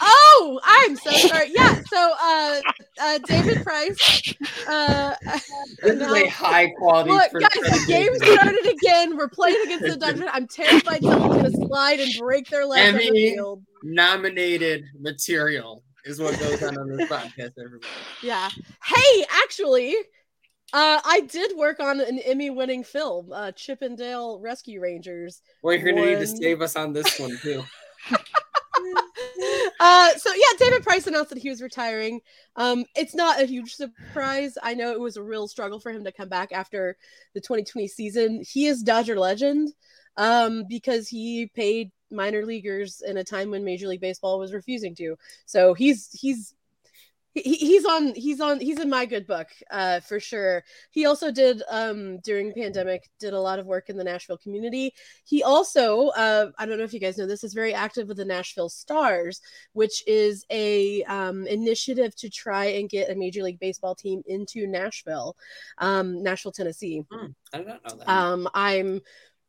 Oh, 0.00 0.58
I'm 0.64 0.96
so 0.96 1.10
sorry. 1.12 1.52
Yeah, 1.54 1.80
so 1.86 2.12
uh, 2.20 2.60
uh 3.00 3.18
David 3.26 3.62
Price. 3.62 4.34
Uh, 4.66 5.14
This 5.82 5.96
no. 5.98 6.14
is 6.14 6.22
a 6.22 6.28
high 6.28 6.68
quality. 6.78 7.10
Look, 7.10 7.30
guys, 7.32 7.50
the 7.52 7.84
game 7.86 8.14
started 8.16 8.66
again. 8.66 9.16
We're 9.16 9.28
playing 9.28 9.60
against 9.64 9.84
the 9.84 9.96
Dodgers. 9.96 10.28
I'm 10.32 10.46
terrified 10.48 11.02
someone's 11.02 11.42
gonna 11.42 11.66
slide 11.66 12.00
and 12.00 12.10
break 12.18 12.48
their 12.48 12.64
leg 12.64 12.94
on 12.94 12.98
the 13.00 13.06
Emmy. 13.08 13.30
field. 13.34 13.62
nominated 13.82 14.84
material 14.98 15.82
is 16.04 16.20
what 16.20 16.38
goes 16.38 16.62
on 16.62 16.78
on 16.78 16.88
this 16.88 17.08
podcast. 17.08 17.52
Everybody. 17.58 17.86
Yeah. 18.22 18.48
Hey, 18.84 19.24
actually, 19.44 19.94
uh, 20.72 21.00
I 21.04 21.22
did 21.28 21.56
work 21.56 21.80
on 21.80 22.00
an 22.00 22.18
Emmy-winning 22.20 22.84
film, 22.84 23.32
uh, 23.32 23.52
Chip 23.52 23.82
'n 23.82 23.96
Dale 23.96 24.38
Rescue 24.40 24.80
Rangers. 24.80 25.42
Well, 25.62 25.74
you're 25.74 25.92
gonna 25.92 26.06
need 26.06 26.20
to 26.20 26.26
save 26.42 26.62
us 26.62 26.76
on 26.76 26.92
this 26.92 27.18
one 27.18 27.36
too. 27.42 27.64
uh, 29.80 30.10
so 30.16 30.32
yeah, 30.32 30.58
David 30.58 30.82
Price 30.82 31.06
announced 31.06 31.30
that 31.30 31.38
he 31.38 31.50
was 31.50 31.60
retiring. 31.60 32.20
Um, 32.56 32.84
it's 32.94 33.14
not 33.14 33.42
a 33.42 33.46
huge 33.46 33.74
surprise. 33.74 34.56
I 34.62 34.74
know 34.74 34.92
it 34.92 35.00
was 35.00 35.16
a 35.16 35.22
real 35.22 35.48
struggle 35.48 35.80
for 35.80 35.90
him 35.90 36.04
to 36.04 36.12
come 36.12 36.28
back 36.28 36.52
after 36.52 36.96
the 37.34 37.40
2020 37.40 37.88
season. 37.88 38.42
He 38.48 38.66
is 38.66 38.82
Dodger 38.82 39.18
legend 39.18 39.72
um, 40.16 40.64
because 40.68 41.08
he 41.08 41.50
paid 41.54 41.90
minor 42.10 42.44
leaguers 42.44 43.02
in 43.06 43.16
a 43.16 43.24
time 43.24 43.50
when 43.50 43.64
Major 43.64 43.88
League 43.88 44.00
Baseball 44.00 44.38
was 44.38 44.52
refusing 44.52 44.94
to. 44.96 45.16
So 45.46 45.74
he's 45.74 46.08
he's 46.12 46.54
he, 47.34 47.54
he's 47.54 47.84
on 47.84 48.14
he's 48.14 48.40
on 48.40 48.58
he's 48.58 48.80
in 48.80 48.90
my 48.90 49.06
good 49.06 49.26
book 49.26 49.46
uh 49.70 50.00
for 50.00 50.18
sure 50.18 50.64
he 50.90 51.06
also 51.06 51.30
did 51.30 51.62
um 51.70 52.18
during 52.20 52.52
pandemic 52.52 53.08
did 53.20 53.32
a 53.32 53.40
lot 53.40 53.58
of 53.58 53.66
work 53.66 53.88
in 53.88 53.96
the 53.96 54.02
nashville 54.04 54.38
community 54.38 54.92
he 55.24 55.42
also 55.42 56.08
uh 56.08 56.50
i 56.58 56.66
don't 56.66 56.78
know 56.78 56.84
if 56.84 56.92
you 56.92 56.98
guys 56.98 57.18
know 57.18 57.26
this 57.26 57.44
is 57.44 57.54
very 57.54 57.72
active 57.72 58.08
with 58.08 58.16
the 58.16 58.24
nashville 58.24 58.68
stars 58.68 59.40
which 59.74 60.02
is 60.08 60.44
a 60.50 61.04
um 61.04 61.46
initiative 61.46 62.14
to 62.16 62.28
try 62.28 62.64
and 62.66 62.90
get 62.90 63.10
a 63.10 63.14
major 63.14 63.42
league 63.42 63.60
baseball 63.60 63.94
team 63.94 64.22
into 64.26 64.66
nashville 64.66 65.36
um 65.78 66.22
nashville 66.22 66.52
tennessee 66.52 67.04
I 67.52 67.58
did 67.58 67.66
not 67.66 67.84
know 67.84 67.96
that. 67.96 68.08
um, 68.08 68.48
I'm 68.54 69.00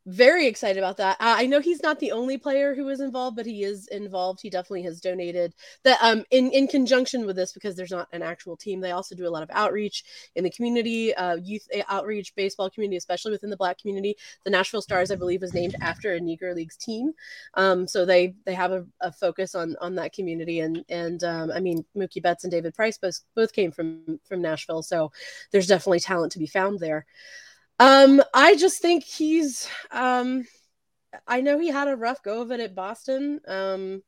very 0.06 0.46
excited 0.48 0.78
about 0.78 0.96
that. 0.96 1.16
Uh, 1.20 1.36
I 1.38 1.46
know 1.46 1.60
he's 1.60 1.82
not 1.82 2.00
the 2.00 2.10
only 2.10 2.36
player 2.36 2.74
who 2.74 2.88
is 2.88 3.00
involved, 3.00 3.36
but 3.36 3.46
he 3.46 3.62
is 3.62 3.86
involved. 3.88 4.40
He 4.42 4.50
definitely 4.50 4.82
has 4.82 5.00
donated 5.00 5.54
that 5.84 5.98
um 6.02 6.24
in 6.30 6.50
in 6.50 6.66
conjunction 6.66 7.24
with 7.24 7.36
this 7.36 7.52
because 7.52 7.76
there's 7.76 7.92
not 7.92 8.08
an 8.12 8.22
actual 8.22 8.56
team. 8.56 8.80
They 8.80 8.90
also 8.90 9.14
do 9.14 9.28
a 9.28 9.30
lot 9.30 9.44
of 9.44 9.50
outreach 9.52 10.04
in 10.34 10.42
the 10.42 10.50
community, 10.50 11.14
uh, 11.14 11.36
youth 11.36 11.68
outreach, 11.88 12.34
baseball 12.34 12.68
community, 12.68 12.96
especially 12.96 13.30
within 13.32 13.50
the 13.50 13.56
Black 13.56 13.78
community. 13.78 14.16
The 14.44 14.50
Nashville 14.50 14.82
Stars, 14.82 15.12
I 15.12 15.16
believe, 15.16 15.42
is 15.42 15.54
named 15.54 15.76
after 15.80 16.14
a 16.14 16.20
Negro 16.20 16.54
Leagues 16.54 16.76
team. 16.76 17.12
Um, 17.54 17.86
so 17.86 18.04
they 18.04 18.34
they 18.44 18.54
have 18.54 18.72
a, 18.72 18.84
a 19.00 19.12
focus 19.12 19.54
on 19.54 19.76
on 19.80 19.94
that 19.96 20.12
community, 20.12 20.60
and 20.60 20.84
and 20.88 21.22
um, 21.22 21.52
I 21.52 21.60
mean 21.60 21.84
Mookie 21.96 22.22
Betts 22.22 22.44
and 22.44 22.50
David 22.50 22.74
Price 22.74 22.98
both 22.98 23.20
both 23.36 23.52
came 23.52 23.70
from 23.70 24.18
from 24.24 24.42
Nashville, 24.42 24.82
so 24.82 25.12
there's 25.52 25.68
definitely 25.68 26.00
talent 26.00 26.32
to 26.32 26.38
be 26.40 26.46
found 26.46 26.80
there. 26.80 27.06
Um, 27.82 28.22
I 28.32 28.54
just 28.54 28.80
think 28.80 29.02
he's 29.02 29.68
um 29.90 30.44
I 31.26 31.40
know 31.40 31.58
he 31.58 31.66
had 31.68 31.88
a 31.88 31.96
rough 31.96 32.22
go 32.22 32.40
of 32.40 32.52
it 32.52 32.60
at 32.60 32.76
Boston. 32.76 33.40
Um 33.48 34.02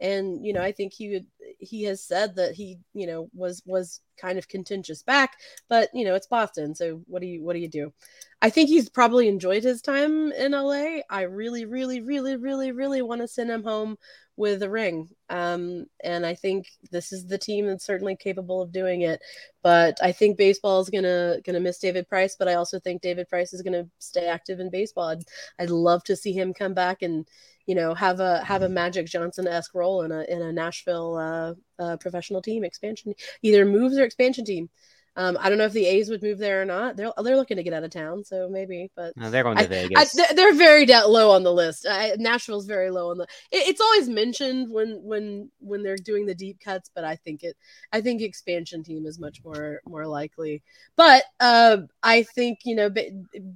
and 0.00 0.44
you 0.44 0.52
know, 0.52 0.62
I 0.62 0.72
think 0.72 0.92
he 0.92 1.10
would 1.10 1.26
he 1.58 1.84
has 1.84 2.02
said 2.02 2.36
that 2.36 2.54
he, 2.54 2.78
you 2.94 3.06
know, 3.06 3.28
was 3.34 3.62
was 3.66 4.00
kind 4.20 4.38
of 4.38 4.48
contentious 4.48 5.02
back, 5.02 5.36
but 5.68 5.88
you 5.94 6.04
know, 6.04 6.14
it's 6.14 6.26
Boston, 6.26 6.74
so 6.74 7.02
what 7.06 7.20
do 7.20 7.28
you 7.28 7.42
what 7.42 7.54
do 7.54 7.58
you 7.60 7.68
do? 7.68 7.92
I 8.40 8.50
think 8.50 8.68
he's 8.68 8.88
probably 8.88 9.28
enjoyed 9.28 9.64
his 9.64 9.82
time 9.82 10.30
in 10.32 10.52
LA. 10.52 11.00
I 11.10 11.22
really, 11.22 11.64
really, 11.64 12.00
really, 12.00 12.36
really, 12.36 12.70
really 12.70 13.02
want 13.02 13.20
to 13.20 13.28
send 13.28 13.50
him 13.50 13.64
home 13.64 13.96
with 14.36 14.62
a 14.62 14.70
ring. 14.70 15.08
Um, 15.28 15.86
and 16.04 16.24
I 16.24 16.34
think 16.34 16.68
this 16.92 17.12
is 17.12 17.26
the 17.26 17.36
team 17.38 17.66
that's 17.66 17.84
certainly 17.84 18.14
capable 18.14 18.62
of 18.62 18.70
doing 18.70 19.02
it. 19.02 19.20
But 19.64 19.98
I 20.00 20.12
think 20.12 20.38
baseball 20.38 20.80
is 20.80 20.88
gonna 20.90 21.38
gonna 21.44 21.60
miss 21.60 21.78
David 21.78 22.08
Price. 22.08 22.36
But 22.38 22.48
I 22.48 22.54
also 22.54 22.78
think 22.78 23.02
David 23.02 23.28
Price 23.28 23.52
is 23.52 23.62
gonna 23.62 23.88
stay 23.98 24.26
active 24.28 24.60
in 24.60 24.70
baseball. 24.70 25.08
I'd, 25.08 25.24
I'd 25.58 25.70
love 25.70 26.04
to 26.04 26.16
see 26.16 26.32
him 26.32 26.54
come 26.54 26.72
back 26.72 27.02
and 27.02 27.26
you 27.68 27.74
know 27.74 27.94
have 27.94 28.18
a 28.18 28.42
have 28.44 28.62
a 28.62 28.68
Magic 28.68 29.06
Johnson 29.06 29.46
esque 29.46 29.74
role 29.74 30.02
in 30.02 30.10
a 30.10 30.22
in 30.22 30.42
a 30.42 30.52
Nashville 30.52 31.16
uh, 31.16 31.54
uh, 31.82 31.96
professional 31.98 32.42
team 32.42 32.64
expansion, 32.64 33.14
either 33.42 33.64
moves 33.66 33.98
or 33.98 34.04
expansion 34.04 34.44
team. 34.46 34.70
Um, 35.18 35.36
I 35.40 35.48
don't 35.48 35.58
know 35.58 35.64
if 35.64 35.72
the 35.72 35.84
A's 35.84 36.08
would 36.10 36.22
move 36.22 36.38
there 36.38 36.62
or 36.62 36.64
not. 36.64 36.96
They're 36.96 37.12
they're 37.24 37.36
looking 37.36 37.56
to 37.56 37.64
get 37.64 37.72
out 37.72 37.82
of 37.82 37.90
town, 37.90 38.22
so 38.24 38.48
maybe. 38.48 38.88
But 38.94 39.16
No, 39.16 39.30
they're 39.30 39.42
going 39.42 39.56
to 39.58 39.64
I, 39.64 39.66
Vegas. 39.66 40.12
they're, 40.12 40.32
they're 40.32 40.54
very 40.54 40.86
da- 40.86 41.06
low 41.06 41.32
on 41.32 41.42
the 41.42 41.52
list. 41.52 41.86
I, 41.90 42.14
Nashville's 42.18 42.66
very 42.66 42.90
low 42.90 43.10
on 43.10 43.18
the. 43.18 43.24
It, 43.50 43.66
it's 43.68 43.80
always 43.80 44.08
mentioned 44.08 44.70
when 44.70 45.00
when 45.02 45.50
when 45.58 45.82
they're 45.82 45.96
doing 45.96 46.24
the 46.24 46.36
deep 46.36 46.60
cuts, 46.60 46.88
but 46.94 47.02
I 47.02 47.16
think 47.16 47.42
it. 47.42 47.56
I 47.92 48.00
think 48.00 48.22
expansion 48.22 48.84
team 48.84 49.06
is 49.06 49.18
much 49.18 49.42
more 49.44 49.80
more 49.88 50.06
likely. 50.06 50.62
But 50.94 51.24
uh, 51.40 51.78
I 52.00 52.22
think 52.22 52.60
you 52.64 52.76
know 52.76 52.88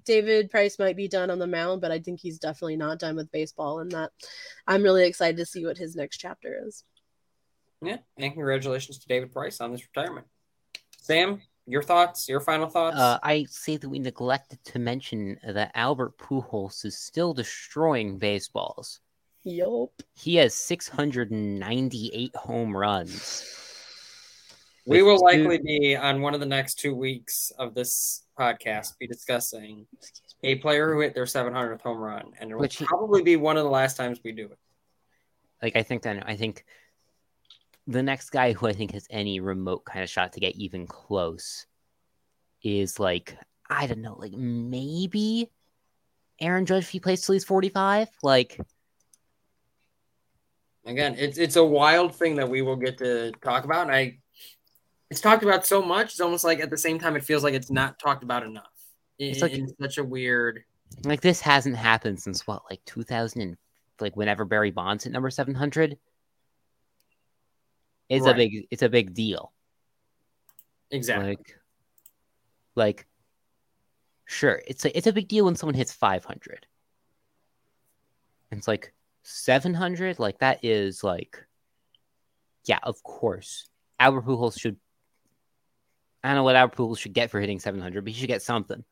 David 0.04 0.50
Price 0.50 0.80
might 0.80 0.96
be 0.96 1.06
done 1.06 1.30
on 1.30 1.38
the 1.38 1.46
mound, 1.46 1.80
but 1.80 1.92
I 1.92 2.00
think 2.00 2.18
he's 2.18 2.40
definitely 2.40 2.76
not 2.76 2.98
done 2.98 3.14
with 3.14 3.30
baseball, 3.30 3.78
and 3.78 3.92
that 3.92 4.10
I'm 4.66 4.82
really 4.82 5.06
excited 5.06 5.36
to 5.36 5.46
see 5.46 5.64
what 5.64 5.78
his 5.78 5.94
next 5.94 6.16
chapter 6.18 6.60
is. 6.66 6.82
yeah, 7.80 7.98
and 8.16 8.32
congratulations 8.32 8.98
to 8.98 9.06
David 9.06 9.32
Price 9.32 9.60
on 9.60 9.70
this 9.70 9.86
retirement. 9.94 10.26
Sam, 10.98 11.40
your 11.72 11.82
thoughts, 11.82 12.28
your 12.28 12.40
final 12.40 12.68
thoughts. 12.68 12.96
Uh, 12.98 13.18
I 13.22 13.46
say 13.50 13.78
that 13.78 13.88
we 13.88 13.98
neglected 13.98 14.62
to 14.66 14.78
mention 14.78 15.38
that 15.46 15.72
Albert 15.74 16.18
Pujols 16.18 16.84
is 16.84 16.98
still 16.98 17.32
destroying 17.32 18.18
baseballs. 18.18 19.00
Yup. 19.44 19.90
He 20.14 20.36
has 20.36 20.54
698 20.54 22.36
home 22.36 22.76
runs. 22.76 23.44
we 24.86 25.02
will 25.02 25.14
with 25.14 25.22
likely 25.22 25.58
two- 25.58 25.64
be 25.64 25.96
on 25.96 26.20
one 26.20 26.34
of 26.34 26.40
the 26.40 26.46
next 26.46 26.74
two 26.78 26.94
weeks 26.94 27.50
of 27.58 27.74
this 27.74 28.24
podcast 28.38 28.98
be 28.98 29.06
discussing 29.06 29.86
a 30.44 30.56
player 30.56 30.92
who 30.92 31.00
hit 31.00 31.14
their 31.14 31.24
700th 31.24 31.80
home 31.80 31.98
run, 31.98 32.32
and 32.38 32.50
it 32.50 32.54
will 32.54 32.60
Which 32.60 32.76
he- 32.76 32.84
probably 32.84 33.22
be 33.22 33.36
one 33.36 33.56
of 33.56 33.64
the 33.64 33.70
last 33.70 33.96
times 33.96 34.20
we 34.24 34.32
do 34.32 34.46
it. 34.46 34.58
Like 35.62 35.76
I 35.76 35.82
think 35.82 36.02
that 36.02 36.28
I 36.28 36.36
think 36.36 36.64
the 37.86 38.02
next 38.02 38.30
guy 38.30 38.52
who 38.52 38.66
I 38.66 38.72
think 38.72 38.92
has 38.92 39.06
any 39.10 39.40
remote 39.40 39.84
kind 39.84 40.02
of 40.02 40.10
shot 40.10 40.32
to 40.34 40.40
get 40.40 40.54
even 40.56 40.86
close 40.86 41.66
is 42.62 43.00
like 43.00 43.36
I 43.68 43.86
don't 43.86 44.02
know, 44.02 44.16
like 44.18 44.32
maybe 44.32 45.50
Aaron 46.40 46.66
Judge 46.66 46.84
if 46.84 46.90
he 46.90 47.00
plays 47.00 47.24
till 47.24 47.32
he's 47.34 47.44
45. 47.44 48.08
Like, 48.22 48.60
Again, 50.84 51.14
it's 51.16 51.38
it's 51.38 51.56
a 51.56 51.64
wild 51.64 52.14
thing 52.14 52.36
that 52.36 52.48
we 52.48 52.60
will 52.62 52.76
get 52.76 52.98
to 52.98 53.30
talk 53.42 53.64
about. 53.64 53.86
And 53.86 53.94
I 53.94 54.18
it's 55.10 55.20
talked 55.20 55.42
about 55.44 55.64
so 55.64 55.80
much. 55.82 56.12
It's 56.12 56.20
almost 56.20 56.42
like 56.44 56.60
at 56.60 56.70
the 56.70 56.78
same 56.78 56.98
time 56.98 57.14
it 57.16 57.24
feels 57.24 57.44
like 57.44 57.54
it's 57.54 57.70
not 57.70 57.98
talked 57.98 58.24
about 58.24 58.42
enough. 58.42 58.66
It's 59.18 59.42
like- 59.42 59.52
in 59.52 59.72
such 59.80 59.98
a 59.98 60.04
weird. 60.04 60.64
like 61.04 61.20
this 61.20 61.40
hasn't 61.40 61.76
happened 61.76 62.20
since 62.20 62.46
what, 62.46 62.62
like 62.68 62.84
2000 62.84 63.40
and 63.40 63.56
like 64.00 64.16
whenever 64.16 64.44
Barry 64.44 64.70
Bonds 64.70 65.04
hit 65.04 65.12
number 65.12 65.30
700. 65.30 65.96
It's 68.12 68.26
a 68.26 68.34
big, 68.34 68.66
it's 68.70 68.82
a 68.82 68.88
big 68.90 69.14
deal. 69.14 69.52
Exactly. 70.90 71.28
Like, 71.30 71.58
like, 72.74 73.06
sure, 74.26 74.60
it's 74.66 74.84
a 74.84 74.96
it's 74.96 75.06
a 75.06 75.12
big 75.12 75.28
deal 75.28 75.46
when 75.46 75.56
someone 75.56 75.74
hits 75.74 75.92
500. 75.92 76.66
And 78.50 78.58
it's 78.58 78.68
like 78.68 78.92
700, 79.22 80.18
like 80.18 80.40
that 80.40 80.62
is 80.62 81.02
like, 81.02 81.42
yeah, 82.66 82.80
of 82.82 83.02
course, 83.02 83.66
Albert 83.98 84.26
Pujols 84.26 84.60
should. 84.60 84.76
I 86.22 86.28
don't 86.28 86.36
know 86.36 86.44
what 86.44 86.54
Albert 86.54 86.76
Pujols 86.76 86.98
should 86.98 87.14
get 87.14 87.30
for 87.30 87.40
hitting 87.40 87.60
700, 87.60 88.04
but 88.04 88.12
he 88.12 88.20
should 88.20 88.28
get 88.28 88.42
something. 88.42 88.84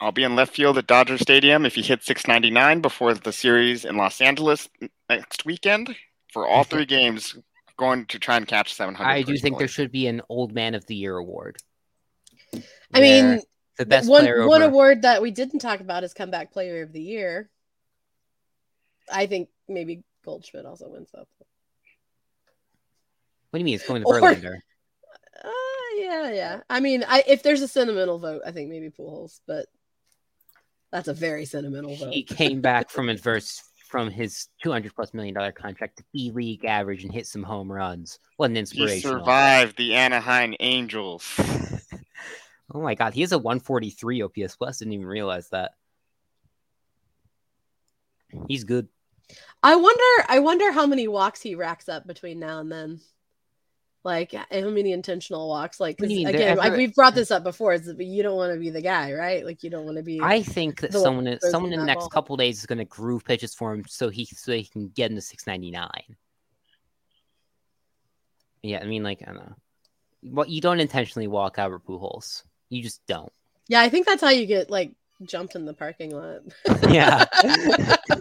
I'll 0.00 0.12
be 0.12 0.24
in 0.24 0.36
left 0.36 0.54
field 0.54 0.78
at 0.78 0.86
Dodger 0.86 1.18
Stadium 1.18 1.66
if 1.66 1.74
he 1.74 1.82
hits 1.82 2.06
699 2.06 2.80
before 2.80 3.12
the 3.12 3.32
series 3.32 3.84
in 3.84 3.96
Los 3.98 4.22
Angeles 4.22 4.70
next 5.10 5.44
weekend 5.44 5.94
for 6.32 6.46
all 6.46 6.64
three 6.64 6.86
games. 6.86 7.36
Going 7.76 8.04
to 8.06 8.18
try 8.18 8.36
and 8.36 8.46
catch 8.46 8.74
700. 8.74 9.08
I 9.10 9.22
do 9.22 9.38
think 9.38 9.56
there 9.56 9.66
should 9.66 9.90
be 9.90 10.06
an 10.06 10.20
Old 10.28 10.52
Man 10.52 10.74
of 10.74 10.84
the 10.84 10.94
Year 10.94 11.16
award. 11.16 11.56
I 12.92 13.00
mean, 13.00 13.40
the 13.78 13.86
best 13.86 14.06
one 14.06 14.22
player 14.22 14.46
one 14.46 14.60
over- 14.60 14.70
award 14.70 15.02
that 15.02 15.22
we 15.22 15.30
didn't 15.30 15.60
talk 15.60 15.80
about 15.80 16.04
is 16.04 16.12
comeback 16.12 16.52
player 16.52 16.82
of 16.82 16.92
the 16.92 17.00
year. 17.00 17.48
I 19.10 19.24
think 19.24 19.48
maybe 19.66 20.02
Goldschmidt 20.26 20.66
also 20.66 20.90
wins 20.90 21.10
that. 21.12 21.26
What 23.48 23.54
do 23.54 23.58
you 23.60 23.64
mean? 23.64 23.74
It's 23.76 23.86
going 23.88 24.02
to 24.02 24.08
Or- 24.08 24.20
Verlander. 24.20 24.58
Uh, 25.42 25.48
yeah, 25.96 26.30
yeah. 26.32 26.60
I 26.68 26.80
mean, 26.80 27.02
I 27.08 27.24
if 27.26 27.42
there's 27.42 27.62
a 27.62 27.68
sentimental 27.68 28.18
vote, 28.18 28.42
I 28.44 28.50
think 28.50 28.68
maybe 28.68 28.90
Pujols, 28.90 29.40
but 29.46 29.64
that's 30.92 31.08
a 31.08 31.14
very 31.14 31.46
sentimental 31.46 31.96
vote. 31.96 32.12
He 32.12 32.24
came 32.24 32.60
back 32.60 32.90
from 32.90 33.08
adverse 33.08 33.62
from 33.90 34.08
his 34.10 34.46
200 34.62 34.94
plus 34.94 35.12
million 35.12 35.34
dollar 35.34 35.52
contract 35.52 35.98
to 35.98 36.04
B 36.12 36.30
league 36.30 36.64
average 36.64 37.02
and 37.02 37.12
hit 37.12 37.26
some 37.26 37.42
home 37.42 37.70
runs. 37.70 38.20
Wasn't 38.38 38.56
He 38.70 39.00
survived 39.00 39.76
the 39.76 39.94
Anaheim 39.94 40.54
Angels. 40.60 41.24
Oh 42.72 42.80
my 42.80 42.94
god, 42.94 43.14
he 43.14 43.22
has 43.22 43.32
a 43.32 43.38
143 43.38 44.22
OPS 44.22 44.56
plus. 44.56 44.78
Didn't 44.78 44.94
even 44.94 45.06
realize 45.06 45.48
that. 45.48 45.72
He's 48.46 48.64
good. 48.64 48.88
I 49.62 49.76
wonder. 49.76 50.24
I 50.28 50.38
wonder 50.38 50.70
how 50.70 50.86
many 50.86 51.08
walks 51.08 51.40
he 51.40 51.56
racks 51.56 51.88
up 51.88 52.06
between 52.06 52.38
now 52.38 52.60
and 52.60 52.70
then. 52.70 53.00
Like 54.02 54.32
how 54.32 54.70
many 54.70 54.92
intentional 54.92 55.46
walks? 55.48 55.78
Like 55.78 56.00
What 56.00 56.08
do 56.08 56.14
'cause 56.14 56.18
you 56.18 56.26
mean? 56.26 56.34
again, 56.34 56.56
They're 56.56 56.72
I, 56.72 56.76
we've 56.76 56.94
brought 56.94 57.14
this 57.14 57.30
up 57.30 57.42
before. 57.42 57.74
Is 57.74 57.92
you 57.98 58.22
don't 58.22 58.36
want 58.36 58.54
to 58.54 58.58
be 58.58 58.70
the 58.70 58.80
guy, 58.80 59.12
right? 59.12 59.44
Like 59.44 59.62
you 59.62 59.68
don't 59.68 59.84
want 59.84 59.98
to 59.98 60.02
be. 60.02 60.18
I 60.22 60.42
think 60.42 60.80
that 60.80 60.92
someone 60.94 61.26
throws 61.26 61.50
someone 61.50 61.72
in 61.74 61.80
the 61.80 61.84
next 61.84 62.04
ball. 62.04 62.08
couple 62.08 62.36
days 62.38 62.58
is 62.60 62.66
going 62.66 62.78
to 62.78 62.86
groove 62.86 63.24
pitches 63.26 63.54
for 63.54 63.74
him 63.74 63.84
so 63.86 64.08
he 64.08 64.24
so 64.24 64.52
he 64.52 64.64
can 64.64 64.88
get 64.88 65.10
into 65.10 65.20
699. 65.20 65.90
Yeah, 68.62 68.80
I 68.80 68.84
mean, 68.86 69.02
like 69.02 69.20
I 69.22 69.26
don't 69.26 69.36
know. 69.36 69.54
What 70.22 70.48
you 70.48 70.60
don't 70.62 70.80
intentionally 70.80 71.26
walk 71.28 71.58
Albert 71.58 71.84
Pujols. 71.86 72.42
You 72.70 72.82
just 72.82 73.00
don't. 73.06 73.32
yeah, 73.68 73.80
I 73.82 73.88
think 73.90 74.06
that's 74.06 74.22
how 74.22 74.30
you 74.30 74.46
get 74.46 74.70
like 74.70 74.92
jumped 75.24 75.56
in 75.56 75.66
the 75.66 75.74
parking 75.74 76.14
lot. 76.16 76.40
Yeah. 76.90 77.24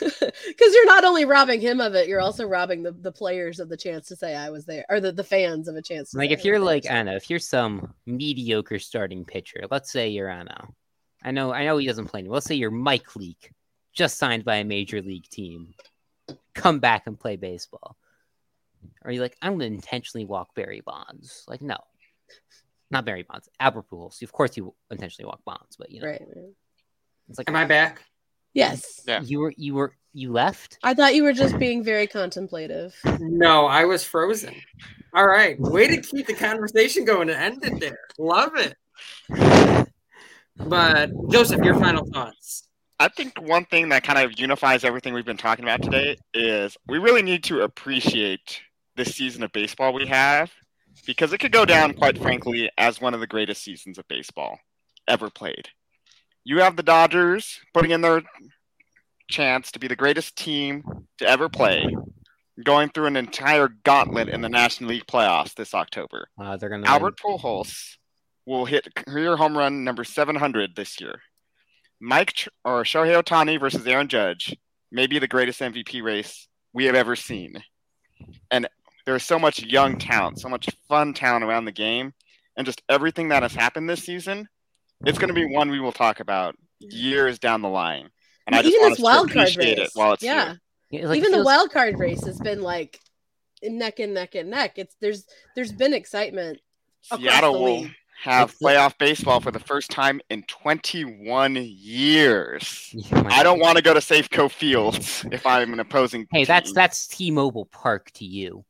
Because 0.46 0.74
you're 0.74 0.86
not 0.86 1.04
only 1.04 1.24
robbing 1.24 1.60
him 1.60 1.80
of 1.80 1.94
it, 1.94 2.08
you're 2.08 2.20
also 2.20 2.46
robbing 2.46 2.82
the, 2.82 2.92
the 2.92 3.12
players 3.12 3.60
of 3.60 3.68
the 3.68 3.76
chance 3.76 4.08
to 4.08 4.16
say 4.16 4.34
I 4.34 4.50
was 4.50 4.64
there, 4.64 4.84
or 4.88 5.00
the, 5.00 5.12
the 5.12 5.24
fans 5.24 5.68
of 5.68 5.76
a 5.76 5.82
chance. 5.82 6.10
To 6.10 6.18
Like 6.18 6.30
say 6.30 6.34
if 6.34 6.40
I 6.40 6.42
you're 6.44 6.58
like 6.58 6.84
there. 6.84 6.92
I 6.92 6.96
don't 6.96 7.06
know, 7.06 7.16
if 7.16 7.30
you're 7.30 7.38
some 7.38 7.94
mediocre 8.06 8.78
starting 8.78 9.24
pitcher, 9.24 9.64
let's 9.70 9.90
say 9.90 10.08
you're 10.08 10.30
I 10.30 10.42
know, 10.42 10.74
I 11.22 11.30
know 11.30 11.52
I 11.52 11.64
know 11.64 11.76
he 11.78 11.86
doesn't 11.86 12.06
play 12.06 12.20
anymore. 12.20 12.36
Let's 12.36 12.46
say 12.46 12.54
you're 12.54 12.70
Mike 12.70 13.16
Leake, 13.16 13.52
just 13.92 14.18
signed 14.18 14.44
by 14.44 14.56
a 14.56 14.64
major 14.64 15.00
league 15.02 15.28
team, 15.28 15.74
come 16.54 16.78
back 16.78 17.06
and 17.06 17.18
play 17.18 17.36
baseball. 17.36 17.96
Are 19.04 19.12
you 19.12 19.20
like 19.20 19.36
I'm 19.42 19.52
gonna 19.52 19.66
intentionally 19.66 20.24
walk 20.24 20.54
Barry 20.54 20.82
Bonds? 20.84 21.44
Like 21.46 21.62
no, 21.62 21.78
not 22.90 23.04
Barry 23.04 23.22
Bonds, 23.22 23.48
Albert 23.60 23.86
Pujols. 23.90 24.22
Of 24.22 24.32
course 24.32 24.56
you 24.56 24.74
intentionally 24.90 25.26
walk 25.26 25.44
Bonds, 25.44 25.76
but 25.78 25.90
you 25.90 26.00
know 26.00 26.08
right? 26.08 26.22
it's 27.28 27.38
like 27.38 27.48
Am 27.48 27.56
I 27.56 27.64
ah. 27.64 27.68
back? 27.68 28.02
Yes, 28.54 29.00
Yeah. 29.06 29.20
you 29.22 29.40
were 29.40 29.54
you 29.56 29.74
were 29.74 29.94
you 30.12 30.30
left. 30.32 30.78
I 30.82 30.92
thought 30.94 31.14
you 31.14 31.22
were 31.22 31.32
just 31.32 31.58
being 31.58 31.82
very 31.82 32.06
contemplative. 32.06 32.94
No, 33.18 33.66
I 33.66 33.84
was 33.86 34.04
frozen. 34.04 34.54
All 35.14 35.26
right. 35.26 35.58
Way 35.58 35.88
to 35.88 36.00
keep 36.02 36.26
the 36.26 36.34
conversation 36.34 37.04
going 37.04 37.30
and 37.30 37.38
end 37.38 37.64
it 37.64 37.80
there. 37.80 37.98
Love 38.18 38.52
it. 38.56 38.74
But 40.56 41.10
Joseph, 41.30 41.64
your 41.64 41.78
final 41.78 42.04
thoughts. 42.06 42.68
I 43.00 43.08
think 43.08 43.40
one 43.40 43.64
thing 43.64 43.88
that 43.88 44.04
kind 44.04 44.18
of 44.18 44.38
unifies 44.38 44.84
everything 44.84 45.12
we've 45.14 45.24
been 45.24 45.36
talking 45.36 45.64
about 45.64 45.82
today 45.82 46.16
is 46.34 46.76
we 46.86 46.98
really 46.98 47.22
need 47.22 47.42
to 47.44 47.62
appreciate 47.62 48.60
this 48.96 49.14
season 49.14 49.42
of 49.42 49.50
baseball 49.52 49.92
we 49.92 50.06
have 50.06 50.52
because 51.06 51.32
it 51.32 51.38
could 51.38 51.52
go 51.52 51.64
down, 51.64 51.94
quite 51.94 52.18
frankly, 52.18 52.70
as 52.78 53.00
one 53.00 53.14
of 53.14 53.20
the 53.20 53.26
greatest 53.26 53.62
seasons 53.64 53.98
of 53.98 54.06
baseball 54.08 54.58
ever 55.08 55.30
played. 55.30 55.68
You 56.44 56.60
have 56.60 56.76
the 56.76 56.82
Dodgers 56.82 57.60
putting 57.72 57.92
in 57.92 58.00
their 58.00 58.22
chance 59.30 59.70
to 59.72 59.78
be 59.78 59.88
the 59.88 59.96
greatest 59.96 60.36
team 60.36 60.82
to 61.18 61.28
ever 61.28 61.48
play, 61.48 61.86
going 62.64 62.90
through 62.90 63.06
an 63.06 63.16
entire 63.16 63.68
gauntlet 63.84 64.28
in 64.28 64.40
the 64.40 64.48
National 64.48 64.90
League 64.90 65.06
playoffs 65.06 65.54
this 65.54 65.74
October. 65.74 66.28
Uh, 66.40 66.56
they're 66.56 66.68
gonna 66.68 66.86
Albert 66.86 67.18
Pujols 67.18 67.96
will 68.44 68.64
hit 68.64 68.94
career 68.94 69.36
home 69.36 69.56
run 69.56 69.84
number 69.84 70.04
700 70.04 70.74
this 70.74 71.00
year. 71.00 71.20
Mike 72.00 72.32
Tr- 72.32 72.48
or 72.64 72.82
Shohei 72.82 73.22
Ohtani 73.22 73.60
versus 73.60 73.86
Aaron 73.86 74.08
Judge 74.08 74.56
may 74.90 75.06
be 75.06 75.20
the 75.20 75.28
greatest 75.28 75.60
MVP 75.60 76.02
race 76.02 76.48
we 76.72 76.86
have 76.86 76.96
ever 76.96 77.14
seen. 77.14 77.62
And 78.50 78.68
there's 79.06 79.22
so 79.22 79.38
much 79.38 79.62
young 79.62 79.98
talent, 79.98 80.40
so 80.40 80.48
much 80.48 80.68
fun 80.88 81.14
talent 81.14 81.44
around 81.44 81.64
the 81.64 81.72
game, 81.72 82.12
and 82.56 82.66
just 82.66 82.82
everything 82.88 83.28
that 83.28 83.42
has 83.42 83.54
happened 83.54 83.88
this 83.88 84.04
season. 84.04 84.48
It's 85.04 85.18
going 85.18 85.28
to 85.28 85.34
be 85.34 85.46
one 85.46 85.70
we 85.70 85.80
will 85.80 85.92
talk 85.92 86.20
about 86.20 86.56
years 86.80 87.38
down 87.38 87.62
the 87.62 87.68
line. 87.68 88.08
And 88.46 88.56
I 88.56 88.62
just 88.62 88.74
Even 88.74 88.80
want 88.82 88.90
this 88.90 88.92
us 88.92 88.96
to 88.98 89.02
wild 89.04 89.30
card 89.32 89.48
appreciate 89.50 89.78
race, 89.78 89.88
it 89.88 89.90
while 89.94 90.12
it's 90.12 90.22
yeah. 90.22 90.44
here. 90.46 90.60
Yeah, 90.90 91.06
like, 91.08 91.16
it 91.16 91.20
Even 91.20 91.30
the 91.32 91.36
feels- 91.38 91.46
wild 91.46 91.70
card 91.72 91.98
race 91.98 92.24
has 92.26 92.38
been 92.40 92.60
like 92.62 93.00
neck 93.62 94.00
and 94.00 94.14
neck 94.14 94.34
and 94.34 94.50
neck. 94.50 94.72
It's 94.78 94.94
there's 95.00 95.24
there's 95.54 95.72
been 95.72 95.94
excitement. 95.94 96.58
Seattle 97.02 97.62
will 97.62 97.86
have 98.22 98.50
It's 98.50 98.58
the- 98.58 98.66
playoff 98.66 98.98
baseball 98.98 99.40
for 99.40 99.50
the 99.50 99.58
first 99.60 99.90
time 99.90 100.20
in 100.30 100.42
21 100.44 101.56
years. 101.56 102.90
Yeah, 102.92 103.22
I 103.26 103.42
don't 103.42 103.58
want 103.60 103.76
to 103.76 103.82
go 103.82 103.94
to 103.94 104.00
Safeco 104.00 104.50
Fields 104.50 105.24
if 105.32 105.46
I'm 105.46 105.72
an 105.72 105.80
opposing. 105.80 106.26
Hey, 106.32 106.44
that's 106.44 106.72
that's 106.72 107.06
T-Mobile 107.08 107.66
Park 107.66 108.10
to 108.14 108.24
you. 108.24 108.64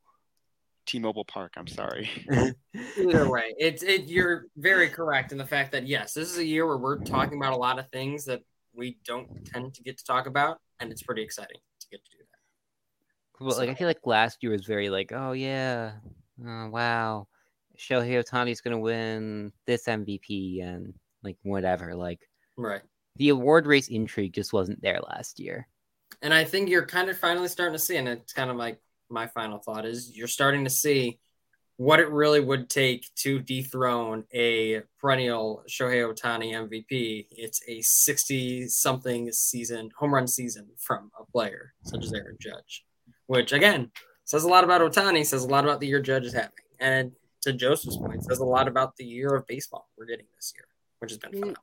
T-Mobile 0.93 1.25
Park. 1.25 1.55
I'm 1.57 1.67
sorry. 1.67 2.11
Either 2.99 3.31
way, 3.31 3.55
it's 3.59 3.83
it. 3.83 4.09
You're 4.09 4.45
very 4.59 4.91
correct 4.91 5.33
in 5.33 5.39
the 5.39 5.47
fact 5.47 5.73
that 5.73 5.87
yes, 5.87 6.13
this 6.13 6.31
is 6.31 6.37
a 6.37 6.45
year 6.45 6.67
where 6.67 6.77
we're 6.77 6.99
talking 6.99 7.39
about 7.39 7.55
a 7.55 7.57
lot 7.57 7.79
of 7.79 7.89
things 7.89 8.27
that 8.27 8.43
we 8.75 8.99
don't 9.07 9.43
tend 9.47 9.73
to 9.73 9.83
get 9.83 9.97
to 9.97 10.05
talk 10.05 10.27
about, 10.27 10.61
and 10.81 10.93
it's 10.93 11.03
pretty 11.03 11.23
exciting 11.23 11.57
to 11.81 11.87
get 11.91 12.05
to 12.05 12.11
do 12.11 12.19
that. 12.19 13.45
Well, 13.45 13.57
like 13.57 13.71
I 13.71 13.75
feel 13.75 13.87
like 13.87 14.01
last 14.05 14.43
year 14.43 14.53
was 14.53 14.67
very 14.67 14.91
like, 14.91 15.13
oh 15.13 15.33
yeah, 15.33 15.93
oh, 16.47 16.69
wow, 16.69 17.27
Shohei 17.79 18.23
Ohtani's 18.23 18.61
gonna 18.61 18.79
win 18.79 19.51
this 19.67 19.87
MVP 19.87 20.63
and 20.63 20.93
like 21.23 21.39
whatever. 21.43 21.95
Like 21.95 22.21
Right. 22.59 22.83
the 23.17 23.31
award 23.31 23.67
race 23.67 23.89
intrigue 23.89 24.35
just 24.35 24.53
wasn't 24.53 24.83
there 24.83 25.01
last 25.09 25.41
year. 25.41 25.67
And 26.21 26.35
I 26.35 26.45
think 26.45 26.69
you're 26.69 26.85
kind 26.85 27.09
of 27.09 27.17
finally 27.17 27.49
starting 27.49 27.73
to 27.73 27.79
see, 27.83 27.97
and 27.97 28.07
it's 28.09 28.35
kind 28.35 28.51
of 28.51 28.57
like 28.57 28.79
my 29.13 29.27
final 29.27 29.59
thought 29.59 29.85
is 29.85 30.17
you're 30.17 30.27
starting 30.27 30.65
to 30.65 30.71
see 30.71 31.19
what 31.77 32.01
it 32.01 32.11
really 32.11 32.41
would 32.41 32.69
take 32.69 33.09
to 33.17 33.41
dethrone 33.41 34.25
a 34.33 34.83
perennial 35.01 35.63
Shohei 35.69 36.07
Ohtani 36.07 36.53
MVP. 36.53 37.27
It's 37.31 37.61
a 37.67 37.81
60 37.81 38.69
something 38.69 39.33
season, 39.33 39.91
home 39.97 40.15
run 40.15 40.27
season 40.27 40.69
from 40.79 41.11
a 41.19 41.25
player 41.25 41.75
such 41.85 42.05
as 42.05 42.13
Aaron 42.13 42.37
Judge, 42.41 42.85
which 43.27 43.53
again 43.53 43.91
says 44.25 44.45
a 44.45 44.49
lot 44.49 44.65
about 44.65 44.81
Ohtani, 44.81 45.25
says 45.25 45.45
a 45.45 45.49
lot 45.49 45.65
about 45.65 45.81
the 45.81 45.87
year 45.87 46.01
Judge 46.01 46.25
is 46.25 46.35
having. 46.35 46.51
And 46.79 47.13
to 47.43 47.53
Joseph's 47.53 47.97
point, 47.97 48.25
says 48.25 48.39
a 48.39 48.45
lot 48.45 48.69
about 48.69 48.97
the 48.97 49.05
year 49.05 49.35
of 49.35 49.47
baseball 49.47 49.89
we're 49.97 50.07
getting 50.07 50.27
this 50.37 50.53
year, 50.55 50.67
which 51.01 51.11
has 51.11 51.19
been 51.19 51.33
mm. 51.33 51.41
fun. 51.41 51.57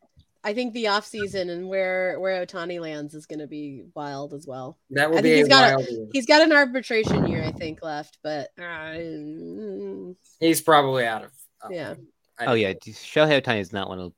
I 0.43 0.53
think 0.53 0.73
the 0.73 0.87
off 0.87 1.05
season 1.05 1.49
and 1.49 1.67
where 1.67 2.17
where 2.19 2.45
Ohtani 2.45 2.79
lands 2.79 3.13
is 3.13 3.25
going 3.25 3.39
to 3.39 3.47
be 3.47 3.83
wild 3.93 4.33
as 4.33 4.47
well. 4.47 4.77
That 4.91 5.09
will 5.09 5.17
I 5.17 5.21
be 5.21 5.29
think 5.31 5.33
a 5.33 5.37
he's 5.39 5.47
got 5.49 5.79
a- 5.81 5.91
year. 5.91 6.07
He's 6.13 6.25
got 6.25 6.41
an 6.41 6.53
arbitration 6.53 7.27
year, 7.27 7.43
I 7.43 7.51
think, 7.51 7.83
left, 7.83 8.17
but 8.23 8.49
uh, 8.57 8.93
He's 10.39 10.61
probably 10.61 11.05
out 11.05 11.25
of. 11.25 11.31
uh, 11.63 11.67
Yeah. 11.71 11.95
Oh 12.41 12.53
think 12.53 12.61
yeah, 12.85 12.93
Shohei 12.93 13.41
Ohtani 13.41 13.59
does 13.59 13.73
not 13.73 13.89
want 13.89 13.99
to 13.99 14.13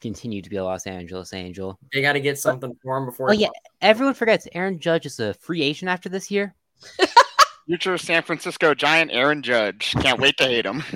continue 0.00 0.42
to 0.42 0.50
be 0.50 0.56
a 0.56 0.64
Los 0.64 0.86
Angeles 0.88 1.32
Angel. 1.32 1.78
they 1.92 2.02
got 2.02 2.14
to 2.14 2.20
get 2.20 2.38
something 2.38 2.74
for 2.82 2.96
him 2.98 3.06
before. 3.06 3.30
Oh 3.30 3.32
he 3.32 3.42
yeah, 3.42 3.48
everyone 3.80 4.14
forgets 4.14 4.48
Aaron 4.54 4.80
Judge 4.80 5.06
is 5.06 5.20
a 5.20 5.34
free 5.34 5.62
agent 5.62 5.88
after 5.88 6.08
this 6.08 6.30
year. 6.30 6.54
Future 7.66 7.96
San 7.98 8.22
Francisco 8.24 8.74
Giant 8.74 9.12
Aaron 9.12 9.42
Judge. 9.42 9.92
Can't 10.00 10.18
wait 10.18 10.36
to 10.38 10.44
hate 10.44 10.66
him. 10.66 10.82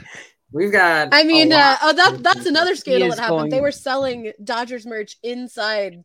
We've 0.54 0.70
got. 0.70 1.08
I 1.10 1.24
mean, 1.24 1.52
uh, 1.52 1.76
oh, 1.82 1.92
that 1.94 2.22
that's 2.22 2.46
another 2.46 2.76
scandal 2.76 3.08
that 3.08 3.18
happened. 3.18 3.50
They 3.50 3.60
were 3.60 3.72
selling 3.72 4.32
Dodgers 4.42 4.86
merch 4.86 5.16
inside 5.20 6.04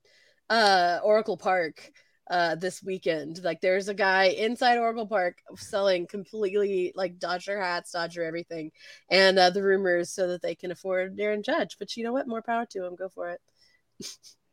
uh, 0.50 0.98
Oracle 1.04 1.38
Park 1.38 1.92
uh, 2.32 2.56
this 2.56 2.82
weekend. 2.82 3.44
Like, 3.44 3.62
there's 3.62 3.90
a 3.90 3.94
guy 3.94 4.30
inside 4.30 4.80
Oracle 4.80 5.06
Park 5.06 5.38
selling 5.56 6.08
completely 6.08 6.92
like 6.96 7.20
Dodger 7.20 7.62
hats, 7.62 7.92
Dodger 7.92 8.24
everything, 8.24 8.72
and 9.08 9.38
uh, 9.38 9.52
the 9.52 9.62
rumors 9.62 10.12
so 10.12 10.30
that 10.30 10.42
they 10.42 10.56
can 10.56 10.72
afford 10.72 11.20
Aaron 11.20 11.44
Judge. 11.44 11.78
But 11.78 11.96
you 11.96 12.04
know 12.04 12.12
what? 12.12 12.28
More 12.28 12.42
power 12.42 12.66
to 12.72 12.86
him. 12.88 12.96
Go 12.96 13.08
for 13.08 13.30
it. 13.30 13.42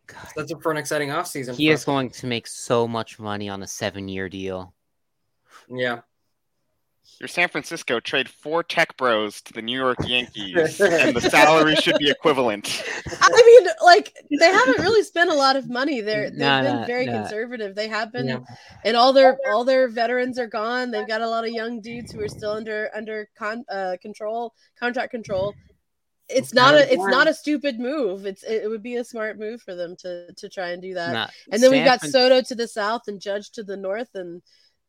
God. 0.09 0.19
That's 0.37 0.53
up 0.53 0.63
for 0.63 0.73
an 0.73 0.77
exciting 0.77 1.09
offseason. 1.09 1.55
He 1.55 1.71
is 1.71 1.87
going 1.87 2.11
to 2.11 2.27
make 2.27 2.47
so 2.47 2.87
much 2.87 3.19
money 3.19 3.49
on 3.49 3.63
a 3.63 3.67
seven-year 3.67 4.29
deal. 4.29 4.75
Yeah. 5.71 6.01
Your 7.21 7.29
San 7.29 7.49
Francisco 7.49 7.99
trade 7.99 8.29
four 8.29 8.63
tech 8.63 8.95
bros 8.99 9.41
to 9.43 9.53
the 9.55 9.63
New 9.63 9.79
York 9.79 9.97
Yankees, 10.07 10.81
and 10.81 11.17
the 11.17 11.21
salary 11.23 11.75
should 11.77 11.97
be 11.99 12.11
equivalent. 12.11 12.83
I 13.23 13.43
mean, 13.65 13.73
like 13.83 14.13
they 14.39 14.51
haven't 14.53 14.81
really 14.81 15.03
spent 15.03 15.31
a 15.31 15.35
lot 15.35 15.57
of 15.57 15.71
money. 15.71 16.03
They're 16.03 16.29
they've 16.31 16.39
Nah, 16.39 16.63
been 16.63 16.77
nah, 16.77 16.85
very 16.87 17.07
nah. 17.07 17.21
conservative. 17.23 17.75
They 17.75 17.89
have 17.89 18.13
been, 18.13 18.29
Yeah. 18.29 18.41
and 18.85 18.97
all 18.99 19.15
their 19.15 19.39
all 19.49 19.65
their 19.65 19.89
veterans 19.89 20.39
are 20.39 20.47
gone. 20.47 20.91
They've 20.91 21.09
got 21.09 21.23
a 21.23 21.29
lot 21.29 21.45
of 21.45 21.51
young 21.53 21.81
dudes 21.81 22.13
who 22.13 22.21
are 22.21 22.29
still 22.29 22.53
under 22.53 22.91
under 22.95 23.29
con, 23.39 23.65
uh, 23.71 23.97
control, 24.03 24.53
contract 24.79 25.11
control. 25.11 25.55
It's 26.29 26.53
not 26.53 26.75
a 26.75 26.93
it's 26.93 27.07
not 27.07 27.29
a 27.29 27.35
stupid 27.35 27.79
move. 27.79 28.27
It's 28.27 28.43
it, 28.43 28.69
would 28.69 28.83
be 28.83 28.97
a 28.97 29.05
smart 29.05 29.39
move 29.39 29.63
for 29.63 29.75
them 29.75 29.97
to 30.01 30.33
to 30.35 30.49
try 30.51 30.71
and 30.71 30.83
do 30.83 30.93
that. 30.95 31.13
Nah, 31.13 31.29
and 31.51 31.63
then 31.63 31.71
we've 31.71 31.85
got 31.85 32.01
Fran- 32.01 32.13
Soto 32.13 32.43
to 32.43 32.55
the 32.55 32.69
south 32.69 33.03
and 33.07 33.21
Judge 33.21 33.53
to 33.53 33.63
the 33.63 33.77
north, 33.77 34.11
and 34.15 34.43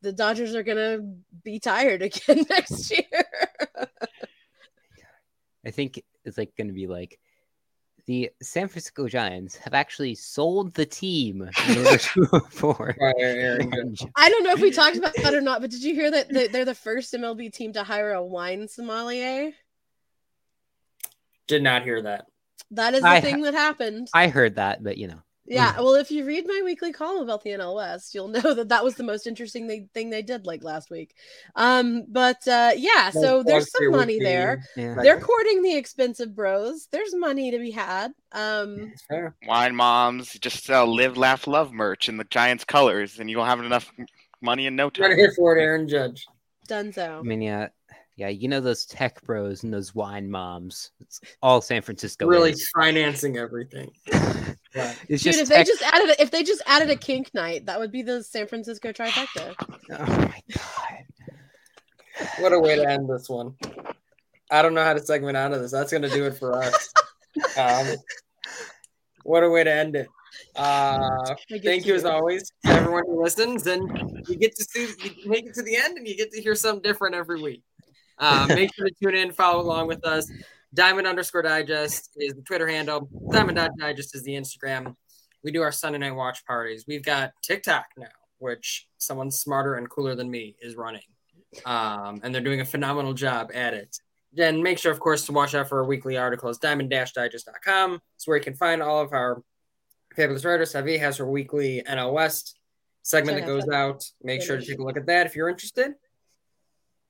the 0.07 0.13
Dodgers 0.13 0.55
are 0.55 0.63
gonna 0.63 0.99
be 1.43 1.59
tired 1.59 2.01
again 2.01 2.45
next 2.49 2.87
hmm. 2.87 2.95
year. 2.95 3.87
I 5.65 5.71
think 5.71 6.01
it's 6.23 6.37
like 6.37 6.55
going 6.55 6.67
to 6.67 6.73
be 6.73 6.87
like 6.87 7.19
the 8.05 8.31
San 8.41 8.69
Francisco 8.69 9.09
Giants 9.09 9.57
have 9.57 9.73
actually 9.73 10.15
sold 10.15 10.73
the 10.73 10.85
team 10.85 11.41
in 11.41 11.77
order 11.77 11.97
to 11.97 12.27
afford. 12.31 12.95
Right, 13.01 13.15
Aaron 13.19 13.63
Judge. 13.63 13.73
Aaron 13.73 13.95
Judge. 13.95 14.09
I 14.15 14.29
don't 14.29 14.43
know 14.45 14.53
if 14.53 14.61
we 14.61 14.71
talked 14.71 14.95
about 14.95 15.13
that 15.17 15.33
or 15.33 15.41
not, 15.41 15.59
but 15.59 15.69
did 15.69 15.83
you 15.83 15.93
hear 15.93 16.09
that 16.09 16.29
they- 16.29 16.47
they're 16.47 16.63
the 16.63 16.73
first 16.73 17.13
MLB 17.13 17.51
team 17.51 17.73
to 17.73 17.83
hire 17.83 18.13
a 18.13 18.23
wine 18.23 18.69
sommelier? 18.69 19.51
Did 21.47 21.63
not 21.63 21.83
hear 21.83 22.01
that. 22.01 22.27
That 22.71 22.93
is 22.93 23.01
the 23.01 23.09
I- 23.09 23.19
thing 23.19 23.41
that 23.41 23.53
happened. 23.53 24.07
I 24.13 24.29
heard 24.29 24.55
that, 24.55 24.81
but 24.81 24.97
you 24.97 25.07
know, 25.07 25.21
Yeah, 25.47 25.79
well, 25.79 25.95
if 25.95 26.11
you 26.11 26.25
read 26.25 26.45
my 26.45 26.61
weekly 26.63 26.91
column 26.91 27.23
about 27.23 27.43
the 27.43 27.51
NL 27.51 27.75
West, 27.75 28.13
you'll 28.13 28.27
know 28.37 28.53
that 28.53 28.69
that 28.69 28.83
was 28.83 28.95
the 28.95 29.03
most 29.03 29.27
interesting 29.27 29.67
they, 29.67 29.87
thing 29.93 30.09
they 30.09 30.21
did 30.21 30.45
like 30.45 30.63
last 30.63 30.89
week. 30.89 31.15
Um, 31.55 32.03
but 32.09 32.45
uh, 32.47 32.71
yeah, 32.75 33.09
so 33.11 33.43
there's 33.43 33.71
some 33.71 33.91
money 33.91 34.19
there. 34.19 34.63
yeah. 34.75 34.95
They're 35.01 35.19
courting 35.19 35.61
the 35.63 35.75
expensive 35.75 36.35
bros. 36.35 36.87
There's 36.91 37.15
money 37.15 37.51
to 37.51 37.59
be 37.59 37.71
had. 37.71 38.11
Um, 38.33 38.91
It's 38.93 39.05
fair. 39.05 39.35
Wine 39.47 39.75
moms 39.75 40.33
just 40.33 40.65
sell 40.65 40.93
live, 40.93 41.17
laugh, 41.17 41.47
love 41.47 41.71
merch 41.71 42.09
in 42.09 42.17
the 42.17 42.25
Giants 42.25 42.65
colors, 42.65 43.19
and 43.19 43.29
you'll 43.29 43.45
have 43.45 43.59
enough 43.59 43.91
money 44.41 44.65
in 44.67 44.75
no 44.75 44.89
Trying 44.89 45.11
to 45.11 45.15
time. 45.15 45.25
hit 45.25 45.33
for 45.35 45.55
it, 45.57 45.61
Aaron 45.61 45.87
Judge. 45.87 46.25
Dunzo. 46.67 47.19
I 47.19 47.21
mean, 47.21 47.41
yeah, 47.41 47.69
yeah, 48.17 48.29
you 48.29 48.47
know 48.47 48.59
those 48.59 48.85
tech 48.85 49.21
bros 49.21 49.63
and 49.63 49.71
those 49.71 49.93
wine 49.93 50.29
moms. 50.29 50.89
It's 50.99 51.21
all 51.43 51.61
San 51.61 51.83
Francisco. 51.83 52.25
Really 52.25 52.51
is. 52.51 52.69
financing 52.75 53.37
everything. 53.37 53.91
Yeah. 54.75 54.93
It's 55.07 55.23
Dude, 55.23 55.33
just 55.33 55.39
if 55.39 55.47
they 55.47 55.63
just 55.63 55.81
added 55.81 56.09
a, 56.09 56.21
if 56.21 56.29
they 56.29 56.43
just 56.43 56.61
added 56.67 56.91
a 56.91 56.95
kink 56.95 57.33
night, 57.33 57.65
that 57.65 57.79
would 57.79 57.91
be 57.91 58.03
the 58.03 58.21
San 58.21 58.45
Francisco 58.47 58.91
trifecta. 58.91 59.55
Oh 59.59 60.05
my 60.05 60.41
god. 60.53 62.27
What 62.39 62.53
a 62.53 62.59
way 62.59 62.75
to 62.75 62.87
end 62.87 63.09
this 63.09 63.27
one. 63.27 63.55
I 64.51 64.61
don't 64.61 64.75
know 64.75 64.83
how 64.83 64.93
to 64.93 64.99
segment 64.99 65.35
out 65.35 65.53
of 65.53 65.61
this. 65.61 65.71
That's 65.71 65.89
going 65.89 66.03
to 66.03 66.09
do 66.09 66.25
it 66.25 66.37
for 66.37 66.61
us. 66.61 66.93
Um, 67.57 67.95
what 69.23 69.43
a 69.43 69.49
way 69.49 69.63
to 69.63 69.71
end 69.71 69.95
it. 69.95 70.07
Uh, 70.55 71.35
thank 71.49 71.83
to 71.83 71.87
you 71.89 71.95
as 71.95 72.05
always 72.05 72.51
to 72.65 72.71
everyone 72.71 73.03
who 73.05 73.23
listens 73.23 73.67
and 73.67 74.25
you 74.27 74.35
get 74.35 74.55
to 74.55 74.63
see 74.63 74.87
you 75.03 75.29
make 75.29 75.45
it 75.45 75.53
to 75.53 75.61
the 75.61 75.75
end 75.75 75.97
and 75.97 76.07
you 76.07 76.17
get 76.17 76.31
to 76.31 76.41
hear 76.41 76.55
something 76.55 76.81
different 76.81 77.15
every 77.15 77.41
week 77.41 77.61
uh, 78.19 78.45
make 78.49 78.73
sure 78.73 78.87
to 78.87 78.93
tune 79.01 79.15
in 79.15 79.31
follow 79.31 79.61
along 79.61 79.87
with 79.87 80.05
us. 80.05 80.29
Diamond 80.73 81.07
underscore 81.07 81.41
digest 81.41 82.11
is 82.17 82.33
the 82.33 82.41
twitter 82.41 82.67
handle. 82.67 83.09
Diamond 83.31 83.57
digest 83.79 84.15
is 84.15 84.23
the 84.23 84.33
instagram. 84.33 84.95
We 85.43 85.51
do 85.51 85.61
our 85.61 85.71
sunday 85.71 85.99
night 85.99 86.15
watch 86.15 86.45
parties. 86.45 86.85
We've 86.87 87.03
got 87.03 87.31
tiktok 87.41 87.85
now 87.97 88.07
which 88.39 88.87
someone 88.97 89.31
smarter 89.31 89.75
and 89.75 89.89
cooler 89.89 90.15
than 90.15 90.29
me 90.29 90.55
is 90.61 90.75
running. 90.75 91.01
Um, 91.65 92.19
and 92.23 92.33
they're 92.33 92.41
doing 92.41 92.61
a 92.61 92.65
phenomenal 92.65 93.13
job 93.13 93.51
at 93.53 93.73
it. 93.73 93.97
Then 94.33 94.61
make 94.61 94.77
sure 94.77 94.91
of 94.91 94.99
course 94.99 95.25
to 95.25 95.31
watch 95.31 95.55
out 95.55 95.69
for 95.69 95.79
our 95.79 95.85
weekly 95.85 96.17
articles 96.17 96.57
diamond-digest.com 96.59 97.99
it's 98.15 98.27
where 98.27 98.37
you 98.37 98.43
can 98.43 98.53
find 98.53 98.81
all 98.81 99.01
of 99.01 99.13
our 99.13 99.41
Fabulous 100.15 100.45
Writers. 100.45 100.73
Javi 100.73 100.99
has 100.99 101.17
her 101.17 101.29
weekly 101.29 101.83
NL 101.87 102.13
West 102.13 102.59
segment 103.03 103.39
that 103.39 103.45
goes 103.45 103.67
out. 103.69 104.03
Make 104.23 104.41
sure 104.41 104.57
to 104.57 104.65
take 104.65 104.79
a 104.79 104.83
look 104.83 104.97
at 104.97 105.05
that 105.05 105.27
if 105.27 105.35
you're 105.35 105.49
interested. 105.49 105.93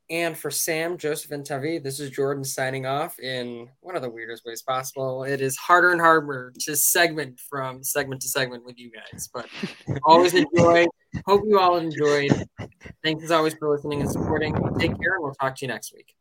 And 0.09 0.37
for 0.37 0.49
Sam, 0.49 0.97
Joseph, 0.97 1.31
and 1.31 1.45
Tavi, 1.45 1.79
this 1.79 1.99
is 1.99 2.09
Jordan 2.09 2.45
signing 2.45 2.85
off 2.85 3.19
in 3.19 3.67
one 3.81 3.97
of 3.97 4.01
the 4.01 4.09
weirdest 4.09 4.45
ways 4.45 4.61
possible. 4.61 5.25
It 5.25 5.41
is 5.41 5.57
harder 5.57 5.91
and 5.91 5.99
harder 5.99 6.53
to 6.59 6.75
segment 6.77 7.41
from 7.41 7.83
segment 7.83 8.21
to 8.21 8.29
segment 8.29 8.65
with 8.65 8.79
you 8.79 8.89
guys, 8.89 9.29
but 9.33 9.47
always 10.03 10.33
enjoy. 10.33 10.87
Hope 11.25 11.43
you 11.45 11.59
all 11.59 11.77
enjoyed. 11.77 12.31
Thanks 13.03 13.25
as 13.25 13.31
always 13.31 13.55
for 13.55 13.69
listening 13.69 13.99
and 13.99 14.09
supporting. 14.09 14.53
Take 14.79 14.97
care, 14.99 15.15
and 15.15 15.23
we'll 15.23 15.33
talk 15.33 15.55
to 15.57 15.65
you 15.65 15.67
next 15.67 15.93
week. 15.93 16.16